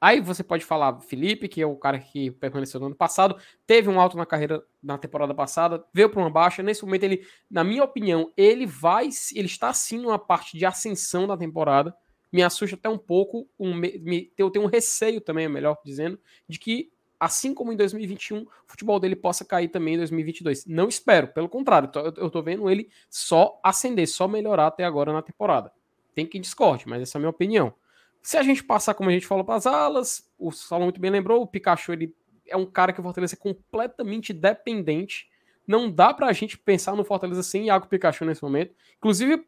Aí 0.00 0.22
você 0.22 0.42
pode 0.42 0.64
falar 0.64 0.98
Felipe, 1.02 1.46
que 1.46 1.60
é 1.60 1.66
o 1.66 1.76
cara 1.76 1.98
que 1.98 2.30
permaneceu 2.30 2.80
no 2.80 2.86
ano 2.86 2.94
passado, 2.94 3.36
teve 3.66 3.90
um 3.90 4.00
alto 4.00 4.16
na 4.16 4.24
carreira 4.24 4.64
na 4.82 4.96
temporada 4.96 5.34
passada, 5.34 5.84
veio 5.92 6.08
para 6.08 6.22
uma 6.22 6.30
baixa. 6.30 6.62
Nesse 6.62 6.82
momento 6.82 7.02
ele, 7.02 7.26
na 7.50 7.62
minha 7.62 7.84
opinião, 7.84 8.32
ele 8.38 8.64
vai, 8.64 9.10
ele 9.34 9.48
está 9.48 9.70
sim 9.74 9.98
numa 9.98 10.18
parte 10.18 10.56
de 10.56 10.64
ascensão 10.64 11.26
da 11.26 11.36
temporada. 11.36 11.94
Me 12.32 12.42
assusta 12.42 12.74
até 12.74 12.88
um 12.88 12.98
pouco, 12.98 13.46
um, 13.58 13.74
me, 13.74 14.32
eu 14.38 14.50
tenho 14.50 14.64
um 14.64 14.68
receio 14.68 15.20
também, 15.20 15.44
é 15.44 15.48
melhor 15.48 15.76
dizendo, 15.84 16.18
de 16.48 16.58
que 16.58 16.90
assim 17.24 17.54
como 17.54 17.72
em 17.72 17.76
2021, 17.76 18.42
o 18.42 18.48
futebol 18.66 19.00
dele 19.00 19.16
possa 19.16 19.44
cair 19.44 19.68
também 19.68 19.94
em 19.94 19.98
2022. 19.98 20.66
Não 20.66 20.88
espero, 20.88 21.28
pelo 21.28 21.48
contrário, 21.48 21.90
eu 22.16 22.30
tô 22.30 22.42
vendo 22.42 22.68
ele 22.68 22.88
só 23.08 23.58
ascender, 23.62 24.06
só 24.08 24.28
melhorar 24.28 24.66
até 24.66 24.84
agora 24.84 25.12
na 25.12 25.22
temporada. 25.22 25.72
Tem 26.14 26.26
que 26.26 26.38
discorde, 26.38 26.88
mas 26.88 27.02
essa 27.02 27.16
é 27.16 27.18
a 27.18 27.20
minha 27.20 27.30
opinião. 27.30 27.74
Se 28.22 28.36
a 28.36 28.42
gente 28.42 28.62
passar, 28.62 28.94
como 28.94 29.10
a 29.10 29.12
gente 29.12 29.26
falou, 29.26 29.44
para 29.44 29.56
as 29.56 29.66
alas, 29.66 30.30
o 30.38 30.50
Saulo 30.50 30.84
muito 30.84 31.00
bem 31.00 31.10
lembrou, 31.10 31.42
o 31.42 31.46
Pikachu 31.46 31.92
ele 31.92 32.14
é 32.46 32.56
um 32.56 32.66
cara 32.66 32.92
que 32.92 33.00
o 33.00 33.02
Fortaleza 33.02 33.34
é 33.34 33.38
completamente 33.38 34.32
dependente. 34.32 35.28
Não 35.66 35.90
dá 35.90 36.12
para 36.12 36.26
a 36.26 36.32
gente 36.32 36.58
pensar 36.58 36.94
no 36.94 37.04
Fortaleza 37.04 37.42
sem 37.42 37.66
Iago 37.66 37.86
Pikachu 37.86 38.24
nesse 38.24 38.42
momento. 38.42 38.74
Inclusive, 38.98 39.46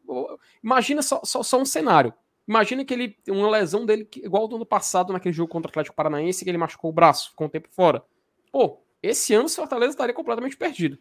imagina 0.63 1.01
só, 1.01 1.21
só, 1.23 1.43
só 1.43 1.59
um 1.59 1.65
cenário. 1.65 2.13
Imagina 2.47 2.85
que 2.85 2.93
ele 2.93 3.17
uma 3.27 3.49
lesão 3.49 3.85
dele 3.85 4.07
igual 4.17 4.47
do 4.47 4.55
ano 4.55 4.65
passado 4.65 5.11
naquele 5.11 5.33
jogo 5.33 5.51
contra 5.51 5.67
o 5.67 5.71
Atlético 5.71 5.95
Paranaense 5.95 6.43
que 6.45 6.49
ele 6.49 6.57
machucou 6.57 6.89
o 6.89 6.93
braço, 6.93 7.31
ficou 7.31 7.47
um 7.47 7.49
tempo 7.49 7.67
fora. 7.69 8.01
Pô, 8.51 8.81
esse 9.03 9.33
ano 9.33 9.45
o 9.45 9.49
Fortaleza 9.49 9.91
estaria 9.91 10.13
completamente 10.13 10.55
perdido. 10.55 10.97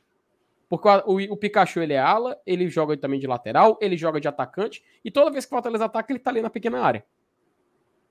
Porque 0.68 0.89
o, 0.89 1.12
o, 1.12 1.32
o, 1.32 1.36
Pikachu 1.36 1.81
ele 1.81 1.93
é 1.93 1.98
ala, 1.98 2.36
ele 2.44 2.68
joga 2.68 2.97
também 2.97 3.20
de 3.20 3.27
lateral, 3.28 3.78
ele 3.81 3.97
joga 3.97 4.20
de 4.20 4.27
atacante, 4.27 4.82
e 5.05 5.10
toda 5.10 5.31
vez 5.31 5.44
que 5.44 5.52
o 5.52 5.56
Fortaleza 5.56 5.85
ataca, 5.85 6.12
ele 6.12 6.18
tá 6.18 6.31
ali 6.31 6.43
na 6.43 6.51
pequena 6.51 6.81
área. 6.81 7.06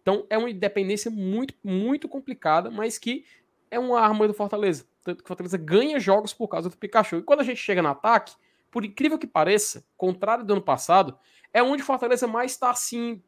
Então 0.02 0.26
é 0.30 0.38
uma 0.38 0.50
independência 0.50 1.12
muito, 1.12 1.54
muito 1.64 2.08
complicada, 2.08 2.72
mas 2.72 2.98
que 2.98 3.26
é 3.70 3.78
uma 3.78 4.00
arma 4.00 4.28
do 4.28 4.34
Fortaleza. 4.34 4.86
Tanto 5.04 5.18
que 5.18 5.26
o 5.26 5.28
Fortaleza 5.28 5.58
ganha 5.58 6.00
jogos 6.00 6.34
por 6.34 6.48
causa 6.48 6.70
do 6.70 6.78
Pikachu. 6.78 7.18
E 7.18 7.24
quando 7.24 7.42
a 7.42 7.44
gente 7.44 7.58
chega 7.58 7.82
no 7.82 7.90
ataque, 7.90 8.34
por 8.72 8.86
incrível 8.86 9.18
que 9.18 9.28
pareça, 9.28 9.86
contrário 9.98 10.46
do 10.46 10.54
ano 10.54 10.62
passado, 10.62 11.18
é 11.54 11.64
onde 11.64 11.82
o 11.82 11.86
Fortaleza 11.86 12.28
mais 12.28 12.52
está 12.52 12.70
assim. 12.70 13.22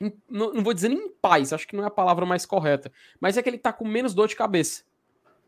Não, 0.00 0.52
não, 0.52 0.62
vou 0.62 0.74
dizer 0.74 0.88
nem 0.88 0.98
em 0.98 1.08
paz, 1.08 1.52
acho 1.52 1.68
que 1.68 1.76
não 1.76 1.84
é 1.84 1.86
a 1.86 1.90
palavra 1.90 2.26
mais 2.26 2.44
correta, 2.44 2.90
mas 3.20 3.36
é 3.36 3.42
que 3.42 3.48
ele 3.48 3.56
está 3.56 3.72
com 3.72 3.86
menos 3.86 4.12
dor 4.12 4.26
de 4.26 4.36
cabeça. 4.36 4.82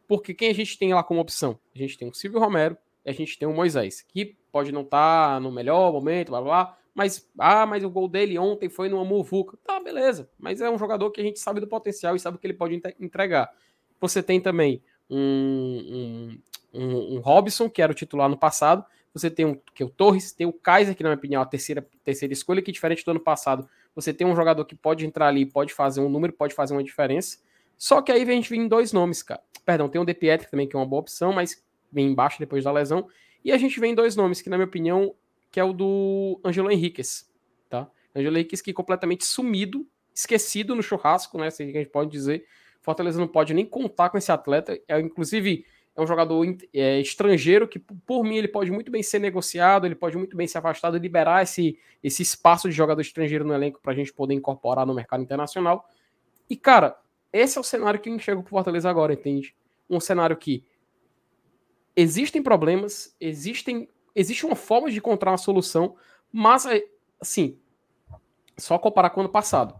Porque 0.07 0.33
quem 0.33 0.51
a 0.51 0.55
gente 0.55 0.79
tem 0.79 0.95
lá 0.95 1.03
como 1.03 1.21
opção? 1.21 1.59
A 1.75 1.79
gente 1.79 1.99
tem 1.99 2.09
o 2.09 2.15
Silvio 2.15 2.39
Romero 2.39 2.77
e 3.05 3.11
a 3.11 3.13
gente 3.13 3.37
tem 3.39 3.49
o 3.49 3.53
Moisés, 3.53 4.03
que 4.03 4.37
pode 4.53 4.71
não 4.71 4.83
estar 4.83 5.35
tá 5.35 5.41
no 5.41 5.51
melhor 5.51 5.93
momento, 5.93 6.31
blá 6.31 6.41
blá, 6.41 6.65
blá 6.65 6.79
mas, 6.97 7.29
ah, 7.39 7.67
mas 7.67 7.85
o 7.85 7.91
gol 7.91 8.09
dele 8.09 8.39
ontem 8.39 8.71
foi 8.71 8.89
numa 8.89 9.05
muvuca. 9.05 9.59
Tá, 9.63 9.79
beleza. 9.79 10.31
Mas 10.39 10.63
é 10.63 10.71
um 10.71 10.79
jogador 10.79 11.11
que 11.11 11.21
a 11.21 11.25
gente 11.25 11.39
sabe 11.39 11.61
do 11.61 11.67
potencial 11.67 12.17
e 12.17 12.19
sabe 12.19 12.39
o 12.39 12.41
que 12.41 12.47
ele 12.47 12.55
pode 12.55 12.81
entregar. 12.99 13.53
Você 14.01 14.23
tem 14.23 14.41
também 14.41 14.83
um, 15.11 16.39
um, 16.73 16.81
um, 16.81 17.17
um 17.17 17.21
Robson, 17.21 17.69
que 17.69 17.83
era 17.83 17.93
o 17.93 17.95
titular 17.95 18.31
no 18.31 18.39
passado. 18.39 18.83
Você 19.13 19.31
tem 19.31 19.45
um, 19.45 19.61
que 19.75 19.83
é 19.83 19.87
o 19.87 19.91
Torres, 19.91 20.33
tem 20.33 20.47
o 20.47 20.53
Kaiser, 20.55 20.97
que 20.97 21.03
na 21.03 21.11
minha 21.11 21.19
opinião 21.19 21.43
é 21.43 21.45
a 21.45 21.47
terceira, 21.47 21.87
terceira 22.03 22.33
escolha, 22.33 22.63
que 22.63 22.73
diferente 22.73 23.05
do 23.05 23.11
ano 23.11 23.21
passado, 23.21 23.69
você 23.97 24.13
tem 24.13 24.27
um 24.27 24.37
jogador 24.37 24.65
que 24.67 24.77
pode 24.77 25.07
entrar 25.07 25.29
ali, 25.29 25.47
pode 25.47 25.73
fazer 25.73 26.03
um 26.03 26.09
número, 26.11 26.35
pode 26.35 26.55
fazer 26.55 26.75
uma 26.75 26.85
diferença. 26.85 27.39
Só 27.79 28.03
que 28.03 28.13
aí 28.13 28.23
a 28.23 28.27
gente 28.27 28.51
vem 28.51 28.61
em 28.61 28.69
dois 28.69 28.93
nomes, 28.93 29.23
cara. 29.23 29.43
Perdão, 29.65 29.89
tem 29.89 30.01
o 30.01 30.05
De 30.05 30.13
Pietri 30.13 30.51
também, 30.51 30.69
que 30.69 30.77
é 30.77 30.79
uma 30.79 30.87
boa 30.87 31.01
opção, 31.01 31.33
mas 31.33 31.65
vem 31.91 32.07
embaixo 32.07 32.39
depois 32.39 32.63
da 32.63 32.71
lesão. 32.71 33.09
E 33.43 33.51
a 33.51 33.57
gente 33.57 33.81
vem 33.81 33.93
em 33.93 33.95
dois 33.95 34.15
nomes, 34.15 34.43
que 34.43 34.51
na 34.51 34.57
minha 34.57 34.67
opinião 34.67 35.15
que 35.51 35.59
é 35.59 35.65
o 35.65 35.73
do 35.73 36.39
Angelo 36.45 36.71
Henriquez, 36.71 37.31
tá? 37.71 37.91
Angelo 38.15 38.37
Henriquez 38.37 38.61
que 38.61 38.73
completamente 38.75 39.25
sumido, 39.25 39.87
esquecido 40.15 40.75
no 40.75 40.83
churrasco, 40.83 41.39
né? 41.39 41.49
Se 41.51 41.63
a 41.63 41.67
gente 41.67 41.89
pode 41.89 42.11
dizer. 42.11 42.47
Fortaleza 42.83 43.19
não 43.19 43.27
pode 43.27 43.53
nem 43.53 43.65
contar 43.65 44.11
com 44.11 44.19
esse 44.19 44.31
atleta. 44.31 44.79
É, 44.87 45.01
inclusive, 45.01 45.67
é 45.97 46.03
um 46.03 46.07
jogador 46.07 46.45
é, 46.75 47.01
estrangeiro 47.01 47.67
que, 47.67 47.79
por 47.79 48.23
mim, 48.23 48.37
ele 48.37 48.49
pode 48.49 48.71
muito 48.71 48.91
bem 48.91 49.03
ser 49.03 49.19
negociado, 49.19 49.87
ele 49.87 49.95
pode 49.95 50.17
muito 50.17 50.37
bem 50.37 50.47
ser 50.47 50.59
afastado, 50.59 50.99
liberar 50.99 51.43
esse, 51.43 51.79
esse 52.03 52.23
espaço 52.23 52.69
de 52.69 52.75
jogador 52.75 53.01
estrangeiro 53.01 53.47
no 53.47 53.55
elenco 53.55 53.81
para 53.81 53.93
a 53.93 53.97
gente 53.97 54.13
poder 54.13 54.35
incorporar 54.35 54.85
no 54.85 54.95
mercado 54.95 55.23
internacional. 55.23 55.89
E, 56.51 56.57
cara, 56.57 56.99
esse 57.33 57.57
é 57.57 57.61
o 57.61 57.65
cenário 57.65 57.99
que 57.99 58.11
enxergo 58.11 58.43
pro 58.43 58.51
Fortaleza 58.51 58.91
agora, 58.91 59.15
entende? 59.15 59.57
Um 59.89 59.99
cenário 59.99 60.37
que 60.37 60.63
existem 61.97 62.43
problemas, 62.43 63.17
existem 63.19 63.89
existe 64.15 64.47
uma 64.47 64.57
forma 64.57 64.91
de 64.91 64.97
encontrar 64.97 65.31
uma 65.31 65.39
solução, 65.39 65.95
mas, 66.33 66.65
é, 66.65 66.83
assim, 67.21 67.59
só 68.57 68.79
comparar 68.79 69.11
com 69.11 69.21
o 69.21 69.25
ano 69.25 69.33
passado. 69.33 69.79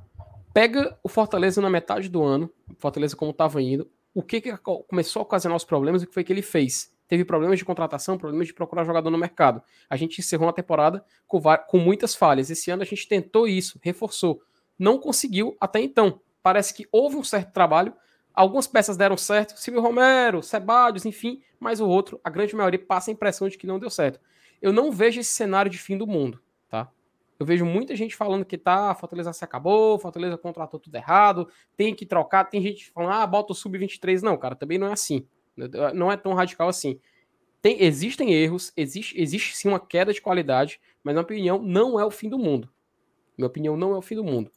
Pega 0.53 0.99
o 1.03 1.09
Fortaleza 1.09 1.61
na 1.61 1.71
metade 1.71 2.09
do 2.09 2.23
ano, 2.23 2.51
Fortaleza 2.79 3.17
como 3.17 3.31
estava 3.31 3.61
indo, 3.63 3.91
o 4.19 4.23
que, 4.23 4.41
que 4.41 4.57
começou 4.57 5.21
a 5.21 5.23
ocasionar 5.25 5.57
os 5.57 5.65
problemas, 5.65 6.03
o 6.03 6.07
que 6.07 6.15
foi 6.15 6.25
que 6.25 6.33
ele 6.33 6.43
fez? 6.43 6.91
Teve 7.07 7.25
problemas 7.25 7.59
de 7.59 7.65
contratação, 7.65 8.17
problemas 8.17 8.47
de 8.47 8.55
procurar 8.55 8.85
jogador 8.85 9.11
no 9.11 9.19
mercado. 9.19 9.63
A 9.89 9.97
gente 9.97 10.19
encerrou 10.19 10.47
uma 10.47 10.53
temporada 10.53 11.05
com, 11.27 11.41
com 11.69 11.79
muitas 11.79 12.15
falhas. 12.15 12.51
Esse 12.51 12.71
ano 12.71 12.83
a 12.83 12.87
gente 12.87 13.07
tentou 13.07 13.47
isso, 13.47 13.79
reforçou. 13.83 14.41
Não 14.79 14.99
conseguiu 14.99 15.57
até 15.61 15.81
então. 15.81 16.21
Parece 16.43 16.73
que 16.73 16.89
houve 16.91 17.17
um 17.17 17.23
certo 17.23 17.53
trabalho, 17.53 17.95
Algumas 18.37 18.67
peças 18.67 18.99
deram 18.99 19.17
certo, 19.17 19.59
Silvio 19.59 19.81
Romero, 19.81 20.43
Sebadios, 20.43 21.07
enfim, 21.07 21.41
mas 21.59 21.81
o 21.81 21.89
outro, 21.89 22.21
a 22.23 22.29
grande 22.29 22.55
maioria, 22.55 22.79
passa 22.79 23.11
a 23.11 23.15
impressão 23.15 23.49
de 23.49 23.57
que 23.57 23.67
não 23.67 23.79
deu 23.79 23.89
certo. 23.89 24.21
Eu 24.61 24.75
não 24.75 24.93
vejo 24.93 25.19
esse 25.19 25.33
cenário 25.33 25.71
de 25.71 25.79
fim 25.79 25.97
do 25.97 26.07
mundo? 26.07 26.39
Eu 27.39 27.47
vejo 27.47 27.65
muita 27.65 27.95
gente 27.95 28.17
falando 28.17 28.45
que 28.45 28.57
tá, 28.57 28.95
Fortaleza 28.95 29.33
se 29.33 29.45
acabou, 29.45 29.99
Fortaleza 29.99 30.39
contratou 30.39 30.81
tudo 30.81 30.95
errado, 30.95 31.49
tem 31.77 31.95
que 31.95 32.07
trocar, 32.07 32.45
tem 32.45 32.63
gente 32.63 32.91
falando, 32.91 33.13
ah, 33.13 33.27
bota 33.27 33.53
o 33.53 33.55
sub-23. 33.55 34.23
Não, 34.23 34.37
cara, 34.37 34.55
também 34.55 34.79
não 34.79 34.87
é 34.87 34.93
assim. 34.93 35.27
Não 35.95 36.11
é 36.11 36.17
tão 36.17 36.35
radical 36.35 36.69
assim. 36.69 37.01
Tem, 37.61 37.83
existem 37.83 38.33
erros, 38.33 38.73
existe, 38.77 39.21
existe 39.21 39.57
sim 39.57 39.69
uma 39.69 39.81
queda 39.81 40.13
de 40.13 40.21
qualidade, 40.21 40.81
mas 41.03 41.15
na 41.15 41.21
minha 41.21 41.25
opinião 41.25 41.63
não 41.63 41.99
é 41.99 42.05
o 42.05 42.11
fim 42.11 42.29
do 42.29 42.39
mundo. 42.39 42.69
Minha 43.37 43.49
opinião 43.49 43.77
não 43.77 43.95
é 43.95 43.99
o 43.99 44.03
fim 44.03 44.15
do 44.15 44.25
mundo 44.25 44.51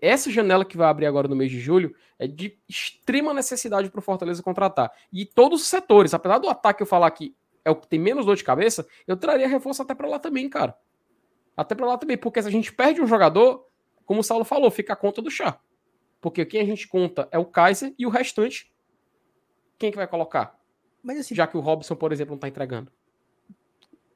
essa 0.00 0.30
janela 0.30 0.64
que 0.64 0.76
vai 0.76 0.88
abrir 0.88 1.06
agora 1.06 1.28
no 1.28 1.36
mês 1.36 1.50
de 1.50 1.60
julho 1.60 1.94
é 2.18 2.26
de 2.26 2.58
extrema 2.68 3.34
necessidade 3.34 3.90
para 3.90 3.98
o 3.98 4.02
Fortaleza 4.02 4.42
contratar. 4.42 4.90
E 5.12 5.26
todos 5.26 5.62
os 5.62 5.68
setores, 5.68 6.14
apesar 6.14 6.38
do 6.38 6.48
ataque 6.48 6.82
eu 6.82 6.86
falar 6.86 7.10
que 7.10 7.34
é 7.64 7.70
o 7.70 7.76
que 7.76 7.88
tem 7.88 7.98
menos 7.98 8.24
dor 8.24 8.36
de 8.36 8.44
cabeça, 8.44 8.86
eu 9.06 9.16
traria 9.16 9.48
reforço 9.48 9.82
até 9.82 9.94
para 9.94 10.08
lá 10.08 10.18
também, 10.18 10.48
cara. 10.48 10.76
Até 11.56 11.74
para 11.74 11.86
lá 11.86 11.98
também, 11.98 12.18
porque 12.18 12.42
se 12.42 12.48
a 12.48 12.50
gente 12.50 12.72
perde 12.72 13.00
um 13.00 13.06
jogador, 13.06 13.66
como 14.04 14.20
o 14.20 14.24
Saulo 14.24 14.44
falou, 14.44 14.70
fica 14.70 14.92
a 14.92 14.96
conta 14.96 15.22
do 15.22 15.30
chá. 15.30 15.58
Porque 16.20 16.44
quem 16.44 16.60
a 16.60 16.64
gente 16.64 16.86
conta 16.86 17.28
é 17.30 17.38
o 17.38 17.44
Kaiser 17.44 17.94
e 17.98 18.06
o 18.06 18.10
restante, 18.10 18.72
quem 19.78 19.90
que 19.90 19.96
vai 19.96 20.06
colocar? 20.06 20.58
Mas 21.02 21.18
assim, 21.18 21.34
já 21.34 21.46
que 21.46 21.56
o 21.56 21.60
Robson, 21.60 21.94
por 21.94 22.12
exemplo, 22.12 22.32
não 22.32 22.36
está 22.36 22.48
entregando. 22.48 22.92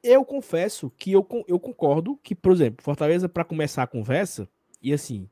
Eu 0.03 0.25
confesso 0.25 0.91
que 0.97 1.11
eu, 1.11 1.27
eu 1.47 1.59
concordo 1.59 2.17
que, 2.23 2.35
por 2.35 2.51
exemplo, 2.51 2.83
Fortaleza, 2.83 3.29
para 3.29 3.45
começar 3.45 3.83
a 3.83 3.87
conversa, 3.87 4.49
e 4.81 4.91
assim, 4.91 5.29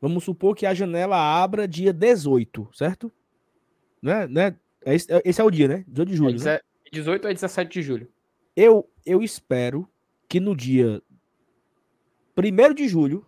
Vamos 0.00 0.24
supor 0.24 0.56
que 0.56 0.64
a 0.64 0.72
janela 0.72 1.16
abra 1.16 1.68
dia 1.68 1.92
18, 1.92 2.70
certo? 2.72 3.12
Né? 4.00 4.26
né? 4.26 4.56
Esse, 4.86 5.12
é, 5.12 5.22
esse 5.24 5.40
é 5.40 5.44
o 5.44 5.50
dia, 5.50 5.68
né? 5.68 5.84
18 5.86 6.08
de 6.08 6.16
julho. 6.16 6.40
É, 6.40 6.54
né? 6.54 6.60
18 6.90 7.28
a 7.28 7.32
17 7.32 7.70
de 7.70 7.82
julho. 7.82 8.08
Eu, 8.56 8.88
eu 9.04 9.22
espero 9.22 9.86
que 10.26 10.40
no 10.40 10.56
dia 10.56 11.02
1 12.44 12.74
de 12.74 12.88
julho 12.88 13.26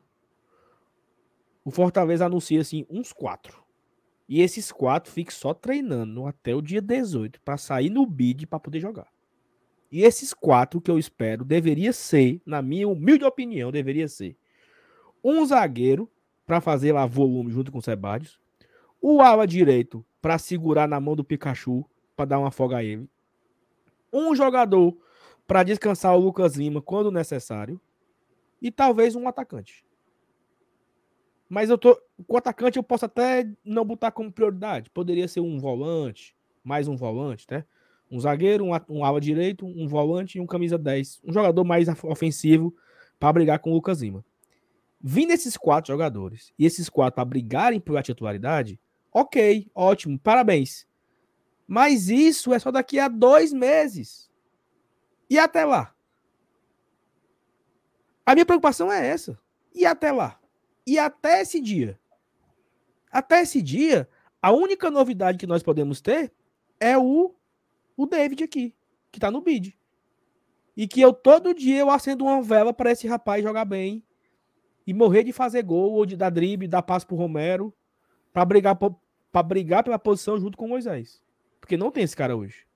o 1.65 1.71
Fortaleza 1.71 2.27
anuncie 2.27 2.59
assim 2.59 2.85
uns 2.91 3.13
quatro. 3.13 3.63
E 4.29 4.41
esses 4.41 4.73
quatro 4.73 5.13
fiquem 5.13 5.33
só 5.33 5.55
treinando 5.55 6.27
até 6.27 6.55
o 6.55 6.63
dia 6.63 6.81
18 6.81 7.41
para 7.43 7.57
sair 7.57 7.91
no 7.91 8.07
bid 8.07 8.47
para 8.47 8.59
poder 8.59 8.81
jogar. 8.81 9.09
E 9.91 10.03
esses 10.03 10.33
quatro 10.33 10.81
que 10.81 10.91
eu 10.91 10.99
espero 10.99 11.45
deveria 11.45 11.93
ser, 11.93 12.41
na 12.47 12.63
minha 12.63 12.89
humilde 12.89 13.25
opinião, 13.25 13.71
deveria 13.71 14.09
ser 14.09 14.37
um 15.23 15.45
zagueiro 15.45 16.11
para 16.47 16.61
fazer 16.61 16.93
lá 16.93 17.07
volume 17.07 17.53
junto 17.53 17.71
com 17.71 17.79
o 17.79 17.83
Sebadios. 17.83 18.41
O 19.01 19.21
ala 19.21 19.47
direito 19.47 20.05
para 20.21 20.39
segurar 20.39 20.89
na 20.89 20.99
mão 20.99 21.15
do 21.15 21.25
Pikachu 21.25 21.85
para 22.17 22.25
dar 22.25 22.39
uma 22.39 22.51
folga 22.51 22.79
a 22.79 22.85
ele. 22.85 23.09
um 24.13 24.35
jogador 24.35 24.97
para 25.47 25.63
descansar 25.63 26.17
o 26.17 26.21
Lucas 26.21 26.57
Lima 26.57 26.81
quando 26.81 27.11
necessário 27.11 27.81
e 28.63 28.71
talvez 28.71 29.17
um 29.17 29.27
atacante. 29.27 29.85
Mas 31.49 31.69
eu 31.69 31.77
tô. 31.77 31.95
Com 32.27 32.35
o 32.35 32.37
atacante 32.39 32.79
eu 32.79 32.83
posso 32.83 33.05
até 33.05 33.47
não 33.65 33.85
botar 33.85 34.13
como 34.13 34.33
prioridade. 34.33 34.89
Poderia 34.89 35.29
ser 35.29 35.41
um 35.41 35.59
volante, 35.59 36.35
mais 36.65 36.89
um 36.89 36.97
volante, 36.97 37.47
né? 37.51 37.65
Um 38.11 38.21
zagueiro, 38.21 38.65
um, 38.65 38.71
um 38.89 39.05
ala 39.05 39.21
direito, 39.21 39.67
um 39.67 39.87
volante 39.89 40.39
e 40.39 40.41
um 40.41 40.47
camisa 40.47 40.79
10. 40.79 41.21
Um 41.25 41.33
jogador 41.33 41.65
mais 41.65 41.89
ofensivo 42.05 42.75
para 43.19 43.33
brigar 43.33 43.59
com 43.59 43.71
o 43.71 43.75
Lucas 43.75 44.01
Lima. 44.01 44.25
Vindo 45.01 45.33
esses 45.33 45.57
quatro 45.57 45.93
jogadores 45.93 46.55
e 46.59 46.65
esses 46.65 46.89
quatro 46.89 47.17
para 47.17 47.25
brigarem 47.25 47.81
pela 47.81 48.03
titularidade, 48.03 48.79
ok, 49.13 49.69
ótimo, 49.75 50.19
parabéns. 50.19 50.87
Mas 51.67 52.09
isso 52.09 52.55
é 52.55 52.59
só 52.59 52.71
daqui 52.71 52.99
a 52.99 53.09
dois 53.09 53.53
meses. 53.53 54.31
E 55.29 55.39
até 55.39 55.65
lá? 55.65 55.95
A 58.24 58.35
minha 58.35 58.47
preocupação 58.47 58.90
é 58.93 59.07
essa. 59.07 59.39
E 59.74 59.85
até 59.86 60.12
lá? 60.12 60.39
E 60.86 60.99
até 60.99 61.40
esse 61.40 61.61
dia. 61.61 61.99
Até 63.11 63.43
esse 63.43 63.61
dia, 63.61 64.09
a 64.40 64.53
única 64.53 64.90
novidade 64.90 65.39
que 65.39 65.47
nós 65.47 65.62
podemos 65.62 66.01
ter 66.01 66.32
é 66.81 66.97
o, 66.97 67.35
o 67.97 68.07
David 68.07 68.44
aqui, 68.44 68.74
que 69.11 69.20
tá 69.20 69.31
no 69.31 69.40
bid. 69.40 69.78
E 70.77 70.89
que 70.89 71.01
eu 71.01 71.12
todo 71.12 71.55
dia 71.55 71.81
eu 71.81 71.90
acendo 71.90 72.24
uma 72.24 72.43
vela 72.43 72.73
para 72.73 72.90
esse 72.90 73.07
rapaz 73.07 73.43
jogar 73.43 73.65
bem 73.65 74.03
e 74.86 74.94
morrer 74.94 75.23
de 75.23 75.32
fazer 75.32 75.62
gol 75.62 75.93
ou 75.93 76.07
de 76.07 76.16
dar 76.16 76.31
drible, 76.31 76.66
dar 76.66 76.82
passo 76.82 77.07
pro 77.07 77.16
Romero 77.16 77.73
para 78.32 78.44
brigar 78.44 78.77
para 78.77 79.43
brigar 79.43 79.82
pela 79.82 79.99
posição 79.99 80.39
junto 80.39 80.57
com 80.57 80.66
o 80.66 80.69
Moisés. 80.69 81.23
Porque 81.61 81.77
não 81.77 81.90
tem 81.90 82.05
esse 82.05 82.16
cara 82.16 82.36
hoje. 82.36 82.66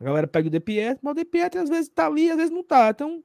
A 0.00 0.04
galera 0.04 0.26
pega 0.26 0.48
o 0.48 0.50
De 0.50 0.62
mas 1.02 1.12
o 1.12 1.14
De 1.14 1.58
às 1.58 1.68
vezes 1.68 1.88
tá 1.88 2.06
ali, 2.06 2.30
às 2.30 2.36
vezes 2.36 2.50
não 2.50 2.62
tá. 2.62 2.90
Então, 2.90 3.22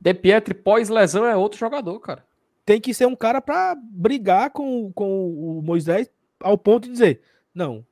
De 0.00 0.14
Pietro 0.14 0.54
pós-lesão 0.54 1.26
é 1.26 1.36
outro 1.36 1.58
jogador, 1.58 2.00
cara 2.00 2.24
tem 2.70 2.80
que 2.80 2.94
ser 2.94 3.04
um 3.04 3.16
cara 3.16 3.40
para 3.40 3.74
brigar 3.74 4.50
com, 4.50 4.92
com 4.92 5.58
o 5.58 5.60
Moisés 5.60 6.08
ao 6.38 6.56
ponto 6.56 6.84
de 6.84 6.92
dizer: 6.92 7.20
não, 7.52 7.84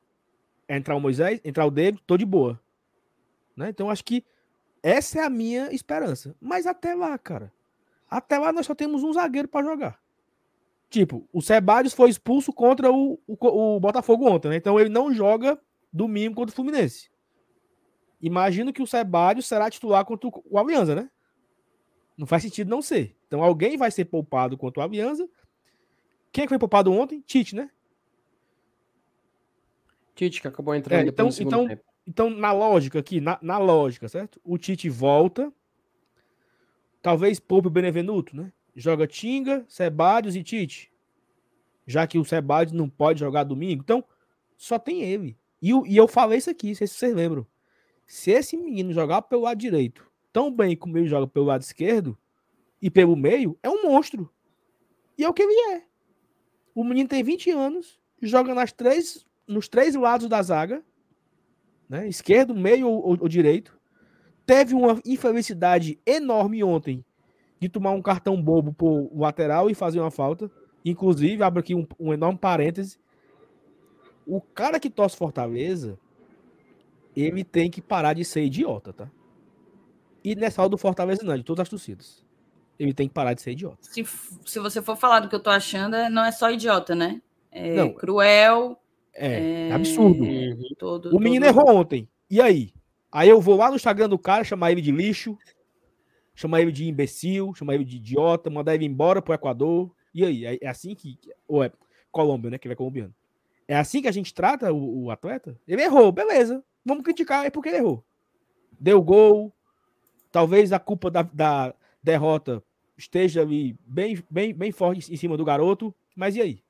entrar 0.69 0.95
o 0.95 1.01
Moisés, 1.01 1.41
entrar 1.45 1.67
o 1.67 1.71
David, 1.71 2.01
tô 2.07 2.17
de 2.17 2.25
boa. 2.25 2.61
Né? 3.57 3.71
Então 3.71 3.91
acho 3.91 4.05
que 4.05 4.25
essa 4.81 5.19
é 5.19 5.25
a 5.25 5.29
minha 5.29 5.73
esperança. 5.73 6.33
Mas 6.41 6.65
até 6.65 6.95
lá, 6.95 7.19
cara, 7.19 7.53
até 8.09 8.39
lá 8.39 8.53
nós 8.53 8.67
só 8.67 8.75
temos 8.75 9.03
um 9.03 9.13
zagueiro 9.13 9.49
para 9.49 9.67
jogar. 9.67 10.01
Tipo, 10.89 11.29
o 11.33 11.43
Sebadios 11.43 11.93
foi 11.93 12.09
expulso 12.09 12.53
contra 12.53 12.93
o, 12.93 13.19
o, 13.27 13.77
o 13.77 13.81
Botafogo 13.81 14.31
ontem, 14.31 14.49
né? 14.49 14.57
Então 14.57 14.79
ele 14.79 14.91
não 14.91 15.13
joga 15.13 15.61
domingo 15.93 16.37
contra 16.37 16.53
o 16.53 16.55
Fluminense. 16.55 17.11
Imagino 18.23 18.73
que 18.73 18.81
o 18.81 18.87
Sebadios 18.87 19.47
será 19.47 19.69
titular 19.69 20.05
contra 20.05 20.29
o, 20.29 20.45
o 20.49 20.57
Alianza, 20.57 20.95
né? 20.95 21.11
Não 22.19 22.27
faz 22.27 22.43
sentido 22.43 22.69
não 22.69 22.83
ser. 22.83 23.17
Então 23.29 23.45
alguém 23.45 23.77
vai 23.77 23.93
ser 23.93 24.07
poupado 24.07 24.59
contra 24.59 24.81
o 24.81 24.85
Alianza. 24.85 25.29
Quem 26.33 26.43
é 26.43 26.47
que 26.47 26.51
foi 26.51 26.59
poupado 26.59 26.93
ontem? 26.93 27.23
Tite, 27.25 27.55
né? 27.55 27.71
Tite, 30.17 30.43
que 30.43 30.49
acabou 30.49 30.75
entrando 30.75 31.07
é, 31.07 31.09
então, 31.09 31.29
então, 31.39 31.69
tempo. 31.69 31.85
Então, 32.05 32.29
na 32.29 32.51
lógica 32.51 32.99
aqui, 32.99 33.21
na, 33.21 33.39
na 33.41 33.57
lógica, 33.59 34.09
certo? 34.09 34.41
O 34.43 34.59
Tite 34.59 34.89
volta. 34.89 35.53
Talvez 37.01 37.39
poupe 37.39 37.69
o 37.69 37.71
Benevenuto, 37.71 38.37
né? 38.37 38.53
Joga 38.75 39.07
Tinga, 39.07 39.65
Sebadios 39.69 40.35
e 40.35 40.43
Tite. 40.43 40.93
Já 41.87 42.05
que 42.07 42.19
o 42.19 42.25
Sebadios 42.25 42.73
não 42.73 42.89
pode 42.89 43.21
jogar 43.21 43.45
domingo. 43.45 43.83
Então, 43.83 44.05
só 44.57 44.77
tem 44.77 45.03
ele. 45.03 45.39
E, 45.63 45.71
e 45.71 45.97
eu 45.97 46.09
falei 46.09 46.39
isso 46.39 46.51
aqui, 46.51 46.69
não 46.69 46.75
sei 46.75 46.87
se 46.89 46.95
vocês 46.95 47.15
lembram. 47.15 47.47
Se 48.07 48.33
esse 48.33 48.57
menino 48.57 48.93
jogar 48.93 49.23
pelo 49.23 49.43
lado 49.43 49.59
direito 49.59 50.08
tão 50.39 50.53
bem 50.53 50.77
como 50.77 50.97
ele 50.97 51.09
joga 51.09 51.27
pelo 51.27 51.47
lado 51.47 51.63
esquerdo, 51.63 52.17
e 52.81 52.89
pelo 52.89 53.17
meio, 53.17 53.59
é 53.61 53.69
um 53.69 53.83
monstro. 53.83 54.33
E 55.19 55.25
é 55.25 55.29
o 55.29 55.35
que 55.35 55.43
ele 55.43 55.75
é. 55.75 55.83
O 56.73 56.85
menino 56.85 57.09
tem 57.09 57.25
20 57.25 57.51
anos, 57.51 57.99
joga 58.23 58.55
nas 58.55 58.71
três, 58.71 59.27
nos 59.49 59.67
três 59.67 59.97
lados 59.97 60.29
da 60.29 60.41
zaga, 60.41 60.81
né? 61.89 62.07
esquerdo, 62.07 62.55
meio 62.55 62.89
ou, 62.89 63.19
ou 63.21 63.29
direito. 63.29 63.77
Teve 64.47 64.77
uma 64.77 65.03
infelicidade 65.05 65.99
enorme 66.07 66.63
ontem 66.63 67.05
de 67.59 67.69
tomar 67.69 67.91
um 67.91 68.01
cartão 68.01 68.41
bobo 68.41 68.73
por 68.73 69.11
lateral 69.13 69.69
e 69.69 69.75
fazer 69.75 69.99
uma 69.99 70.13
falta. 70.13 70.49
Inclusive, 70.85 71.43
abro 71.43 71.59
aqui 71.59 71.75
um, 71.75 71.85
um 71.99 72.13
enorme 72.13 72.39
parêntese. 72.39 72.97
O 74.25 74.41
cara 74.41 74.79
que 74.79 74.89
torce 74.89 75.17
Fortaleza, 75.17 75.99
ele 77.17 77.43
tem 77.43 77.69
que 77.69 77.83
parar 77.83 78.13
de 78.13 78.25
ser 78.25 78.45
idiota, 78.45 78.93
tá? 78.93 79.11
E 80.25 80.35
nessa 80.35 80.61
hora 80.61 80.71
do 80.71 80.79
Fortaleza 80.79 81.23
não, 81.23 81.37
de 81.37 81.45
todas 81.45 81.63
as 81.63 81.69
torcidas 81.69 82.29
ele 82.79 82.95
tem 82.95 83.09
que 83.09 83.15
parar 83.15 83.35
de 83.35 83.43
ser 83.43 83.53
idiota. 83.53 83.79
Se, 83.83 84.05
se 84.47 84.59
você 84.59 84.81
for 84.81 84.97
falar 84.97 85.21
do 85.21 85.29
que 85.29 85.35
eu 85.35 85.43
tô 85.43 85.51
achando, 85.51 85.97
é, 85.97 86.09
não 86.09 86.25
é 86.25 86.31
só 86.31 86.51
idiota, 86.51 86.95
né? 86.95 87.21
É 87.51 87.75
não, 87.75 87.93
cruel. 87.93 88.81
É, 89.15 89.69
é 89.69 89.73
absurdo. 89.73 90.23
Uhum. 90.23 90.63
Todo, 90.79 91.17
o 91.17 91.19
menino 91.19 91.45
todo... 91.45 91.59
errou 91.59 91.77
ontem. 91.77 92.09
E 92.31 92.41
aí? 92.41 92.73
Aí 93.11 93.29
eu 93.29 93.41
vou 93.41 93.57
lá 93.57 93.69
no 93.69 93.77
Instagram 93.77 94.09
do 94.09 94.19
cara, 94.19 94.45
chamar 94.45 94.71
ele 94.71 94.81
de 94.81 94.93
lixo, 94.93 95.37
chamar 96.35 96.61
ele 96.61 96.71
de 96.71 96.87
imbecil, 96.87 97.53
chamar 97.55 97.75
ele 97.75 97.85
de 97.85 97.97
idiota, 97.97 98.49
mandar 98.49 98.75
ele 98.75 98.85
embora 98.85 99.21
pro 99.21 99.35
Equador. 99.35 99.91
E 100.15 100.25
aí? 100.25 100.47
É, 100.47 100.59
é 100.63 100.69
assim 100.69 100.95
que. 100.95 101.19
Ou 101.49 101.65
é 101.65 101.73
Colômbia, 102.13 102.51
né? 102.51 102.59
Que 102.59 102.69
vai 102.69 102.77
colombiano. 102.77 103.15
É 103.67 103.77
assim 103.77 104.01
que 104.01 104.09
a 104.09 104.13
gente 104.13 104.33
trata 104.33 104.73
o, 104.73 105.05
o 105.05 105.11
atleta? 105.11 105.59
Ele 105.67 105.83
errou, 105.83 106.13
beleza. 106.13 106.65
Vamos 106.85 107.03
criticar, 107.03 107.45
é 107.45 107.51
porque 107.51 107.69
ele 107.69 107.79
errou. 107.79 108.05
Deu 108.79 109.03
gol. 109.03 109.53
Talvez 110.39 110.73
a 110.73 110.79
culpa 110.79 111.11
da, 111.11 111.23
da 111.23 111.75
derrota 112.01 112.63
esteja 112.97 113.43
ali 113.43 113.77
bem, 113.85 114.23
bem, 114.31 114.55
bem 114.55 114.71
forte 114.71 115.13
em 115.13 115.17
cima 115.17 115.37
do 115.37 115.45
garoto. 115.45 115.93
Mas 116.15 116.37
e 116.37 116.41
aí? 116.41 116.63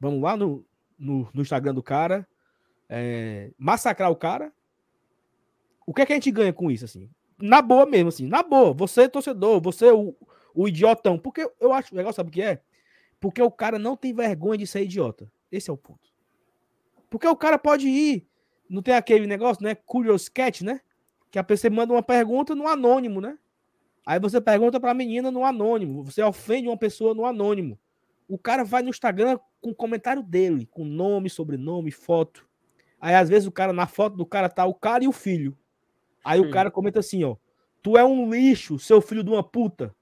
Vamos 0.00 0.22
lá 0.22 0.38
no, 0.38 0.64
no, 0.98 1.28
no 1.34 1.42
Instagram 1.42 1.74
do 1.74 1.82
cara, 1.82 2.26
é, 2.88 3.50
massacrar 3.58 4.10
o 4.10 4.16
cara. 4.16 4.50
O 5.86 5.92
que 5.92 6.00
é 6.00 6.06
que 6.06 6.14
a 6.14 6.16
gente 6.16 6.30
ganha 6.30 6.50
com 6.50 6.70
isso, 6.70 6.86
assim? 6.86 7.10
Na 7.38 7.60
boa 7.60 7.84
mesmo, 7.84 8.08
assim, 8.08 8.26
na 8.26 8.42
boa. 8.42 8.72
Você 8.72 9.02
é 9.02 9.08
torcedor, 9.08 9.60
você 9.60 9.88
é 9.88 9.92
o, 9.92 10.16
o 10.54 10.66
idiotão. 10.66 11.18
Porque 11.18 11.46
eu 11.60 11.74
acho 11.74 11.94
legal, 11.94 12.10
sabe 12.14 12.30
o 12.30 12.32
que 12.32 12.40
é? 12.40 12.62
Porque 13.20 13.42
o 13.42 13.50
cara 13.50 13.78
não 13.78 13.98
tem 13.98 14.14
vergonha 14.14 14.56
de 14.56 14.66
ser 14.66 14.82
idiota. 14.82 15.30
Esse 15.52 15.68
é 15.68 15.72
o 15.74 15.76
ponto. 15.76 16.10
Porque 17.10 17.28
o 17.28 17.36
cara 17.36 17.58
pode 17.58 17.86
ir. 17.86 18.26
Não 18.66 18.80
tem 18.80 18.94
aquele 18.94 19.26
negócio, 19.26 19.62
né? 19.62 19.74
Curious 19.74 20.30
Cat, 20.30 20.64
né? 20.64 20.80
Que 21.36 21.40
a 21.40 21.44
pessoa 21.44 21.70
manda 21.70 21.92
uma 21.92 22.02
pergunta 22.02 22.54
no 22.54 22.66
anônimo, 22.66 23.20
né? 23.20 23.36
Aí 24.06 24.18
você 24.18 24.40
pergunta 24.40 24.80
para 24.80 24.92
a 24.92 24.94
menina 24.94 25.30
no 25.30 25.44
anônimo, 25.44 26.02
você 26.02 26.22
ofende 26.22 26.66
uma 26.66 26.78
pessoa 26.78 27.12
no 27.12 27.26
anônimo. 27.26 27.78
O 28.26 28.38
cara 28.38 28.64
vai 28.64 28.80
no 28.80 28.88
Instagram 28.88 29.38
com 29.60 29.68
o 29.68 29.74
comentário 29.74 30.22
dele, 30.22 30.64
com 30.64 30.82
nome, 30.82 31.28
sobrenome, 31.28 31.90
foto. 31.90 32.48
Aí 32.98 33.14
às 33.14 33.28
vezes 33.28 33.46
o 33.46 33.52
cara 33.52 33.70
na 33.74 33.86
foto 33.86 34.16
do 34.16 34.24
cara 34.24 34.48
tá 34.48 34.64
o 34.64 34.72
cara 34.72 35.04
e 35.04 35.08
o 35.08 35.12
filho. 35.12 35.54
Aí 36.24 36.40
Sim. 36.40 36.46
o 36.46 36.50
cara 36.50 36.70
comenta 36.70 37.00
assim, 37.00 37.22
ó: 37.22 37.36
"Tu 37.82 37.98
é 37.98 38.02
um 38.02 38.30
lixo, 38.30 38.78
seu 38.78 39.02
filho 39.02 39.22
de 39.22 39.28
uma 39.28 39.42
puta". 39.42 39.94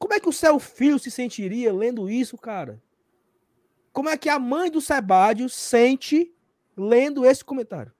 Como 0.00 0.14
é 0.14 0.18
que 0.18 0.28
o 0.28 0.32
seu 0.32 0.58
filho 0.58 0.98
se 0.98 1.12
sentiria 1.12 1.72
lendo 1.72 2.10
isso, 2.10 2.36
cara? 2.36 2.82
Como 3.92 4.08
é 4.08 4.16
que 4.16 4.28
a 4.28 4.36
mãe 4.40 4.68
do 4.68 4.80
Sebádio 4.80 5.48
sente 5.48 6.34
lendo 6.76 7.24
esse 7.24 7.44
comentário? 7.44 7.92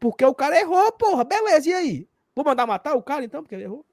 Porque 0.00 0.24
o 0.24 0.34
cara 0.34 0.58
errou, 0.58 0.90
porra. 0.92 1.22
Beleza, 1.24 1.68
e 1.68 1.74
aí? 1.74 2.08
Vou 2.34 2.44
mandar 2.44 2.66
matar 2.66 2.96
o 2.96 3.02
cara, 3.02 3.22
então, 3.22 3.42
porque 3.42 3.54
ele 3.54 3.64
errou? 3.64 3.84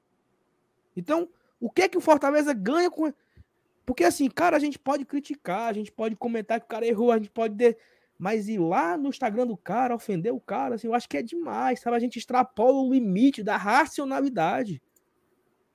Então, 0.95 1.29
o 1.59 1.69
que 1.69 1.89
que 1.89 1.97
o 1.97 2.01
Fortaleza 2.01 2.53
ganha 2.53 2.89
com. 2.89 3.13
Porque 3.85 4.05
assim, 4.05 4.29
cara, 4.29 4.55
a 4.55 4.59
gente 4.59 4.79
pode 4.79 5.05
criticar, 5.05 5.69
a 5.69 5.73
gente 5.73 5.91
pode 5.91 6.15
comentar 6.15 6.59
que 6.59 6.65
o 6.65 6.69
cara 6.69 6.87
errou, 6.87 7.11
a 7.11 7.17
gente 7.17 7.29
pode. 7.29 7.53
De... 7.53 7.75
Mas 8.17 8.47
ir 8.47 8.57
lá 8.57 8.97
no 8.97 9.09
Instagram 9.09 9.45
do 9.45 9.57
cara, 9.57 9.93
ofender 9.93 10.33
o 10.33 10.39
cara, 10.39 10.75
assim, 10.75 10.87
eu 10.87 10.93
acho 10.93 11.07
que 11.07 11.17
é 11.17 11.21
demais, 11.21 11.81
sabe? 11.81 11.97
A 11.97 11.99
gente 11.99 12.17
extrapola 12.17 12.79
o 12.79 12.91
limite 12.91 13.43
da 13.43 13.57
racionalidade. 13.57 14.81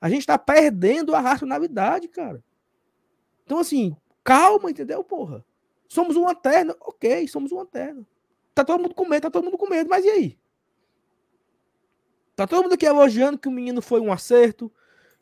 A 0.01 0.09
gente 0.09 0.27
tá 0.27 0.37
perdendo 0.37 1.15
a 1.15 1.21
racionalidade, 1.21 2.09
cara. 2.09 2.43
Então, 3.45 3.59
assim, 3.59 3.95
calma, 4.25 4.71
entendeu, 4.71 5.05
porra? 5.05 5.45
Somos 5.87 6.17
uma 6.17 6.35
terna, 6.35 6.75
ok, 6.81 7.29
somos 7.29 7.53
uma 7.53 7.65
terna. 7.65 8.05
Tá 8.55 8.65
todo 8.65 8.81
mundo 8.83 8.95
com 8.95 9.09
medo, 9.09 9.23
tá 9.23 9.31
todo 9.31 9.45
mundo 9.45 9.59
com 9.59 9.69
medo, 9.69 9.89
mas 9.89 10.05
e 10.05 10.09
aí? 10.09 10.39
Tá 12.35 12.47
todo 12.47 12.65
mundo 12.65 12.75
aqui 12.75 12.87
elogiando 12.87 13.39
que 13.39 13.49
o 13.49 13.53
menino 13.53 13.81
foi 13.81 14.01
um 14.01 14.13
acerto, 14.13 14.73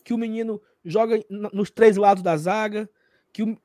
que 0.05 0.13
o 0.13 0.19
menino 0.19 0.61
joga 0.85 1.23
nos 1.29 1.71
três 1.71 1.97
lados 1.97 2.23
da 2.23 2.37
zaga, 2.37 2.89
que 3.33 3.43
o... 3.43 3.59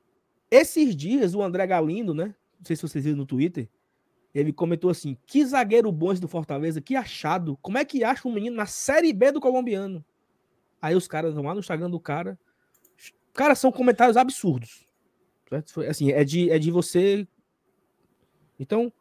esses 0.50 0.94
dias 0.94 1.34
o 1.34 1.42
André 1.42 1.66
Galindo, 1.66 2.14
né? 2.14 2.34
Não 2.58 2.64
sei 2.64 2.76
se 2.76 2.82
vocês 2.82 3.04
viram 3.04 3.18
no 3.18 3.26
Twitter, 3.26 3.68
ele 4.34 4.52
comentou 4.52 4.90
assim: 4.90 5.16
que 5.26 5.44
zagueiro 5.44 5.90
bom 5.90 6.12
esse 6.12 6.20
do 6.20 6.28
Fortaleza, 6.28 6.80
que 6.80 6.94
achado. 6.94 7.56
Como 7.62 7.78
é 7.78 7.84
que 7.84 8.04
acha 8.04 8.28
um 8.28 8.32
menino 8.32 8.56
na 8.56 8.66
Série 8.66 9.12
B 9.12 9.32
do 9.32 9.40
colombiano? 9.40 10.04
Aí 10.80 10.94
os 10.94 11.08
caras 11.08 11.34
vão 11.34 11.44
lá 11.44 11.54
no 11.54 11.60
Instagram 11.60 11.88
do 11.88 11.98
cara. 11.98 12.38
Cara, 13.32 13.54
são 13.54 13.72
comentários 13.72 14.16
absurdos. 14.16 14.86
Assim, 15.88 16.10
é 16.10 16.24
de, 16.24 16.50
é 16.50 16.58
de 16.58 16.70
você. 16.70 17.26
Então, 18.58 18.92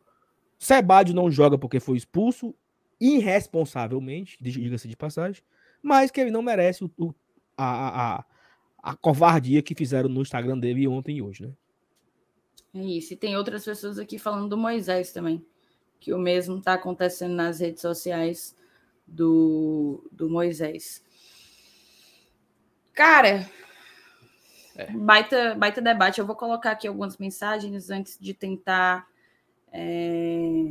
Sebádio 0.57 1.15
não 1.15 1.29
joga 1.29 1.57
porque 1.57 1.79
foi 1.79 1.97
expulso 1.97 2.55
irresponsavelmente, 2.99 4.37
diga-se 4.39 4.87
de 4.87 4.95
passagem, 4.95 5.43
mas 5.81 6.11
que 6.11 6.21
ele 6.21 6.31
não 6.31 6.41
merece 6.41 6.83
o, 6.83 6.91
o, 6.97 7.13
a, 7.57 8.17
a, 8.17 8.25
a 8.81 8.95
covardia 8.95 9.61
que 9.61 9.75
fizeram 9.75 10.09
no 10.09 10.21
Instagram 10.21 10.57
dele 10.57 10.87
ontem 10.87 11.17
e 11.17 11.21
hoje, 11.21 11.43
né? 11.43 11.53
É 12.73 12.83
isso. 12.83 13.13
E 13.13 13.17
tem 13.17 13.37
outras 13.37 13.63
pessoas 13.63 13.97
aqui 13.97 14.19
falando 14.19 14.49
do 14.49 14.57
Moisés 14.57 15.11
também, 15.11 15.45
que 15.99 16.13
o 16.13 16.19
mesmo 16.19 16.57
está 16.57 16.73
acontecendo 16.73 17.33
nas 17.33 17.59
redes 17.59 17.81
sociais 17.81 18.55
do, 19.07 20.07
do 20.11 20.29
Moisés. 20.29 21.03
Cara, 22.93 23.49
é. 24.75 24.91
baita, 24.91 25.55
baita 25.55 25.81
debate. 25.81 26.19
Eu 26.19 26.25
vou 26.25 26.35
colocar 26.35 26.71
aqui 26.71 26.87
algumas 26.87 27.17
mensagens 27.17 27.89
antes 27.89 28.17
de 28.19 28.33
tentar 28.33 29.07
é, 29.71 30.65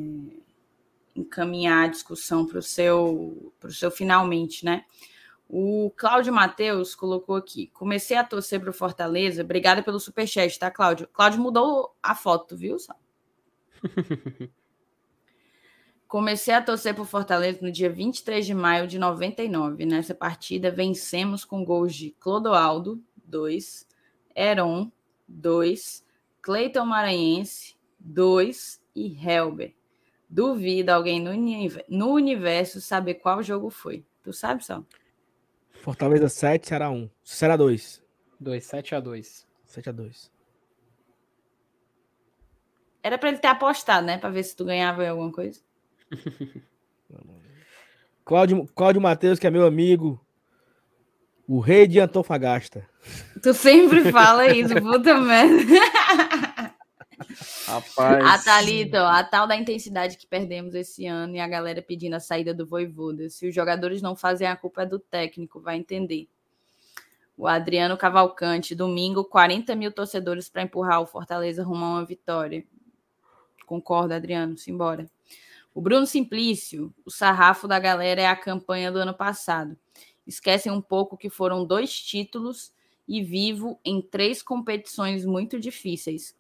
encaminhar 1.15 1.85
a 1.85 1.89
discussão 1.89 2.47
para 2.47 2.59
o 2.59 2.63
seu, 2.63 3.53
seu 3.71 3.91
finalmente, 3.91 4.65
né? 4.65 4.85
O 5.49 5.93
Cláudio 5.97 6.33
Matheus 6.33 6.95
colocou 6.95 7.37
aqui. 7.37 7.69
Comecei 7.69 8.17
a 8.17 8.25
torcer 8.25 8.61
para 8.61 8.71
o 8.71 8.73
Fortaleza. 8.73 9.43
Obrigada 9.43 9.83
pelo 9.83 10.01
superchat, 10.01 10.59
tá, 10.59 10.71
Cláudio? 10.71 11.07
Cláudio 11.13 11.41
mudou 11.41 11.95
a 12.03 12.15
foto, 12.15 12.57
viu? 12.57 12.77
Comecei 16.09 16.55
a 16.55 16.63
torcer 16.63 16.95
por 16.95 17.07
Fortaleza 17.07 17.59
no 17.61 17.71
dia 17.71 17.91
23 17.91 18.47
de 18.47 18.55
maio 18.55 18.87
de 18.87 18.99
99. 18.99 19.85
Nessa 19.85 20.15
partida, 20.15 20.71
vencemos 20.71 21.45
com 21.45 21.65
gols 21.65 21.95
de 21.95 22.11
Clodoaldo, 22.19 23.03
2, 23.25 23.87
Heron, 24.35 24.91
2, 25.29 26.05
Cleiton 26.41 26.87
Maranhense, 26.87 27.77
2 27.99 28.84
e 28.95 29.17
Helber. 29.27 29.75
Duvida 30.29 30.95
alguém 30.95 31.21
no, 31.21 31.33
no 31.89 32.13
universo 32.13 32.81
saber 32.81 33.15
qual 33.15 33.43
jogo 33.43 33.71
foi. 33.71 34.05
Tu 34.23 34.33
sabe, 34.33 34.65
Sal? 34.65 34.85
Fortaleza 35.71 36.29
7, 36.29 36.67
Ceará 36.67 36.91
1. 36.91 37.11
Ceará 37.23 37.57
2. 37.57 38.03
2, 38.41 38.65
7 38.65 38.95
a 38.95 39.01
2. 39.01 39.47
7 39.67 39.89
a 39.89 39.93
2. 39.93 40.31
Era 43.03 43.19
pra 43.19 43.29
ele 43.29 43.39
ter 43.39 43.49
apostado, 43.49 44.07
né? 44.07 44.17
Pra 44.17 44.31
ver 44.31 44.43
se 44.43 44.57
tu 44.57 44.65
ganhava 44.65 45.05
em 45.05 45.09
alguma 45.09 45.31
coisa. 45.31 45.61
Cláudio, 48.25 48.67
Cláudio 48.75 49.03
Matheus, 49.03 49.39
que 49.39 49.47
é 49.47 49.51
meu 49.51 49.67
amigo. 49.67 50.19
O 51.47 51.61
rei 51.61 51.87
de 51.87 52.01
Antofagasta. 52.01 52.89
Tu 53.43 53.53
sempre 53.53 54.11
fala 54.11 54.49
isso, 54.49 54.75
puta 54.81 55.21
merda. 55.21 55.55
Rapaz. 57.75 58.25
A 58.25 58.39
Thalita, 58.39 59.09
a 59.09 59.25
tal 59.25 59.49
da 59.49 59.57
intensidade 59.57 60.17
que 60.17 60.27
perdemos 60.27 60.75
esse 60.75 61.07
ano 61.07 61.35
e 61.35 61.41
a 61.41 61.49
galera 61.49 61.83
pedindo 61.83 62.15
a 62.15 62.21
saída 62.21 62.55
do 62.55 62.65
Voivoda. 62.65 63.29
Se 63.29 63.49
os 63.49 63.55
jogadores 63.55 64.01
não 64.01 64.15
fazem 64.15 64.47
a 64.47 64.57
culpa 64.57 64.83
é 64.83 64.87
do 64.87 64.99
técnico, 64.99 65.61
vai 65.61 65.77
entender. 65.77 66.29
O 67.37 67.49
Adriano 67.49 67.97
Cavalcante, 67.97 68.77
domingo, 68.77 69.25
40 69.25 69.75
mil 69.75 69.91
torcedores 69.91 70.49
para 70.49 70.63
empurrar 70.63 71.01
o 71.01 71.07
Fortaleza 71.07 71.65
rumo 71.65 71.85
a 71.85 71.89
uma 71.89 72.05
vitória. 72.05 72.65
Concordo, 73.67 74.15
Adriano, 74.15 74.57
simbora. 74.57 75.11
O 75.75 75.81
Bruno 75.81 76.07
Simplício, 76.07 76.95
o 77.05 77.11
sarrafo 77.11 77.67
da 77.67 77.81
galera 77.81 78.23
é 78.23 78.27
a 78.29 78.37
campanha 78.37 78.93
do 78.93 78.99
ano 78.99 79.13
passado. 79.13 79.77
Esquecem 80.25 80.71
um 80.71 80.81
pouco 80.81 81.17
que 81.17 81.29
foram 81.29 81.65
dois 81.65 81.93
títulos 81.93 82.73
e 83.09 83.21
vivo 83.21 83.81
em 83.85 84.01
três 84.01 84.43
competições 84.43 85.25
muito 85.25 85.59
difíceis, 85.59 86.37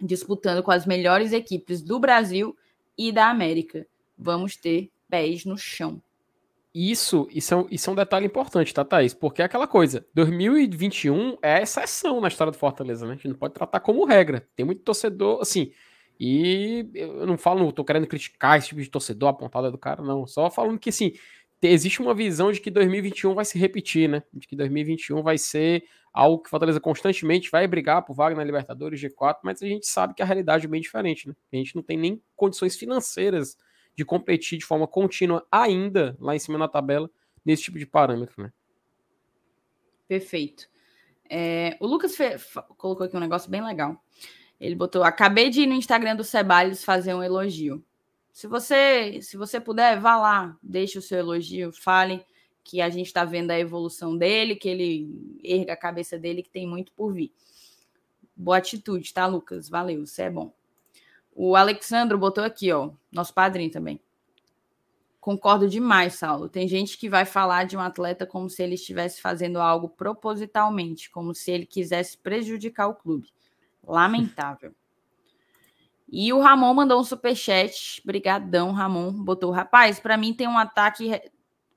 disputando 0.00 0.62
com 0.62 0.70
as 0.70 0.86
melhores 0.86 1.32
equipes 1.32 1.82
do 1.82 1.98
Brasil 1.98 2.56
e 2.96 3.12
da 3.12 3.28
América. 3.28 3.86
Vamos 4.16 4.56
ter 4.56 4.90
pés 5.08 5.44
no 5.44 5.56
chão. 5.56 6.02
Isso, 6.74 7.28
isso, 7.30 7.54
é, 7.54 7.66
isso 7.70 7.90
é 7.90 7.92
um 7.92 7.96
detalhe 7.96 8.24
importante, 8.24 8.72
tá, 8.72 8.82
Thaís? 8.82 9.12
Porque 9.12 9.42
é 9.42 9.44
aquela 9.44 9.66
coisa, 9.66 10.06
2021 10.14 11.36
é 11.42 11.62
exceção 11.62 12.18
na 12.18 12.28
história 12.28 12.50
do 12.50 12.56
Fortaleza, 12.56 13.04
né? 13.04 13.12
A 13.12 13.16
gente 13.16 13.28
não 13.28 13.34
pode 13.34 13.52
tratar 13.52 13.80
como 13.80 14.06
regra. 14.06 14.48
Tem 14.56 14.64
muito 14.64 14.82
torcedor, 14.82 15.42
assim, 15.42 15.70
e 16.18 16.88
eu 16.94 17.26
não 17.26 17.36
falo, 17.36 17.60
não 17.60 17.72
tô 17.72 17.84
querendo 17.84 18.06
criticar 18.06 18.56
esse 18.56 18.68
tipo 18.68 18.80
de 18.80 18.88
torcedor, 18.88 19.28
a 19.28 19.32
pontada 19.34 19.70
do 19.70 19.76
cara, 19.76 20.02
não. 20.02 20.26
Só 20.26 20.48
falando 20.48 20.78
que, 20.78 20.88
assim, 20.88 21.12
existe 21.60 22.00
uma 22.00 22.14
visão 22.14 22.50
de 22.50 22.60
que 22.60 22.70
2021 22.70 23.34
vai 23.34 23.44
se 23.44 23.58
repetir, 23.58 24.08
né? 24.08 24.22
De 24.32 24.46
que 24.46 24.56
2021 24.56 25.22
vai 25.22 25.36
ser 25.36 25.84
algo 26.12 26.42
que 26.42 26.50
Fortaleza 26.50 26.80
constantemente 26.80 27.50
vai 27.50 27.66
brigar 27.66 28.04
por 28.04 28.14
vaga 28.14 28.36
na 28.36 28.44
Libertadores 28.44 29.00
G4, 29.00 29.38
mas 29.42 29.62
a 29.62 29.66
gente 29.66 29.86
sabe 29.86 30.14
que 30.14 30.22
a 30.22 30.26
realidade 30.26 30.66
é 30.66 30.68
bem 30.68 30.80
diferente, 30.80 31.28
né? 31.28 31.34
A 31.52 31.56
gente 31.56 31.74
não 31.74 31.82
tem 31.82 31.96
nem 31.96 32.22
condições 32.36 32.76
financeiras 32.76 33.56
de 33.96 34.04
competir 34.04 34.58
de 34.58 34.64
forma 34.64 34.86
contínua 34.86 35.46
ainda 35.50 36.16
lá 36.20 36.34
em 36.34 36.38
cima 36.38 36.58
na 36.58 36.68
tabela 36.68 37.10
nesse 37.44 37.62
tipo 37.64 37.78
de 37.78 37.86
parâmetro, 37.86 38.42
né? 38.42 38.52
Perfeito. 40.06 40.68
É, 41.28 41.76
o 41.80 41.86
Lucas 41.86 42.14
colocou 42.76 43.06
aqui 43.06 43.16
um 43.16 43.20
negócio 43.20 43.50
bem 43.50 43.64
legal. 43.64 43.96
Ele 44.60 44.74
botou: 44.74 45.02
acabei 45.02 45.48
de 45.48 45.62
ir 45.62 45.66
no 45.66 45.74
Instagram 45.74 46.14
do 46.14 46.24
Ceballos 46.24 46.84
fazer 46.84 47.14
um 47.14 47.22
elogio. 47.22 47.82
Se 48.32 48.46
você, 48.46 49.20
se 49.22 49.36
você 49.36 49.60
puder, 49.60 49.98
vá 49.98 50.16
lá, 50.16 50.56
deixe 50.62 50.98
o 50.98 51.02
seu 51.02 51.18
elogio, 51.18 51.72
fale 51.72 52.24
que 52.64 52.80
a 52.80 52.88
gente 52.88 53.06
está 53.06 53.24
vendo 53.24 53.50
a 53.50 53.58
evolução 53.58 54.16
dele, 54.16 54.56
que 54.56 54.68
ele 54.68 55.38
erga 55.42 55.72
a 55.72 55.76
cabeça 55.76 56.18
dele, 56.18 56.42
que 56.42 56.50
tem 56.50 56.66
muito 56.66 56.92
por 56.92 57.12
vir. 57.12 57.32
Boa 58.36 58.58
atitude, 58.58 59.12
tá, 59.12 59.26
Lucas? 59.26 59.68
Valeu, 59.68 60.06
você 60.06 60.22
é 60.22 60.30
bom. 60.30 60.52
O 61.34 61.56
Alexandro 61.56 62.18
botou 62.18 62.44
aqui, 62.44 62.72
ó, 62.72 62.90
nosso 63.10 63.32
padrinho 63.32 63.70
também. 63.70 64.00
Concordo 65.20 65.68
demais, 65.68 66.14
Saulo. 66.14 66.48
Tem 66.48 66.66
gente 66.66 66.98
que 66.98 67.08
vai 67.08 67.24
falar 67.24 67.64
de 67.64 67.76
um 67.76 67.80
atleta 67.80 68.26
como 68.26 68.50
se 68.50 68.60
ele 68.60 68.74
estivesse 68.74 69.20
fazendo 69.20 69.60
algo 69.60 69.88
propositalmente, 69.88 71.10
como 71.10 71.32
se 71.32 71.52
ele 71.52 71.64
quisesse 71.64 72.18
prejudicar 72.18 72.88
o 72.88 72.94
clube. 72.94 73.28
Lamentável. 73.82 74.74
E 76.14 76.30
o 76.30 76.40
Ramon 76.40 76.74
mandou 76.74 77.00
um 77.00 77.04
superchat. 77.04 78.02
Brigadão, 78.04 78.70
Ramon. 78.72 79.12
Botou, 79.12 79.50
rapaz, 79.50 79.98
para 79.98 80.18
mim 80.18 80.34
tem 80.34 80.46
um 80.46 80.58
ataque. 80.58 81.18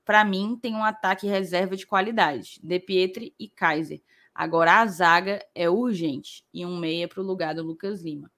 Para 0.06 0.24
mim 0.24 0.58
tem 0.62 0.74
um 0.76 0.84
ataque 0.84 1.28
reserva 1.28 1.76
de 1.76 1.86
qualidade. 1.86 2.60
De 2.64 2.80
Pietri 2.80 3.34
e 3.38 3.50
Kaiser. 3.50 4.02
Agora 4.34 4.80
a 4.80 4.86
zaga 4.86 5.46
é 5.54 5.70
urgente. 5.70 6.46
E 6.54 6.66
um 6.66 6.78
meia 6.78 7.08
para 7.08 7.22
o 7.22 7.26
lugar 7.26 7.56
do 7.56 7.64
Lucas 7.64 8.02
Lima. 8.02 8.32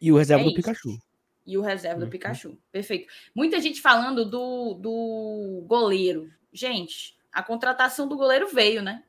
E 0.00 0.12
o 0.12 0.16
reserva 0.16 0.42
é 0.42 0.44
do 0.44 0.50
isso. 0.50 0.56
Pikachu. 0.56 0.98
E 1.46 1.58
o 1.58 1.62
reserva 1.62 2.00
uhum. 2.00 2.06
do 2.06 2.10
Pikachu. 2.10 2.58
Perfeito. 2.70 3.10
Muita 3.34 3.60
gente 3.60 3.80
falando 3.80 4.24
do, 4.24 4.74
do 4.74 5.64
goleiro. 5.66 6.30
Gente, 6.52 7.16
a 7.32 7.42
contratação 7.42 8.06
do 8.06 8.16
goleiro 8.16 8.48
veio, 8.48 8.82
né? 8.82 9.02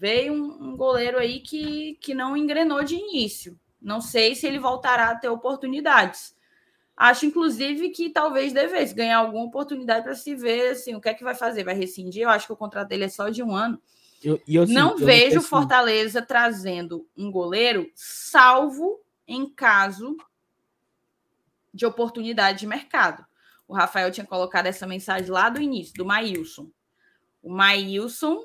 veio 0.00 0.32
um, 0.32 0.70
um, 0.70 0.76
goleiro 0.76 1.18
aí 1.18 1.40
que, 1.40 1.98
que 2.00 2.14
não 2.14 2.34
engrenou 2.34 2.82
de 2.82 2.94
início. 2.94 3.58
Não 3.80 4.00
sei 4.00 4.34
se 4.34 4.46
ele 4.46 4.58
voltará 4.58 5.10
a 5.10 5.14
ter 5.14 5.28
oportunidades. 5.28 6.34
Acho, 7.00 7.24
inclusive, 7.24 7.88
que 7.88 8.10
talvez 8.10 8.52
devesse 8.52 8.92
ganhar 8.92 9.16
alguma 9.16 9.46
oportunidade 9.46 10.04
para 10.04 10.14
se 10.14 10.34
ver 10.34 10.72
assim, 10.72 10.94
o 10.94 11.00
que 11.00 11.08
é 11.08 11.14
que 11.14 11.24
vai 11.24 11.34
fazer. 11.34 11.64
Vai 11.64 11.74
rescindir? 11.74 12.24
Eu 12.24 12.28
acho 12.28 12.46
que 12.46 12.52
o 12.52 12.56
contrato 12.56 12.88
dele 12.88 13.04
é 13.04 13.08
só 13.08 13.30
de 13.30 13.42
um 13.42 13.56
ano. 13.56 13.80
Eu, 14.22 14.38
eu, 14.46 14.66
não 14.66 14.90
eu 14.90 14.98
vejo 14.98 15.36
não 15.36 15.42
Fortaleza 15.42 16.20
trazendo 16.20 17.08
um 17.16 17.30
goleiro, 17.30 17.90
salvo 17.94 19.00
em 19.26 19.48
caso 19.48 20.14
de 21.72 21.86
oportunidade 21.86 22.58
de 22.58 22.66
mercado. 22.66 23.24
O 23.66 23.72
Rafael 23.72 24.10
tinha 24.10 24.26
colocado 24.26 24.66
essa 24.66 24.86
mensagem 24.86 25.30
lá 25.30 25.48
do 25.48 25.58
início, 25.58 25.94
do 25.94 26.04
Maílson. 26.04 26.70
O 27.42 27.50
Maílson 27.50 28.44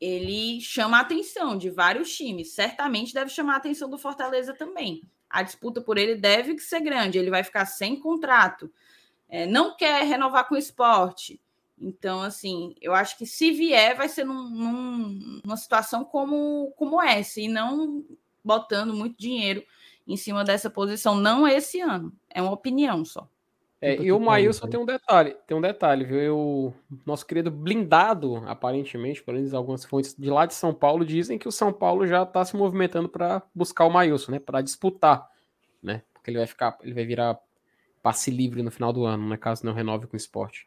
ele 0.00 0.60
chama 0.60 0.98
a 0.98 1.00
atenção 1.00 1.58
de 1.58 1.70
vários 1.70 2.14
times. 2.14 2.52
Certamente 2.52 3.12
deve 3.12 3.30
chamar 3.30 3.54
a 3.54 3.56
atenção 3.56 3.90
do 3.90 3.98
Fortaleza 3.98 4.54
também. 4.54 5.02
A 5.28 5.42
disputa 5.42 5.80
por 5.80 5.98
ele 5.98 6.14
deve 6.14 6.58
ser 6.58 6.80
grande. 6.80 7.18
Ele 7.18 7.30
vai 7.30 7.42
ficar 7.42 7.66
sem 7.66 7.98
contrato. 7.98 8.70
É, 9.28 9.46
não 9.46 9.76
quer 9.76 10.04
renovar 10.04 10.48
com 10.48 10.54
o 10.54 10.58
esporte. 10.58 11.40
Então, 11.78 12.22
assim, 12.22 12.74
eu 12.80 12.94
acho 12.94 13.18
que 13.18 13.26
se 13.26 13.50
vier, 13.50 13.96
vai 13.96 14.08
ser 14.08 14.24
num, 14.24 14.48
num, 14.48 15.40
numa 15.44 15.56
situação 15.56 16.04
como, 16.04 16.72
como 16.76 17.02
essa, 17.02 17.40
e 17.40 17.48
não 17.48 18.04
botando 18.44 18.94
muito 18.94 19.18
dinheiro 19.18 19.64
em 20.06 20.16
cima 20.16 20.44
dessa 20.44 20.70
posição. 20.70 21.16
Não 21.16 21.48
esse 21.48 21.80
ano. 21.80 22.12
É 22.30 22.40
uma 22.40 22.52
opinião 22.52 23.04
só. 23.04 23.28
É, 23.84 24.00
e 24.00 24.10
o 24.10 24.18
Maílson 24.18 24.66
tem 24.66 24.80
um 24.80 24.86
detalhe, 24.86 25.36
tem 25.46 25.54
um 25.54 25.60
detalhe, 25.60 26.06
viu? 26.06 26.18
Eu, 26.18 26.74
nosso 27.04 27.26
querido 27.26 27.50
blindado, 27.50 28.36
aparentemente, 28.46 29.22
pelo 29.22 29.36
menos 29.36 29.52
algumas 29.52 29.84
fontes 29.84 30.16
de 30.18 30.30
lá 30.30 30.46
de 30.46 30.54
São 30.54 30.72
Paulo 30.72 31.04
dizem 31.04 31.36
que 31.36 31.46
o 31.46 31.52
São 31.52 31.70
Paulo 31.70 32.06
já 32.06 32.22
está 32.22 32.42
se 32.46 32.56
movimentando 32.56 33.10
para 33.10 33.42
buscar 33.54 33.84
o 33.84 33.90
Maílson, 33.90 34.32
né? 34.32 34.38
Para 34.38 34.62
disputar, 34.62 35.28
né? 35.82 36.02
Porque 36.14 36.30
ele 36.30 36.38
vai 36.38 36.46
ficar, 36.46 36.78
ele 36.82 36.94
vai 36.94 37.04
virar 37.04 37.38
passe 38.02 38.30
livre 38.30 38.62
no 38.62 38.70
final 38.70 38.90
do 38.90 39.04
ano, 39.04 39.28
né? 39.28 39.36
Caso 39.36 39.66
não 39.66 39.74
renove 39.74 40.06
com 40.06 40.14
o 40.14 40.16
esporte. 40.16 40.66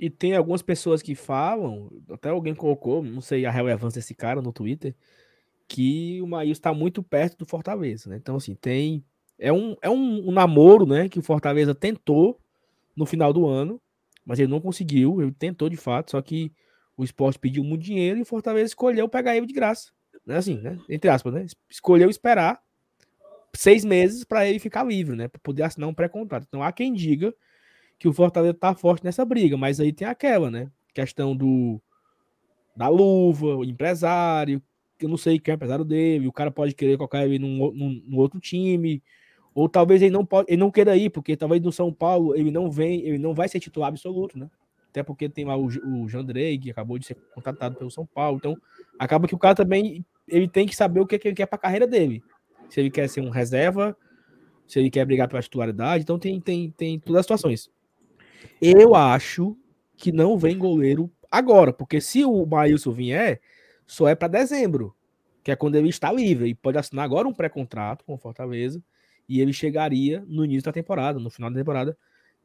E 0.00 0.08
tem 0.08 0.34
algumas 0.34 0.62
pessoas 0.62 1.02
que 1.02 1.14
falam, 1.14 1.90
até 2.10 2.30
alguém 2.30 2.54
colocou, 2.54 3.02
não 3.02 3.20
sei 3.20 3.44
a 3.44 3.50
relevância 3.50 4.00
desse 4.00 4.14
cara 4.14 4.40
no 4.40 4.54
Twitter, 4.54 4.94
que 5.68 6.18
o 6.22 6.26
Maílson 6.26 6.52
está 6.52 6.72
muito 6.72 7.02
perto 7.02 7.36
do 7.36 7.46
Fortaleza, 7.46 8.08
né? 8.08 8.16
Então, 8.16 8.36
assim, 8.36 8.54
tem. 8.54 9.04
É 9.38 9.52
um, 9.52 9.76
é 9.82 9.90
um, 9.90 10.30
um 10.30 10.32
namoro, 10.32 10.86
né? 10.86 11.10
Que 11.10 11.18
o 11.18 11.22
Fortaleza 11.22 11.74
tentou 11.74 12.40
no 12.96 13.06
final 13.06 13.32
do 13.32 13.46
ano, 13.46 13.80
mas 14.24 14.38
ele 14.38 14.50
não 14.50 14.60
conseguiu, 14.60 15.20
ele 15.20 15.32
tentou 15.32 15.68
de 15.68 15.76
fato, 15.76 16.12
só 16.12 16.22
que 16.22 16.52
o 16.96 17.04
esporte 17.04 17.38
pediu 17.38 17.64
muito 17.64 17.82
dinheiro 17.82 18.18
e 18.18 18.22
o 18.22 18.26
Fortaleza 18.26 18.66
escolheu 18.66 19.08
pegar 19.08 19.36
ele 19.36 19.46
de 19.46 19.52
graça. 19.52 19.90
Né? 20.24 20.36
Assim, 20.36 20.56
né? 20.58 20.78
Entre 20.88 21.10
aspas, 21.10 21.32
né? 21.32 21.46
Escolheu 21.68 22.08
esperar 22.08 22.60
seis 23.52 23.84
meses 23.84 24.24
para 24.24 24.48
ele 24.48 24.58
ficar 24.58 24.84
livre, 24.84 25.16
né? 25.16 25.28
Para 25.28 25.40
poder 25.40 25.62
assinar 25.64 25.88
um 25.88 25.94
pré-contrato. 25.94 26.46
Então 26.48 26.62
há 26.62 26.72
quem 26.72 26.92
diga 26.92 27.34
que 27.98 28.08
o 28.08 28.12
Fortaleza 28.12 28.54
tá 28.54 28.74
forte 28.74 29.04
nessa 29.04 29.24
briga, 29.24 29.56
mas 29.56 29.80
aí 29.80 29.92
tem 29.92 30.06
aquela, 30.06 30.50
né? 30.50 30.70
Questão 30.92 31.36
do 31.36 31.80
da 32.76 32.88
luva, 32.88 33.56
o 33.56 33.64
empresário, 33.64 34.60
eu 35.00 35.08
não 35.08 35.16
sei 35.16 35.38
quem 35.38 35.52
é 35.52 35.54
o 35.54 35.56
empresário 35.56 35.84
dele, 35.84 36.26
o 36.26 36.32
cara 36.32 36.50
pode 36.50 36.74
querer 36.74 36.96
colocar 36.96 37.24
ele 37.24 37.38
num, 37.38 37.72
num, 37.72 38.02
num, 38.04 38.18
outro 38.18 38.40
time, 38.40 39.00
ou 39.54 39.68
talvez 39.68 40.02
ele 40.02 40.10
não 40.10 40.26
pode, 40.26 40.50
ele 40.50 40.58
não 40.58 40.70
queira 40.70 40.96
ir, 40.96 41.10
porque 41.10 41.36
talvez 41.36 41.62
no 41.62 41.70
São 41.70 41.92
Paulo 41.92 42.34
ele 42.34 42.50
não 42.50 42.70
vem, 42.70 43.00
ele 43.06 43.18
não 43.18 43.32
vai 43.32 43.48
ser 43.48 43.60
titular 43.60 43.88
absoluto, 43.88 44.36
né? 44.36 44.50
Até 44.90 45.02
porque 45.02 45.28
tem 45.28 45.44
lá 45.44 45.56
o, 45.56 45.66
o 45.66 46.08
Jandrei, 46.08 46.58
que 46.58 46.70
acabou 46.70 46.98
de 46.98 47.06
ser 47.06 47.16
contratado 47.34 47.76
pelo 47.76 47.90
São 47.90 48.04
Paulo, 48.04 48.38
então 48.38 48.56
acaba 48.98 49.28
que 49.28 49.34
o 49.34 49.38
cara 49.38 49.54
também 49.54 50.04
ele 50.26 50.48
tem 50.48 50.66
que 50.66 50.74
saber 50.74 51.00
o 51.00 51.06
que, 51.06 51.18
que 51.18 51.28
ele 51.28 51.34
quer 51.36 51.46
para 51.46 51.56
a 51.56 51.60
carreira 51.60 51.86
dele. 51.86 52.22
Se 52.68 52.80
ele 52.80 52.90
quer 52.90 53.08
ser 53.08 53.20
um 53.20 53.30
reserva, 53.30 53.96
se 54.66 54.78
ele 54.78 54.90
quer 54.90 55.04
brigar 55.04 55.28
pela 55.28 55.42
titularidade, 55.42 56.02
então 56.02 56.18
tem, 56.18 56.40
tem, 56.40 56.70
tem 56.70 56.98
todas 56.98 57.20
as 57.20 57.26
situações. 57.26 57.70
Eu 58.60 58.94
acho 58.94 59.56
que 59.96 60.10
não 60.10 60.36
vem 60.36 60.58
goleiro 60.58 61.10
agora, 61.30 61.72
porque 61.72 62.00
se 62.00 62.24
o 62.24 62.44
Maílson 62.44 62.92
vier, 62.92 63.40
só 63.86 64.08
é 64.08 64.14
para 64.14 64.28
dezembro, 64.28 64.94
que 65.42 65.50
é 65.50 65.56
quando 65.56 65.76
ele 65.76 65.88
está 65.88 66.10
livre 66.10 66.48
e 66.48 66.54
pode 66.54 66.78
assinar 66.78 67.04
agora 67.04 67.28
um 67.28 67.34
pré-contrato 67.34 68.04
com 68.04 68.14
o 68.14 68.18
Fortaleza 68.18 68.82
e 69.28 69.40
ele 69.40 69.52
chegaria 69.52 70.24
no 70.26 70.44
início 70.44 70.64
da 70.64 70.72
temporada, 70.72 71.18
no 71.18 71.30
final 71.30 71.50
da 71.50 71.58
temporada, 71.58 71.96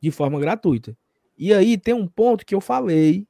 de 0.01 0.11
forma 0.11 0.39
gratuita. 0.39 0.97
E 1.37 1.53
aí 1.53 1.77
tem 1.77 1.93
um 1.93 2.07
ponto 2.07 2.45
que 2.45 2.55
eu 2.55 2.61
falei, 2.61 3.27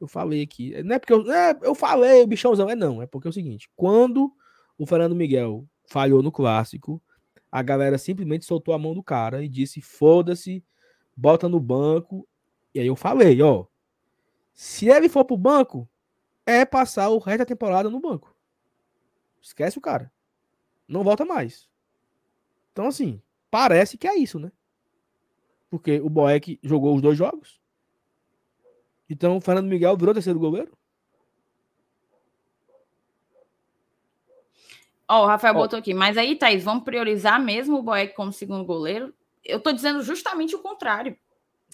eu 0.00 0.06
falei 0.06 0.42
aqui, 0.42 0.80
não 0.82 0.96
é 0.96 0.98
porque 0.98 1.12
eu, 1.12 1.32
é, 1.32 1.58
eu 1.62 1.74
falei, 1.74 2.22
o 2.22 2.26
bichãozão, 2.26 2.68
é 2.70 2.74
não, 2.74 3.02
é 3.02 3.06
porque 3.06 3.28
é 3.28 3.30
o 3.30 3.32
seguinte, 3.32 3.68
quando 3.76 4.32
o 4.76 4.86
Fernando 4.86 5.14
Miguel 5.14 5.66
falhou 5.86 6.22
no 6.22 6.30
clássico, 6.30 7.02
a 7.50 7.62
galera 7.62 7.98
simplesmente 7.98 8.44
soltou 8.44 8.74
a 8.74 8.78
mão 8.78 8.94
do 8.94 9.02
cara 9.02 9.42
e 9.42 9.48
disse: 9.48 9.80
foda-se, 9.80 10.64
bota 11.16 11.48
no 11.48 11.58
banco. 11.58 12.28
E 12.74 12.80
aí 12.80 12.86
eu 12.86 12.96
falei: 12.96 13.40
ó, 13.42 13.66
se 14.52 14.88
ele 14.88 15.08
for 15.08 15.24
pro 15.24 15.36
banco, 15.36 15.88
é 16.46 16.64
passar 16.64 17.08
o 17.08 17.18
resto 17.18 17.38
da 17.38 17.46
temporada 17.46 17.90
no 17.90 18.00
banco. 18.00 18.34
Esquece 19.40 19.78
o 19.78 19.80
cara. 19.80 20.12
Não 20.86 21.04
volta 21.04 21.24
mais. 21.24 21.67
Então, 22.78 22.86
assim, 22.86 23.20
parece 23.50 23.98
que 23.98 24.06
é 24.06 24.16
isso, 24.16 24.38
né? 24.38 24.52
Porque 25.68 26.00
o 26.00 26.08
Boeck 26.08 26.60
jogou 26.62 26.94
os 26.94 27.02
dois 27.02 27.18
jogos. 27.18 27.60
Então, 29.10 29.36
o 29.36 29.40
Fernando 29.40 29.66
Miguel 29.66 29.96
virou 29.96 30.14
terceiro 30.14 30.38
goleiro. 30.38 30.78
Ó, 35.08 35.22
oh, 35.22 35.24
o 35.24 35.26
Rafael 35.26 35.56
oh. 35.56 35.58
botou 35.58 35.76
aqui, 35.76 35.92
mas 35.92 36.16
aí, 36.16 36.36
Thaís, 36.36 36.62
vamos 36.62 36.84
priorizar 36.84 37.42
mesmo 37.42 37.78
o 37.78 37.82
Boeck 37.82 38.14
como 38.14 38.32
segundo 38.32 38.64
goleiro? 38.64 39.12
Eu 39.44 39.60
tô 39.60 39.72
dizendo 39.72 40.00
justamente 40.04 40.54
o 40.54 40.60
contrário. 40.60 41.18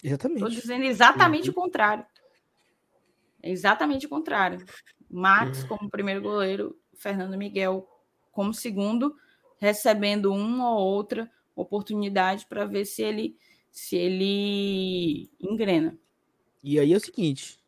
Exatamente. 0.03 0.39
Tô 0.39 0.49
dizendo 0.49 0.85
exatamente 0.85 1.49
uhum. 1.49 1.51
o 1.51 1.53
contrário. 1.53 2.05
Exatamente 3.43 4.07
o 4.07 4.09
contrário. 4.09 4.65
Max 5.07 5.61
uhum. 5.61 5.67
como 5.67 5.89
primeiro 5.91 6.23
goleiro, 6.23 6.75
Fernando 6.95 7.37
Miguel 7.37 7.87
como 8.31 8.51
segundo, 8.55 9.15
recebendo 9.57 10.31
uma 10.33 10.69
ou 10.71 10.85
outra 10.85 11.31
oportunidade 11.55 12.45
para 12.45 12.65
ver 12.65 12.85
se 12.85 13.01
ele 13.01 13.37
se 13.71 13.97
ele 13.97 15.29
engrena. 15.39 15.97
E 16.63 16.79
aí 16.79 16.93
é 16.93 16.95
o 16.95 16.99
seguinte, 16.99 17.59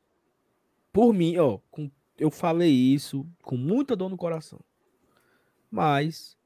por 0.92 1.14
mim, 1.14 1.38
ó, 1.38 1.60
com, 1.70 1.92
eu 2.18 2.32
falei 2.32 2.72
isso 2.72 3.28
com 3.44 3.58
muita 3.58 3.96
dor 3.96 4.10
no 4.10 4.16
coração, 4.16 4.60
mas 5.70 6.38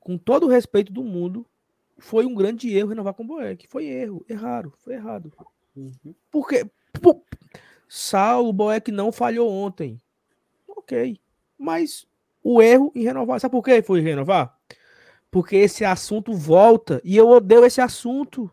com 0.00 0.18
todo 0.18 0.46
o 0.46 0.50
respeito 0.50 0.92
do 0.92 1.02
mundo, 1.02 1.46
foi 1.96 2.26
um 2.26 2.34
grande 2.34 2.68
erro 2.76 2.90
renovar 2.90 3.14
com 3.14 3.22
o 3.22 3.26
Boeck. 3.26 3.66
Foi 3.68 3.86
erro, 3.86 4.24
errado, 4.28 4.72
foi 4.78 4.94
errado. 4.94 5.32
Uhum. 5.74 6.14
Porque 6.30 6.66
por, 7.00 7.22
Saulo 7.88 8.52
Boeck 8.52 8.92
não 8.92 9.10
falhou 9.10 9.50
ontem. 9.50 9.98
Ok. 10.68 11.18
Mas 11.56 12.06
o 12.44 12.60
erro 12.60 12.92
em 12.94 13.02
renovar. 13.02 13.40
Sabe 13.40 13.52
por 13.52 13.64
que 13.64 13.82
foi 13.82 14.00
renovar? 14.00 14.54
Porque 15.30 15.56
esse 15.56 15.84
assunto 15.84 16.34
volta 16.34 17.00
e 17.02 17.16
eu 17.16 17.28
odeio 17.28 17.64
esse 17.64 17.80
assunto. 17.80 18.48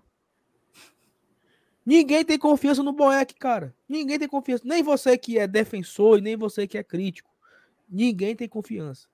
Ninguém 1.85 2.23
tem 2.23 2.39
confiança 2.39 2.81
no 2.81 2.93
Boeck, 2.93 3.35
cara. 3.35 3.75
Ninguém 3.89 4.17
tem 4.17 4.27
confiança. 4.27 4.63
Nem 4.65 4.81
você 4.81 5.17
que 5.17 5.37
é 5.37 5.45
defensor 5.45 6.17
e 6.17 6.21
nem 6.21 6.37
você 6.37 6.65
que 6.65 6.77
é 6.77 6.83
crítico. 6.83 7.29
Ninguém 7.89 8.35
tem 8.35 8.47
confiança. 8.47 9.07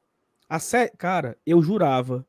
A 0.48 0.60
sé... 0.60 0.90
Cara, 0.98 1.38
eu 1.46 1.62
jurava 1.62 2.26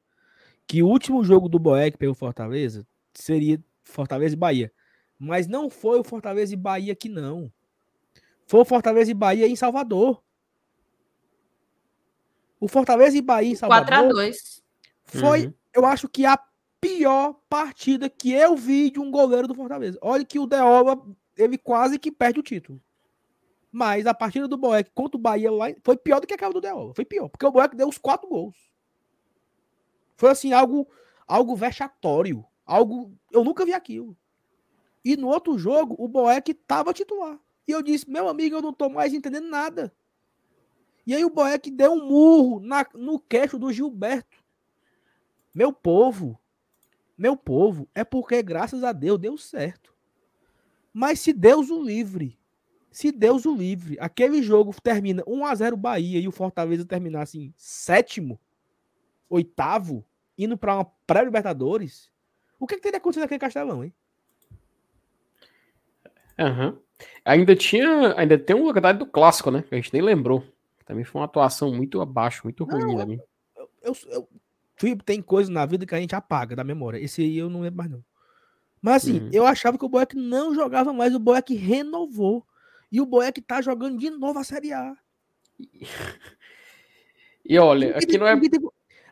que 0.66 0.82
o 0.82 0.88
último 0.88 1.22
jogo 1.22 1.48
do 1.48 1.58
Boeck 1.58 1.98
pelo 1.98 2.14
Fortaleza 2.14 2.86
seria 3.12 3.62
Fortaleza 3.84 4.34
e 4.34 4.38
Bahia. 4.38 4.72
Mas 5.18 5.46
não 5.46 5.68
foi 5.68 6.00
o 6.00 6.04
Fortaleza 6.04 6.54
e 6.54 6.56
Bahia 6.56 6.94
que 6.94 7.08
não. 7.08 7.52
Foi 8.46 8.60
o 8.60 8.64
Fortaleza 8.64 9.10
e 9.10 9.14
Bahia 9.14 9.46
em 9.46 9.56
Salvador. 9.56 10.22
O 12.60 12.68
Fortaleza 12.68 13.16
e 13.16 13.22
Bahia 13.22 13.52
em 13.52 13.54
Salvador. 13.54 13.86
4 13.88 14.08
a 14.08 14.12
2 14.12 14.62
Foi, 15.04 15.46
uhum. 15.46 15.54
eu 15.74 15.86
acho 15.86 16.08
que 16.08 16.26
a 16.26 16.38
pior 16.80 17.34
partida 17.48 18.08
que 18.08 18.32
eu 18.32 18.56
vi 18.56 18.90
de 18.90 19.00
um 19.00 19.10
goleiro 19.10 19.48
do 19.48 19.54
Fortaleza. 19.54 19.98
Olha 20.02 20.24
que 20.24 20.38
o 20.38 20.46
Deola, 20.46 21.00
ele 21.36 21.58
quase 21.58 21.98
que 21.98 22.10
perde 22.10 22.40
o 22.40 22.42
título. 22.42 22.80
Mas 23.70 24.06
a 24.06 24.14
partida 24.14 24.48
do 24.48 24.56
Boeck 24.56 24.90
contra 24.94 25.16
o 25.16 25.20
Bahia 25.20 25.50
lá 25.50 25.66
foi 25.82 25.96
pior 25.96 26.20
do 26.20 26.26
que 26.26 26.34
aquela 26.34 26.52
do 26.52 26.60
Deola. 26.60 26.94
Foi 26.94 27.04
pior, 27.04 27.28
porque 27.28 27.46
o 27.46 27.50
Boeck 27.50 27.76
deu 27.76 27.88
os 27.88 27.98
quatro 27.98 28.28
gols. 28.28 28.56
Foi 30.16 30.30
assim, 30.30 30.52
algo, 30.52 30.88
algo 31.26 31.54
vexatório. 31.54 32.44
Algo. 32.66 33.12
Eu 33.30 33.44
nunca 33.44 33.64
vi 33.64 33.72
aquilo. 33.72 34.16
E 35.04 35.16
no 35.16 35.28
outro 35.28 35.58
jogo, 35.58 35.94
o 35.98 36.08
Boeck 36.08 36.52
tava 36.54 36.92
titular. 36.92 37.38
E 37.66 37.70
eu 37.70 37.82
disse, 37.82 38.10
meu 38.10 38.28
amigo, 38.28 38.56
eu 38.56 38.62
não 38.62 38.72
tô 38.72 38.88
mais 38.88 39.12
entendendo 39.12 39.48
nada. 39.48 39.94
E 41.08 41.14
aí 41.14 41.24
o 41.24 41.30
Boeck 41.30 41.70
deu 41.70 41.92
um 41.92 42.06
murro 42.06 42.60
na, 42.60 42.86
no 42.92 43.18
queixo 43.18 43.58
do 43.58 43.72
Gilberto. 43.72 44.44
Meu 45.54 45.72
povo, 45.72 46.38
meu 47.16 47.34
povo, 47.34 47.88
é 47.94 48.04
porque 48.04 48.42
graças 48.42 48.84
a 48.84 48.92
Deus 48.92 49.18
deu 49.18 49.38
certo. 49.38 49.94
Mas 50.92 51.20
se 51.20 51.32
Deus 51.32 51.70
o 51.70 51.82
livre, 51.82 52.38
se 52.90 53.10
Deus 53.10 53.46
o 53.46 53.56
livre, 53.56 53.96
aquele 53.98 54.42
jogo 54.42 54.78
termina 54.82 55.22
1 55.26 55.46
a 55.46 55.54
0 55.54 55.78
Bahia 55.78 56.20
e 56.20 56.28
o 56.28 56.30
Fortaleza 56.30 56.84
terminar 56.84 57.22
assim, 57.22 57.54
sétimo, 57.56 58.38
oitavo, 59.30 60.04
indo 60.36 60.58
para 60.58 60.74
uma 60.74 60.84
pré-Libertadores, 61.06 62.12
o 62.60 62.66
que, 62.66 62.74
que 62.74 62.82
teria 62.82 62.98
acontecido 62.98 63.22
naquele 63.22 63.40
castelão, 63.40 63.82
hein? 63.82 63.94
Aham. 66.38 66.72
Uhum. 66.72 66.78
Ainda 67.24 67.56
tinha, 67.56 68.14
ainda 68.14 68.38
tem 68.38 68.54
um 68.54 68.66
localidade 68.66 68.98
do 68.98 69.06
clássico, 69.06 69.50
né? 69.50 69.62
Que 69.62 69.74
a 69.74 69.78
gente 69.78 69.94
nem 69.94 70.02
lembrou. 70.02 70.44
Também 70.88 71.04
foi 71.04 71.20
uma 71.20 71.26
atuação 71.26 71.70
muito 71.70 72.00
abaixo, 72.00 72.40
muito 72.44 72.64
ruim 72.64 72.96
da 72.96 73.04
mim. 73.04 73.20
Eu, 73.54 73.68
eu, 73.82 73.96
eu, 74.80 74.96
tem 75.04 75.20
coisas 75.20 75.50
na 75.50 75.66
vida 75.66 75.84
que 75.84 75.94
a 75.94 76.00
gente 76.00 76.14
apaga 76.14 76.56
da 76.56 76.64
memória. 76.64 76.98
Esse 76.98 77.20
aí 77.20 77.36
eu 77.36 77.50
não 77.50 77.60
lembro 77.60 77.76
mais, 77.76 77.90
não. 77.90 78.02
Mas 78.80 79.02
assim, 79.02 79.20
uhum. 79.20 79.28
eu 79.30 79.46
achava 79.46 79.76
que 79.76 79.84
o 79.84 79.88
Boeck 79.88 80.16
não 80.16 80.54
jogava 80.54 80.90
mais, 80.90 81.14
o 81.14 81.18
Boeck 81.18 81.54
renovou. 81.54 82.42
E 82.90 83.02
o 83.02 83.04
Boeck 83.04 83.42
tá 83.42 83.60
jogando 83.60 83.98
de 83.98 84.08
novo 84.08 84.38
a 84.38 84.44
Série 84.44 84.72
A. 84.72 84.96
E 87.44 87.58
olha, 87.60 87.94
aqui 87.94 88.16
não 88.16 88.26
é. 88.26 88.40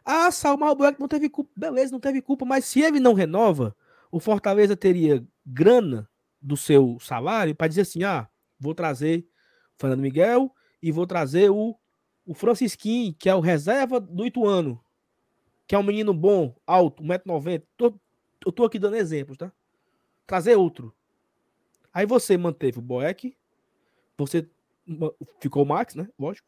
Ah, 0.03 0.31
Salmar 0.31 0.70
o 0.70 0.77
Boeck 0.77 0.98
não 0.98 1.09
teve 1.09 1.28
culpa. 1.28 1.51
Beleza, 1.55 1.93
não 1.93 2.01
teve 2.01 2.23
culpa, 2.23 2.47
mas 2.47 2.65
se 2.65 2.81
ele 2.81 2.98
não 2.98 3.12
renova, 3.12 3.77
o 4.11 4.19
Fortaleza 4.19 4.74
teria 4.74 5.23
grana 5.44 6.09
do 6.40 6.57
seu 6.57 6.97
salário 7.01 7.55
para 7.55 7.69
dizer 7.69 7.82
assim: 7.82 8.03
ah, 8.03 8.27
vou 8.59 8.74
trazer 8.74 9.28
Fernando 9.77 10.01
Miguel 10.01 10.51
e 10.87 10.93
vou 10.93 11.05
trazer 11.05 11.51
o, 11.51 11.77
o 12.25 12.33
Francisquinho, 12.33 13.13
que 13.19 13.29
é 13.29 13.35
o 13.35 13.41
reserva 13.41 13.99
do 13.99 14.25
Ituano, 14.25 14.81
que 15.67 15.75
é 15.75 15.79
um 15.79 15.83
menino 15.83 16.15
bom, 16.15 16.55
alto, 16.65 17.03
1,90m. 17.03 17.65
Tô, 17.77 17.93
eu 18.47 18.53
tô 18.53 18.65
aqui 18.65 18.79
dando 18.79 18.95
exemplos, 18.95 19.37
tá? 19.37 19.51
Trazer 20.29 20.55
outro. 20.55 20.95
Aí 21.93 22.07
você 22.07 22.39
manteve 22.39 22.79
o 22.79 22.83
Boeck, 22.83 23.37
você 24.17 24.49
ficou 25.41 25.65
o 25.65 25.67
Max, 25.67 25.97
né? 25.97 26.09
Lógico. 26.17 26.47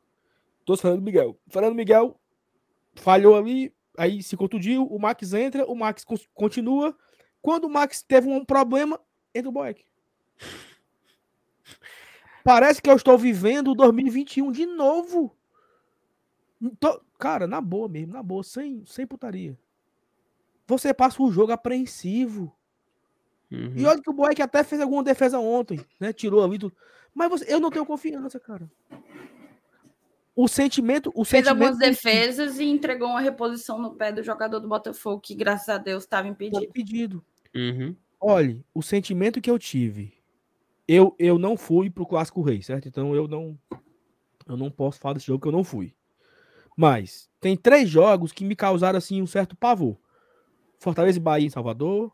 Trouxe 0.64 0.82
o 0.82 0.86
Fernando 0.86 1.02
Miguel. 1.02 1.36
Fernando 1.48 1.74
Miguel 1.74 2.20
falhou 2.94 3.34
ali, 3.34 3.74
aí 3.96 4.22
se 4.22 4.36
contundiu, 4.36 4.86
o 4.86 5.00
Max 5.00 5.32
entra, 5.32 5.66
o 5.66 5.74
Max 5.74 6.04
continua. 6.32 6.96
Quando 7.42 7.64
o 7.64 7.70
Max 7.70 8.02
teve 8.02 8.28
um 8.28 8.44
problema, 8.44 9.00
entra 9.34 9.48
o 9.48 9.52
Boeck. 9.52 9.84
Parece 12.48 12.80
que 12.80 12.88
eu 12.88 12.96
estou 12.96 13.18
vivendo 13.18 13.72
o 13.72 13.74
2021 13.74 14.50
de 14.50 14.64
novo. 14.64 15.36
Tô, 16.80 16.98
cara, 17.18 17.46
na 17.46 17.60
boa 17.60 17.90
mesmo, 17.90 18.14
na 18.14 18.22
boa, 18.22 18.42
sem, 18.42 18.82
sem 18.86 19.06
putaria. 19.06 19.54
Você 20.66 20.94
passa 20.94 21.22
um 21.22 21.30
jogo 21.30 21.52
apreensivo. 21.52 22.50
Uhum. 23.52 23.74
E 23.76 23.84
olha 23.84 24.00
que 24.00 24.08
o 24.08 24.14
Boeck 24.14 24.40
até 24.40 24.64
fez 24.64 24.80
alguma 24.80 25.02
defesa 25.02 25.38
ontem, 25.38 25.78
né? 26.00 26.10
Tirou 26.10 26.42
ali 26.42 26.58
tudo. 26.58 26.74
Mas 27.14 27.28
você, 27.28 27.52
eu 27.52 27.60
não 27.60 27.68
tenho 27.68 27.84
confiança, 27.84 28.40
cara. 28.40 28.66
O 30.34 30.48
sentimento. 30.48 31.12
O 31.14 31.26
fez 31.26 31.44
sentimento 31.44 31.68
algumas 31.68 31.78
defesas 31.78 32.58
e 32.58 32.64
entregou 32.64 33.08
uma 33.08 33.20
reposição 33.20 33.78
no 33.78 33.94
pé 33.94 34.10
do 34.10 34.22
jogador 34.22 34.58
do 34.58 34.68
Botafogo, 34.68 35.20
que 35.20 35.34
graças 35.34 35.68
a 35.68 35.76
Deus 35.76 36.04
estava 36.04 36.26
impedido. 36.26 36.64
impedido. 36.64 37.24
Uhum. 37.54 37.94
Olha, 38.18 38.58
o 38.72 38.82
sentimento 38.82 39.38
que 39.38 39.50
eu 39.50 39.58
tive. 39.58 40.17
Eu, 40.88 41.14
eu 41.18 41.38
não 41.38 41.54
fui 41.54 41.90
pro 41.90 42.06
Clássico 42.06 42.40
Rei, 42.40 42.62
certo? 42.62 42.88
Então 42.88 43.14
eu 43.14 43.28
não. 43.28 43.58
Eu 44.46 44.56
não 44.56 44.70
posso 44.70 44.98
falar 44.98 45.12
desse 45.12 45.26
jogo 45.26 45.42
que 45.42 45.48
eu 45.48 45.52
não 45.52 45.62
fui. 45.62 45.94
Mas 46.74 47.28
tem 47.38 47.54
três 47.54 47.90
jogos 47.90 48.32
que 48.32 48.42
me 48.42 48.56
causaram 48.56 48.96
assim 48.96 49.20
um 49.20 49.26
certo 49.26 49.54
pavor. 49.54 49.98
Fortaleza 50.78 51.18
e 51.18 51.20
Bahia 51.20 51.46
em 51.46 51.50
Salvador, 51.50 52.10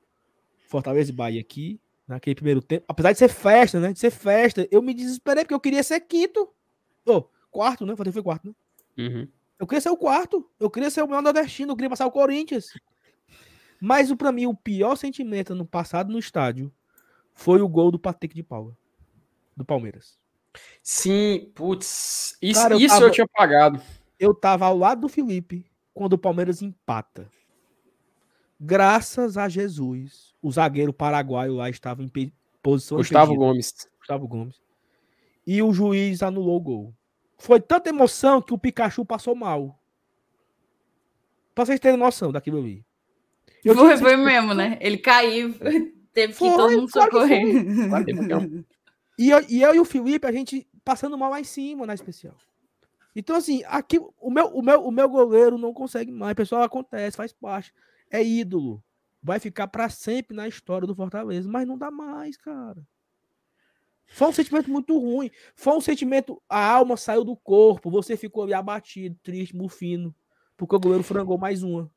Fortaleza 0.67 1.11
e 1.11 1.15
Bahia 1.15 1.41
aqui, 1.41 1.81
naquele 2.09 2.35
primeiro 2.35 2.61
tempo. 2.61 2.85
Apesar 2.89 3.13
de 3.13 3.19
ser 3.19 3.29
festa, 3.29 3.79
né? 3.79 3.93
De 3.93 4.01
ser 4.01 4.11
festa, 4.11 4.67
eu 4.73 4.83
me 4.83 4.93
desesperei 4.93 5.45
porque 5.45 5.55
eu 5.55 5.61
queria 5.61 5.83
ser 5.83 6.01
quinto. 6.01 6.49
Oh, 7.07 7.23
quarto, 7.53 7.87
né? 7.87 7.95
Foi 7.95 8.23
quarto, 8.23 8.49
né? 8.49 8.55
Uhum. 8.99 9.29
Eu 9.59 9.67
queria 9.69 9.81
ser 9.81 9.91
o 9.91 9.97
quarto. 9.97 10.51
Eu 10.59 10.69
queria 10.69 10.91
ser 10.91 11.03
o 11.03 11.07
melhor 11.07 11.23
nordestino. 11.23 11.73
Eu 11.73 11.77
queria 11.77 11.91
passar 11.91 12.07
o 12.07 12.11
Corinthians. 12.11 12.73
Mas 13.81 14.13
para 14.15 14.33
mim, 14.33 14.47
o 14.47 14.55
pior 14.55 14.97
sentimento 14.97 15.55
no 15.55 15.65
passado 15.65 16.13
no 16.13 16.19
estádio 16.19 16.73
foi 17.35 17.61
o 17.61 17.69
gol 17.69 17.91
do 17.91 17.99
Patrick 17.99 18.35
de 18.35 18.43
Paula. 18.43 18.77
Do 19.57 19.65
Palmeiras. 19.65 20.19
Sim, 20.83 21.51
putz. 21.55 22.37
Isso, 22.41 22.63
Cara, 22.63 22.75
eu, 22.75 22.79
isso 22.79 22.95
tava, 22.95 23.05
eu 23.07 23.11
tinha 23.11 23.29
pagado. 23.29 23.81
Eu 24.19 24.35
tava 24.35 24.67
ao 24.67 24.77
lado 24.77 25.03
do 25.03 25.09
Felipe 25.09 25.67
quando 25.93 26.15
o 26.15 26.19
Palmeiras 26.19 26.63
empata. 26.63 27.31
Graças 28.59 29.37
a 29.37 29.49
Jesus, 29.49 30.35
o 30.41 30.51
zagueiro 30.51 30.93
paraguaio 30.93 31.55
lá 31.55 31.69
estava 31.69 32.03
em 32.03 32.33
posição 32.63 32.99
Gustavo 32.99 33.33
impedida. 33.33 33.47
Gomes. 33.47 33.89
Gustavo 33.99 34.29
Gomes. 34.29 34.63
E 35.47 35.61
o 35.63 35.73
juiz 35.73 36.23
anulou 36.23 36.57
o 36.57 36.61
gol. 36.61 36.95
Foi 37.37 37.61
tanta 37.61 37.91
emoção 37.91 38.41
que 38.41 38.55
o 38.55 38.59
Pikachu 38.59 39.05
passou 39.05 39.35
mal. 39.35 39.79
Pra 41.55 41.67
vocês 41.67 41.81
terem 41.81 41.99
noção 41.99 42.33
daquilo 42.33 42.59
ali. 42.59 42.85
Eu 43.65 43.75
foi, 43.75 43.97
foi 43.97 44.17
mesmo, 44.17 44.55
né? 44.55 44.79
Ele 44.81 44.99
caiu, 44.99 45.55
teve 46.15 46.33
que 46.33 46.39
foi, 46.39 46.57
todo 46.57 46.71
mundo 46.71 46.91
claro 46.91 47.13
socorrer. 47.13 47.45
e, 49.19 49.31
eu, 49.31 49.45
e 49.49 49.63
eu 49.63 49.75
e 49.75 49.81
o 49.81 49.85
Felipe, 49.85 50.27
a 50.27 50.33
gente 50.33 50.67
passando 50.85 51.19
mal 51.19 51.31
lá 51.31 51.41
em 51.41 51.45
cima 51.45 51.87
na 51.87 51.95
especial. 51.95 52.37
Então, 53.15 53.37
assim, 53.37 53.63
aqui 53.67 53.99
o 53.99 54.31
meu, 54.31 54.47
o 54.47 54.63
meu, 54.63 54.87
o 54.87 54.91
meu 54.91 55.09
goleiro 55.09 55.59
não 55.59 55.73
consegue 55.73 56.11
mais. 56.11 56.35
Pessoal, 56.35 56.63
acontece, 56.63 57.17
faz 57.17 57.33
parte 57.33 57.73
é 58.11 58.23
ídolo. 58.23 58.83
Vai 59.23 59.41
ficar 59.41 59.67
para 59.69 59.89
sempre 59.89 60.37
na 60.37 60.47
história 60.47 60.87
do 60.87 60.95
Fortaleza, 60.95 61.49
mas 61.49 61.67
não 61.67 61.79
dá 61.79 61.91
mais, 61.91 62.37
cara. 62.37 62.87
Foi 64.07 64.29
um 64.29 64.33
sentimento 64.33 64.71
muito 64.71 64.99
ruim. 64.99 65.31
Foi 65.57 65.75
um 65.75 65.81
sentimento. 65.81 66.41
A 66.49 66.73
alma 66.73 66.97
saiu 66.97 67.25
do 67.25 67.35
corpo. 67.35 67.91
Você 67.91 68.17
ficou 68.17 68.45
ali 68.45 68.53
abatido, 68.53 69.19
triste, 69.23 69.57
mufino. 69.57 70.15
Porque 70.57 70.77
o 70.77 70.79
goleiro 70.79 71.03
frangou 71.03 71.39
mais 71.39 71.63
uma. 71.63 71.91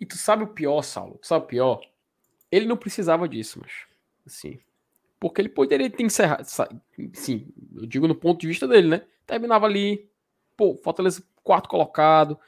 E 0.00 0.06
tu 0.06 0.16
sabe 0.16 0.44
o 0.44 0.48
pior, 0.48 0.82
Saulo? 0.82 1.18
Tu 1.18 1.26
sabe 1.26 1.44
o 1.44 1.48
pior? 1.48 1.80
Ele 2.54 2.66
não 2.66 2.76
precisava 2.76 3.28
disso, 3.28 3.58
mas. 3.60 3.72
Assim. 4.24 4.60
Porque 5.18 5.40
ele 5.40 5.48
poderia 5.48 5.90
ter 5.90 6.04
encerrado. 6.04 6.46
Sim, 7.12 7.48
eu 7.76 7.86
digo 7.86 8.06
no 8.06 8.14
ponto 8.14 8.40
de 8.40 8.46
vista 8.46 8.68
dele, 8.68 8.88
né? 8.88 9.02
Terminava 9.26 9.66
ali. 9.66 10.08
Pô, 10.56 10.76
Fortaleza 10.76 11.22
quarto 11.42 11.68
colocado. 11.68 12.38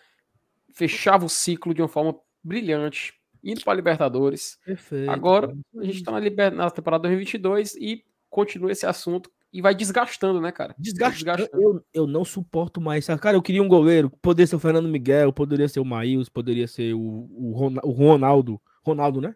Fechava 0.72 1.24
o 1.24 1.28
ciclo 1.28 1.74
de 1.74 1.82
uma 1.82 1.88
forma 1.88 2.16
brilhante, 2.44 3.14
indo 3.42 3.64
para 3.64 3.72
a 3.72 3.76
Libertadores. 3.76 4.60
Perfeito. 4.64 5.10
Agora 5.10 5.56
a 5.76 5.84
gente 5.84 5.96
está 5.96 6.12
na, 6.12 6.20
liber... 6.20 6.52
na 6.52 6.70
temporada 6.70 7.02
2022 7.08 7.74
e 7.74 8.04
continua 8.30 8.70
esse 8.70 8.86
assunto 8.86 9.30
e 9.52 9.60
vai 9.60 9.74
desgastando, 9.74 10.40
né, 10.40 10.52
cara? 10.52 10.74
Desgastando. 10.78 11.48
Eu, 11.52 11.84
eu 11.92 12.06
não 12.06 12.24
suporto 12.24 12.80
mais. 12.80 13.06
Cara, 13.06 13.36
eu 13.36 13.42
queria 13.42 13.62
um 13.62 13.68
goleiro. 13.68 14.10
Poderia 14.22 14.46
ser 14.46 14.56
o 14.56 14.60
Fernando 14.60 14.88
Miguel, 14.88 15.32
poderia 15.32 15.68
ser 15.68 15.80
o 15.80 15.84
Maíls, 15.84 16.28
poderia 16.28 16.68
ser 16.68 16.94
o, 16.94 17.00
o, 17.00 17.90
Ronaldo. 17.90 18.60
Ronaldo, 18.84 19.20
né? 19.20 19.34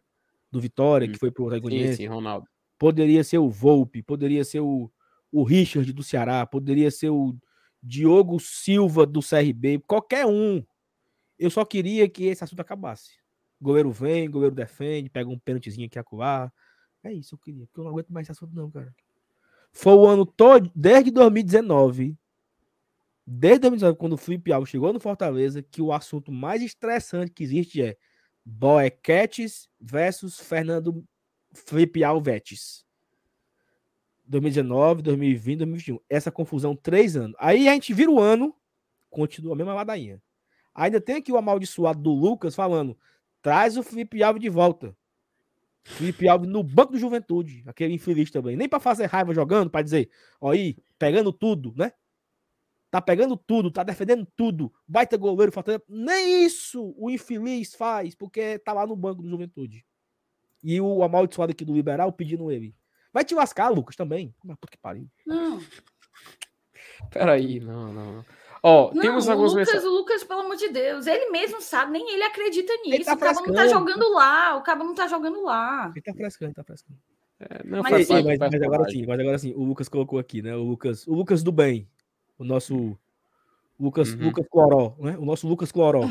Do 0.51 0.61
Vitória, 0.61 1.09
hum. 1.09 1.13
que 1.13 1.19
foi 1.19 1.31
pro 1.31 1.49
Aragonês. 1.49 1.91
Sim, 1.91 1.97
sim, 1.97 2.07
Ronaldo. 2.07 2.47
Poderia 2.79 3.23
ser 3.23 3.39
o 3.39 3.49
Volpe, 3.49 4.03
poderia 4.03 4.43
ser 4.45 4.61
o, 4.61 4.91
o 5.31 5.43
Richard 5.43 5.93
do 5.93 6.03
Ceará, 6.03 6.47
poderia 6.47 6.91
ser 6.91 7.11
o 7.11 7.37
Diogo 7.83 8.39
Silva 8.41 9.07
do 9.07 9.21
CRB, 9.21 9.81
qualquer 9.87 10.27
um. 10.27 10.65
Eu 11.39 11.51
só 11.51 11.65
queria 11.65 12.09
que 12.09 12.25
esse 12.25 12.45
assunto 12.45 12.61
acabasse. 12.61 13.13
goleiro 13.61 13.91
vem, 13.91 14.31
goleiro 14.31 14.55
defende, 14.55 15.09
pega 15.09 15.31
um 15.31 15.39
pênaltizinho 15.39 15.87
aqui 15.87 15.99
a 15.99 16.05
colar. 16.05 16.53
É 17.03 17.13
isso 17.13 17.35
eu 17.35 17.39
queria, 17.39 17.67
porque 17.67 17.81
eu 17.81 17.85
não 17.85 17.91
aguento 17.91 18.11
mais 18.11 18.25
esse 18.25 18.33
assunto, 18.33 18.55
não, 18.55 18.71
cara. 18.71 18.95
Foi 19.73 19.95
o 19.95 20.07
ano 20.07 20.27
todo, 20.27 20.71
desde 20.75 21.11
2019, 21.11 22.17
desde 23.27 23.61
2019, 23.61 23.99
quando 23.99 24.13
o 24.15 24.19
Felipe 24.19 24.53
Alves 24.53 24.69
chegou 24.69 24.93
no 24.93 25.01
Fortaleza, 25.01 25.63
que 25.63 25.81
o 25.81 25.93
assunto 25.93 26.33
mais 26.33 26.61
estressante 26.61 27.33
que 27.33 27.45
existe 27.45 27.81
é 27.81 27.97
Boequetes 28.51 29.69
versus 29.81 30.41
Fernando 30.41 31.05
Felipe 31.53 32.03
Alves. 32.03 32.85
2019, 34.25 35.03
2020, 35.03 35.59
2021. 35.59 35.99
Essa 36.09 36.33
confusão, 36.33 36.75
três 36.75 37.17
anos. 37.17 37.37
Aí 37.39 37.69
a 37.69 37.73
gente 37.73 37.95
vira 37.95 38.11
o 38.11 38.21
ano, 38.21 38.55
continua 39.09 39.55
a 39.55 39.57
mesma 39.57 39.75
ladainha. 39.75 40.21
Ainda 40.75 41.01
tem 41.01 41.17
aqui 41.17 41.31
o 41.31 41.37
amaldiçoado 41.37 42.01
do 42.01 42.11
Lucas 42.13 42.55
falando: 42.55 42.99
traz 43.41 43.77
o 43.77 43.83
Felipe 43.83 44.23
Alves 44.23 44.43
de 44.43 44.49
volta. 44.49 44.97
Felipe 45.83 46.29
Alves 46.29 46.51
no 46.51 46.63
banco 46.63 46.93
do 46.93 46.99
Juventude, 46.99 47.63
aquele 47.67 47.95
infeliz 47.95 48.31
também. 48.31 48.57
Nem 48.57 48.69
para 48.69 48.81
fazer 48.81 49.07
raiva 49.07 49.33
jogando, 49.33 49.71
para 49.71 49.83
dizer, 49.83 50.11
ó 50.41 50.51
aí, 50.51 50.77
pegando 50.99 51.33
tudo, 51.33 51.73
né? 51.77 51.93
Tá 52.91 53.01
pegando 53.01 53.37
tudo, 53.37 53.71
tá 53.71 53.83
defendendo 53.83 54.27
tudo. 54.37 54.73
Baita 54.87 55.17
goleiro, 55.17 55.53
faltando. 55.53 55.83
Nem 55.89 56.45
isso 56.45 56.93
o 56.99 57.09
infeliz 57.09 57.75
faz, 57.75 58.15
porque 58.15 58.59
tá 58.59 58.73
lá 58.73 58.87
no 58.87 58.97
banco 58.97 59.23
do 59.23 59.31
Juventude. 59.31 59.85
E 60.63 60.81
o 60.81 61.03
amaldiçoado 61.03 61.53
aqui 61.53 61.65
do 61.65 61.73
Liberal 61.73 62.13
pedindo 62.13 62.51
ele. 62.51 62.75
Vai 63.13 63.25
te 63.25 63.35
lascar, 63.35 63.69
Lucas, 63.69 63.95
também. 63.95 64.35
Mas 64.45 64.57
puta 64.57 64.73
que 64.73 64.79
pariu. 64.79 65.09
Não. 65.27 65.61
Peraí, 67.11 67.61
não, 67.61 67.93
não. 67.93 68.25
Ó, 68.63 68.93
não, 68.93 69.01
temos 69.01 69.29
alguns 69.29 69.55
o 69.55 69.59
Lucas, 69.59 69.85
o 69.85 69.89
Lucas, 69.89 70.25
pelo 70.25 70.41
amor 70.41 70.57
de 70.57 70.69
Deus, 70.69 71.07
ele 71.07 71.31
mesmo 71.31 71.63
sabe, 71.63 71.93
nem 71.93 72.13
ele 72.13 72.23
acredita 72.23 72.73
nisso. 72.85 73.07
Tá 73.07 73.15
o 73.15 73.19
Cabo 73.19 73.47
não 73.47 73.55
tá 73.55 73.67
jogando 73.69 74.13
lá, 74.13 74.57
o 74.57 74.63
Cabo 74.63 74.85
não 74.85 74.95
tá 74.95 75.07
jogando 75.07 75.43
lá. 75.43 75.91
Ele 75.95 76.03
tá 76.03 76.13
frescando, 76.13 76.49
ele 76.49 76.55
tá 76.55 76.65
frescando. 76.65 76.99
É, 77.41 77.65
não, 77.65 77.83
mas, 77.83 78.07
sim, 78.07 78.23
mas, 78.23 78.39
mas, 78.39 78.63
agora 78.63 78.91
sim, 78.91 79.07
mas 79.07 79.19
agora 79.19 79.39
sim, 79.39 79.55
o 79.55 79.65
Lucas 79.65 79.89
colocou 79.89 80.19
aqui, 80.19 80.43
né? 80.43 80.55
O 80.55 80.63
Lucas, 80.63 81.07
o 81.07 81.15
Lucas 81.15 81.43
do 81.43 81.51
bem, 81.51 81.89
o 82.41 82.45
nosso 82.45 82.99
Lucas, 83.79 84.13
uhum. 84.13 84.25
Lucas 84.25 84.47
Cloró, 84.49 84.97
né? 84.99 85.17
O 85.19 85.25
nosso 85.25 85.47
Lucas 85.47 85.71
Cloró. 85.71 86.09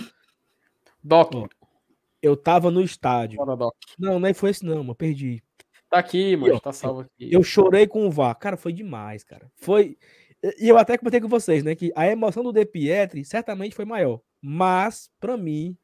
Doc. 1.04 1.34
Ó, 1.34 1.48
eu 2.22 2.38
tava 2.38 2.70
no 2.70 2.82
estádio. 2.82 3.40
Não, 3.98 4.20
nem 4.20 4.34
foi 4.34 4.52
esse 4.52 4.66
não, 4.66 4.78
mano, 4.78 4.96
perdi. 4.96 5.44
Tá 5.90 5.98
aqui, 5.98 6.36
mano, 6.36 6.60
tá 6.60 6.72
salvo 6.72 7.02
aqui. 7.02 7.34
Eu 7.34 7.42
chorei 7.42 7.88
com 7.88 8.06
o 8.06 8.12
VAR. 8.12 8.36
Cara, 8.36 8.56
foi 8.56 8.72
demais, 8.72 9.24
cara. 9.24 9.52
Foi 9.56 9.98
e 10.42 10.70
eu 10.70 10.78
até 10.78 10.98
comentei 10.98 11.20
com 11.20 11.28
vocês, 11.28 11.64
né, 11.64 11.76
que 11.76 11.92
a 11.96 12.08
emoção 12.08 12.44
do 12.44 12.54
De 12.54 12.66
Pietri 12.66 13.26
certamente 13.26 13.76
foi 13.76 13.86
maior. 13.86 14.22
Mas, 14.42 15.12
para 15.20 15.36
mim, 15.36 15.76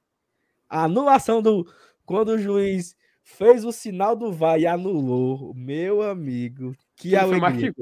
a 0.70 0.84
anulação 0.84 1.42
do. 1.42 1.68
Quando 2.06 2.30
o 2.30 2.38
juiz 2.38 2.96
fez 3.24 3.66
o 3.66 3.72
sinal 3.72 4.16
do 4.16 4.32
VAR 4.32 4.60
e 4.60 4.68
anulou, 4.68 5.54
meu 5.56 6.04
amigo, 6.04 6.76
que 6.96 7.16
alegria. 7.16 7.74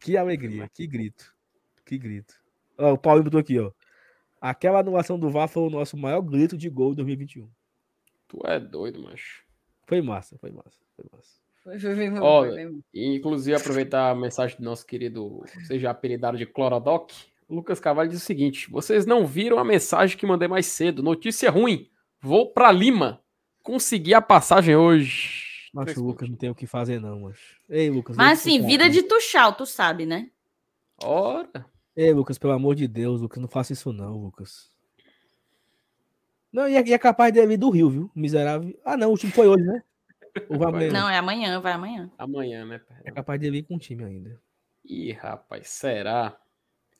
Que 0.00 0.16
alegria, 0.16 0.68
que 0.68 0.86
grito. 0.86 1.35
Que 1.86 1.96
grito. 1.96 2.34
Ó, 2.76 2.92
o 2.92 2.98
Paulo 2.98 3.22
botou 3.22 3.40
aqui, 3.40 3.58
ó. 3.58 3.70
Aquela 4.40 4.80
anulação 4.80 5.18
do 5.18 5.30
VAR 5.30 5.48
foi 5.48 5.62
o 5.62 5.70
nosso 5.70 5.96
maior 5.96 6.20
grito 6.20 6.56
de 6.56 6.68
gol 6.68 6.90
de 6.90 6.96
2021. 6.96 7.48
Tu 8.28 8.40
é 8.44 8.60
doido, 8.60 9.02
macho. 9.02 9.44
Foi 9.86 10.02
massa, 10.02 10.36
foi 10.38 10.50
massa, 10.50 10.78
foi 10.94 11.06
massa. 11.10 11.46
Foi, 11.62 11.78
foi, 11.78 12.82
inclusive, 12.94 13.56
aproveitar 13.56 14.10
a 14.10 14.14
mensagem 14.14 14.56
do 14.58 14.64
nosso 14.64 14.86
querido, 14.86 15.42
seja 15.66 15.90
apelidado 15.90 16.36
de 16.36 16.46
Clorodoc, 16.46 17.10
Lucas 17.48 17.80
Carvalho 17.80 18.10
diz 18.10 18.22
o 18.22 18.24
seguinte: 18.24 18.70
vocês 18.70 19.06
não 19.06 19.26
viram 19.26 19.58
a 19.58 19.64
mensagem 19.64 20.16
que 20.16 20.26
mandei 20.26 20.48
mais 20.48 20.66
cedo? 20.66 21.02
Notícia 21.02 21.50
ruim. 21.50 21.88
Vou 22.20 22.52
para 22.52 22.72
Lima. 22.72 23.22
Consegui 23.62 24.14
a 24.14 24.20
passagem 24.20 24.76
hoje. 24.76 25.70
Mas 25.72 25.96
o 25.96 26.04
Lucas 26.04 26.28
não 26.28 26.36
tem 26.36 26.50
o 26.50 26.54
que 26.54 26.66
fazer, 26.66 27.00
não, 27.00 27.20
mas. 27.20 27.38
Ei, 27.68 27.90
Lucas. 27.90 28.16
Mas 28.16 28.40
assim, 28.40 28.64
vida 28.64 28.88
de 28.88 29.02
Tuxal, 29.02 29.52
tu 29.52 29.66
sabe, 29.66 30.06
né? 30.06 30.30
Ora. 31.02 31.66
Ei, 31.96 32.12
Lucas, 32.12 32.38
pelo 32.38 32.52
amor 32.52 32.74
de 32.74 32.86
Deus, 32.86 33.22
Lucas, 33.22 33.40
não 33.40 33.48
faça 33.48 33.72
isso, 33.72 33.92
não, 33.92 34.12
Lucas. 34.18 34.70
Não, 36.52 36.68
e 36.68 36.76
é, 36.76 36.86
e 36.86 36.92
é 36.92 36.98
capaz 36.98 37.32
de 37.32 37.44
vir 37.46 37.56
do 37.56 37.70
Rio, 37.70 37.88
viu? 37.88 38.10
Miserável. 38.14 38.78
Ah, 38.84 38.96
não, 38.96 39.12
o 39.12 39.16
time 39.16 39.32
foi 39.32 39.48
hoje, 39.48 39.64
né? 39.64 39.82
Ou 40.50 40.58
vai 40.58 40.68
amanhã? 40.68 40.92
Não, 40.92 41.08
é 41.08 41.18
amanhã, 41.18 41.60
vai 41.60 41.72
amanhã. 41.72 42.10
Amanhã, 42.18 42.64
né? 42.66 42.80
É 43.04 43.10
capaz 43.10 43.40
de 43.40 43.50
vir 43.50 43.62
com 43.62 43.76
o 43.76 43.78
time 43.78 44.04
ainda. 44.04 44.38
Ih, 44.84 45.12
rapaz, 45.12 45.68
será? 45.68 46.38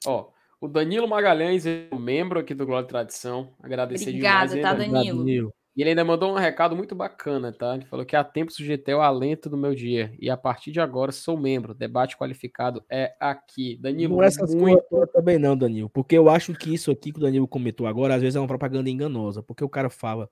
Ó, 0.06 0.30
o 0.60 0.66
Danilo 0.66 1.06
Magalhães 1.06 1.66
é 1.66 1.88
um 1.92 1.98
membro 1.98 2.40
aqui 2.40 2.54
do 2.54 2.66
Glória 2.66 2.86
e 2.86 2.88
Tradição. 2.88 3.52
Agradecer 3.62 4.08
Obrigada, 4.08 4.54
demais. 4.54 4.74
Obrigada, 4.74 5.04
tá, 5.04 5.14
Danilo? 5.14 5.54
E 5.76 5.82
ele 5.82 5.90
ainda 5.90 6.04
mandou 6.04 6.32
um 6.32 6.38
recado 6.38 6.74
muito 6.74 6.94
bacana, 6.94 7.52
tá? 7.52 7.74
Ele 7.74 7.84
falou 7.84 8.06
que 8.06 8.16
há 8.16 8.24
tempos 8.24 8.58
o 8.58 8.64
GT 8.64 8.92
é 8.92 8.96
o 8.96 9.02
alento 9.02 9.50
do 9.50 9.58
meu 9.58 9.74
dia. 9.74 10.10
E 10.18 10.30
a 10.30 10.36
partir 10.36 10.72
de 10.72 10.80
agora 10.80 11.12
sou 11.12 11.38
membro. 11.38 11.74
Debate 11.74 12.16
qualificado 12.16 12.82
é 12.88 13.14
aqui. 13.20 13.76
Danilo, 13.76 14.16
não 14.16 14.22
é 14.22 14.26
essas 14.26 14.54
muito... 14.54 14.82
coisas 14.84 15.12
também 15.12 15.38
não, 15.38 15.54
Danilo. 15.54 15.90
Porque 15.90 16.16
eu 16.16 16.30
acho 16.30 16.54
que 16.54 16.72
isso 16.72 16.90
aqui 16.90 17.12
que 17.12 17.18
o 17.18 17.22
Danilo 17.22 17.46
comentou 17.46 17.86
agora, 17.86 18.14
às 18.14 18.22
vezes 18.22 18.36
é 18.36 18.40
uma 18.40 18.48
propaganda 18.48 18.88
enganosa. 18.88 19.42
Porque 19.42 19.62
o 19.62 19.68
cara 19.68 19.90
fala, 19.90 20.30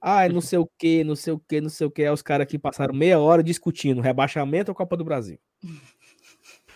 ah, 0.00 0.28
não 0.28 0.40
sei 0.40 0.58
o 0.58 0.68
que, 0.76 1.04
não 1.04 1.14
sei 1.14 1.32
o 1.32 1.38
que, 1.38 1.60
não 1.60 1.70
sei 1.70 1.86
o 1.86 1.90
que. 1.90 2.02
Aí 2.02 2.10
os 2.10 2.22
caras 2.22 2.44
aqui 2.44 2.58
passaram 2.58 2.92
meia 2.92 3.20
hora 3.20 3.40
discutindo 3.40 4.00
rebaixamento 4.00 4.72
ou 4.72 4.74
Copa 4.74 4.96
do 4.96 5.04
Brasil. 5.04 5.38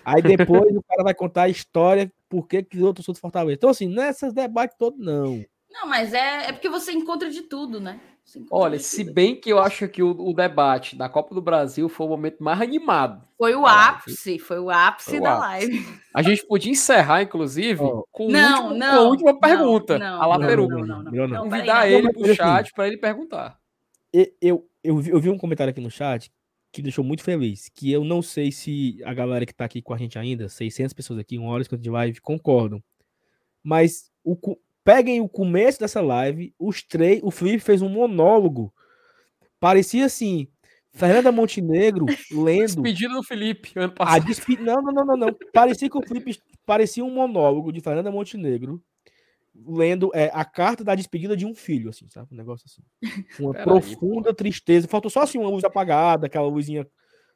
Aí 0.04 0.22
depois 0.22 0.76
o 0.76 0.82
cara 0.84 1.02
vai 1.02 1.12
contar 1.12 1.42
a 1.42 1.48
história, 1.48 2.12
por 2.28 2.46
que 2.46 2.62
que 2.62 2.80
outro 2.80 3.02
sul 3.02 3.16
Fortaleza. 3.16 3.56
Então, 3.56 3.70
assim, 3.70 3.88
nessas 3.88 4.32
debates 4.32 4.76
todos, 4.78 5.04
não. 5.04 5.44
Não, 5.76 5.86
mas 5.86 6.14
é, 6.14 6.48
é 6.48 6.52
porque 6.52 6.68
você 6.68 6.92
encontra 6.92 7.30
de 7.30 7.42
tudo, 7.42 7.78
né? 7.78 8.00
Olha, 8.50 8.78
se 8.78 9.04
bem 9.04 9.38
que 9.38 9.50
eu 9.50 9.60
acho 9.60 9.88
que 9.88 10.02
o, 10.02 10.10
o, 10.10 10.34
debate 10.34 10.96
da 10.96 11.08
Copa 11.08 11.32
do 11.32 11.40
Brasil 11.40 11.88
foi 11.88 12.06
o 12.06 12.08
momento 12.08 12.42
mais 12.42 12.60
animado. 12.60 13.22
Foi 13.38 13.54
o 13.54 13.64
ápice, 13.64 14.38
foi 14.38 14.58
o 14.58 14.68
ápice 14.68 15.10
foi 15.10 15.20
o 15.20 15.22
da 15.22 15.34
ápice. 15.34 15.70
live. 15.70 16.00
A 16.12 16.22
gente 16.22 16.44
podia 16.44 16.72
encerrar, 16.72 17.22
inclusive, 17.22 17.80
oh. 17.84 18.04
com, 18.10 18.28
não, 18.28 18.64
último, 18.64 18.78
não, 18.78 18.90
com 18.90 18.96
a 18.96 19.08
última 19.08 19.40
pergunta. 19.40 19.98
Não, 19.98 20.20
a 20.20 20.26
lá 20.26 20.38
Peru. 20.40 20.68
Não, 20.68 20.78
não, 20.80 21.02
não, 21.04 21.28
não, 21.28 21.42
Convidar 21.44 21.88
ele 21.88 22.12
pro 22.12 22.34
chat 22.34 22.72
para 22.72 22.88
ele 22.88 22.96
perguntar. 22.96 23.56
Eu, 24.12 24.26
eu, 24.42 24.68
eu, 24.82 24.98
vi, 24.98 25.10
eu 25.10 25.20
vi 25.20 25.30
um 25.30 25.38
comentário 25.38 25.70
aqui 25.70 25.80
no 25.80 25.90
chat 25.90 26.30
que 26.72 26.82
deixou 26.82 27.04
muito 27.04 27.22
feliz, 27.22 27.68
que 27.68 27.92
eu 27.92 28.02
não 28.04 28.20
sei 28.20 28.50
se 28.50 29.00
a 29.04 29.14
galera 29.14 29.46
que 29.46 29.54
tá 29.54 29.64
aqui 29.64 29.80
com 29.80 29.94
a 29.94 29.98
gente 29.98 30.18
ainda, 30.18 30.48
600 30.48 30.92
pessoas 30.92 31.20
aqui, 31.20 31.38
uma 31.38 31.50
hora 31.50 31.62
de 31.64 31.90
live, 31.90 32.20
concordam. 32.20 32.82
Mas 33.62 34.10
o, 34.24 34.36
Peguem 34.86 35.20
o 35.20 35.28
começo 35.28 35.80
dessa 35.80 36.00
live, 36.00 36.54
os 36.56 36.80
três, 36.80 37.20
o 37.24 37.32
Felipe 37.32 37.58
fez 37.58 37.82
um 37.82 37.88
monólogo. 37.88 38.72
Parecia 39.58 40.04
assim, 40.04 40.46
Fernanda 40.92 41.32
Montenegro 41.32 42.06
lendo. 42.30 42.82
Despedida 42.82 43.14
do 43.14 43.22
Felipe, 43.24 43.72
ano 43.74 43.92
passado. 43.92 44.26
Despe... 44.26 44.56
Não, 44.56 44.80
não, 44.80 44.92
não, 44.92 45.04
não, 45.04 45.16
não. 45.16 45.36
Parecia 45.52 45.90
que 45.90 45.98
o 45.98 46.06
Felipe 46.06 46.38
parecia 46.64 47.04
um 47.04 47.10
monólogo 47.10 47.72
de 47.72 47.80
Fernanda 47.80 48.12
Montenegro 48.12 48.80
lendo 49.66 50.08
é, 50.14 50.30
a 50.32 50.44
carta 50.44 50.84
da 50.84 50.94
despedida 50.94 51.36
de 51.36 51.44
um 51.44 51.52
filho, 51.52 51.90
assim, 51.90 52.08
sabe? 52.08 52.28
Um 52.32 52.36
negócio 52.36 52.66
assim. 52.70 52.82
Uma 53.42 53.54
Pera 53.54 53.64
profunda 53.64 54.30
aí, 54.30 54.36
tristeza. 54.36 54.86
Faltou 54.86 55.10
só 55.10 55.22
assim 55.22 55.36
uma 55.36 55.50
luz 55.50 55.64
apagada, 55.64 56.26
aquela 56.26 56.46
luzinha, 56.46 56.86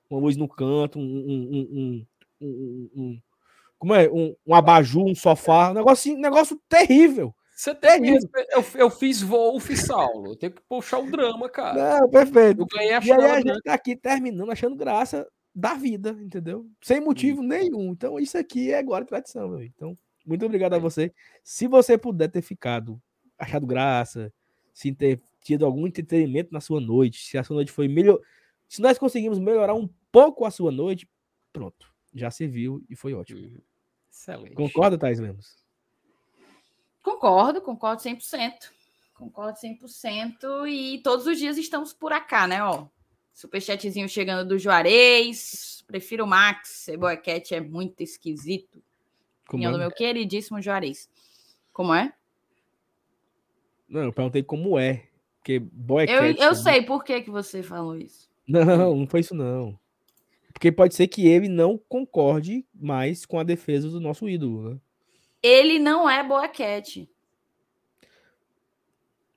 uma 0.09 0.21
luz 0.21 0.37
no 0.37 0.47
canto, 0.47 1.01
um, 1.01 1.03
um, 1.03 2.07
um, 2.41 2.87
um 2.95 3.21
como 3.77 3.93
é? 3.93 4.09
Um, 4.09 4.37
um 4.47 4.55
abajur, 4.55 5.05
um 5.05 5.17
sofá, 5.17 5.73
um 5.73 5.75
negócio, 5.75 6.15
um 6.15 6.21
negócio 6.21 6.57
terrível. 6.69 7.35
Você 7.61 7.75
tem 7.75 8.15
é 8.15 8.19
eu, 8.57 8.65
eu 8.75 8.89
fiz 8.89 9.21
voo, 9.21 9.61
fiz 9.61 9.83
Saulo. 9.83 10.29
Eu 10.31 10.37
tenho 10.37 10.51
que 10.51 10.63
puxar 10.63 10.99
o 10.99 11.11
drama, 11.11 11.47
cara. 11.47 12.01
Não, 12.01 12.09
perfeito. 12.09 12.63
Eu 12.63 12.67
ganhei 12.67 12.95
a 12.95 13.01
e 13.05 13.13
aí 13.13 13.23
a 13.23 13.41
gente 13.43 13.61
tá 13.61 13.75
aqui 13.75 13.95
terminando, 13.95 14.51
achando 14.51 14.75
graça 14.75 15.29
da 15.55 15.75
vida, 15.75 16.17
entendeu? 16.23 16.67
Sem 16.81 17.03
motivo 17.03 17.43
hum. 17.43 17.47
nenhum. 17.47 17.93
Então, 17.93 18.19
isso 18.19 18.39
aqui 18.39 18.73
é 18.73 18.79
agora 18.79 19.05
tradição, 19.05 19.47
meu. 19.47 19.63
Então, 19.63 19.99
muito 20.25 20.43
obrigado 20.47 20.73
a 20.73 20.79
você. 20.79 21.13
Se 21.45 21.67
você 21.67 21.99
puder 21.99 22.29
ter 22.29 22.41
ficado, 22.41 22.99
achado 23.39 23.67
graça, 23.67 24.33
se 24.73 24.91
ter 24.95 25.21
tido 25.43 25.67
algum 25.67 25.87
entretenimento 25.87 26.55
na 26.55 26.63
sua 26.63 26.81
noite, 26.81 27.27
se 27.27 27.37
a 27.37 27.45
sua 27.45 27.57
noite 27.57 27.71
foi 27.71 27.89
melhor. 27.89 28.19
Se 28.67 28.81
nós 28.81 28.97
conseguimos 28.97 29.39
melhorar 29.39 29.75
um 29.75 29.87
pouco 30.11 30.47
a 30.47 30.51
sua 30.51 30.73
noite, 30.73 31.07
pronto. 31.53 31.93
Já 32.15 32.31
serviu 32.31 32.83
e 32.89 32.97
foi 32.97 33.13
ótimo. 33.13 33.41
Uhum. 33.41 33.61
Excelente. 34.11 34.55
Concorda, 34.55 34.97
Thais 34.97 35.21
Lemos? 35.21 35.60
Concordo, 37.03 37.61
concordo 37.61 38.03
100%. 38.03 38.71
Concordo 39.15 39.59
100%. 39.59 40.69
E 40.69 40.99
todos 41.03 41.27
os 41.27 41.39
dias 41.39 41.57
estamos 41.57 41.93
por 41.93 42.13
acá, 42.13 42.47
né? 42.47 42.63
Ó, 42.63 42.87
superchatzinho 43.33 44.09
chegando 44.09 44.49
do 44.49 44.59
Juarez. 44.59 45.85
Prefiro 45.87 46.25
o 46.25 46.27
Max. 46.27 46.87
Boycat 46.99 47.55
é 47.55 47.61
muito 47.61 48.03
esquisito. 48.03 48.83
Como 49.47 49.67
é? 49.67 49.71
do 49.71 49.79
meu 49.79 49.91
queridíssimo 49.91 50.61
Juarez. 50.63 51.09
Como 51.73 51.95
é? 51.95 52.13
Não, 53.89 54.05
eu 54.05 54.13
perguntei 54.13 54.43
como 54.43 54.79
é. 54.79 55.09
Porque 55.39 55.59
Boycat. 55.59 56.39
Eu, 56.39 56.47
eu 56.47 56.53
é 56.53 56.55
sei 56.55 56.83
por 56.83 57.03
que, 57.03 57.23
que 57.23 57.31
você 57.31 57.63
falou 57.63 57.97
isso. 57.97 58.31
Não, 58.47 58.97
não 58.97 59.07
foi 59.07 59.21
isso, 59.21 59.35
não. 59.35 59.79
Porque 60.53 60.73
pode 60.73 60.95
ser 60.95 61.09
que 61.09 61.27
ele 61.27 61.49
não 61.49 61.79
concorde 61.89 62.67
mais 62.75 63.25
com 63.25 63.39
a 63.39 63.45
defesa 63.45 63.89
do 63.89 64.01
nosso 64.01 64.29
ídolo, 64.29 64.71
né? 64.71 64.81
Ele 65.43 65.79
não 65.79 66.09
é 66.09 66.23
boaquete. 66.23 67.11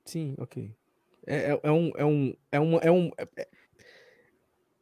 Sim, 0.05 0.35
ok. 0.37 0.75
É, 1.25 1.51
é, 1.51 1.59
é, 1.63 1.71
um, 1.71 1.91
é, 1.95 2.05
um, 2.05 2.35
é, 2.51 2.59
um, 2.59 2.79
é, 2.79 2.91
um, 2.91 3.11
é, 3.17 3.47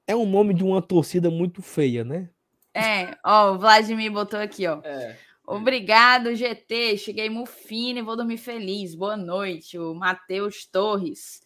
é 0.07 0.15
um 0.15 0.25
nome 0.25 0.53
de 0.53 0.63
uma 0.63 0.81
torcida 0.81 1.29
muito 1.29 1.61
feia, 1.61 2.03
né? 2.03 2.29
É, 2.73 3.17
ó, 3.23 3.53
o 3.53 3.59
Vladimir 3.59 4.11
botou 4.11 4.39
aqui, 4.39 4.65
ó. 4.65 4.81
É. 4.83 5.17
Obrigado, 5.45 6.33
GT. 6.33 6.97
Cheguei 6.97 7.29
mufino 7.29 7.99
e 7.99 8.01
vou 8.01 8.15
dormir 8.15 8.37
feliz. 8.37 8.95
Boa 8.95 9.17
noite. 9.17 9.77
O 9.77 9.93
Matheus 9.93 10.65
Torres. 10.65 11.41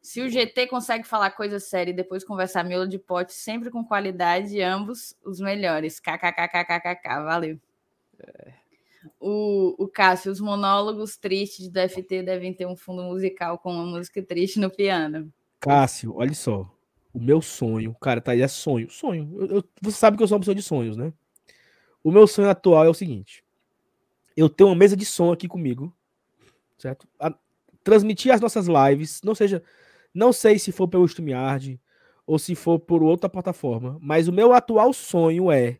Se 0.00 0.22
o 0.22 0.30
GT 0.30 0.66
consegue 0.66 1.04
falar 1.04 1.30
coisa 1.32 1.60
séria 1.60 1.90
e 1.90 1.94
depois 1.94 2.24
conversar 2.24 2.64
miolo 2.64 2.88
de 2.88 2.98
pote, 2.98 3.34
sempre 3.34 3.70
com 3.70 3.84
qualidade, 3.84 4.62
ambos 4.62 5.14
os 5.22 5.40
melhores. 5.40 6.00
KKKKKK. 6.00 7.22
Valeu. 7.22 7.60
É. 8.18 8.59
O, 9.18 9.74
o 9.82 9.88
Cássio, 9.88 10.30
os 10.30 10.40
monólogos 10.40 11.16
tristes 11.16 11.68
do 11.68 11.80
FT 11.80 12.22
devem 12.22 12.52
ter 12.52 12.66
um 12.66 12.76
fundo 12.76 13.02
musical 13.02 13.58
com 13.58 13.72
uma 13.72 13.86
música 13.86 14.22
triste 14.22 14.58
no 14.58 14.70
piano. 14.70 15.32
Cássio, 15.58 16.14
olha 16.16 16.34
só. 16.34 16.70
O 17.12 17.20
meu 17.20 17.42
sonho, 17.42 17.94
cara, 18.00 18.20
tá 18.20 18.32
aí, 18.32 18.42
é 18.42 18.48
sonho. 18.48 18.88
Sonho. 18.90 19.36
Eu, 19.38 19.46
eu, 19.46 19.64
você 19.82 19.96
sabe 19.96 20.16
que 20.16 20.22
eu 20.22 20.28
sou 20.28 20.36
uma 20.36 20.40
pessoa 20.40 20.54
de 20.54 20.62
sonhos, 20.62 20.96
né? 20.96 21.12
O 22.02 22.10
meu 22.10 22.26
sonho 22.26 22.48
atual 22.48 22.84
é 22.84 22.88
o 22.88 22.94
seguinte: 22.94 23.44
eu 24.36 24.48
tenho 24.48 24.70
uma 24.70 24.76
mesa 24.76 24.96
de 24.96 25.04
som 25.04 25.32
aqui 25.32 25.48
comigo, 25.48 25.92
certo? 26.78 27.06
A, 27.18 27.34
transmitir 27.84 28.32
as 28.32 28.40
nossas 28.40 28.66
lives, 28.66 29.20
não 29.22 29.34
seja, 29.34 29.62
não 30.14 30.32
sei 30.32 30.58
se 30.58 30.72
for 30.72 30.88
pelo 30.88 31.04
StreamYard 31.04 31.80
ou 32.26 32.38
se 32.38 32.54
for 32.54 32.78
por 32.78 33.02
outra 33.02 33.28
plataforma, 33.28 33.98
mas 34.00 34.28
o 34.28 34.32
meu 34.32 34.52
atual 34.52 34.92
sonho 34.92 35.50
é 35.50 35.78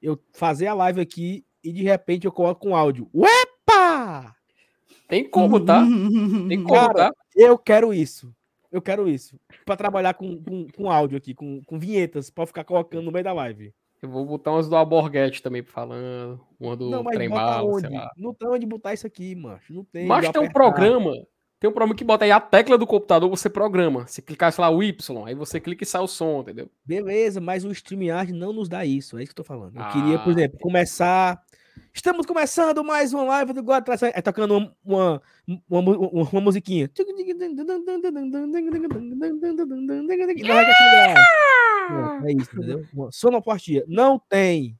eu 0.00 0.18
fazer 0.32 0.66
a 0.66 0.74
live 0.74 1.00
aqui 1.00 1.44
e 1.66 1.72
de 1.72 1.82
repente 1.82 2.26
eu 2.26 2.32
coloco 2.32 2.68
um 2.68 2.76
áudio. 2.76 3.08
Uepa! 3.12 4.34
Tem 5.08 5.28
como, 5.28 5.58
tá? 5.58 5.82
Tem 6.48 6.62
como, 6.62 6.74
Cara, 6.74 6.94
tá? 6.94 7.12
Eu 7.34 7.58
quero 7.58 7.92
isso. 7.92 8.32
Eu 8.70 8.82
quero 8.82 9.08
isso. 9.08 9.38
Para 9.64 9.76
trabalhar 9.76 10.14
com, 10.14 10.42
com, 10.42 10.66
com, 10.68 10.90
áudio 10.90 11.18
aqui, 11.18 11.34
com, 11.34 11.62
com 11.64 11.78
vinhetas, 11.78 12.30
para 12.30 12.46
ficar 12.46 12.64
colocando 12.64 13.04
no 13.04 13.12
meio 13.12 13.24
da 13.24 13.32
live. 13.32 13.72
Eu 14.02 14.10
vou 14.10 14.24
botar 14.24 14.52
umas 14.52 14.68
do 14.68 14.76
Alborguete 14.76 15.42
também 15.42 15.62
falando. 15.62 16.40
Uma 16.60 16.76
do 16.76 16.90
não, 16.90 17.02
mas 17.02 17.16
Trem 17.16 17.28
Bala, 17.28 17.80
sei 17.80 17.90
lá. 17.90 18.10
Não 18.16 18.34
tem 18.34 18.48
onde 18.48 18.66
botar 18.66 18.92
isso 18.92 19.06
aqui, 19.06 19.34
macho. 19.34 19.72
Não 19.72 19.84
tem. 19.84 20.06
Mas 20.06 20.28
tem 20.28 20.42
um 20.42 20.50
programa. 20.50 21.12
Tem 21.58 21.70
um 21.70 21.72
programa 21.72 21.94
que 21.94 22.04
bota 22.04 22.24
aí 22.24 22.30
a 22.30 22.40
tecla 22.40 22.76
do 22.76 22.86
computador, 22.86 23.30
você 23.30 23.48
programa. 23.48 24.06
Se 24.06 24.20
clicar, 24.20 24.52
sei 24.52 24.62
lá, 24.62 24.70
o 24.70 24.82
Y, 24.82 25.24
aí 25.24 25.34
você 25.34 25.58
clica 25.58 25.84
e 25.84 25.86
sai 25.86 26.02
o 26.02 26.06
som, 26.06 26.40
entendeu? 26.40 26.70
Beleza, 26.84 27.40
mas 27.40 27.64
o 27.64 27.72
StreamYard 27.72 28.32
não 28.32 28.52
nos 28.52 28.68
dá 28.68 28.84
isso. 28.84 29.18
É 29.18 29.22
isso 29.22 29.34
que 29.34 29.40
eu 29.40 29.44
tô 29.44 29.48
falando. 29.48 29.76
Eu 29.76 29.82
ah. 29.82 29.90
queria, 29.90 30.18
por 30.18 30.32
exemplo, 30.32 30.58
começar 30.60 31.42
Estamos 31.92 32.26
começando 32.26 32.84
mais 32.84 33.14
uma 33.14 33.24
live 33.24 33.54
do 33.54 33.62
God 33.62 33.78
Atração. 33.78 34.10
É 34.12 34.20
tocando 34.20 34.70
uma, 34.84 35.22
uma, 35.44 35.80
uma, 35.80 36.28
uma 36.30 36.40
musiquinha. 36.40 36.88
Yeah! 41.88 42.26
É 42.26 42.32
isso, 42.32 42.50
entendeu? 42.54 42.86
Sonoplastia. 43.10 43.84
Não 43.88 44.18
tem. 44.18 44.78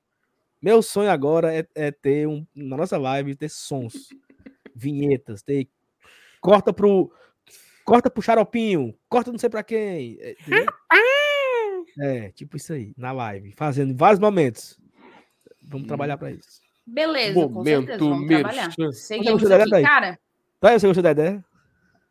Meu 0.61 0.83
sonho 0.83 1.11
agora 1.11 1.55
é, 1.55 1.67
é, 1.75 1.91
ter 1.91 2.27
um, 2.29 2.47
na 2.55 2.77
nossa 2.77 2.99
live, 2.99 3.35
ter 3.35 3.49
sons, 3.49 4.11
vinhetas, 4.75 5.43
ter. 5.43 5.69
Corta 6.47 6.73
pro. 6.73 7.11
Corta 7.85 8.09
pro 8.09 8.23
xaropinho, 8.23 8.95
corta 9.09 9.31
não 9.33 9.39
sei 9.39 9.49
pra 9.49 9.63
quem. 9.63 10.17
É, 10.21 10.37
é, 11.99 12.31
tipo 12.31 12.57
isso 12.57 12.73
aí, 12.73 12.93
na 12.97 13.13
live, 13.13 13.53
fazendo 13.53 13.97
vários 13.97 14.19
momentos. 14.19 14.79
Vamos 15.63 15.87
trabalhar 15.87 16.17
para 16.17 16.31
isso. 16.31 16.61
Beleza, 16.85 17.35
Momento 17.35 17.53
com 17.53 17.65
certeza, 17.65 17.99
vamos 17.99 18.27
trabalhar. 18.29 18.73
Seguimos 18.93 19.51
aqui, 19.51 19.71
daí? 19.71 19.83
cara. 19.83 20.19
Tá, 20.61 20.73
você 20.73 20.87
gostou 20.87 21.03
da 21.03 21.11
ideia? 21.13 21.45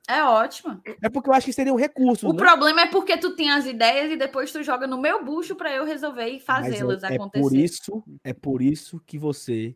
É 0.08 0.24
ótimo. 0.24 0.82
É 1.02 1.10
porque 1.10 1.30
eu 1.30 1.34
acho 1.34 1.46
que 1.46 1.54
seria 1.54 1.74
um 1.74 1.78
recurso. 1.78 2.30
O 2.30 2.34
né? 2.34 2.38
problema 2.38 2.82
é 2.82 2.88
porque 2.88 3.18
tu 3.18 3.36
tem 3.36 3.52
as 3.52 3.66
ideias 3.66 4.12
e 4.12 4.18
depois 4.18 4.52
tu 4.52 4.64
joga 4.64 4.86
no 4.86 5.00
meu 5.00 5.24
bucho 5.26 5.56
para 5.56 5.74
eu 5.74 5.84
resolver 5.84 6.28
e 6.28 6.40
fazê-las 6.40 7.04
é, 7.04 7.16
acontecer. 7.16 7.40
É 7.40 7.42
por 7.42 7.56
isso, 7.56 8.04
é 8.24 8.34
por 8.34 8.62
isso 8.62 9.02
que 9.06 9.18
você 9.18 9.76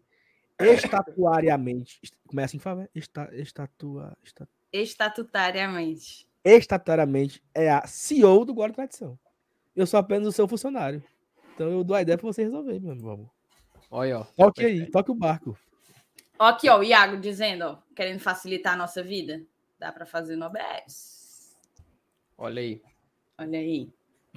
estatuariamente, 0.60 2.00
começa 2.30 2.56
em 2.56 2.60
favor, 2.60 2.88
esta, 2.96 3.28
estatua, 3.34 4.16
estatua, 4.24 4.54
estatutariamente. 4.72 6.30
Estatutariamente 6.44 7.44
é 7.56 7.72
a 7.72 7.88
CEO 7.88 8.46
do 8.46 8.54
Guarda 8.54 8.76
Tradição. 8.76 9.20
Eu 9.76 9.88
sou 9.88 10.00
apenas 10.00 10.28
o 10.28 10.32
seu 10.32 10.48
funcionário. 10.48 11.04
Então 11.56 11.70
eu 11.72 11.84
dou 11.84 11.96
a 11.96 12.04
ideia 12.04 12.18
para 12.18 12.28
você 12.28 12.44
resolver, 12.44 12.80
meu 12.80 12.92
amor. 12.92 13.32
Olha, 13.90 14.20
ó. 14.20 14.24
Toque 14.24 14.64
aí, 14.64 14.86
toque 14.92 15.10
o 15.10 15.16
barco. 15.16 15.58
Ó, 16.38 16.46
aqui, 16.46 16.70
ó, 16.70 16.80
o 16.80 16.84
Iago 16.84 17.18
dizendo, 17.18 17.64
ó, 17.64 17.78
querendo 17.96 18.20
facilitar 18.20 18.74
a 18.74 18.78
nossa 18.78 19.02
vida. 19.02 19.44
Dá 19.80 19.92
para 19.92 20.06
fazer 20.06 20.36
no 20.36 20.46
OBS. 20.46 21.58
Olha 22.38 22.62
aí. 22.62 22.82
Olha 23.40 23.58
aí. 23.58 23.92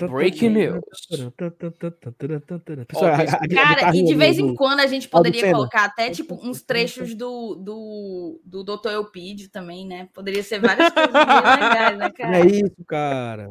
Breaking 0.08 0.50
news. 0.50 0.80
Cara, 3.52 3.96
e 3.96 4.02
de 4.02 4.14
vez 4.14 4.38
em 4.38 4.54
quando 4.54 4.80
a 4.80 4.86
gente 4.86 5.08
poderia 5.08 5.52
colocar 5.52 5.84
até 5.84 6.10
tipo 6.10 6.34
uns 6.42 6.62
trechos 6.62 7.14
do, 7.14 7.54
do, 7.54 8.40
do 8.44 8.64
Dr. 8.64 8.90
Eupídio 8.90 9.50
também, 9.50 9.86
né? 9.86 10.08
Poderia 10.12 10.42
ser 10.42 10.60
várias 10.60 10.90
coisas 10.92 11.12
legais, 11.12 11.98
né, 11.98 12.10
cara? 12.10 12.38
É 12.38 12.46
isso, 12.46 12.84
cara. 12.86 13.48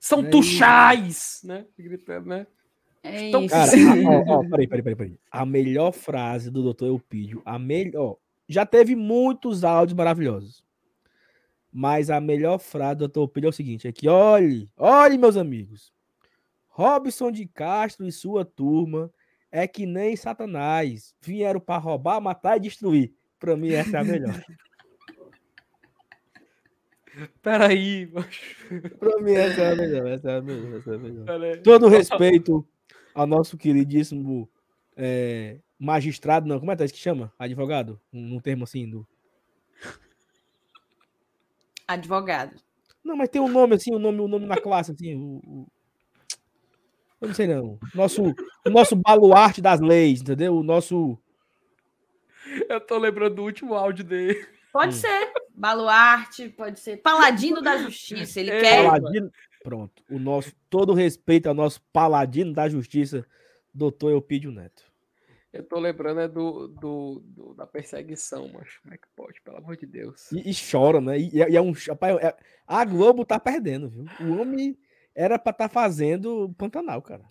São 0.00 0.20
é 0.20 0.28
tuchais, 0.28 1.40
né? 1.44 1.64
Gritando, 1.78 2.28
né? 2.28 2.46
É 3.02 3.28
então, 3.28 3.42
isso. 3.42 3.54
Cara, 3.54 3.70
ó, 4.06 4.38
ó, 4.38 4.48
peraí, 4.48 4.66
peraí, 4.66 4.82
peraí, 4.82 4.96
peraí. 4.96 5.18
A 5.30 5.44
melhor 5.44 5.92
frase 5.92 6.50
do 6.50 6.72
Dr. 6.72 6.86
Eupídio, 6.86 7.42
a 7.44 7.58
melhor. 7.58 8.16
Já 8.48 8.64
teve 8.64 8.96
muitos 8.96 9.62
áudios 9.62 9.96
maravilhosos. 9.96 10.63
Mas 11.76 12.08
a 12.08 12.20
melhor 12.20 12.58
frase 12.58 13.00
do 13.00 13.08
Dr. 13.08 13.18
Eupídio 13.18 13.48
é 13.48 13.50
o 13.50 13.52
seguinte: 13.52 13.88
é 13.88 13.92
que 13.92 14.08
olhe, 14.08 14.70
olhe, 14.76 15.18
meus 15.18 15.36
amigos. 15.36 15.92
Robson 16.68 17.32
de 17.32 17.46
Castro 17.46 18.06
e 18.06 18.12
sua 18.12 18.44
turma 18.44 19.12
é 19.50 19.66
que 19.66 19.84
nem 19.84 20.14
Satanás. 20.14 21.16
Vieram 21.20 21.58
para 21.58 21.80
roubar, 21.80 22.20
matar 22.20 22.58
e 22.58 22.60
destruir. 22.60 23.12
Para 23.40 23.56
mim, 23.56 23.72
essa 23.72 23.96
é 23.96 24.00
a 24.00 24.04
melhor. 24.04 24.40
Peraí. 27.42 28.06
Para 28.98 29.20
mim, 29.20 29.32
essa 29.32 29.62
é 29.62 29.72
a 29.72 29.76
melhor. 29.76 30.06
Essa 30.06 30.30
é 30.30 30.36
a 30.36 30.42
melhor. 30.42 30.78
Essa 30.78 30.92
é 30.92 30.94
a 30.94 30.98
melhor. 30.98 31.62
Todo 31.62 31.88
respeito 31.88 32.64
ao 33.12 33.26
nosso 33.26 33.56
queridíssimo 33.56 34.48
é, 34.96 35.58
magistrado, 35.78 36.46
não, 36.46 36.60
como 36.60 36.70
é 36.70 36.76
que 36.76 36.96
chama? 36.96 37.32
Advogado? 37.38 38.00
Um, 38.12 38.36
um 38.36 38.40
termo 38.40 38.64
assim 38.64 38.88
do. 38.88 39.06
Advogado. 41.86 42.56
Não, 43.04 43.16
mas 43.16 43.28
tem 43.28 43.40
um 43.40 43.48
nome 43.48 43.74
assim, 43.74 43.94
um 43.94 43.98
nome, 43.98 44.20
um 44.20 44.28
nome 44.28 44.46
na 44.46 44.56
classe, 44.56 44.92
assim. 44.92 45.14
O, 45.14 45.40
o... 45.44 45.66
Eu 47.20 47.28
não 47.28 47.34
sei 47.34 47.46
não. 47.46 47.78
Nosso, 47.94 48.22
o 48.66 48.70
nosso 48.70 48.96
baluarte 48.96 49.60
das 49.60 49.80
leis, 49.80 50.20
entendeu? 50.22 50.56
O 50.56 50.62
nosso. 50.62 51.18
Eu 52.68 52.80
tô 52.80 52.98
lembrando 52.98 53.36
do 53.36 53.42
último 53.42 53.74
áudio 53.74 54.04
dele. 54.04 54.46
Pode 54.72 54.94
hum. 54.94 54.98
ser. 54.98 55.32
Baluarte, 55.54 56.48
pode 56.48 56.80
ser. 56.80 56.96
Paladino 56.96 57.62
da 57.62 57.78
Justiça. 57.78 58.40
Ele 58.40 58.50
é. 58.50 58.60
quer. 58.60 58.84
Paladino... 58.84 59.30
Pronto. 59.62 60.02
O 60.10 60.18
nosso, 60.18 60.52
todo 60.68 60.92
respeito 60.92 61.46
ao 61.46 61.54
nosso 61.54 61.80
paladino 61.90 62.52
da 62.52 62.68
Justiça, 62.68 63.26
doutor 63.72 64.10
Eupídio 64.10 64.50
Neto. 64.50 64.84
Eu 65.54 65.62
tô 65.62 65.78
lembrando 65.78 66.20
é 66.20 66.26
do, 66.26 66.66
do, 66.66 67.22
do, 67.24 67.54
da 67.54 67.64
perseguição, 67.64 68.50
mas 68.52 68.76
como 68.78 68.92
é 68.92 68.98
que 68.98 69.06
pode, 69.14 69.40
pelo 69.40 69.58
amor 69.58 69.76
de 69.76 69.86
Deus. 69.86 70.32
E, 70.32 70.50
e 70.50 70.52
chora, 70.52 71.00
né? 71.00 71.16
E, 71.16 71.30
e 71.32 71.56
é 71.56 71.60
um. 71.60 71.70
Rapaz, 71.70 72.16
é, 72.16 72.36
a 72.66 72.84
Globo 72.84 73.24
tá 73.24 73.38
perdendo, 73.38 73.88
viu? 73.88 74.04
O 74.20 74.40
homem 74.40 74.76
era 75.14 75.38
pra 75.38 75.52
estar 75.52 75.68
tá 75.68 75.72
fazendo 75.72 76.52
Pantanal, 76.58 77.00
cara. 77.00 77.24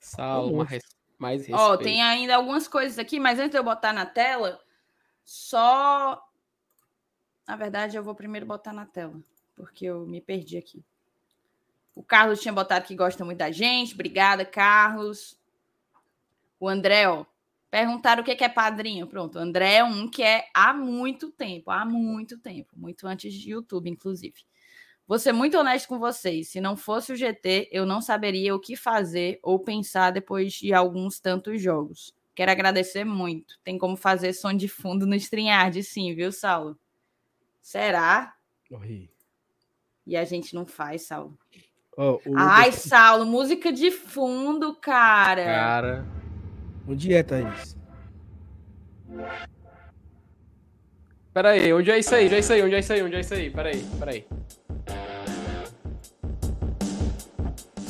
Sal, 0.00 0.52
mais, 0.54 0.82
mais 1.16 1.40
respeito. 1.42 1.60
Ó, 1.60 1.76
tem 1.76 2.02
ainda 2.02 2.34
algumas 2.34 2.66
coisas 2.66 2.98
aqui, 2.98 3.20
mas 3.20 3.38
antes 3.38 3.52
de 3.52 3.58
eu 3.58 3.64
botar 3.64 3.92
na 3.92 4.04
tela, 4.04 4.60
só. 5.24 6.20
Na 7.46 7.54
verdade, 7.54 7.96
eu 7.96 8.02
vou 8.02 8.16
primeiro 8.16 8.44
botar 8.44 8.72
na 8.72 8.86
tela, 8.86 9.14
porque 9.54 9.84
eu 9.84 10.04
me 10.04 10.20
perdi 10.20 10.58
aqui. 10.58 10.84
O 11.94 12.02
Carlos 12.02 12.40
tinha 12.40 12.52
botado 12.52 12.86
que 12.86 12.96
gosta 12.96 13.24
muito 13.24 13.38
da 13.38 13.52
gente. 13.52 13.94
Obrigada, 13.94 14.44
Carlos. 14.44 15.38
O 16.64 16.68
André, 16.68 17.06
ó, 17.06 17.26
perguntaram 17.70 18.22
o 18.22 18.24
que 18.24 18.42
é 18.42 18.48
padrinho. 18.48 19.06
Pronto, 19.06 19.36
o 19.36 19.38
André 19.38 19.74
é 19.74 19.84
um 19.84 20.08
que 20.08 20.22
é 20.22 20.46
há 20.54 20.72
muito 20.72 21.30
tempo, 21.30 21.70
há 21.70 21.84
muito 21.84 22.38
tempo, 22.38 22.70
muito 22.74 23.06
antes 23.06 23.34
de 23.34 23.50
YouTube, 23.50 23.90
inclusive. 23.90 24.46
Vou 25.06 25.18
ser 25.18 25.32
muito 25.32 25.58
honesto 25.58 25.86
com 25.86 25.98
vocês. 25.98 26.48
Se 26.48 26.62
não 26.62 26.74
fosse 26.74 27.12
o 27.12 27.16
GT, 27.16 27.68
eu 27.70 27.84
não 27.84 28.00
saberia 28.00 28.54
o 28.54 28.58
que 28.58 28.76
fazer 28.76 29.38
ou 29.42 29.58
pensar 29.58 30.10
depois 30.10 30.54
de 30.54 30.72
alguns 30.72 31.20
tantos 31.20 31.60
jogos. 31.60 32.14
Quero 32.34 32.50
agradecer 32.50 33.04
muito. 33.04 33.58
Tem 33.62 33.76
como 33.76 33.94
fazer 33.94 34.32
som 34.32 34.54
de 34.54 34.66
fundo 34.66 35.06
no 35.06 35.14
StreamYard, 35.14 35.82
sim, 35.82 36.14
viu, 36.14 36.32
Saulo? 36.32 36.78
Será? 37.60 38.34
Morri. 38.70 39.10
E 40.06 40.16
a 40.16 40.24
gente 40.24 40.54
não 40.54 40.64
faz, 40.64 41.02
Saulo. 41.02 41.38
Oh, 41.94 42.18
Ai, 42.34 42.72
Saulo, 42.72 43.26
música 43.26 43.70
de 43.70 43.90
fundo, 43.90 44.74
cara. 44.74 45.44
Cara. 45.44 46.23
Onde 46.86 47.14
é, 47.14 47.22
Thaís? 47.22 47.76
Pera 51.32 51.50
aí, 51.50 51.72
onde 51.72 51.90
é 51.90 51.98
isso 51.98 52.14
aí? 52.14 52.26
Onde 52.26 52.34
é 52.34 52.38
isso 52.38 52.52
aí? 52.52 52.62
Onde 52.62 52.74
é 52.74 52.80
isso 52.80 52.92
aí? 52.92 53.02
Onde 53.02 53.16
é 53.16 53.20
isso 53.20 53.34
aí? 53.34 53.50
Pera 53.50 53.68
aí, 53.70 53.84
pera 53.98 54.10
aí. 54.10 54.26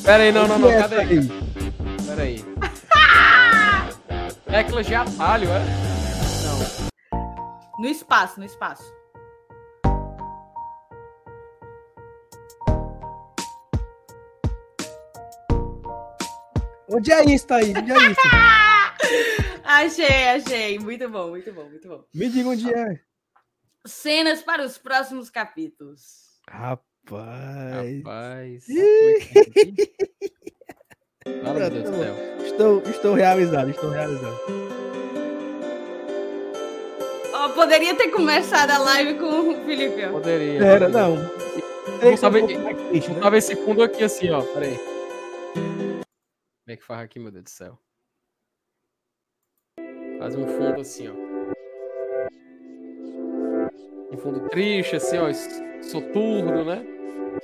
Pera 0.04 0.22
aí, 0.22 0.32
não, 0.32 0.46
não, 0.46 0.58
não, 0.58 0.70
cadê? 0.70 0.96
Aí? 0.96 1.28
Pera 2.06 2.22
aí. 2.22 2.44
Teclas 4.46 4.86
de 4.86 4.94
atalho, 4.94 5.48
é? 5.50 5.60
Não. 6.44 7.80
No 7.80 7.86
espaço, 7.86 8.38
no 8.38 8.46
espaço. 8.46 8.84
Onde 16.88 17.10
é 17.10 17.24
isso, 17.24 17.46
Thaís? 17.46 17.76
Onde 17.76 17.92
é 17.92 18.10
isso? 18.10 18.20
Achei, 19.74 20.28
achei. 20.28 20.78
Muito 20.78 21.08
bom, 21.08 21.30
muito 21.30 21.52
bom, 21.52 21.68
muito 21.68 21.88
bom. 21.88 22.04
Me 22.14 22.28
diga 22.28 22.48
onde 22.48 22.72
é. 22.72 23.00
Cenas 23.84 24.40
para 24.40 24.64
os 24.64 24.78
próximos 24.78 25.28
capítulos. 25.28 26.40
Rapaz. 26.48 27.98
Rapaz. 27.98 28.66
Fala, 31.42 31.58
meu 31.58 31.70
Deus 31.70 31.90
do 31.90 31.96
céu. 31.96 32.14
Estou, 32.46 32.82
estou 32.82 33.14
realizado, 33.14 33.70
estou 33.70 33.90
realizado. 33.90 34.38
Oh, 37.34 37.48
poderia 37.50 37.96
ter 37.96 38.10
começado 38.12 38.70
a 38.70 38.78
live 38.78 39.18
com 39.18 39.50
o 39.50 39.64
Felipe. 39.64 40.06
Poderia. 40.08 40.64
Era, 40.64 40.88
não. 40.88 41.16
Vou 42.00 42.16
saber, 42.16 42.44
um 42.44 42.46
né? 42.46 43.38
esse 43.38 43.56
fundo 43.56 43.82
aqui 43.82 44.04
assim, 44.04 44.30
ó. 44.30 44.40
Peraí. 44.40 44.78
Como 45.52 46.68
é 46.68 46.76
que 46.76 46.84
faz 46.84 47.00
aqui, 47.00 47.18
meu 47.18 47.32
Deus 47.32 47.44
do 47.44 47.50
céu? 47.50 47.83
Faz 50.24 50.36
um 50.36 50.46
fundo 50.46 50.80
assim, 50.80 51.06
ó. 51.06 51.12
Um 54.10 54.16
fundo 54.16 54.48
triste, 54.48 54.96
assim, 54.96 55.18
ó. 55.18 55.30
Soturno, 55.82 56.64
né? 56.64 56.82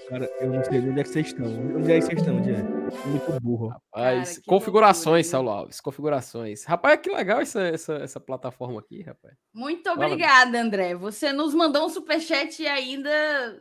Cara, 0.09 0.31
eu 0.41 0.51
não 0.51 0.65
sei 0.65 0.81
onde 0.81 0.99
é 0.99 1.03
que 1.03 1.11
vocês 1.11 1.27
estão. 1.27 1.45
Onde 1.77 1.93
é 1.93 1.99
que 1.99 2.07
vocês 2.07 2.19
estão? 2.21 2.39
Onde 2.39 2.53
é? 2.53 2.63
Muito 2.63 3.39
burro. 3.43 3.69
Rapaz, 3.69 4.39
Cara, 4.39 4.43
configurações, 4.47 5.27
Saulo 5.27 5.51
Alves. 5.51 5.79
Configurações. 5.79 6.65
Rapaz, 6.65 6.99
que 7.03 7.11
legal 7.11 7.43
essa, 7.43 7.61
essa, 7.61 7.97
essa 7.97 8.19
plataforma 8.19 8.81
aqui, 8.81 9.03
rapaz. 9.03 9.35
Muito 9.53 9.91
obrigada, 9.91 10.59
André. 10.59 10.95
Você 10.95 11.35
nos 11.35 11.53
mandou 11.53 11.85
um 11.85 11.91
superchat 11.91 12.63
e 12.63 12.67
ainda 12.67 13.61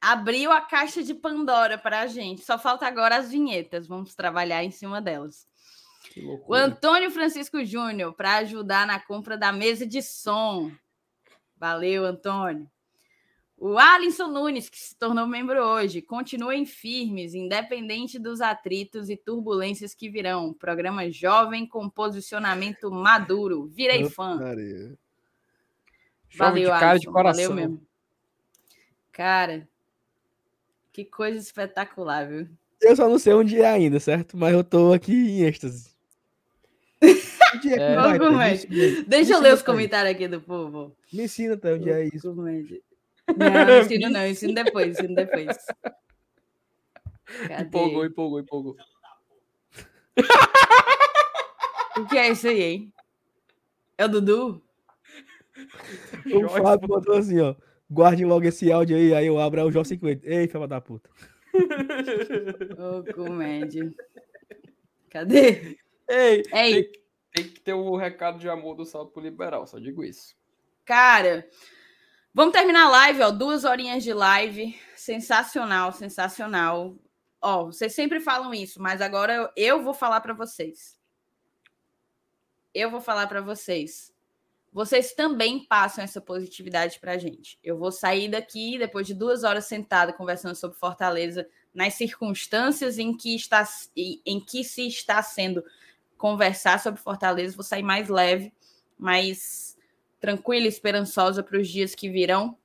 abriu 0.00 0.50
a 0.50 0.60
caixa 0.60 1.00
de 1.00 1.14
Pandora 1.14 1.78
para 1.78 2.00
a 2.00 2.06
gente. 2.08 2.40
Só 2.40 2.58
falta 2.58 2.88
agora 2.88 3.18
as 3.18 3.30
vinhetas. 3.30 3.86
Vamos 3.86 4.16
trabalhar 4.16 4.64
em 4.64 4.70
cima 4.72 5.00
delas. 5.00 5.46
O 6.46 6.54
Antônio 6.54 7.10
Francisco 7.10 7.64
Júnior, 7.64 8.12
para 8.14 8.36
ajudar 8.36 8.86
na 8.86 9.00
compra 9.00 9.36
da 9.36 9.52
mesa 9.52 9.86
de 9.86 10.02
som. 10.02 10.70
Valeu, 11.56 12.04
Antônio. 12.04 12.68
O 13.56 13.78
Alisson 13.78 14.26
Nunes, 14.26 14.68
que 14.68 14.76
se 14.76 14.98
tornou 14.98 15.24
membro 15.24 15.62
hoje. 15.62 16.02
Continuem 16.02 16.66
firmes, 16.66 17.32
independente 17.32 18.18
dos 18.18 18.40
atritos 18.40 19.08
e 19.08 19.16
turbulências 19.16 19.94
que 19.94 20.08
virão. 20.10 20.52
Programa 20.52 21.08
jovem 21.12 21.64
com 21.64 21.88
posicionamento 21.88 22.90
maduro. 22.90 23.66
Virei 23.68 24.10
fã. 24.10 24.36
Valeu, 26.36 26.64
de 26.64 26.66
cara 26.66 26.90
Alisson. 26.90 27.06
De 27.06 27.12
coração. 27.12 27.48
Valeu 27.48 27.54
mesmo. 27.54 27.86
Cara, 29.12 29.68
que 30.92 31.04
coisa 31.04 31.38
espetacular, 31.38 32.26
viu? 32.26 32.48
Eu 32.80 32.96
só 32.96 33.08
não 33.08 33.18
sei 33.18 33.32
onde 33.32 33.60
é 33.60 33.68
ainda, 33.68 34.00
certo? 34.00 34.36
Mas 34.36 34.52
eu 34.52 34.64
tô 34.64 34.92
aqui 34.92 35.12
em 35.12 35.42
êxtase. 35.42 35.91
É, 37.68 37.94
vai, 37.94 38.18
me, 38.68 39.02
Deixa 39.04 39.34
eu 39.34 39.40
ler 39.40 39.54
os 39.54 39.62
comentários 39.62 40.14
aqui 40.14 40.28
do 40.28 40.40
povo. 40.40 40.96
Me 41.12 41.24
ensina 41.24 41.54
até 41.54 41.74
onde 41.74 41.90
é 41.90 42.04
isso. 42.06 42.34
Não, 42.34 43.66
não 43.66 43.78
ensino 43.78 44.10
não, 44.10 44.26
ensino 44.26 44.52
depois, 44.52 44.98
ensino 44.98 45.14
depois. 45.14 45.56
Cadê? 47.46 47.62
Empolgou, 47.62 48.04
empolgou, 48.04 48.40
empolgou. 48.40 48.76
O 51.96 52.06
que 52.06 52.16
é 52.16 52.30
isso 52.30 52.48
aí, 52.48 52.62
hein? 52.62 52.92
É 53.98 54.06
o 54.06 54.08
Dudu? 54.08 54.62
O 56.34 56.48
Fábio 56.48 56.88
botou 56.88 57.16
assim, 57.16 57.38
ó. 57.40 57.54
Guarde 57.90 58.24
logo 58.24 58.46
esse 58.46 58.72
áudio 58.72 58.96
aí, 58.96 59.12
aí 59.12 59.26
eu 59.26 59.38
abro 59.38 59.60
é 59.60 59.64
o 59.64 59.70
Jó 59.70 59.84
50. 59.84 60.26
Ei, 60.26 60.48
filha 60.48 60.66
da 60.66 60.80
puta. 60.80 61.10
Ô, 62.78 63.12
comédia. 63.12 63.92
Cadê? 65.10 65.76
Ei, 66.08 66.42
Ei. 66.52 66.90
Tem, 67.32 67.48
que 67.48 67.60
ter 67.60 67.72
o 67.72 67.96
recado 67.96 68.38
de 68.38 68.48
amor 68.48 68.76
do 68.76 68.84
salto 68.84 69.18
liberal, 69.20 69.66
só 69.66 69.78
digo 69.78 70.04
isso. 70.04 70.36
Cara, 70.84 71.48
Vamos 72.34 72.54
terminar 72.54 72.86
a 72.86 72.88
live, 72.88 73.22
ó. 73.22 73.30
Duas 73.30 73.62
horinhas 73.62 74.02
de 74.02 74.14
live. 74.14 74.74
Sensacional, 74.96 75.92
sensacional. 75.92 76.96
Ó, 77.42 77.66
vocês 77.66 77.94
sempre 77.94 78.20
falam 78.20 78.54
isso, 78.54 78.80
mas 78.80 79.02
agora 79.02 79.34
eu, 79.34 79.50
eu 79.54 79.82
vou 79.82 79.92
falar 79.92 80.20
para 80.22 80.32
vocês. 80.32 80.98
Eu 82.72 82.90
vou 82.90 83.02
falar 83.02 83.26
para 83.26 83.42
vocês. 83.42 84.14
Vocês 84.72 85.12
também 85.12 85.66
passam 85.66 86.02
essa 86.02 86.22
positividade 86.22 86.98
para 86.98 87.12
a 87.12 87.18
gente. 87.18 87.58
Eu 87.62 87.76
vou 87.76 87.92
sair 87.92 88.30
daqui 88.30 88.78
depois 88.78 89.06
de 89.06 89.12
duas 89.12 89.44
horas 89.44 89.66
sentada 89.66 90.14
conversando 90.14 90.54
sobre 90.54 90.78
Fortaleza, 90.78 91.46
nas 91.74 91.92
circunstâncias 91.94 92.98
em 92.98 93.14
que 93.14 93.34
está 93.34 93.68
em 93.94 94.40
que 94.40 94.64
se 94.64 94.86
está 94.86 95.22
sendo 95.22 95.62
conversar 96.22 96.78
sobre 96.78 97.00
Fortaleza, 97.00 97.56
vou 97.56 97.64
sair 97.64 97.82
mais 97.82 98.08
leve, 98.08 98.52
mais 98.96 99.76
tranquila, 100.20 100.68
esperançosa 100.68 101.42
para 101.42 101.58
os 101.58 101.68
dias 101.68 101.96
que 101.96 102.08
virão. 102.08 102.56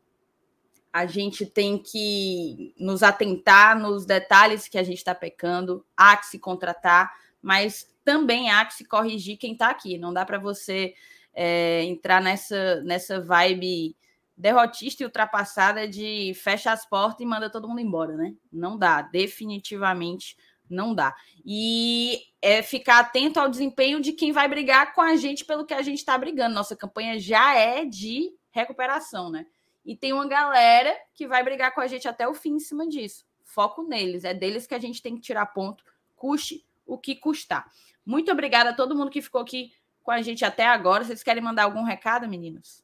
A 0.94 1.08
gente 1.08 1.44
tem 1.44 1.76
que 1.80 2.76
nos 2.78 3.02
atentar 3.02 3.76
nos 3.80 4.06
detalhes 4.06 4.68
que 4.68 4.78
a 4.78 4.84
gente 4.84 5.00
está 5.00 5.16
pecando, 5.16 5.84
há 5.98 6.16
que 6.16 6.28
se 6.28 6.38
contratar, 6.38 7.12
mas 7.42 7.92
também 8.06 8.52
há 8.52 8.64
que 8.64 8.76
se 8.76 8.86
corrigir 8.86 9.40
quem 9.40 9.54
está 9.54 9.72
aqui. 9.72 9.98
Não 9.98 10.14
dá 10.14 10.24
para 10.24 10.38
você 10.38 10.94
é, 11.34 11.84
entrar 11.84 12.22
nessa, 12.22 12.82
nessa 12.84 13.20
vibe 13.20 13.96
derrotista 14.38 15.02
e 15.02 15.06
ultrapassada 15.08 15.88
de 15.88 16.32
fecha 16.36 16.72
as 16.72 16.86
portas 16.86 17.22
e 17.22 17.26
manda 17.26 17.50
todo 17.50 17.68
mundo 17.68 17.82
embora, 17.82 18.16
né? 18.16 18.36
Não 18.54 18.78
dá, 18.78 19.02
definitivamente 19.02 20.38
não 20.69 20.94
dá. 20.94 21.15
E 21.45 22.22
é 22.41 22.61
ficar 22.61 22.99
atento 22.99 23.39
ao 23.39 23.49
desempenho 23.49 24.02
de 24.02 24.14
quem 24.14 24.31
vai 24.31 24.48
brigar 24.48 24.94
com 24.94 25.02
a 25.02 25.15
gente 25.15 25.45
pelo 25.45 25.65
que 25.65 25.73
a 25.73 25.81
gente 25.81 25.99
está 25.99 26.18
brigando. 26.18 26.56
Nossa 26.56 26.76
campanha 26.76 27.19
já 27.19 27.56
é 27.56 27.85
de 27.85 28.34
recuperação, 28.52 29.30
né? 29.30 29.45
E 29.85 29.95
tem 29.95 30.11
uma 30.11 30.27
galera 30.27 30.94
que 31.14 31.27
vai 31.27 31.44
brigar 31.44 31.73
com 31.73 31.81
a 31.81 31.88
gente 31.88 32.07
até 32.07 32.27
o 32.27 32.34
fim 32.34 32.56
em 32.56 32.60
cima 32.60 32.88
disso. 32.88 33.26
Foco 33.44 33.84
neles, 33.84 34.26
é 34.26 34.34
deles 34.34 34.68
que 34.68 34.76
a 34.76 34.80
gente 34.80 35.02
tem 35.02 35.15
que 35.15 35.22
tirar 35.22 35.45
ponto, 35.48 35.84
custe 36.15 36.65
o 36.85 36.98
que 36.98 37.15
custar. 37.15 37.72
Muito 38.06 38.31
obrigada 38.31 38.72
a 38.72 38.73
todo 38.73 38.95
mundo 38.95 39.10
que 39.10 39.22
ficou 39.22 39.41
aqui 39.41 39.72
com 40.03 40.11
a 40.11 40.22
gente 40.22 40.44
até 40.44 40.65
agora. 40.65 41.03
Vocês 41.03 41.23
querem 41.23 41.41
mandar 41.41 41.64
algum 41.64 41.84
recado, 41.84 42.27
meninos? 42.27 42.84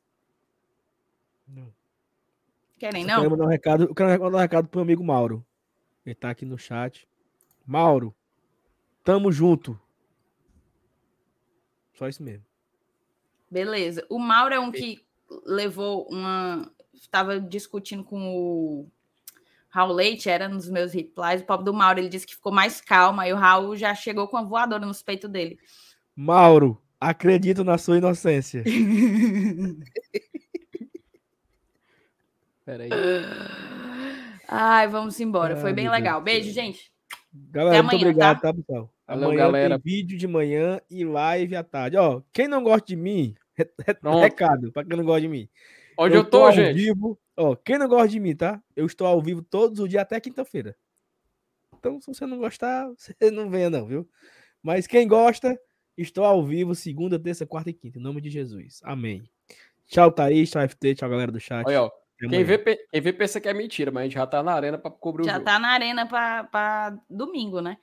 Não. 1.47 1.73
Querem, 2.77 3.05
não? 3.05 3.15
Eu 3.15 3.21
quero 3.21 3.31
mandar 3.31 3.45
um 3.45 3.49
recado, 3.49 3.83
eu 3.83 3.95
quero 3.95 4.23
mandar 4.23 4.37
um 4.37 4.41
recado 4.41 4.67
pro 4.67 4.79
meu 4.79 4.83
amigo 4.83 5.03
Mauro. 5.03 5.45
Ele 6.05 6.15
tá 6.15 6.29
aqui 6.29 6.45
no 6.45 6.57
chat. 6.57 7.07
Mauro, 7.65 8.13
tamo 9.03 9.31
junto. 9.31 9.79
Só 11.93 12.07
isso 12.07 12.23
mesmo. 12.23 12.45
Beleza. 13.49 14.05
O 14.09 14.19
Mauro 14.19 14.53
é 14.53 14.59
um 14.59 14.71
que 14.71 15.05
levou 15.45 16.07
uma. 16.09 16.71
Estava 16.93 17.39
discutindo 17.39 18.03
com 18.03 18.35
o 18.35 18.87
Raul 19.69 19.93
Leite, 19.93 20.29
era 20.29 20.47
nos 20.47 20.69
meus 20.69 20.93
replies. 20.93 21.41
O 21.41 21.45
pobre 21.45 21.65
do 21.65 21.73
Mauro, 21.73 21.99
ele 21.99 22.09
disse 22.09 22.27
que 22.27 22.35
ficou 22.35 22.51
mais 22.51 22.79
calma. 22.79 23.27
E 23.27 23.33
o 23.33 23.35
Raul 23.35 23.75
já 23.75 23.95
chegou 23.95 24.27
com 24.27 24.37
a 24.37 24.43
voadora 24.43 24.85
nos 24.85 25.01
peitos 25.01 25.29
dele. 25.29 25.59
Mauro, 26.15 26.81
acredito 26.99 27.63
na 27.63 27.77
sua 27.77 27.97
inocência. 27.97 28.63
Peraí. 32.63 32.89
Ai, 34.47 34.87
vamos 34.87 35.19
embora. 35.19 35.57
Foi 35.57 35.73
bem 35.73 35.89
legal. 35.89 36.21
Beijo, 36.21 36.51
gente. 36.51 36.92
Galera, 37.33 37.79
amanhã, 37.79 37.83
muito 37.83 38.01
obrigado, 38.01 38.41
tá, 38.41 38.53
tá 38.53 38.53
pessoal? 38.53 38.93
Valeu, 39.07 39.29
amanhã 39.29 39.45
galera. 39.45 39.79
tem 39.79 39.93
vídeo 39.93 40.17
de 40.17 40.27
manhã 40.27 40.79
e 40.89 41.03
live 41.03 41.55
à 41.55 41.63
tarde. 41.63 41.97
Ó, 41.97 42.21
quem 42.31 42.47
não 42.47 42.63
gosta 42.63 42.85
de 42.87 42.95
mim, 42.95 43.35
recado 44.21 44.71
para 44.71 44.85
quem 44.85 44.95
não 44.95 45.03
gosta 45.03 45.21
de 45.21 45.27
mim. 45.27 45.49
Onde 45.97 46.15
eu, 46.15 46.21
eu 46.21 46.29
tô, 46.29 46.51
gente? 46.51 46.75
Vivo, 46.75 47.19
ó, 47.35 47.55
quem 47.55 47.77
não 47.77 47.87
gosta 47.87 48.09
de 48.09 48.19
mim, 48.19 48.35
tá? 48.35 48.61
Eu 48.75 48.85
estou 48.85 49.07
ao 49.07 49.21
vivo 49.21 49.41
todos 49.41 49.79
os 49.79 49.89
dias 49.89 50.01
até 50.01 50.19
quinta-feira. 50.19 50.75
Então, 51.77 51.99
se 51.99 52.07
você 52.07 52.25
não 52.25 52.37
gostar, 52.37 52.87
você 52.97 53.31
não 53.31 53.49
venha 53.49 53.69
não, 53.69 53.87
viu? 53.87 54.07
Mas 54.61 54.85
quem 54.85 55.07
gosta, 55.07 55.59
estou 55.97 56.23
ao 56.23 56.45
vivo 56.45 56.75
segunda, 56.75 57.19
terça, 57.19 57.45
quarta 57.45 57.71
e 57.71 57.73
quinta. 57.73 57.97
Em 57.97 58.01
nome 58.01 58.21
de 58.21 58.29
Jesus. 58.29 58.79
Amém. 58.83 59.23
Tchau, 59.87 60.11
Thaís. 60.11 60.49
Tchau, 60.49 60.61
FT. 60.67 60.95
Tchau, 60.95 61.09
galera 61.09 61.31
do 61.31 61.39
chat. 61.39 61.65
Olha, 61.65 61.83
ó. 61.83 62.02
Quem 62.29 62.43
vê, 62.43 62.57
quem 62.57 63.01
vê 63.01 63.13
pensa 63.13 63.41
que 63.41 63.47
é 63.47 63.53
mentira, 63.53 63.91
mas 63.91 64.01
a 64.01 64.03
gente 64.05 64.13
já 64.13 64.27
tá 64.27 64.43
na 64.43 64.53
arena 64.53 64.77
para 64.77 64.91
cobrir 64.91 65.25
já 65.25 65.31
o 65.31 65.33
Já 65.35 65.39
tá 65.39 65.59
na 65.59 65.69
arena 65.69 66.05
para 66.05 66.97
domingo, 67.09 67.61
né? 67.61 67.77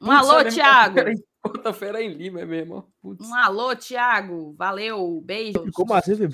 Um 0.00 0.06
Putz, 0.06 0.28
alô, 0.28 0.40
é 0.40 0.44
Thiago. 0.44 0.96
Quarta-feira 1.42 2.02
é 2.02 2.04
em 2.04 2.12
Lima, 2.12 2.40
é 2.40 2.44
mesmo. 2.44 2.92
Putz. 3.00 3.26
Um 3.26 3.34
alô, 3.34 3.74
Thiago. 3.74 4.54
Valeu, 4.56 5.20
beijo. 5.24 5.64
Ficou 5.64 5.92
assim, 5.94 6.28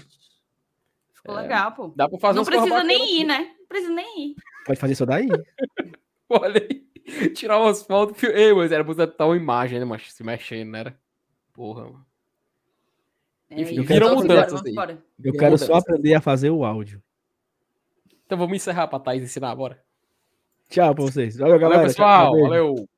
Ficou 1.12 1.38
é, 1.38 1.42
legal, 1.42 1.72
pô. 1.72 1.92
Dá 1.94 2.08
para 2.08 2.18
fazer 2.18 2.38
Não 2.38 2.44
precisa 2.44 2.82
nem 2.82 3.20
ir, 3.20 3.24
né? 3.24 3.54
Não 3.58 3.66
precisa 3.66 3.92
nem 3.92 4.30
ir. 4.30 4.34
Pode 4.66 4.80
fazer 4.80 4.92
isso 4.92 5.06
daí. 5.06 5.28
Olha 6.28 6.60
aí. 6.60 7.30
Tirar 7.30 7.60
umas 7.60 7.82
fotos. 7.82 8.22
Ei, 8.22 8.52
mas 8.52 8.72
era 8.72 8.84
pra 8.84 8.94
botar 8.94 9.26
uma 9.26 9.36
imagem, 9.36 9.78
né, 9.78 9.84
mas 9.84 10.12
se 10.12 10.24
mexendo, 10.24 10.70
né? 10.70 10.94
Porra, 11.52 11.84
mano. 11.84 12.13
É, 13.54 13.60
Enfim, 13.60 13.82
viram 13.82 14.16
mudanças 14.16 14.62
aí. 14.64 14.98
Eu 15.22 15.32
quero 15.32 15.56
só 15.56 15.74
aprender 15.74 16.14
a 16.14 16.20
fazer 16.20 16.50
o 16.50 16.64
áudio. 16.64 17.00
Então 18.26 18.36
vamos 18.36 18.56
encerrar 18.56 18.88
pra 18.88 18.98
Thaís 18.98 19.22
ensinar 19.22 19.50
agora. 19.50 19.80
Tchau 20.68 20.94
pra 20.94 21.04
vocês. 21.04 21.36
Valeu, 21.36 21.58
galera. 21.58 21.82
Valeu, 21.82 21.88
pessoal. 21.88 22.40
Valeu. 22.40 22.88